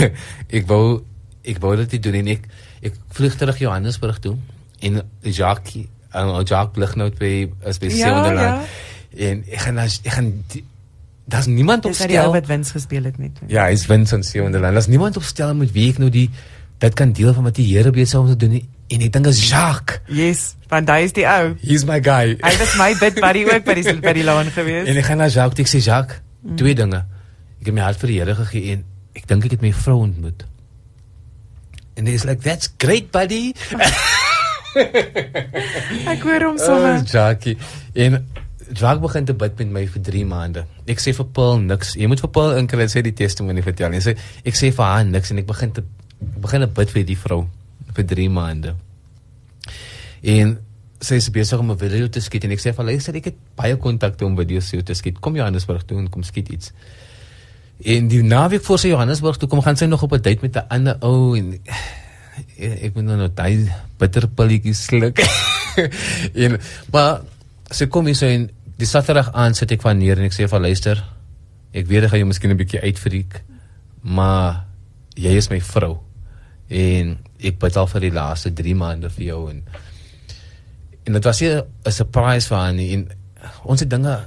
Ek 0.58 0.66
wou 0.66 1.02
ek 1.44 1.58
wou 1.58 1.76
dit 1.76 1.92
nie 1.92 2.00
doen. 2.00 2.14
En 2.14 2.28
Ek 2.28 2.48
ek 2.82 2.94
vlieg 3.08 3.34
terug 3.36 3.58
Johannesburg 3.58 4.18
toe 4.18 4.36
en 4.80 5.02
Jacques 5.22 5.86
en 6.16 6.32
Jacques 6.48 6.80
lig 6.82 6.94
nou 6.96 7.10
by 7.18 7.32
is 7.68 7.78
by 7.82 7.90
Ja, 7.92 8.06
Seonderland. 8.08 8.66
En 9.16 9.44
ek 9.50 9.60
gaan 9.66 9.78
ek 9.78 10.12
gaan 10.16 10.32
die- 10.52 10.64
daar's 11.28 11.46
niemand 11.46 11.84
op 11.84 11.90
Dis 11.92 12.00
uit 12.00 12.08
die 12.08 12.18
ou 12.18 12.28
stel. 12.28 12.40
wat 12.40 12.46
wins 12.46 12.70
gespeel 12.70 13.04
het 13.04 13.18
net. 13.18 13.38
Ja, 13.46 13.64
hy's 13.66 13.84
Vincent 13.86 14.26
Seonderland. 14.26 14.72
Daar's 14.72 14.86
niemand 14.86 15.16
op 15.16 15.22
stel 15.22 15.54
met 15.54 15.72
wie 15.72 15.90
ek 15.90 15.98
nou 15.98 16.10
die 16.10 16.30
dit 16.78 16.94
kan 16.94 17.12
deel 17.12 17.32
van 17.34 17.42
wat 17.48 17.54
die 17.54 17.66
Here 17.76 17.90
besig 17.90 18.08
is 18.08 18.14
om 18.14 18.26
te 18.28 18.36
doen. 18.36 18.60
En 18.88 19.00
ek 19.00 19.12
dink 19.12 19.26
is 19.26 19.48
Jacques. 19.48 20.00
Yes, 20.06 20.54
want 20.68 20.88
hy 20.88 21.00
is 21.02 21.12
die 21.12 21.24
ou. 21.26 21.54
He's 21.62 21.84
my 21.84 22.00
guy. 22.02 22.36
Hy 22.40 22.56
was 22.58 22.76
my 22.76 22.94
bid 23.00 23.20
buddy 23.20 23.44
ook 23.44 23.64
by 23.64 23.74
die 23.74 23.94
by 24.00 24.12
die 24.12 24.24
laan 24.24 24.46
gewees. 24.54 24.86
En 24.88 24.96
ek 24.96 25.04
gaan 25.04 25.18
na 25.18 25.26
Jacques, 25.28 25.58
ek 25.64 25.66
sê 25.72 25.82
Jacques, 25.82 26.20
mm. 26.42 26.56
twee 26.56 26.74
dinge. 26.74 27.04
Ek 27.60 27.66
het 27.66 27.74
my 27.74 27.80
hart 27.80 27.98
vir 27.98 28.08
die 28.12 28.18
Here 28.20 28.34
gegee 28.34 28.72
en 28.76 28.84
ek 29.16 29.26
dink 29.26 29.44
ek 29.44 29.50
het 29.56 29.62
my 29.62 29.72
vrou 29.72 29.98
ontmoet. 30.04 30.44
En 31.96 32.06
he's 32.06 32.24
like, 32.24 32.42
"That's 32.42 32.68
great, 32.78 33.10
buddy." 33.10 33.54
Ek 36.12 36.22
hoor 36.22 36.44
hom 36.50 36.58
Oh, 36.58 36.64
sommer. 36.64 37.02
Jackie. 37.04 37.56
En 37.94 38.18
Jacques 38.72 39.00
begin 39.02 39.24
te 39.24 39.34
bid 39.34 39.58
met 39.58 39.72
my 39.72 39.84
vir 39.86 40.02
3 40.02 40.24
maande. 40.28 40.64
Ek 40.90 41.00
sê 41.02 41.14
vir 41.16 41.28
Paul 41.36 41.62
niks. 41.64 41.94
Jy 41.98 42.08
moet 42.10 42.22
vir 42.24 42.32
Paul 42.34 42.56
inkry 42.60 42.88
sê 42.90 43.02
die 43.04 43.14
testimonie 43.16 43.64
vertel. 43.64 43.94
En 43.94 44.04
sê 44.04 44.16
ek 44.44 44.58
sê 44.58 44.72
vir 44.74 44.84
haar 44.84 45.06
niks 45.06 45.32
en 45.32 45.42
ek 45.42 45.48
begin 45.48 45.72
te 45.76 45.84
begin 46.42 46.64
te 46.64 46.68
bid 46.78 46.92
vir 46.94 47.04
die 47.08 47.18
vrou 47.20 47.42
vir 47.96 48.06
3 48.12 48.28
maande. 48.32 48.74
En 50.26 50.56
sy 51.00 51.18
is 51.20 51.28
besig 51.30 51.60
om 51.60 51.70
'n 51.70 51.78
video 51.78 52.08
te 52.08 52.20
skiet 52.20 52.44
en 52.44 52.52
ek 52.52 52.60
sê 52.60 52.72
vir 52.74 52.84
haar 52.84 53.16
ek 53.16 53.24
het 53.24 53.36
baie 53.56 53.76
kontakte 53.76 54.24
om 54.24 54.36
video's 54.36 54.70
te 54.70 54.94
skiet. 54.94 55.20
Kom 55.20 55.36
Johannesburg 55.36 55.84
toe 55.84 55.98
en 55.98 56.08
kom 56.10 56.22
skiet 56.22 56.48
iets. 56.48 56.72
En 57.84 58.08
die 58.08 58.22
naweek 58.22 58.64
voor 58.64 58.78
sy 58.78 58.88
Johannesburg 58.88 59.36
toe 59.36 59.48
kom 59.48 59.60
gaan 59.62 59.76
sy 59.76 59.84
nog 59.84 60.02
op 60.02 60.12
'n 60.12 60.22
date 60.22 60.40
met 60.42 60.56
'n 60.56 60.66
ander 60.68 60.96
ou 61.00 61.36
en 61.36 61.60
ek 62.56 62.94
moet 62.94 63.04
nou 63.04 63.16
nou 63.20 63.28
daai 63.28 63.68
bitterpilletjies 64.00 64.86
sluk. 64.88 65.20
en 66.44 66.56
maar 66.92 67.22
sy 67.70 67.88
kom 67.92 68.08
hier 68.08 68.16
so 68.16 68.28
en 68.30 68.48
die 68.76 68.88
Saterdag 68.88 69.32
aan 69.36 69.56
sit 69.56 69.72
ek 69.72 69.84
van 69.84 69.98
neer 69.98 70.20
en 70.20 70.28
ek 70.28 70.36
sê 70.36 70.48
vir 70.48 70.64
luister, 70.64 71.00
ek 71.76 71.88
weet 71.88 72.06
ek 72.06 72.12
gaan 72.12 72.24
jou 72.24 72.30
miskien 72.30 72.52
'n 72.52 72.60
bietjie 72.60 72.82
uitfriek, 72.84 73.40
maar 74.02 74.64
jy 75.16 75.36
is 75.36 75.50
my 75.50 75.60
vrou. 75.60 76.00
En 76.68 77.18
ek 77.40 77.58
betaal 77.58 77.86
vir 77.86 78.00
die 78.00 78.14
laaste 78.16 78.52
3 78.52 78.74
maande 78.74 79.10
vir 79.10 79.26
jou 79.26 79.50
en 79.50 79.62
en 81.06 81.12
dit 81.12 81.24
was 81.24 81.42
'n 81.42 81.62
surprise 81.90 82.48
vir 82.48 82.58
haar 82.58 82.74
en 82.74 83.08
ons 83.64 83.80
het 83.80 83.90
dinge 83.90 84.26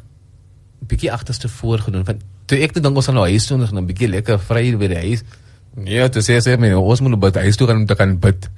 bietjie 0.87 1.11
agterste 1.11 1.49
voor 1.49 1.79
gedoen 1.79 2.05
van 2.05 2.21
toe 2.45 2.57
ek 2.63 2.73
toe 2.73 2.81
dink 2.81 2.95
ons 2.95 3.05
gaan 3.05 3.15
nou 3.15 3.27
huis 3.27 3.45
toe 3.45 3.57
en 3.57 3.77
'n 3.77 3.85
bietjie 3.85 4.09
lekker 4.09 4.39
vry 4.39 4.75
by 4.77 4.87
die 4.87 5.03
huis. 5.07 5.23
Ja, 5.85 6.09
toe 6.09 6.23
sê 6.25 6.39
sy 6.41 6.55
my 6.59 6.71
ons 6.73 7.01
moet 7.01 7.19
by 7.19 7.31
die 7.35 7.47
huis 7.47 7.59
toe 7.59 7.67
gaan 7.67 7.83
om 7.83 7.89
te 7.89 7.95
kan 7.95 8.17
bid. 8.19 8.49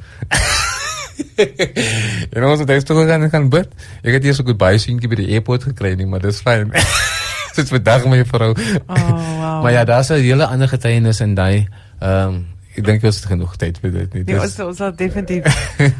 en 2.35 2.45
ons 2.47 2.61
het 2.63 2.69
huis 2.69 2.85
toe 2.87 2.97
gegaan 3.01 3.27
en 3.27 3.33
gaan 3.33 3.49
bid. 3.51 3.73
Ek 4.01 4.17
het 4.17 4.25
eers 4.25 4.41
'n 4.41 4.47
goodbye 4.47 4.79
seentjie 4.79 5.09
by 5.09 5.19
die 5.19 5.31
airport 5.35 5.63
gekry 5.63 5.93
nie, 5.95 6.05
maar 6.05 6.23
dis 6.23 6.41
fyn. 6.41 6.71
Dit's 7.55 7.69
vandag 7.69 8.07
my 8.07 8.23
vrou. 8.25 8.55
Oh, 8.87 8.95
wow. 8.95 9.59
maar 9.63 9.71
ja, 9.71 9.83
daar's 9.83 10.09
'n 10.09 10.23
hele 10.23 10.47
ander 10.47 10.67
getuienis 10.67 11.19
in 11.19 11.35
daai 11.35 11.67
ehm 11.99 12.27
um, 12.27 12.45
ek 12.71 12.85
dink 12.85 13.03
ons 13.03 13.17
het 13.19 13.25
genoeg 13.25 13.55
tyd 13.59 13.77
vir 13.83 13.91
dit 13.91 14.13
nie. 14.13 14.23
Nee, 14.23 14.39
ons 14.39 14.59
ons 14.59 14.77
sal 14.77 14.95
definitief 14.95 15.43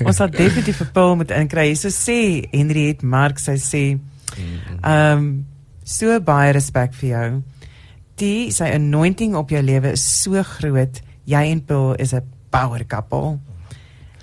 ons 0.08 0.16
sal 0.16 0.30
definitief 0.32 0.78
vir 0.78 0.88
Paul 0.94 1.16
moet 1.16 1.32
inkry. 1.32 1.76
So 1.76 1.90
sê 1.90 2.48
Henriette 2.52 3.06
Mark 3.06 3.40
sy 3.40 3.58
sê 3.60 4.00
ehm 4.82 5.18
um, 5.18 5.46
so 5.84 6.20
baie 6.20 6.54
respek 6.56 6.94
vir 6.94 7.10
jou. 7.10 7.42
Die 8.22 8.52
sy 8.54 8.70
anointing 8.76 9.36
op 9.40 9.50
jou 9.50 9.62
lewe 9.66 9.96
is 9.96 10.04
so 10.22 10.42
groot. 10.46 11.02
Jy 11.30 11.42
en 11.52 11.64
Paul 11.66 11.96
is 12.02 12.14
'n 12.14 12.22
power 12.50 12.86
couple. 12.86 13.40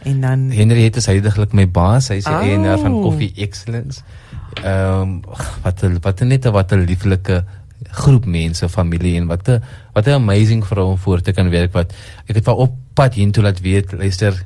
En 0.05 0.21
dan 0.21 0.51
Henriette 0.51 0.99
is 0.99 1.07
heidaglik 1.07 1.53
my 1.53 1.67
baas. 1.67 2.09
Hy 2.09 2.15
is 2.17 2.25
die 2.25 2.35
Oh. 2.35 2.43
eienaar 2.43 2.79
van 2.79 3.03
Coffee 3.03 3.33
Excellence. 3.37 4.03
Ehm 4.63 5.01
um, 5.01 5.23
wat 5.63 5.83
'n 5.83 5.99
wat 6.01 6.21
'n 6.23 6.29
net 6.29 6.47
'n 6.47 6.53
wat 6.53 6.73
'n 6.73 6.85
lieflike 6.85 7.45
groep 7.91 8.25
mense, 8.27 8.69
familie 8.69 9.17
en 9.17 9.27
wat 9.27 9.49
'n 9.49 9.63
wat 9.95 10.07
'n 10.07 10.11
amazing 10.11 10.67
vrou 10.67 10.91
om 10.91 10.99
voor 10.99 11.21
te 11.21 11.33
kan 11.33 11.51
werk 11.51 11.73
wat 11.73 11.93
ek 12.27 12.35
het 12.37 12.45
wel 12.45 12.57
op 12.57 12.73
pad 12.95 13.15
hiertoe 13.15 13.43
laat 13.43 13.61
weet, 13.61 13.93
luister 13.93 14.45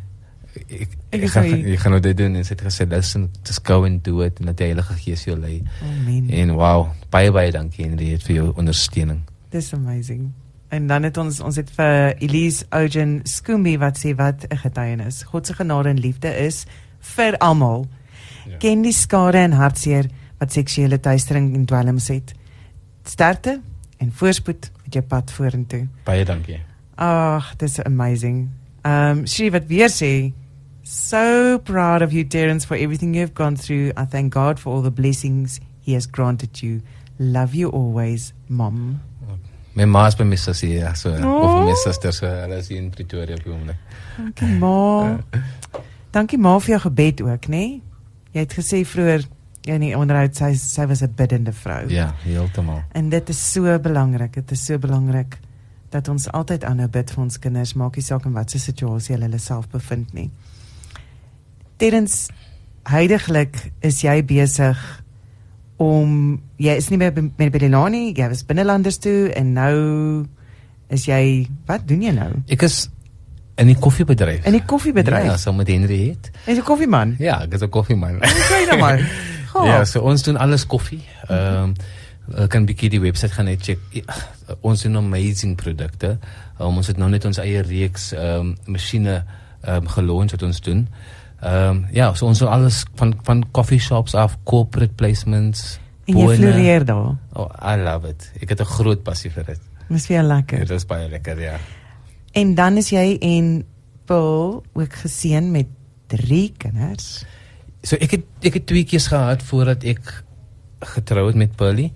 ek 0.69 0.89
Ek 1.11 1.23
ek 1.23 1.31
gaan 1.31 1.45
ek 1.65 1.79
gaan 1.79 1.91
nou 1.93 2.01
dit 2.01 2.17
doen 2.17 2.35
en 2.37 2.45
sy 2.45 2.55
het 2.55 2.63
gesê 2.63 2.89
listen 2.89 3.31
just 3.45 3.67
go 3.67 3.85
and 3.85 4.05
do 4.05 4.21
it 4.21 4.39
en 4.41 4.47
dat 4.47 4.57
die 4.57 4.67
Heilige 4.67 4.95
Gees 4.95 5.25
jou 5.25 5.39
lei. 5.39 5.63
Amen. 5.83 6.31
En 6.31 6.53
wow, 6.53 6.87
baie 7.11 7.33
baie 7.33 7.53
dankie 7.53 7.85
Henriette 7.85 8.25
vir 8.27 8.35
jou 8.35 8.53
ondersteuning. 8.57 9.21
Dis 9.53 9.75
amazing. 9.75 10.31
En 10.73 10.87
dan 10.87 11.03
het 11.03 11.17
ons 11.21 11.41
ons 11.45 11.57
het 11.57 11.71
vir 11.77 12.15
Elise 12.25 12.65
Ogen 12.73 13.19
Skumi 13.29 13.75
wat 13.79 13.99
sê 14.01 14.15
wat 14.17 14.47
'n 14.49 14.57
getuienis. 14.57 15.23
God 15.23 15.47
se 15.47 15.55
genade 15.55 15.89
en 15.89 16.01
liefde 16.01 16.37
is 16.37 16.65
vir 16.99 17.37
almal. 17.39 17.87
Ja. 18.49 18.57
Ken 18.57 18.83
die 18.83 18.93
skade 18.93 19.39
en 19.39 19.53
hartseer 19.53 20.09
wat 20.39 20.53
seksuele 20.53 21.01
teistering 21.01 21.55
en 21.55 21.65
dwelms 21.65 22.09
het. 22.09 22.33
Sterkte 23.05 23.61
en 23.97 24.13
voorspoed 24.13 24.71
met 24.85 24.93
jou 24.93 25.05
pad 25.05 25.33
vorentoe. 25.33 25.89
Baie 26.05 26.25
dankie. 26.25 26.61
Ag, 26.95 27.57
dis 27.57 27.83
amazing. 27.83 28.49
Um 28.85 29.27
she 29.27 29.51
wat 29.51 29.67
weer 29.67 29.91
sê 29.91 30.33
so 30.83 31.59
proud 31.59 32.03
of 32.03 32.13
you 32.13 32.27
Terence 32.27 32.67
for 32.67 32.77
everything 32.77 33.15
you've 33.15 33.35
gone 33.35 33.57
through. 33.57 33.93
I 33.97 34.07
thank 34.07 34.33
God 34.33 34.59
for 34.61 34.75
all 34.75 34.83
the 34.83 34.91
blessings 34.91 35.61
he 35.81 35.93
has 35.93 36.07
granted 36.07 36.63
you. 36.63 36.81
Love 37.19 37.55
you 37.55 37.69
always, 37.69 38.33
mom. 38.49 39.12
My 39.75 39.85
ma 39.89 40.07
is 40.07 40.17
by 40.17 40.25
my 40.25 40.37
sussie, 40.37 40.75
ja, 40.79 40.93
so 40.95 41.11
Oh. 41.11 41.61
of 41.61 41.67
my 41.67 41.75
suster, 41.85 42.13
so 42.13 42.27
hulle 42.27 42.59
is 42.59 42.69
hier 42.69 42.79
in 42.79 42.91
Pretoria 42.91 43.35
op 43.35 43.45
die 43.45 43.53
oomblik. 43.53 43.77
Dankie 44.17 44.59
ma. 44.59 45.19
Dankie 46.13 46.39
ma 46.39 46.59
vir 46.59 46.75
jou 46.75 46.81
gebed 46.81 47.23
ook, 47.23 47.49
nê? 47.49 47.81
Jy 48.33 48.41
het 48.45 48.53
gesê 48.53 48.83
vroeër 48.85 49.25
in 49.71 49.81
die 49.81 49.95
onderhoud 49.97 50.37
sy 50.37 50.53
sy 50.59 50.87
was 50.87 51.03
'n 51.03 51.15
biddende 51.17 51.53
vrou. 51.53 51.89
Ja, 51.89 52.15
heeltemal. 52.25 52.83
En 52.93 53.09
dit 53.09 53.29
is 53.29 53.53
so 53.53 53.79
belangrik. 53.79 54.33
Dit 54.35 54.51
is 54.51 54.65
so 54.65 54.79
belangrik 54.79 55.39
dat 55.91 56.09
ons 56.09 56.29
altyd 56.31 56.65
aanhou 56.65 56.89
bid 56.89 57.11
vir 57.11 57.23
ons 57.23 57.39
kinders, 57.39 57.75
maak 57.75 57.97
nie 57.97 58.03
saak 58.05 58.25
in 58.25 58.33
watter 58.33 58.61
situasie 58.61 59.15
hulle 59.15 59.25
hulle 59.25 59.39
self 59.39 59.69
bevind 59.69 60.13
nie. 60.13 60.31
Terens 61.77 62.29
heidaglik 62.85 63.73
is 63.81 64.01
jy 64.03 64.23
besig 64.25 65.02
om 65.77 66.41
jy 66.57 66.77
is 66.77 66.89
nie 66.91 66.99
meer 66.99 67.13
by- 67.13 67.31
met 67.37 67.53
Belilani, 67.53 68.13
jy 68.15 68.29
was 68.29 68.45
binnelanders 68.47 68.99
toe 68.99 69.31
en 69.35 69.53
nou 69.53 70.27
is 70.89 71.07
jy 71.07 71.47
wat 71.67 71.87
doen 71.89 72.03
jy 72.03 72.13
nou? 72.13 72.31
Ek 72.49 72.63
is 72.63 72.89
in 73.57 73.67
die 73.67 73.77
koffiebedryf. 73.77 74.45
In 74.47 74.53
die 74.53 74.65
koffiebedryf. 74.65 75.25
Ja, 75.25 75.37
saam 75.37 75.57
met 75.57 75.69
Henry 75.69 76.09
het. 76.09 76.31
Jy's 76.47 76.59
'n 76.59 76.63
koffieman. 76.63 77.17
Ja, 77.19 77.43
ek 77.43 77.53
is 77.55 77.63
'n 77.63 77.69
koffieman. 77.69 78.19
Kyk 78.21 78.69
nou 78.69 78.79
maar. 78.79 78.99
Gaaf. 78.99 79.67
Ja, 79.71 79.85
so 79.85 80.01
ons 80.01 80.23
doen 80.23 80.37
alles 80.37 80.67
koffie. 80.67 81.03
Ehm 81.29 81.63
um, 81.65 81.75
uh, 82.39 82.47
kan 82.47 82.65
bietjie 82.65 82.89
die 82.89 83.01
webwerf 83.01 83.33
gaan 83.33 83.45
net 83.45 83.63
check. 83.63 83.79
Ja, 83.91 84.03
ons 84.61 84.83
doen 84.83 84.97
amazing 84.97 85.57
produkte. 85.57 86.19
Um, 86.61 86.77
ons 86.77 86.87
het 86.87 86.97
nou 86.97 87.11
net 87.11 87.25
ons 87.25 87.39
eie 87.39 87.61
reeks 87.63 88.13
ehm 88.13 88.41
um, 88.41 88.57
masjiene 88.67 89.25
ehm 89.63 89.77
um, 89.77 89.89
gelons 89.89 90.31
wat 90.33 90.43
ons 90.43 90.61
doen. 90.61 90.89
Ehm 90.89 91.22
um, 91.45 91.87
ja, 91.93 92.15
so 92.15 92.27
ons 92.27 92.39
doen 92.39 92.49
alles 92.49 92.85
van 92.95 93.15
van 93.23 93.45
coffee 93.51 93.81
shops 93.81 94.15
af, 94.15 94.39
corporate 94.45 94.95
placements. 94.95 95.79
en 96.05 96.19
jy 96.19 96.37
floreer 96.37 96.85
daar. 96.87 97.15
Oh, 97.39 97.49
I 97.59 97.77
love 97.81 98.09
it. 98.09 98.31
Ek 98.41 98.49
het 98.49 98.61
'n 98.61 98.65
groot 98.65 99.03
passie 99.03 99.31
vir 99.31 99.45
dit. 99.45 99.61
Dis 99.89 100.07
jou 100.07 100.23
lekker. 100.23 100.59
Dit 100.59 100.71
is 100.71 100.87
baie 100.87 101.09
lekker, 101.09 101.41
ja. 101.41 101.59
En 102.33 102.55
dan 102.55 102.77
is 102.77 102.91
jy 102.91 103.17
en 103.21 103.65
Paul 104.05 104.65
ook 104.73 104.93
geseën 104.93 105.51
met 105.51 105.67
drie 106.07 106.53
kinders. 106.57 107.25
So 107.83 107.97
ek 107.97 108.11
het 108.11 108.25
ek 108.43 108.55
het 108.55 108.67
twee 108.67 108.85
keer 108.85 109.01
gehad 109.01 109.43
voordat 109.43 109.85
ek 109.85 110.25
getrou 110.81 111.27
het 111.27 111.37
met 111.37 111.57
Pearly 111.57 111.93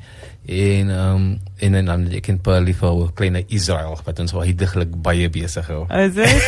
en 0.47 0.91
ehm 0.91 1.15
um, 1.15 1.41
en 1.57 1.75
en 1.75 1.85
dan 1.85 2.07
ek 2.15 2.29
in 2.29 2.41
Pearly 2.41 2.75
vir 2.75 2.91
'n 2.93 3.13
klein 3.15 3.45
Israel 3.49 3.99
wat 4.05 4.19
ons 4.19 4.33
heidaglik 4.33 4.93
baie 5.03 5.29
besig 5.31 5.67
hou. 5.67 5.87
Is 5.91 6.15
dit? 6.15 6.43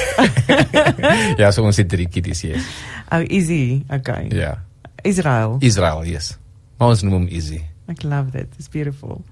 ja, 1.41 1.51
so 1.51 1.63
ons 1.65 1.77
het 1.77 1.89
drie 1.89 2.09
kiddies 2.09 2.43
hier. 2.43 2.63
oh, 3.11 3.25
easy. 3.27 3.83
Okay. 3.91 4.29
Ja. 4.31 4.63
Israel. 5.03 5.57
Israel, 5.61 6.05
yes. 6.05 6.39
Maar 6.79 6.89
ons 6.89 7.03
noem 7.03 7.13
hom 7.13 7.27
Easy. 7.27 7.63
Ek 7.87 8.03
love 8.03 8.31
dit. 8.31 8.49
It's 8.59 8.69
beautiful. 8.69 9.25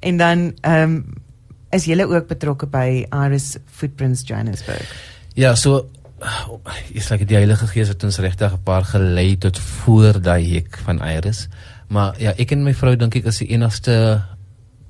En 0.00 0.16
dan 0.16 0.52
ehm 0.60 0.82
um, 0.82 1.14
is 1.70 1.84
jy 1.88 2.04
ook 2.04 2.28
betrokke 2.28 2.66
by 2.66 3.06
Iris 3.08 3.56
Footprints 3.64 4.22
Johannesburg. 4.28 4.88
Ja, 5.34 5.54
so 5.54 5.88
is 6.92 7.08
like 7.10 7.24
die 7.24 7.36
Heilige 7.36 7.66
Gees 7.66 7.88
het 7.88 8.04
ons 8.04 8.18
regtig 8.18 8.52
'n 8.52 8.62
paar 8.62 8.84
gelei 8.84 9.38
tot 9.38 9.58
voor 9.58 10.20
daai 10.20 10.54
hek 10.54 10.78
van 10.84 11.00
Iris. 11.00 11.48
Maar 11.92 12.20
ja, 12.20 12.32
ek 12.40 12.54
en 12.54 12.64
my 12.64 12.72
vrou 12.76 12.94
dink 12.96 13.18
ek 13.20 13.28
is 13.28 13.42
die 13.42 13.50
enigste 13.52 13.96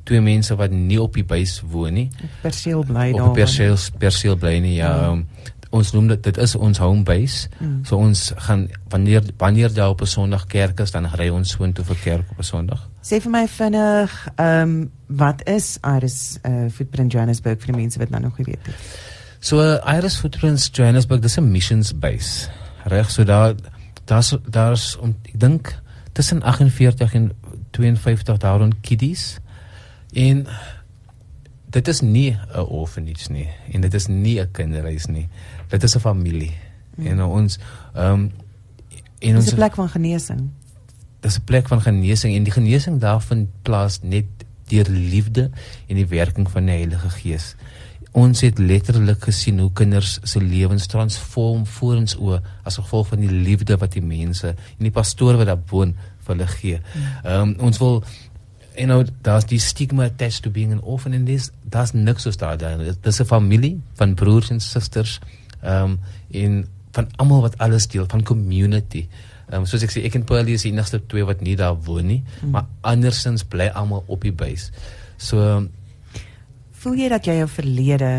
twee 0.06 0.22
mense 0.22 0.54
wat 0.58 0.70
nie 0.74 1.00
op 1.02 1.14
die 1.18 1.26
buis 1.26 1.60
woon 1.70 1.96
nie. 1.98 2.08
Perseel 2.42 2.84
bly 2.86 3.10
op 3.12 3.18
daar. 3.18 3.28
'n 3.30 3.38
perseel 3.38 3.76
perseel 3.98 4.36
bly 4.36 4.58
nie. 4.58 4.76
Ja, 4.78 5.10
um, 5.10 5.26
ons 5.70 5.92
noem 5.92 6.08
dit 6.12 6.22
dit 6.22 6.36
is 6.36 6.54
ons 6.54 6.78
home 6.78 7.02
base. 7.02 7.48
Mm. 7.58 7.84
So 7.84 7.96
ons 7.96 8.32
gaan 8.46 8.68
wanneer 8.88 9.22
wanneer 9.38 9.72
daar 9.74 9.94
op 9.94 10.00
'n 10.02 10.06
Sondag 10.06 10.46
kerk 10.46 10.80
is, 10.80 10.90
dan 10.90 11.06
ry 11.06 11.28
ons 11.28 11.50
soontoe 11.50 11.84
vir 11.84 11.96
kerk 12.02 12.30
op 12.30 12.38
'n 12.38 12.42
Sondag. 12.42 12.88
Sê 13.02 13.20
vir 13.20 13.30
my 13.30 13.48
vinnig, 13.48 14.28
ehm 14.36 14.70
um, 14.70 14.90
wat 15.06 15.48
is 15.48 15.78
Iris 15.82 16.38
uh, 16.46 16.70
Footprint 16.70 17.12
Johannesburg 17.12 17.58
vir 17.58 17.72
die 17.72 17.80
mense 17.80 17.98
wat 17.98 18.10
nou 18.10 18.22
nog 18.22 18.38
nie 18.38 18.46
weet 18.46 18.66
nie. 18.66 18.74
So 19.40 19.58
uh, 19.58 19.96
Iris 19.96 20.16
Footprints 20.16 20.70
Johannesburg, 20.72 21.20
dis 21.20 21.38
'n 21.38 21.50
missions 21.50 21.98
base. 21.98 22.48
Reg, 22.84 23.10
so 23.10 23.24
daar 23.24 23.54
daar's 24.04 24.36
daar's 24.50 24.96
om 24.96 25.14
ek 25.24 25.40
dink 25.40 25.81
tussen 26.12 26.42
48 26.42 27.14
en 27.14 27.32
52 27.70 28.38
daar 28.38 28.58
rond 28.58 28.74
kiddies. 28.80 29.38
En 30.12 30.46
dit 31.70 31.88
is 31.88 32.00
nie 32.00 32.38
'n 32.54 32.58
orphanage 32.58 33.32
nie 33.32 33.48
en 33.72 33.80
dit 33.80 33.94
is 33.94 34.06
nie 34.06 34.40
'n 34.40 34.50
kinderhuis 34.50 35.06
nie. 35.06 35.28
Dit 35.68 35.82
is 35.82 35.94
'n 35.96 36.00
familie. 36.00 36.52
Mm. 36.96 37.06
En 37.06 37.22
ons 37.22 37.58
ehm 37.94 38.12
um, 38.12 38.32
en 39.18 39.36
ons 39.36 39.52
'n 39.52 39.54
plek 39.54 39.74
van 39.74 39.88
genesing. 39.88 40.50
dis 41.20 41.38
'n 41.38 41.44
plek 41.44 41.68
van 41.68 41.80
genesing 41.80 42.34
en 42.34 42.42
die 42.42 42.52
genesing 42.52 43.00
daarvan 43.00 43.50
plaas 43.62 43.98
net 44.02 44.24
deur 44.66 44.88
liefde 44.88 45.50
en 45.86 45.94
die 45.96 46.06
werking 46.06 46.50
van 46.50 46.64
die 46.64 46.74
Heilige 46.74 47.10
Gees. 47.10 47.54
Ons 48.12 48.42
het 48.44 48.58
letterlik 48.58 49.24
gesien 49.24 49.58
hoe 49.58 49.70
kinders 49.72 50.18
se 50.28 50.40
lewens 50.40 50.86
transform 50.86 51.64
voor 51.66 51.94
ons 51.96 52.16
oë 52.18 52.40
as 52.68 52.76
gevolg 52.76 53.08
van 53.08 53.22
die 53.24 53.30
liefde 53.32 53.78
wat 53.80 53.94
die 53.96 54.04
mense 54.04 54.52
en 54.52 54.84
die 54.84 54.92
pastoor 54.92 55.38
wat 55.40 55.48
daar 55.48 55.62
woon 55.70 55.94
vir 56.26 56.34
hulle 56.34 56.50
gee. 56.58 56.82
Ehm 57.24 57.54
um, 57.54 57.54
ons 57.70 57.80
wil 57.80 58.02
you 58.76 58.86
know 58.86 59.04
daar's 59.24 59.48
die 59.48 59.60
stigma 59.60 60.04
attached 60.04 60.42
to 60.44 60.50
being 60.50 60.72
an 60.72 60.80
orphan 60.80 61.16
and 61.16 61.26
this 61.26 61.50
daar's 61.64 61.92
niks 61.92 62.28
soos 62.28 62.36
daar 62.36 62.58
daar. 62.58 62.78
Dis 63.00 63.20
'n 63.20 63.24
familie 63.24 63.80
van 63.94 64.14
broers 64.14 64.50
en 64.50 64.60
susters 64.60 65.18
ehm 65.62 65.84
um, 65.84 65.98
en 66.30 66.64
van 66.92 67.08
almal 67.16 67.40
wat 67.40 67.58
alles 67.58 67.88
deel 67.88 68.04
van 68.08 68.22
community. 68.22 69.08
Ehm 69.48 69.60
um, 69.60 69.66
soos 69.66 69.82
ek 69.82 69.90
sê 69.90 70.04
ek 70.04 70.14
en 70.14 70.24
Paulie 70.24 70.54
is 70.54 70.62
die 70.62 70.72
enigste 70.72 71.00
twee 71.06 71.24
wat 71.24 71.40
nie 71.40 71.56
daar 71.56 71.76
woon 71.76 72.06
nie, 72.06 72.22
mm. 72.42 72.50
maar 72.50 72.66
andersins 72.80 73.44
bly 73.44 73.66
almal 73.68 74.04
op 74.06 74.20
die 74.20 74.32
base. 74.32 74.70
So 75.16 75.40
um, 75.40 75.70
Voel 76.82 76.98
jy 76.98 77.08
dat 77.12 77.26
jy 77.28 77.36
jou 77.38 77.48
verlede 77.48 78.12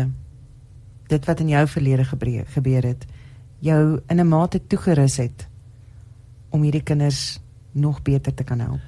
dit 1.10 1.26
wat 1.28 1.40
in 1.44 1.50
jou 1.52 1.64
verlede 1.68 2.04
gebeur, 2.08 2.46
gebeur 2.54 2.86
het 2.88 3.02
jou 3.64 4.00
in 4.08 4.20
'n 4.20 4.28
mate 4.28 4.60
toegerus 4.66 5.16
het 5.16 5.46
om 6.50 6.62
hierdie 6.62 6.82
kinders 6.82 7.40
nog 7.72 8.02
beter 8.02 8.34
te 8.34 8.44
kan 8.44 8.60
help? 8.60 8.80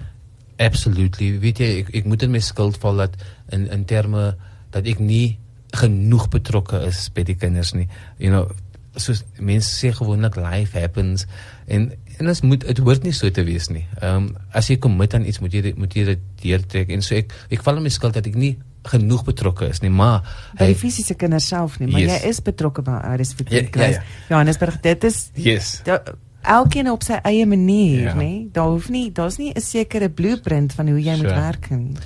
absolutely, 0.58 1.38
weet 1.40 1.58
jy 1.58 1.66
ek, 1.80 1.90
ek 1.94 2.04
moet 2.04 2.22
in 2.22 2.30
my 2.30 2.38
skuld 2.40 2.78
val 2.80 2.96
dat 2.96 3.16
in 3.52 3.66
in 3.70 3.84
terme 3.84 4.36
dat 4.70 4.86
ek 4.86 4.98
nie 4.98 5.38
genoeg 5.76 6.28
betrokke 6.32 6.80
is 6.86 7.10
by 7.12 7.22
die 7.22 7.34
kinders 7.34 7.74
nie. 7.74 7.88
You 8.18 8.30
know, 8.30 8.50
soos 8.96 9.24
mense 9.38 9.68
sê 9.68 9.92
gewoonlik 9.92 10.36
life 10.36 10.78
happens 10.78 11.26
en 11.66 11.92
en 12.18 12.26
dit 12.26 12.42
moet 12.42 12.60
dit 12.60 12.78
hoort 12.78 13.02
nie 13.04 13.12
so 13.12 13.28
te 13.30 13.44
wees 13.44 13.68
nie. 13.68 13.84
Ehm 14.00 14.16
um, 14.16 14.36
as 14.52 14.68
jy 14.68 14.78
commit 14.78 15.14
aan 15.14 15.24
iets 15.26 15.40
moet 15.40 15.52
jy 15.52 15.60
dit- 15.60 15.76
moet 15.76 15.92
jy 15.94 16.04
dit 16.04 16.18
deurtrek 16.42 16.88
en 16.90 17.02
so 17.02 17.14
ek 17.14 17.32
ek 17.50 17.62
val 17.62 17.76
in 17.76 17.82
my 17.82 17.88
skuld 17.92 18.14
dat 18.14 18.26
ek 18.26 18.34
nie 18.34 18.56
genoeg 18.88 19.24
betrokke 19.24 19.68
is 19.68 19.80
nie, 19.82 19.90
maar 19.90 20.22
By 20.58 20.66
die 20.66 20.78
fisiese 20.78 21.14
kinders 21.14 21.46
self 21.48 21.78
nie, 21.80 21.88
maar 21.90 22.00
Yes. 22.00 22.22
jy 22.22 22.28
is 22.28 22.40
betrokke 22.42 22.82
by 22.82 23.00
vir 23.00 23.46
Ja, 23.48 23.60
die 23.60 23.80
ja, 23.80 23.86
ja. 23.86 24.02
Johannesburg. 24.28 24.80
Dit 24.80 25.04
is 25.04 25.30
yes. 25.34 25.80
da, 25.84 26.00
elkeen 26.42 26.90
op 26.90 27.02
sy 27.02 27.18
eie 27.24 27.46
manier, 27.46 28.00
Ja. 28.02 28.14
nê? 28.14 28.48
Daar 28.52 28.68
hoef 28.68 28.88
nie 28.88 29.10
daar's 29.12 29.38
nie 29.38 29.52
'n 29.54 29.60
sekere 29.60 30.08
blueprint 30.08 30.72
van 30.72 30.88
hoe 30.88 31.00
jy 31.02 31.16
moet 31.16 31.28
Sure. 31.30 31.34
werk 31.40 31.70
nie. 31.70 31.96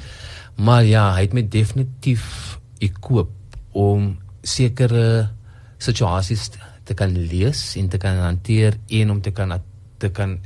Maar 0.56 0.84
ja, 0.84 1.14
hy 1.14 1.20
het 1.20 1.32
my 1.32 1.48
definitief 1.48 2.58
ekoop 2.78 3.30
om 3.72 4.18
sekere 4.42 5.30
situasies 5.78 6.50
te 6.84 6.94
kan 6.94 7.12
lees 7.14 7.76
en 7.76 7.88
te 7.88 7.98
kan 7.98 8.16
hanteer 8.16 8.76
en 8.88 9.10
om 9.10 9.20
te 9.20 9.30
kan 9.30 9.60
te 9.98 10.08
kan 10.08 10.38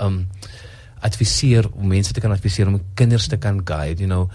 um 0.00 0.26
adviseer 1.00 1.68
om 1.72 1.86
mense 1.88 2.12
te 2.12 2.20
kan 2.20 2.32
adviseer 2.34 2.66
om 2.66 2.80
kinders 2.94 3.28
te 3.28 3.36
kan 3.36 3.60
guide, 3.64 4.00
you 4.02 4.08
know. 4.08 4.28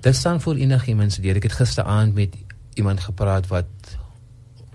Dit 0.00 0.16
staan 0.16 0.40
vir 0.40 0.56
enigiemand 0.56 1.12
se 1.12 1.20
deur. 1.20 1.36
Ek 1.36 1.42
het 1.48 1.52
gisteraand 1.52 2.14
met 2.14 2.36
iemand 2.74 3.00
gepraat 3.00 3.46
wat 3.46 3.98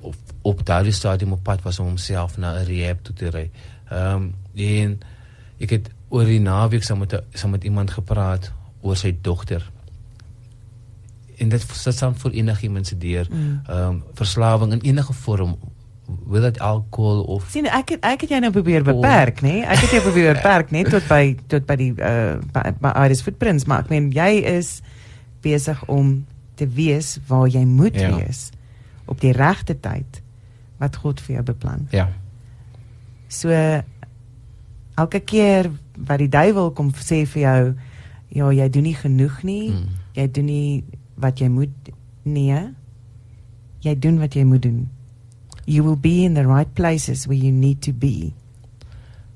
op 0.01 0.15
op 0.41 0.65
daardie 0.65 0.93
stadium 0.95 1.31
op 1.35 1.43
pad 1.43 1.61
was 1.61 1.79
om 1.79 1.85
homself 1.85 2.37
na 2.37 2.53
'n 2.59 2.65
rehab 2.65 3.03
toe 3.03 3.15
te 3.15 3.29
ry. 3.29 3.49
Ehm 3.89 4.15
um, 4.15 4.33
en 4.55 4.99
ek 5.59 5.69
het 5.69 5.89
oor 6.09 6.25
die 6.25 6.39
naweek 6.39 6.83
saam 6.83 7.03
met 7.03 7.21
saam 7.33 7.51
met 7.51 7.63
iemand 7.63 7.91
gepraat 7.91 8.51
oor 8.81 8.97
sy 8.97 9.15
dogter 9.21 9.71
en 11.39 11.49
dit 11.49 11.67
dit 11.83 11.95
staan 11.95 12.15
vir 12.15 12.31
enigiemand 12.31 12.87
se 12.87 12.97
deur 12.97 13.27
Mm. 13.29 13.61
ehm 13.67 13.89
um, 13.89 14.03
verslawing 14.13 14.71
in 14.71 14.81
enige 14.81 15.13
vorm 15.13 15.57
wil 16.25 16.41
dit 16.41 16.59
alkohol 16.59 17.21
of 17.23 17.45
sien 17.49 17.65
ek 17.65 17.89
het, 17.89 18.03
ek 18.03 18.21
het 18.21 18.29
jou 18.29 18.39
nou 18.41 18.51
probeer 18.51 18.83
beperk 18.83 19.41
nê 19.41 19.61
ek 19.61 19.77
het 19.77 19.91
jou 19.91 20.01
probeer 20.01 20.33
beperk 20.39 20.71
net 20.71 20.89
tot 20.89 21.07
by 21.07 21.35
tot 21.47 21.65
by 21.65 21.75
die 21.75 21.91
uh 21.93 22.37
by, 22.53 22.73
by 22.81 22.93
Iris 23.05 23.21
Footprints 23.21 23.65
maar 23.65 23.85
ek 23.85 23.89
meen 23.93 24.09
jy 24.11 24.41
is 24.57 24.79
besig 25.41 25.83
om 25.87 26.25
te 26.55 26.67
wees 26.67 27.17
waar 27.27 27.47
jy 27.47 27.65
moet 27.65 27.95
Ja. 27.95 28.15
wees 28.17 28.49
op 29.05 29.21
die 29.21 29.31
regte 29.33 29.79
tyd 29.79 30.21
wat 30.79 30.95
God 30.95 31.19
vir 31.21 31.35
jou 31.35 31.43
beplan. 31.43 31.87
Ja. 31.91 32.09
So 33.27 33.49
elke 34.95 35.19
keer 35.19 35.69
wat 36.07 36.19
die 36.19 36.29
duiwel 36.31 36.71
kom 36.71 36.91
sê 36.93 37.25
vir 37.27 37.41
jou 37.41 37.75
ja 38.35 38.49
jy 38.53 38.69
doen 38.69 38.83
nie 38.83 38.95
genoeg 38.95 39.43
nie. 39.43 39.69
Mm. 39.71 39.87
jy 40.15 40.27
doen 40.31 40.45
nie 40.45 40.83
wat 41.15 41.39
jy 41.39 41.47
moet 41.49 41.89
nee 42.23 42.59
jy 43.81 43.95
doen 43.99 44.19
wat 44.19 44.33
jy 44.35 44.43
moet 44.43 44.61
doen. 44.61 44.89
You 45.65 45.83
will 45.83 45.95
be 45.95 46.23
in 46.25 46.33
the 46.33 46.45
right 46.47 46.73
places 46.73 47.25
where 47.27 47.37
you 47.39 47.51
need 47.51 47.81
to 47.81 47.93
be. 47.93 48.33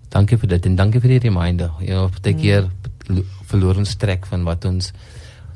Dankie 0.10 0.38
vir 0.38 0.50
dit 0.50 0.66
en 0.66 0.76
dankie 0.76 1.00
vir 1.02 1.10
die 1.16 1.20
reminder. 1.30 1.72
Ja 1.80 1.94
know, 2.08 2.10
baie 2.22 2.34
Mm. 2.36 2.42
keer 2.42 2.70
verloor 3.46 3.78
ons 3.78 3.96
trek 3.96 4.26
van 4.26 4.44
wat 4.44 4.66
ons 4.66 4.92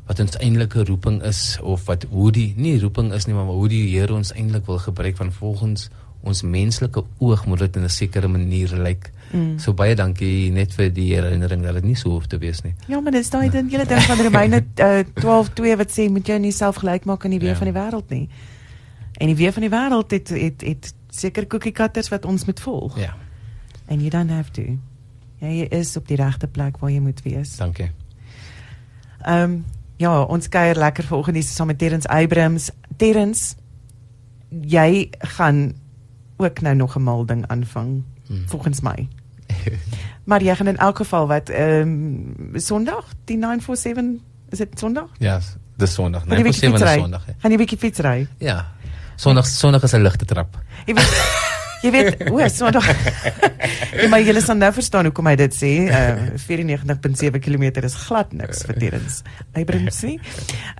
wat 0.08 0.20
ons 0.24 0.38
eintlike 0.40 0.84
roeping 0.88 1.22
is 1.28 1.60
of 1.62 1.86
wat 1.86 2.06
hoe 2.10 2.32
die 2.32 2.54
nie 2.56 2.80
roeping 2.80 3.14
is 3.14 3.28
nie 3.28 3.36
maar 3.36 3.52
hoe 3.52 3.68
die 3.72 3.86
Here 3.92 4.14
ons 4.14 4.34
eintlik 4.34 4.66
wil 4.66 4.80
gebruik 4.80 5.18
van 5.18 5.32
volgens 5.32 5.90
ons 6.28 6.42
menslike 6.42 7.04
oog 7.24 7.46
moet 7.46 7.60
dit 7.60 7.76
in 7.76 7.84
'n 7.84 7.90
sekere 7.90 8.28
manier 8.28 8.68
lyk. 8.76 9.12
Mm. 9.32 9.60
So 9.60 9.74
baie 9.74 9.96
dankie 9.96 10.52
net 10.52 10.74
vir 10.74 10.90
die 10.94 11.14
herinnering 11.14 11.64
dat 11.64 11.74
dit 11.74 11.84
nie 11.84 11.96
so 11.96 12.10
hoef 12.10 12.28
te 12.28 12.38
wees 12.38 12.62
nie. 12.64 12.74
Ja, 12.88 13.00
maar 13.00 13.12
dis 13.12 13.30
daai 13.30 13.50
ding, 13.50 13.72
julle 13.72 13.86
ding 13.86 14.02
van 14.02 14.18
Romeine 14.18 14.64
uh, 14.88 15.04
12:2 15.14 15.78
wat 15.78 15.92
sê 15.92 16.10
moet 16.10 16.28
jou 16.28 16.40
nie 16.40 16.52
self 16.52 16.76
gelyk 16.76 17.06
maak 17.06 17.26
aan 17.26 17.32
die 17.32 17.40
weer 17.40 17.56
ja. 17.56 17.56
van 17.56 17.72
die 17.72 17.80
wêreld 17.80 18.10
nie. 18.10 18.30
En 19.18 19.28
die 19.28 19.36
weer 19.36 19.54
van 19.54 19.62
die 19.62 19.72
wêreld 19.72 20.12
het 20.12 20.30
het 20.30 20.62
het 20.62 20.94
seker 21.10 21.48
koekiekatters 21.48 22.10
wat 22.10 22.26
ons 22.26 22.46
moet 22.46 22.60
volg. 22.60 23.00
Ja. 23.00 23.16
And 23.88 24.02
you 24.02 24.10
don't 24.10 24.30
have 24.30 24.52
to. 24.52 24.78
Jy 25.40 25.68
is 25.70 25.96
op 25.98 26.08
die 26.08 26.18
regte 26.18 26.48
plek 26.48 26.78
waar 26.78 26.92
jy 26.92 27.00
moet 27.00 27.22
wees. 27.24 27.56
Dankie. 27.58 27.92
Ehm 29.22 29.44
um, 29.44 29.66
ja, 29.98 30.22
ons 30.22 30.50
kuier 30.50 30.78
lekker 30.78 31.04
vanoggend 31.04 31.36
hier 31.36 31.46
saam 31.46 31.68
met 31.68 31.78
Terrence 31.78 32.08
Abrams. 32.08 32.70
Terrence, 32.98 33.56
jy 34.50 35.10
gaan 35.36 35.74
ook 36.38 36.62
nou 36.62 36.76
nog 36.76 36.96
'n 36.96 37.04
mal 37.04 37.26
ding 37.26 37.48
aanvang 37.48 38.04
hmm. 38.28 38.48
volgens 38.48 38.82
my. 38.82 39.08
maar 40.30 40.44
jy 40.44 40.56
gaan 40.56 40.68
in 40.68 40.78
elk 40.78 40.98
geval 40.98 41.28
wat 41.28 41.50
ehm 41.50 41.82
um, 42.54 42.60
Sondag, 42.60 43.06
die 43.26 43.38
947, 43.38 44.22
is 44.50 44.58
dit 44.58 44.80
Sondag? 44.80 45.10
Ja, 45.18 45.40
dis 45.76 45.94
Sondag. 45.94 46.26
947 46.26 46.96
is 46.96 47.02
Sondag. 47.02 47.26
Ja. 47.28 47.34
Gaan 47.38 47.52
jy 47.52 47.58
'n 47.58 47.60
bietjie 47.60 47.78
fietsry? 47.78 48.28
Ja. 48.38 48.66
Sondag 49.16 49.46
Sondag 49.46 49.84
is 49.84 49.94
'n 49.94 50.02
ligte 50.02 50.26
trap. 50.26 50.58
Weet 50.86 51.46
Jy 51.84 51.92
weet, 51.94 52.28
o, 52.32 52.42
so 52.50 52.70
dan. 52.74 52.84
Jy 54.02 54.10
maar 54.12 54.24
julle 54.26 54.42
sal 54.44 54.58
nou 54.60 54.70
verstaan 54.76 55.10
hoekom 55.10 55.30
hy 55.30 55.36
dit 55.40 55.56
sê. 55.56 55.72
Uh 55.88 56.36
94.7 56.42 57.42
km 57.44 57.66
is 57.86 57.98
glad 58.08 58.34
niks 58.34 58.66
vir 58.68 58.80
Terrens. 58.82 59.24
Abrams 59.58 60.04
sê. 60.04 60.18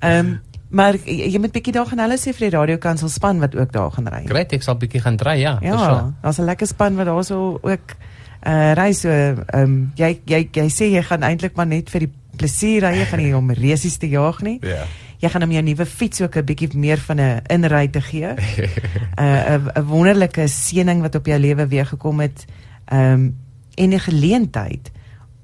Ehm 0.02 0.38
maar 0.68 0.98
jy 1.00 1.40
moet 1.40 1.54
bietjie 1.56 1.72
daar 1.72 1.88
gaan 1.88 2.02
hulle 2.04 2.18
sê 2.20 2.34
vir 2.36 2.50
die 2.50 2.56
radiokansel 2.58 3.08
span 3.08 3.38
wat 3.40 3.54
ook 3.56 3.70
daar 3.72 3.94
gaan 3.96 4.10
ry. 4.12 4.26
Great, 4.28 4.52
ek 4.52 4.66
sal 4.66 4.76
bietjie 4.76 5.00
gaan 5.00 5.16
ry, 5.24 5.38
ja. 5.40 5.54
Ja, 5.64 6.12
daar's 6.20 6.42
'n 6.42 6.44
lekker 6.44 6.68
span 6.68 7.00
wat 7.00 7.08
daar 7.08 7.24
so 7.24 7.60
ook 7.64 7.96
uh 8.44 8.74
ry 8.76 8.92
so 8.92 9.08
ehm 9.08 9.46
um, 9.54 9.92
jy 9.96 10.20
jy 10.26 10.50
jy 10.52 10.68
sê 10.68 10.92
jy 10.92 11.04
gaan 11.08 11.24
eintlik 11.24 11.56
maar 11.56 11.68
net 11.68 11.90
vir 11.90 12.08
die 12.08 12.14
plesier 12.38 12.84
ry, 12.84 12.98
jy 13.00 13.06
gaan 13.06 13.24
nie 13.24 13.36
om 13.36 13.52
resies 13.52 13.98
te 13.98 14.10
jaag 14.10 14.42
nie. 14.42 14.60
Ja. 14.62 14.84
Yeah 14.84 15.07
jy 15.18 15.30
gaan 15.30 15.42
hom 15.42 15.52
jou 15.52 15.64
nuwe 15.64 15.86
fiets 15.86 16.22
ook 16.22 16.36
'n 16.38 16.46
bietjie 16.46 16.78
meer 16.78 16.98
van 16.98 17.20
'n 17.20 17.42
inry 17.48 17.88
te 17.88 18.02
gee. 18.02 18.28
'n 18.34 19.24
uh, 19.24 19.68
'n 19.76 19.86
wonderlike 19.86 20.48
seëning 20.48 21.02
wat 21.02 21.16
op 21.16 21.26
jou 21.26 21.40
lewe 21.40 21.68
weer 21.68 21.86
gekom 21.86 22.20
het. 22.20 22.46
Ehm 22.86 23.14
um, 23.14 23.36
en 23.76 23.94
'n 23.94 24.00
geleentheid 24.00 24.92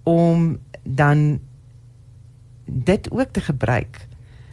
om 0.03 0.57
dan 0.83 1.39
dit 2.65 3.11
ook 3.11 3.31
te 3.31 3.41
gebruik. 3.41 4.07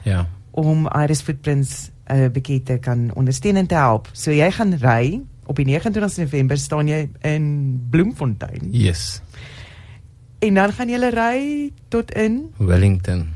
Ja. 0.05 0.29
Om 0.51 0.89
Iris 0.89 1.21
Footprints 1.21 1.91
'n 2.07 2.17
uh, 2.17 2.29
bietjie 2.29 2.63
te 2.63 2.79
kan 2.79 3.11
ondersteun 3.15 3.57
en 3.57 3.67
te 3.67 3.75
help. 3.75 4.09
So 4.13 4.31
jy 4.31 4.51
gaan 4.51 4.75
ry 4.75 5.21
op 5.47 5.57
die 5.57 5.65
29 5.65 6.17
November 6.17 6.59
staan 6.59 6.89
jy 6.89 7.09
in 7.21 7.87
Bloemfontein. 7.91 8.69
Yes. 8.71 9.23
En 10.39 10.55
dan 10.55 10.73
gaan 10.73 10.89
jy 10.89 11.11
ry 11.11 11.73
tot 11.89 12.13
in 12.13 12.53
Wellington 12.57 13.29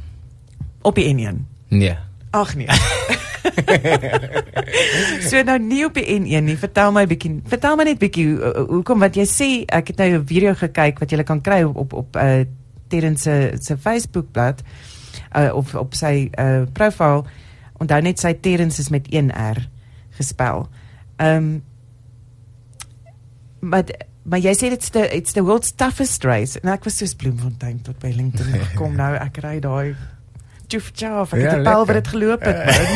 op 0.82 0.94
die 0.94 1.14
N1. 1.14 1.53
Nee. 1.74 1.96
Ag 2.30 2.54
nee. 2.54 2.68
so 5.28 5.42
nou 5.42 5.58
nie 5.58 5.84
op 5.84 5.98
die 5.98 6.06
N1 6.16 6.46
nie. 6.46 6.56
Vertel 6.58 6.92
my 6.94 7.04
bietjie. 7.10 7.34
Vertel 7.50 7.76
my 7.78 7.86
net 7.88 8.00
bietjie 8.02 8.26
hoekom 8.70 9.02
wat 9.04 9.18
jy 9.18 9.26
sê 9.28 9.48
ek 9.66 9.92
het 9.92 10.02
nou 10.02 10.08
'n 10.18 10.26
video 10.26 10.54
gekyk 10.54 11.02
wat 11.02 11.10
jy 11.10 11.22
kan 11.22 11.40
kry 11.40 11.62
op 11.62 11.76
op, 11.76 11.92
op 11.92 12.16
uh 12.16 12.44
Terrence 12.88 13.22
se 13.22 13.56
se 13.60 13.76
Facebook 13.76 14.32
bladsy 14.32 14.64
uh 15.36 15.50
op 15.54 15.74
op 15.74 15.94
sy 15.94 16.30
uh 16.38 16.64
profiel. 16.72 17.26
Onthou 17.78 18.00
net 18.00 18.18
sy 18.18 18.34
Terrence 18.34 18.80
is 18.80 18.88
met 18.88 19.06
1 19.10 19.30
R 19.30 19.68
gespel. 20.10 20.68
Ehm 21.16 21.36
um, 21.36 21.62
maar 23.60 23.84
maar 24.22 24.38
jy 24.38 24.54
sê 24.56 24.70
dit's 24.72 24.90
the 24.90 25.16
it's 25.16 25.32
the 25.32 25.42
world's 25.42 25.72
toughest 25.72 26.24
race. 26.24 26.60
En 26.60 26.72
ek 26.72 26.84
was 26.84 26.98
so 26.98 27.06
Bloemfontein 27.16 27.82
tot 27.82 27.96
Wellington 28.00 28.46
gekom 28.46 28.96
nou 29.02 29.14
ek 29.14 29.36
ry 29.44 29.60
daai 29.60 29.94
tjoef 30.74 30.90
tjoef 30.98 31.34
ek 31.36 31.42
ja, 31.44 31.56
het 31.58 31.70
al 31.70 31.86
wat 31.86 31.98
dit 32.00 32.12
geloop 32.14 32.44
het 32.44 32.60
man. 32.66 32.92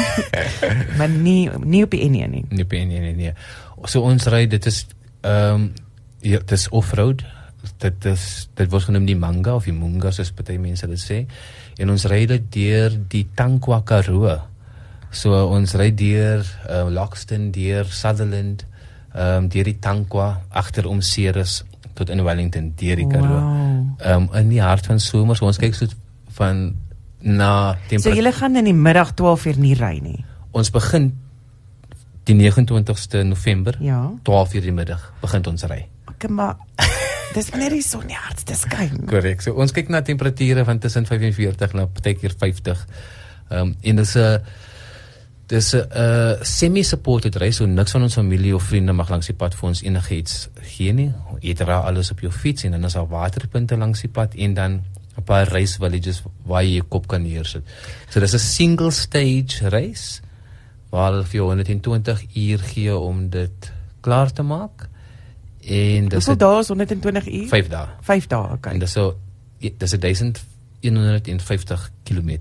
maar 0.98 1.10
nie 1.12 1.48
nie 1.62 1.82
op 1.86 1.94
die 1.94 2.02
N1 2.08 2.30
nie. 2.34 2.44
Nie 2.50 2.66
op 2.66 2.74
die 2.74 2.82
N1 2.82 3.04
nie 3.06 3.16
nee. 3.16 3.34
So 3.86 4.02
ons 4.06 4.26
ry 4.32 4.46
dit 4.50 4.66
is 4.66 4.84
ehm 5.22 5.54
um, 5.54 5.68
ja 6.26 6.40
dit 6.42 6.56
is 6.56 6.66
offroad. 6.74 7.22
Dit 7.78 8.04
is 8.10 8.48
dit 8.58 8.70
word 8.70 8.88
genoem 8.88 9.06
die 9.06 9.18
manga 9.18 9.54
of 9.54 9.68
die 9.70 9.74
munga 9.74 10.10
soos 10.14 10.32
baie 10.34 10.58
mense 10.58 10.86
dit 10.90 11.02
sê. 11.02 11.18
En 11.78 11.90
ons 11.94 12.06
ry 12.10 12.24
dit 12.26 12.48
deur 12.58 12.96
die 13.10 13.26
Tankwa 13.38 13.82
Karoo 13.86 14.38
so 15.14 15.32
ons 15.32 15.72
ry 15.78 15.88
deur 15.96 16.42
uh, 16.68 16.84
Lockston 16.92 17.50
deur 17.54 17.86
Sutherland 17.88 18.66
ehm 19.14 19.44
um, 19.44 19.48
deur 19.48 19.64
die 19.64 19.78
Tankwa 19.80 20.42
agter 20.50 20.86
om 20.86 21.00
Ceres 21.00 21.62
tot 21.96 22.10
in 22.12 22.20
Wellington 22.22 22.74
deur 22.76 22.98
die 22.98 23.06
Karoo. 23.08 23.38
Ehm 23.38 23.96
wow. 24.02 24.28
um, 24.28 24.28
in 24.42 24.52
die 24.52 24.62
hart 24.62 24.86
van 24.86 25.00
somer 25.00 25.38
so 25.38 25.46
ons 25.46 25.58
kyk 25.62 25.74
so 25.74 25.86
van 26.36 26.76
na 27.28 27.76
temperatuur. 27.88 28.12
So 28.12 28.16
julle 28.16 28.32
gaan 28.32 28.56
in 28.56 28.68
die 28.70 28.76
middag 28.76 29.14
12 29.14 29.46
uur 29.46 29.58
nie 29.62 29.74
ry 29.78 29.98
nie. 30.02 30.24
Ons 30.56 30.70
begin 30.74 31.12
die 32.28 32.36
29ste 32.36 33.22
November. 33.24 33.76
Ja. 33.80 34.02
12 34.22 34.54
uur 34.58 34.68
die 34.68 34.74
middag 34.76 35.12
begin 35.22 35.46
ons 35.48 35.64
ry. 35.70 35.86
Okay, 36.12 36.30
maar 36.30 36.56
dis 37.36 37.50
wanneer 37.52 37.76
die 37.76 37.84
son 37.84 38.06
die 38.08 38.18
hardste 38.18 38.56
skyn. 38.58 39.04
Korrek. 39.08 39.44
So 39.44 39.56
ons 39.60 39.74
kyk 39.76 39.92
na 39.92 40.02
temperature 40.04 40.64
van 40.68 40.80
tussen 40.82 41.08
45 41.08 41.76
na 41.78 41.86
partykeer 41.86 42.36
50. 42.38 42.86
Ehm 43.48 43.60
um, 43.60 43.76
en 43.80 44.02
dis 44.02 44.16
'n 44.16 44.40
dis 45.48 45.72
'n 45.74 45.84
uh, 45.96 46.36
semi-supported 46.44 47.36
reis 47.36 47.56
so 47.56 47.66
niks 47.66 47.92
van 47.92 48.02
ons 48.02 48.14
familie 48.14 48.54
of 48.54 48.62
vriende 48.62 48.92
mag 48.92 49.08
langs 49.08 49.26
die 49.26 49.36
pad 49.36 49.54
vir 49.54 49.68
ons 49.68 49.82
enigiets 49.82 50.48
gee 50.60 50.92
nie. 50.92 51.12
Jy 51.40 51.54
dra 51.54 51.80
alles 51.88 52.10
op 52.10 52.20
jou 52.20 52.32
fiets 52.32 52.64
en 52.64 52.70
dan 52.70 52.84
is 52.84 52.92
daar 52.92 53.08
waterpunte 53.08 53.76
langs 53.76 54.00
die 54.00 54.10
pad 54.12 54.34
en 54.34 54.54
dan 54.54 54.80
'n 55.18 55.24
paar 55.24 55.48
race 55.48 55.78
villages 55.78 56.22
waar 56.46 56.62
jy 56.62 56.78
jou 56.78 56.86
kop 56.88 57.06
kan 57.06 57.22
neersit. 57.22 57.64
So 58.08 58.20
dis 58.20 58.34
'n 58.34 58.38
single 58.38 58.90
stage 58.90 59.68
race 59.68 60.22
waar 60.90 61.12
hulle 61.12 61.24
vir 61.24 61.40
jou 61.40 61.48
120 61.48 62.22
uur 62.34 62.58
gee 62.58 62.96
om 62.96 63.28
dit 63.30 63.72
klaar 64.00 64.32
te 64.32 64.42
maak. 64.42 64.88
En 65.60 66.08
dis 66.08 66.26
Hoeveel 66.26 66.36
dae 66.36 66.58
is 66.60 66.68
120 66.68 67.28
uur? 67.28 67.48
5 67.48 67.68
dae. 67.68 67.86
5 68.00 68.26
dae, 68.26 68.52
okay. 68.52 68.72
En 68.72 68.78
dis 68.78 68.92
so 68.92 69.16
dis 69.60 69.90
1150 70.80 71.90
km. 72.04 72.38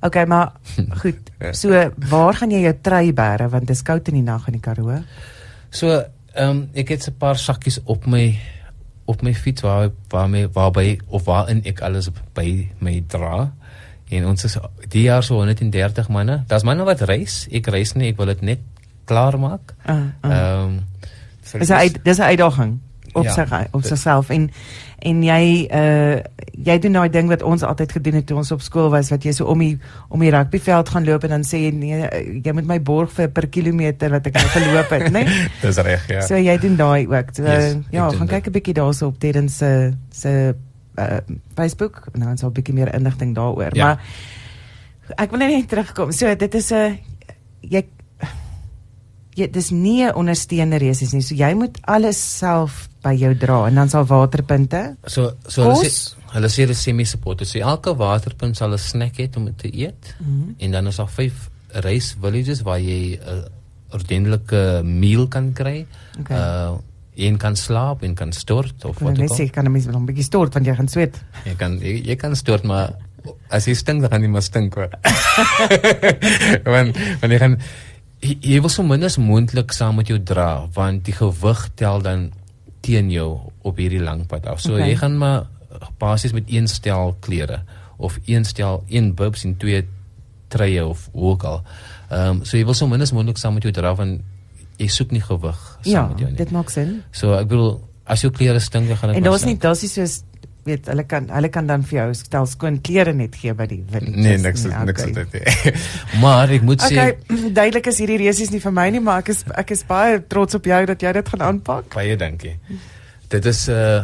Okay, 0.00 0.24
maar 0.26 0.52
goed. 1.02 1.30
So 1.52 1.90
waar 2.08 2.34
gaan 2.34 2.50
jy 2.50 2.60
jou 2.66 2.74
trei 2.82 3.12
bære 3.12 3.48
want 3.48 3.66
dit 3.66 3.76
is 3.76 3.82
koud 3.82 4.08
in 4.08 4.14
die 4.20 4.26
nag 4.26 4.46
in 4.46 4.58
die 4.58 4.62
Karoo? 4.62 5.02
So, 5.70 6.02
ehm 6.34 6.50
um, 6.50 6.68
ek 6.74 6.88
het 6.88 7.08
'n 7.08 7.16
paar 7.18 7.38
sakkies 7.38 7.80
op 7.84 8.06
my 8.06 8.38
op 9.08 9.22
my 9.24 9.32
fiets 9.34 9.64
waar 9.64 9.88
waarmee 10.12 10.48
waarby 10.52 10.98
of 11.06 11.24
waarin 11.24 11.62
ek 11.64 11.80
alles 11.80 12.10
by 12.36 12.68
my 12.84 12.98
dra. 13.08 13.52
En 14.08 14.26
ons 14.26 14.44
is 14.44 14.56
die 14.88 15.04
jaar 15.08 15.22
so 15.24 15.40
130 15.40 16.08
manne. 16.08 16.42
Daar's 16.48 16.64
manne 16.64 16.84
wat 16.84 17.00
reis. 17.08 17.46
Ek 17.52 17.66
reis 17.72 17.94
nie 17.96 18.12
ek 18.12 18.20
wil 18.20 18.32
dit 18.32 18.44
net 18.52 18.66
klaar 19.08 19.38
maak 19.40 19.74
ah, 19.84 19.96
ah. 20.20 20.30
ehm 20.30 20.32
uh, 20.32 20.36
uh. 20.36 20.62
um, 20.64 20.76
dis 21.58 21.70
'n 21.70 21.96
dis 22.02 22.18
'n 22.18 22.28
uitdaging 22.32 22.72
op 23.12 23.24
ja, 23.24 23.32
sy 23.32 23.66
op 23.72 23.82
sigself 23.82 24.28
en 24.28 24.50
en 25.06 25.22
jy 25.22 25.42
uh 25.70 26.18
jy 26.58 26.74
doen 26.82 26.92
nou 26.92 27.04
'n 27.06 27.10
ding 27.10 27.28
wat 27.28 27.42
ons 27.42 27.62
altyd 27.62 27.92
gedoen 27.92 28.14
het 28.14 28.26
toe 28.26 28.36
ons 28.36 28.50
op 28.50 28.62
skool 28.62 28.90
was 28.90 29.10
wat 29.10 29.22
jy 29.22 29.32
so 29.32 29.44
om 29.44 29.58
die 29.58 29.78
om 30.08 30.20
die 30.20 30.30
rugbyveld 30.30 30.88
gaan 30.88 31.04
loop 31.04 31.24
en 31.24 31.30
dan 31.30 31.44
sê 31.46 31.60
jy 31.66 31.70
nee 31.70 32.40
jy 32.42 32.52
moet 32.52 32.66
my 32.66 32.80
borg 32.82 33.12
vir 33.12 33.28
per 33.30 33.46
kilometer 33.46 34.10
wat 34.10 34.26
ek 34.26 34.34
nou 34.34 34.48
geloop 34.48 34.90
het 34.90 35.12
nê 35.12 35.22
nee? 35.22 35.48
Dis 35.62 35.76
reg 35.76 36.08
ja. 36.08 36.20
So 36.26 36.34
jy 36.34 36.58
doen 36.58 36.76
daai 36.76 37.06
ook. 37.06 37.30
So 37.32 37.42
yes, 37.42 37.76
ja 37.90 38.10
gaan 38.10 38.26
kyk 38.26 38.46
'n 38.46 38.52
bietjie 38.52 38.74
daarso 38.74 39.06
op 39.06 39.18
Terrence 39.18 39.54
se 39.54 39.94
se 40.10 40.54
uh, 40.98 41.18
Facebook. 41.54 42.08
En 42.12 42.20
dan 42.20 42.38
sal 42.38 42.48
'n 42.48 42.52
bietjie 42.52 42.74
meer 42.74 42.94
inligting 42.94 43.34
daaroor 43.34 43.76
ja. 43.76 43.84
maar 43.84 44.02
ek 45.16 45.30
wil 45.30 45.38
net 45.38 45.68
terugkom. 45.68 46.12
So 46.12 46.34
dit 46.34 46.54
is 46.54 46.70
'n 46.72 46.98
jy 47.60 47.86
jy 49.38 49.50
dis 49.50 49.70
nie 49.70 50.04
'n 50.04 50.14
ondersteunende 50.14 50.78
reis 50.78 51.12
nie. 51.12 51.22
So 51.22 51.34
jy 51.34 51.54
moet 51.54 51.78
alles 51.86 52.38
self 52.38 52.88
by 53.08 53.16
jou 53.16 53.34
dra 53.40 53.58
en 53.68 53.82
dan 53.82 53.92
sal 53.92 54.06
waterpunte. 54.08 54.82
So 55.06 55.32
so 55.46 55.68
hulle 55.68 55.84
sê 55.84 56.16
hulle 56.34 56.50
sê 56.52 56.66
dis 56.70 56.82
semi 56.88 57.06
support. 57.08 57.44
So 57.48 57.60
elke 57.60 57.94
waterpunt 57.96 58.56
sal 58.60 58.74
'n 58.76 58.78
snack 58.78 59.16
hê 59.20 59.28
om 59.36 59.48
te 59.56 59.70
eet. 59.72 60.14
Mm 60.18 60.26
-hmm. 60.26 60.54
En 60.58 60.70
dan 60.70 60.86
is 60.86 60.96
daar 60.96 61.08
vyf 61.08 61.50
race 61.72 62.14
villages 62.20 62.62
waar 62.62 62.80
jy 62.80 63.16
'n 63.16 63.22
uh, 63.28 63.44
ordentlike 63.90 64.82
meal 64.84 65.28
kan 65.28 65.52
kry. 65.52 65.86
Okay. 66.20 66.36
Uh 66.36 66.76
een 67.18 67.36
kan 67.36 67.56
slaap 67.56 68.02
en 68.02 68.14
kan 68.14 68.32
stort 68.32 68.84
of 68.84 68.98
wat 68.98 69.18
ook 69.18 69.30
al. 69.30 69.38
Ek 69.42 69.52
kan 69.52 69.72
net 69.72 69.86
nog 69.86 70.00
'n 70.00 70.06
bietjie 70.06 70.24
stort 70.24 70.54
want 70.54 70.66
jy 70.66 70.74
gaan 70.74 70.88
sweet. 70.88 71.20
Jy 71.44 71.54
kan 71.54 71.78
jy, 71.78 72.02
jy 72.06 72.16
kan 72.16 72.36
stort 72.36 72.62
maar 72.62 72.94
as 73.50 73.66
jy 73.66 73.74
stink 73.74 74.00
dan 74.00 74.10
gaan 74.10 74.22
jy 74.22 74.28
maar 74.28 74.42
stink 74.42 74.74
hoor. 74.74 74.90
want 76.74 76.96
want 77.20 77.32
jy 77.32 77.38
gaan 77.38 77.58
jy 78.22 78.60
wil 78.60 78.70
so 78.70 78.82
min 78.82 79.02
as 79.02 79.18
moontlik 79.18 79.72
saam 79.72 79.96
met 79.96 80.06
jou 80.10 80.18
dra 80.18 80.68
want 80.74 81.04
die 81.04 81.14
gewig 81.14 81.68
tel 81.74 82.02
dan 82.02 82.30
teen 82.80 83.10
jou 83.10 83.52
op 83.62 83.76
hierdie 83.76 84.02
lang 84.02 84.26
pad 84.26 84.46
af. 84.46 84.60
So 84.60 84.76
okay. 84.76 84.88
jy 84.90 84.96
gaan 85.00 85.18
maar 85.18 85.46
basies 85.98 86.32
met 86.32 86.48
een 86.50 86.68
stel 86.68 87.16
klere 87.20 87.62
of 87.96 88.18
een 88.24 88.44
stel 88.44 88.84
een 88.88 89.14
bibs 89.14 89.44
en 89.44 89.56
twee 89.56 89.84
treie 90.48 90.86
of 90.86 91.08
ook 91.12 91.42
al. 91.42 91.62
Ehm 92.08 92.38
um, 92.40 92.44
so 92.44 92.56
jy 92.56 92.64
wil 92.64 92.74
so 92.74 92.88
min 92.88 93.04
as 93.04 93.12
moontlik 93.12 93.38
saam 93.38 93.54
met 93.58 93.62
jou 93.62 93.72
dra 93.72 93.94
van 93.94 94.18
jy 94.78 94.88
soek 94.88 95.10
nie 95.10 95.22
gewig 95.22 95.58
saam 95.82 95.92
Ja, 95.92 96.06
met 96.06 96.18
jou 96.18 96.30
nie. 96.30 96.38
dit 96.38 96.50
maak 96.50 96.70
sin. 96.70 97.02
So 97.10 97.34
ek 97.36 97.48
bedoel 97.50 97.80
as 98.08 98.22
jou 98.24 98.32
klere 98.32 98.60
stink, 98.60 98.88
dan 98.88 98.96
gaan 98.96 99.12
dit 99.12 99.18
En 99.18 99.28
daar's 99.28 99.44
nie 99.44 99.58
daar's 99.58 99.82
nie 99.82 99.90
soos 99.90 100.22
weet 100.68 100.88
hulle 100.92 101.04
kan 101.08 101.26
hulle 101.32 101.50
kan 101.54 101.66
dan 101.70 101.82
vir 101.88 101.98
jou 101.98 102.06
stel 102.20 102.46
skoon 102.50 102.78
klere 102.84 103.12
net 103.16 103.36
gee 103.40 103.54
by 103.56 103.66
die 103.70 103.80
village. 103.90 104.14
Nee, 104.16 104.38
niks 104.44 104.64
Nee, 104.68 104.84
niks 104.88 105.04
okay. 105.08 105.12
dit. 105.18 105.36
nie. 105.38 105.74
maar 106.22 106.52
ek 106.54 106.62
moet 106.68 106.84
sê 106.84 106.94
Okay, 106.94 107.16
duidelik 107.58 107.90
is 107.92 108.00
hierdie 108.02 108.20
resies 108.26 108.52
nie 108.54 108.60
vir 108.64 108.74
my 108.78 108.88
nie, 108.94 109.00
maar 109.04 109.24
ek 109.24 109.32
is 109.34 109.44
ek 109.64 109.74
is 109.76 109.84
baie 109.88 110.20
trots 110.30 110.58
op 110.58 110.66
jou 110.68 110.80
dat 110.92 111.02
jy 111.02 111.12
dit 111.20 111.34
gaan 111.34 111.46
aanpak. 111.52 111.88
baie 111.94 112.16
dankie. 112.20 112.56
Dit 113.28 113.46
is 113.46 113.66
uh 113.72 114.02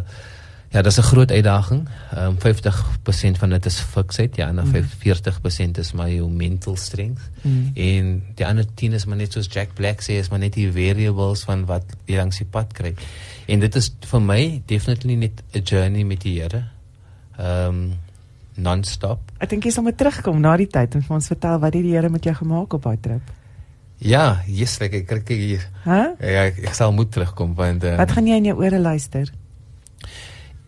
ja, 0.74 0.82
dis 0.82 0.98
'n 0.98 1.02
groot 1.02 1.30
uitdaging. 1.30 1.88
Ehm 2.14 2.26
um, 2.26 2.36
50% 2.38 3.38
van 3.38 3.50
dit 3.50 3.66
is 3.66 3.80
fiksheid, 3.80 4.36
ja, 4.36 4.48
en 4.48 4.56
dan 4.56 4.66
40% 4.66 5.78
is 5.78 5.92
my 5.92 6.14
jou 6.14 6.30
mental 6.30 6.76
strength. 6.76 7.30
Mm. 7.42 7.70
En 7.74 8.22
die 8.34 8.46
ander 8.46 8.66
10 8.74 8.92
is 8.92 9.04
maar 9.04 9.16
net 9.16 9.32
soos 9.32 9.46
Jack 9.50 9.74
Black 9.74 10.02
sê, 10.02 10.18
is 10.18 10.28
maar 10.28 10.38
net 10.38 10.52
die 10.52 10.72
variables 10.72 11.44
van 11.44 11.64
wat 11.66 11.84
jy 12.04 12.16
langs 12.16 12.36
die 12.36 12.46
pad 12.50 12.72
kry. 12.72 12.94
En 13.46 13.60
dit 13.60 13.74
is 13.74 13.94
vir 14.00 14.20
my 14.20 14.62
definitely 14.66 15.14
net 15.14 15.42
'n 15.52 15.62
journey 15.62 16.04
met 16.04 16.20
die 16.20 16.40
Here. 16.40 16.64
Ehm 17.38 17.68
um, 17.68 17.92
non-stop. 18.54 19.20
Ek 19.38 19.50
dink 19.50 19.64
jy 19.64 19.70
sal 19.70 19.82
moet 19.82 19.96
terugkom 19.98 20.40
na 20.40 20.56
die 20.56 20.66
tyd 20.66 20.94
en 20.94 21.02
vir 21.02 21.14
ons 21.14 21.26
vertel 21.26 21.58
wat 21.58 21.74
het 21.74 21.82
die 21.82 21.94
Here 21.94 22.08
met 22.08 22.24
jou 22.24 22.34
gemaak 22.34 22.72
op 22.72 22.82
daai 22.82 22.98
trip. 23.00 23.22
Ja, 23.98 24.42
yes, 24.46 24.78
like, 24.80 24.96
ek 24.96 25.06
kry 25.06 25.36
hier. 25.36 25.70
Hæ? 25.84 26.14
Ja, 26.20 26.44
ek, 26.50 26.58
ek 26.58 26.74
sal 26.74 26.92
moet 26.92 27.12
terugkom 27.12 27.54
want 27.54 27.84
uh, 27.84 27.96
Wat 27.96 28.10
gaan 28.10 28.26
jy 28.26 28.36
in 28.36 28.44
jou 28.44 28.58
ore 28.58 28.78
luister? 28.78 29.32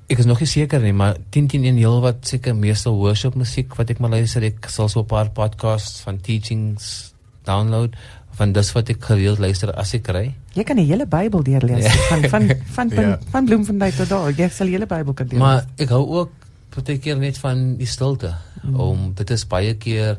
Ek 0.07 0.21
is 0.23 0.27
nog 0.29 0.39
nie 0.39 0.47
seker 0.47 0.81
nie, 0.81 0.93
maar 0.95 1.17
10 1.35 1.49
10 1.51 1.65
en 1.67 1.79
heel 1.81 2.01
wat 2.01 2.27
seker 2.31 2.55
meestal 2.55 2.95
worship 2.95 3.35
musiek 3.35 3.75
wat 3.75 3.91
ek 3.91 3.99
maar 3.99 4.11
luister. 4.15 4.45
Ek 4.47 4.69
sal 4.71 4.89
so 4.89 5.01
'n 5.01 5.07
paar 5.11 5.31
podcasts 5.31 6.01
van 6.01 6.21
teachings 6.21 7.13
download 7.45 7.97
van 8.37 8.53
dis 8.53 8.73
wat 8.77 8.91
ek 8.93 9.03
gereeld 9.05 9.39
luister 9.39 9.73
as 9.75 9.95
ek 9.95 10.09
ry. 10.13 10.35
Jy 10.55 10.65
kan 10.65 10.77
die 10.77 10.87
hele 10.87 11.07
Bybel 11.07 11.43
deurlees 11.43 11.85
Ja. 11.85 11.91
van 12.11 12.29
van 12.29 12.49
van 12.77 12.91
van, 12.91 13.05
Ja. 13.05 13.19
van 13.31 13.45
Bloemfontein 13.45 13.93
tot 13.97 14.09
daar. 14.09 14.31
Jy 14.31 14.49
sal 14.49 14.67
die 14.67 14.75
hele 14.77 14.87
Bybel 14.87 15.15
kan 15.15 15.27
deurlees. 15.27 15.47
Maar 15.47 15.67
ek 15.79 15.89
hou 15.89 16.07
ook 16.07 16.31
baie 16.77 16.99
keer 16.99 17.17
net 17.17 17.39
van 17.39 17.77
die 17.77 17.87
stilte. 17.87 18.35
Mm. 18.63 18.77
Om 18.81 19.13
dit 19.15 19.31
is 19.31 19.47
baie 19.47 19.75
keer 19.75 20.19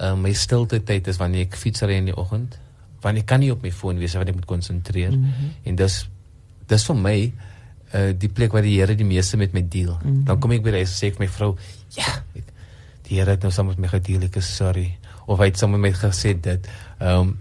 uh, 0.00 0.14
my 0.14 0.32
stilte 0.32 0.78
tyd 0.84 1.06
is 1.08 1.16
wanneer 1.18 1.48
ek 1.48 1.56
fiets 1.56 1.82
ry 1.82 1.98
in 1.98 2.04
die 2.04 2.16
oggend. 2.16 2.58
Want 3.02 3.18
ek 3.18 3.26
kan 3.26 3.40
nie 3.40 3.50
op 3.52 3.62
my 3.62 3.72
foon 3.72 3.98
wees 3.98 4.14
want 4.14 4.28
ek 4.28 4.34
moet 4.34 4.46
konsentreer. 4.46 5.10
Mm 5.10 5.24
-hmm. 5.24 5.50
En 5.64 5.74
dis 5.76 6.08
dis 6.66 6.84
vir 6.84 6.96
my 6.96 7.32
uh 7.94 8.12
die 8.12 8.28
plek 8.28 8.52
waar 8.52 8.62
die 8.62 8.76
Here 8.76 8.94
die 8.94 9.06
meeste 9.06 9.36
met 9.36 9.52
my 9.52 9.62
deel. 9.68 9.98
Mhm. 10.02 10.24
Dan 10.24 10.38
kom 10.40 10.52
ek 10.52 10.62
by 10.62 10.70
die 10.70 10.84
huis 10.84 10.94
en 10.94 10.98
sê 11.00 11.12
ek 11.12 11.20
my 11.20 11.28
vrou, 11.28 11.56
ja, 11.96 12.22
ek, 12.36 12.52
die 13.08 13.18
Here 13.18 13.30
het 13.30 13.42
nou 13.42 13.52
saam 13.52 13.66
met 13.66 13.78
my 13.78 13.88
gedeel, 13.88 14.22
ek 14.28 14.36
is 14.36 14.56
sorry. 14.56 14.98
Of 15.26 15.38
hy 15.38 15.50
het 15.50 15.58
saam 15.60 15.76
met 15.76 15.80
my 15.80 15.92
gesê 15.92 16.34
dit. 16.40 16.68
Ehm 17.00 17.20
um, 17.20 17.36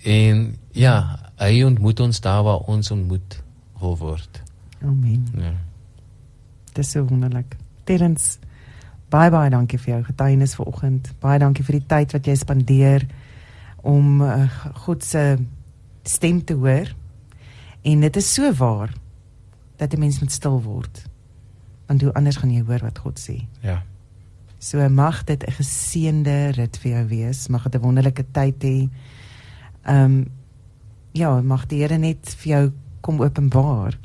en 0.00 0.56
ja, 0.72 0.94
hy 1.36 1.62
ontmoet 1.64 2.00
ons 2.00 2.20
daar 2.24 2.42
waar 2.42 2.62
ons 2.72 2.90
ontmoet 2.90 3.42
wil 3.80 3.96
word. 4.00 4.42
Amen. 4.80 5.26
Ja. 5.36 5.52
Dis 6.72 6.90
so 6.90 7.04
wonderlik. 7.04 7.56
Terens 7.84 8.38
baie 9.10 9.30
baie 9.30 9.50
dankie 9.50 9.78
vir 9.78 9.94
jou 9.94 10.02
getuienis 10.06 10.54
vanoggend. 10.56 11.10
Baie 11.20 11.40
dankie 11.42 11.64
vir 11.66 11.80
die 11.80 11.86
tyd 11.90 12.14
wat 12.16 12.26
jy 12.30 12.36
spandeer 12.38 13.06
om 13.82 14.22
uh, 14.22 14.46
God 14.86 15.04
se 15.04 15.24
stem 16.08 16.44
te 16.44 16.56
hoor. 16.56 16.92
En 17.82 18.00
dit 18.06 18.16
is 18.16 18.34
so 18.34 18.52
waar 18.56 18.92
dat 19.80 19.94
'n 19.94 19.98
mens 19.98 20.20
moet 20.20 20.32
stil 20.32 20.60
word. 20.62 21.04
Want 21.86 22.02
hoe 22.02 22.12
anders 22.12 22.36
gaan 22.36 22.52
jy 22.52 22.62
hoor 22.62 22.78
wat 22.78 22.98
God 22.98 23.18
sê? 23.18 23.46
Ja. 23.60 23.82
So 24.58 24.88
mag 24.88 25.24
dit 25.24 25.42
'n 25.46 25.52
geseënde 25.52 26.50
rit 26.54 26.76
vir 26.78 26.90
jou 26.92 27.06
wees. 27.08 27.48
Mag 27.48 27.62
dit 27.68 27.80
'n 27.80 27.84
wonderlike 27.84 28.24
tyd 28.32 28.62
hê. 28.62 28.88
Ehm 29.84 30.04
um, 30.04 30.26
ja, 31.12 31.40
mag 31.40 31.66
die 31.66 31.80
Here 31.82 31.98
net 31.98 32.34
vir 32.38 32.52
jou 32.52 32.72
kom 33.00 33.20
openbaar. 33.22 33.98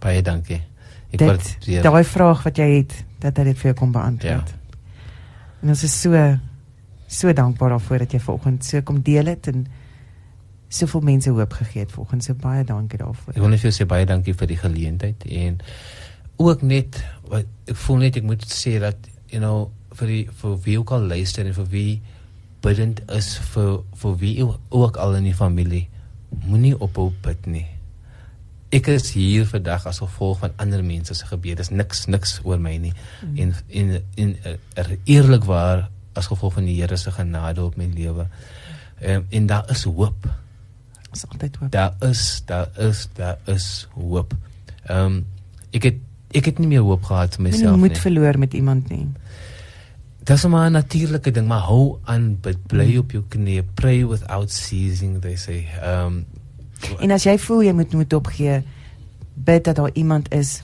Baie 0.00 0.22
dankie. 0.22 0.62
Ek 1.10 1.18
Dit 1.18 1.28
waardeer. 1.28 1.82
daai 1.82 2.04
vraag 2.04 2.42
wat 2.42 2.56
jy 2.56 2.76
het, 2.76 3.04
dat 3.18 3.36
hy 3.36 3.44
dit 3.44 3.56
vir 3.56 3.64
jou 3.64 3.74
kom 3.74 3.92
beantwoord. 3.92 4.48
Ja. 4.48 4.76
En 5.62 5.68
ons 5.68 5.82
is 5.82 6.00
so 6.00 6.38
so 7.06 7.32
dankbaar 7.32 7.68
daarvoor 7.68 7.98
dat 7.98 8.12
jy 8.12 8.20
vanoggend 8.20 8.64
so 8.64 8.82
kom 8.82 9.02
deel 9.02 9.26
het 9.26 9.46
en 9.46 9.66
soveel 10.74 11.04
mense 11.06 11.30
hoop 11.30 11.52
gegee 11.60 11.84
het 11.84 11.92
vanoggend. 11.94 12.24
So 12.24 12.34
baie 12.34 12.64
dankie 12.64 12.98
daarvoor. 12.98 13.34
Ek 13.34 13.42
wil 13.42 13.52
net 13.52 13.62
vir 13.62 13.70
jou 13.70 13.76
sê 13.78 13.86
baie 13.88 14.06
dankie 14.08 14.34
vir 14.34 14.50
die 14.50 14.60
geleentheid 14.60 15.26
en 15.44 15.60
ook 16.42 16.62
net 16.66 16.98
wat 17.30 17.70
ek 17.70 17.78
voel 17.86 18.02
net 18.06 18.18
ek 18.18 18.26
moet 18.26 18.44
sê 18.50 18.76
dat 18.82 19.10
you 19.30 19.40
know 19.42 19.70
vir 19.94 20.10
die 20.10 20.24
vir 20.40 20.58
wie 20.66 20.78
ook 20.80 20.92
al 20.96 21.06
luister 21.14 21.46
en 21.46 21.54
vir 21.54 21.70
wie 21.70 21.92
bidend 22.64 23.02
is 23.14 23.34
vir 23.52 23.78
vir 24.00 24.18
wie 24.22 24.34
ook 24.44 24.96
al 24.96 25.16
in 25.20 25.28
die 25.28 25.36
familie 25.36 25.86
moenie 26.44 26.74
ophou 26.82 27.12
bid 27.22 27.46
nie. 27.46 27.66
Ek 28.74 28.88
is 28.90 29.12
hier 29.14 29.46
vandag 29.46 29.84
as 29.86 30.00
gevolg 30.02 30.40
van 30.40 30.54
ander 30.58 30.82
mense 30.82 31.14
se 31.14 31.26
gebede. 31.30 31.62
Dis 31.62 31.70
niks 31.70 32.08
niks 32.10 32.40
oor 32.42 32.58
my 32.58 32.74
nie. 32.82 32.94
Mm. 33.22 33.36
En 33.38 33.54
en 33.68 33.92
en 34.24 34.32
er, 34.74 34.96
eerlikwaar 35.04 35.88
as 36.18 36.30
gevolg 36.30 36.56
van 36.58 36.66
die 36.66 36.80
Here 36.80 36.96
se 36.96 37.12
genade 37.14 37.62
op 37.62 37.76
my 37.76 37.86
lewe. 37.94 38.26
En, 38.98 39.26
en 39.30 39.46
daar 39.46 39.70
is 39.70 39.84
hoop. 39.84 40.26
Ons 41.14 41.26
altyd 41.30 41.56
hoop. 41.60 41.70
Daar 41.74 41.94
is 42.10 42.42
daar 42.48 42.68
is 42.88 43.06
daar 43.18 43.38
is 43.50 43.68
hoop. 43.94 44.34
Ehm 44.86 45.04
um, 45.06 45.20
ek 45.74 45.82
het 45.90 46.00
ek 46.34 46.44
het 46.50 46.58
nie 46.58 46.68
meer 46.70 46.82
hoop 46.82 47.04
gehad 47.06 47.36
vir 47.36 47.44
Jy 47.46 47.50
myself 47.50 47.76
moet 47.78 47.94
nie. 47.94 48.00
verloor 48.02 48.38
met 48.38 48.54
iemand 48.58 48.88
nie. 48.90 49.06
Dis 50.24 50.44
maar 50.46 50.68
'n 50.70 50.72
natuurlike 50.72 51.30
ding, 51.30 51.46
maar 51.46 51.60
hou 51.68 51.98
aan 52.04 52.38
bid, 52.40 52.58
bly 52.66 52.96
op 52.96 53.10
jou 53.12 53.22
knieë, 53.28 53.62
pray 53.74 54.04
without 54.06 54.50
ceasing 54.50 55.20
they 55.20 55.36
say. 55.36 55.66
Ehm 55.82 56.06
um, 56.06 56.24
En 57.00 57.10
as 57.10 57.24
jy 57.24 57.38
voel 57.38 57.62
jy 57.62 57.72
moet 57.72 57.92
moet 57.92 58.12
opgee, 58.12 58.62
bid 59.34 59.64
dat 59.64 59.76
daar 59.76 59.90
iemand 59.94 60.32
is 60.34 60.62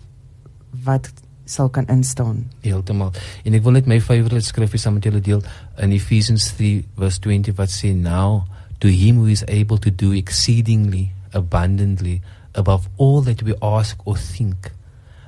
wat 0.84 1.12
sal 1.44 1.68
kan 1.68 1.86
instaan. 1.86 2.50
heeltemal. 2.60 3.12
En 3.44 3.54
ek 3.54 3.62
wil 3.62 3.72
net 3.72 3.86
my 3.86 4.00
favourite 4.00 4.46
skrifgie 4.46 4.78
saam 4.78 4.94
met 4.94 5.04
julle 5.04 5.20
deel 5.20 5.42
in 5.78 5.92
Ephesians 5.92 6.52
3 6.56 6.84
verse 6.96 7.18
20 7.20 7.54
wat 7.56 7.70
sê 7.70 7.94
now 7.94 8.42
to 8.80 8.88
him 8.88 9.16
who 9.16 9.26
is 9.26 9.44
able 9.48 9.78
to 9.78 9.90
do 9.90 10.12
exceedingly 10.12 11.12
abundantly 11.32 12.22
above 12.54 12.88
all 12.96 13.20
that 13.20 13.42
we 13.42 13.54
ask 13.62 13.96
or 14.06 14.16
think 14.16 14.72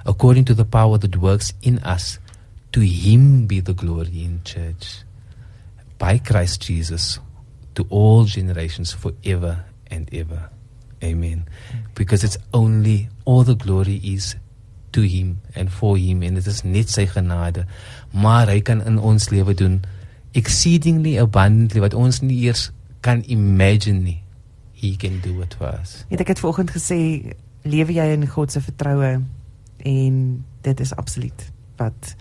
according 0.05 0.45
to 0.45 0.55
the 0.55 0.65
power 0.65 0.99
that 0.99 1.17
works 1.17 1.53
in 1.63 1.79
us 1.81 2.19
to 2.73 2.81
him 2.81 3.47
be 3.47 3.61
the 3.61 3.75
glory 3.75 4.25
in 4.25 4.41
church 4.45 5.05
by 5.99 6.19
Christ 6.19 6.63
Jesus 6.63 7.21
to 7.75 7.87
all 7.89 8.25
generations 8.25 8.93
forever 8.93 9.65
and 9.91 10.09
ever. 10.13 10.51
Amen. 11.03 11.47
Because 11.95 12.25
it's 12.25 12.39
only 12.53 13.09
all 13.25 13.45
the 13.45 13.55
glory 13.55 13.97
is 14.03 14.37
to 14.93 15.03
him 15.03 15.41
and 15.55 15.73
for 15.73 15.97
him 15.97 16.23
en 16.23 16.35
dit 16.35 16.47
is 16.47 16.65
net 16.65 16.91
sy 16.93 17.07
genade. 17.07 17.67
Maar 18.13 18.51
hy 18.53 18.61
kan 18.61 18.83
in 18.85 18.99
ons 18.99 19.31
lewe 19.33 19.55
doen 19.57 19.81
exceedingly 20.37 21.17
abundantly 21.21 21.81
wat 21.85 21.97
ons 21.97 22.21
nie 22.23 22.45
eers 22.49 22.71
kan 23.03 23.23
imagine 23.27 24.01
nie. 24.07 24.21
He 24.73 24.97
can 24.97 25.21
do 25.23 25.43
it 25.43 25.55
for 25.59 25.71
us. 25.81 26.03
Het 26.11 26.23
ek 26.25 26.35
het 26.35 26.43
vanoggend 26.43 26.73
gesê 26.75 26.99
lewe 27.63 27.95
jy 27.95 28.09
in 28.15 28.27
God 28.27 28.55
se 28.55 28.63
vertroue? 28.63 29.21
En 29.83 30.45
dit 30.63 30.81
is 30.81 30.95
absoluut 30.95 31.47
wat 31.79 32.15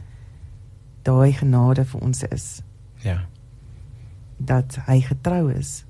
daai 1.06 1.34
genade 1.38 1.86
vir 1.86 2.02
ons 2.02 2.24
is. 2.30 2.48
Ja. 3.06 3.22
Dat 4.38 4.78
hy 4.86 5.02
getrou 5.06 5.52
is 5.54 5.84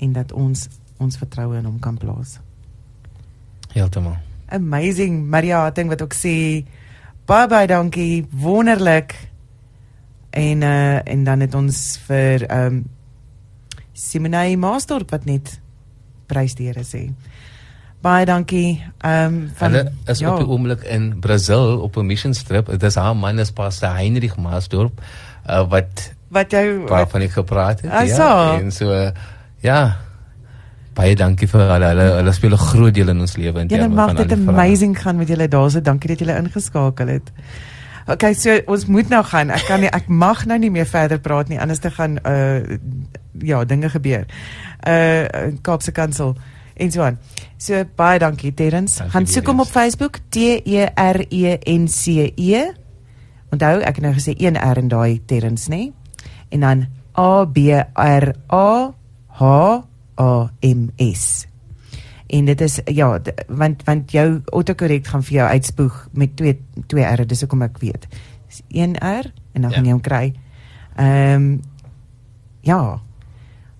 en 0.00 0.12
dat 0.16 0.32
ons 0.32 0.68
ons 1.02 1.18
vertroue 1.18 1.58
in 1.58 1.66
hom 1.66 1.78
kan 1.82 1.96
plaas. 1.98 2.38
heeltemal. 3.72 4.16
Amazing 4.52 5.24
Maria 5.28 5.62
Hatting 5.64 5.88
wat 5.88 6.02
ook 6.04 6.14
sê 6.14 6.34
baie 7.26 7.48
baie 7.48 7.66
dankie, 7.66 8.26
wonderlik. 8.30 9.14
En 10.30 10.62
uh 10.62 11.00
en 11.04 11.24
dan 11.24 11.40
het 11.40 11.54
ons 11.54 11.78
vir 12.06 12.46
ehm 12.48 12.66
um, 12.66 12.84
Simonay 13.92 14.56
Maasdorp 14.56 15.10
wat 15.10 15.24
net 15.24 15.60
prys 16.26 16.54
die 16.54 16.66
Here 16.70 16.84
sê. 16.84 17.10
Baie 18.02 18.26
dankie. 18.26 18.82
Ehm 19.04 19.34
um, 19.34 19.50
van 19.58 19.70
hulle 19.70 19.92
is 20.10 20.18
ja. 20.18 20.32
op 20.32 20.38
die 20.42 20.48
oomblik 20.48 20.82
in 20.82 21.18
Brazil 21.20 21.78
op 21.80 21.96
'n 21.96 22.06
mission 22.06 22.32
trip 22.32 22.66
dit 22.66 22.82
is 22.82 22.94
haar 22.94 23.16
man 23.16 23.38
is 23.38 23.50
pastor 23.52 23.94
Heinrich 23.94 24.36
Maasdorp 24.36 25.00
uh, 25.48 25.68
wat 25.68 26.12
wat 26.28 26.50
jou 26.50 26.86
waarvan 26.88 27.22
ek 27.22 27.30
gepraat 27.30 27.80
het 27.80 27.90
Ah, 27.92 28.06
ja 28.06 28.16
so. 28.16 28.58
en 28.58 28.72
so 28.72 28.90
uh, 28.90 29.10
ja 29.60 29.96
baie 30.94 31.14
dankie 31.16 31.48
vir 31.48 31.60
hulle 31.60 31.88
hulle, 31.92 32.06
hulle 32.18 32.32
speel 32.32 32.52
'n 32.52 32.64
groot 32.70 32.94
deel 32.94 33.08
in 33.08 33.20
ons 33.20 33.36
lewe 33.36 33.60
in 33.60 33.68
terme 33.68 33.94
mag 33.94 34.06
van 34.12 34.16
dit 34.16 34.30
al 34.30 34.36
die 34.36 34.44
vrae. 34.44 34.54
amazing 34.54 34.98
gaan 35.02 35.16
met 35.16 35.28
julle 35.28 35.48
daarso. 35.48 35.80
Dankie 35.80 36.08
dat 36.08 36.18
julle 36.18 36.36
ingeskakel 36.36 37.06
het. 37.06 37.32
Okay, 38.06 38.34
so 38.34 38.58
ons 38.66 38.86
moet 38.90 39.08
nou 39.08 39.22
gaan. 39.24 39.52
Ek 39.54 39.66
kan 39.68 39.82
nie 39.82 39.90
ek 39.92 40.08
mag 40.10 40.44
nou 40.50 40.58
nie 40.58 40.72
meer 40.74 40.88
verder 40.90 41.20
praat 41.22 41.52
nie 41.52 41.60
anders 41.62 41.82
te 41.82 41.90
gaan 41.90 42.18
uh 42.26 42.78
ja, 43.42 43.62
dinge 43.64 43.88
gebeur. 43.92 44.26
Uh 44.86 45.54
Kaapse 45.62 45.92
Kansel 45.92 46.34
en 46.74 46.90
so 46.90 47.02
aan. 47.02 47.18
So 47.58 47.84
baie 47.96 48.18
dankie 48.18 48.54
Terrence. 48.54 49.04
Gaan 49.12 49.26
soek 49.26 49.52
hom 49.52 49.62
op 49.62 49.70
Facebook 49.70 50.18
T 50.34 50.58
E 50.66 50.88
R 50.90 51.22
E 51.30 51.58
N 51.70 51.86
C 51.88 52.32
E. 52.34 52.64
Onthou, 53.52 53.82
ek 53.84 54.00
het 54.00 54.04
nou 54.04 54.14
gesê 54.16 54.34
een 54.40 54.56
R 54.56 54.80
in 54.80 54.88
daai 54.88 55.20
Terrence, 55.28 55.68
nê? 55.70 55.90
En 56.50 56.64
dan 56.64 56.86
A 57.18 57.44
B 57.44 57.68
R 57.94 58.34
A 58.48 58.92
H 59.38 59.42
A 60.16 60.50
M 60.60 60.88
S. 60.96 61.51
En 62.32 62.44
dit 62.48 62.60
is 62.64 62.78
ja, 62.88 63.08
want 63.48 63.82
want 63.84 64.10
jou 64.14 64.26
autokorrek 64.56 65.06
gaan 65.06 65.22
vir 65.26 65.34
jou 65.36 65.48
uitspoeg 65.48 65.96
met 66.16 66.36
twee 66.36 66.54
twee 66.88 67.04
R, 67.04 67.26
dis 67.28 67.40
hoekom 67.44 67.62
ek 67.66 67.78
weet. 67.82 68.06
Dis 68.48 68.62
1 68.72 68.96
R 68.96 69.28
en 69.52 69.60
dan 69.66 69.70
Ja. 69.70 69.76
gaan 69.76 69.84
jy 69.84 69.92
hom 69.92 70.00
kry. 70.00 70.32
Ehm 70.96 71.34
um, 71.34 71.60
ja. 72.60 73.00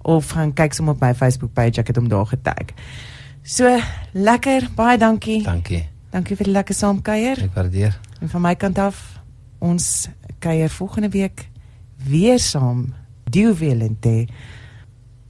Of 0.02 0.30
gaan 0.34 0.52
kyk 0.52 0.72
sommer 0.74 0.94
op 0.94 1.00
my 1.00 1.14
Facebook 1.14 1.52
page, 1.54 1.78
ek 1.80 1.86
het 1.92 1.96
hom 1.96 2.08
daar 2.08 2.26
getag. 2.26 2.72
So 3.42 3.78
lekker, 4.12 4.68
baie 4.74 4.98
dankie. 4.98 5.42
Dankie. 5.42 5.88
Dankie 6.10 6.36
vir 6.36 6.44
die 6.44 6.52
lekker 6.52 6.74
saamkuier. 6.74 7.38
Ek 7.42 7.54
waardeer. 7.54 7.96
En 8.20 8.28
van 8.28 8.42
my 8.42 8.54
kant 8.54 8.78
af, 8.78 9.20
ons 9.58 10.08
kuier 10.38 10.68
volgende 10.70 11.08
week 11.08 11.48
weer 11.96 12.38
saam. 12.38 12.92
Dieu 13.30 13.54
willente. 13.54 14.26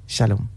Shalom. 0.06 0.48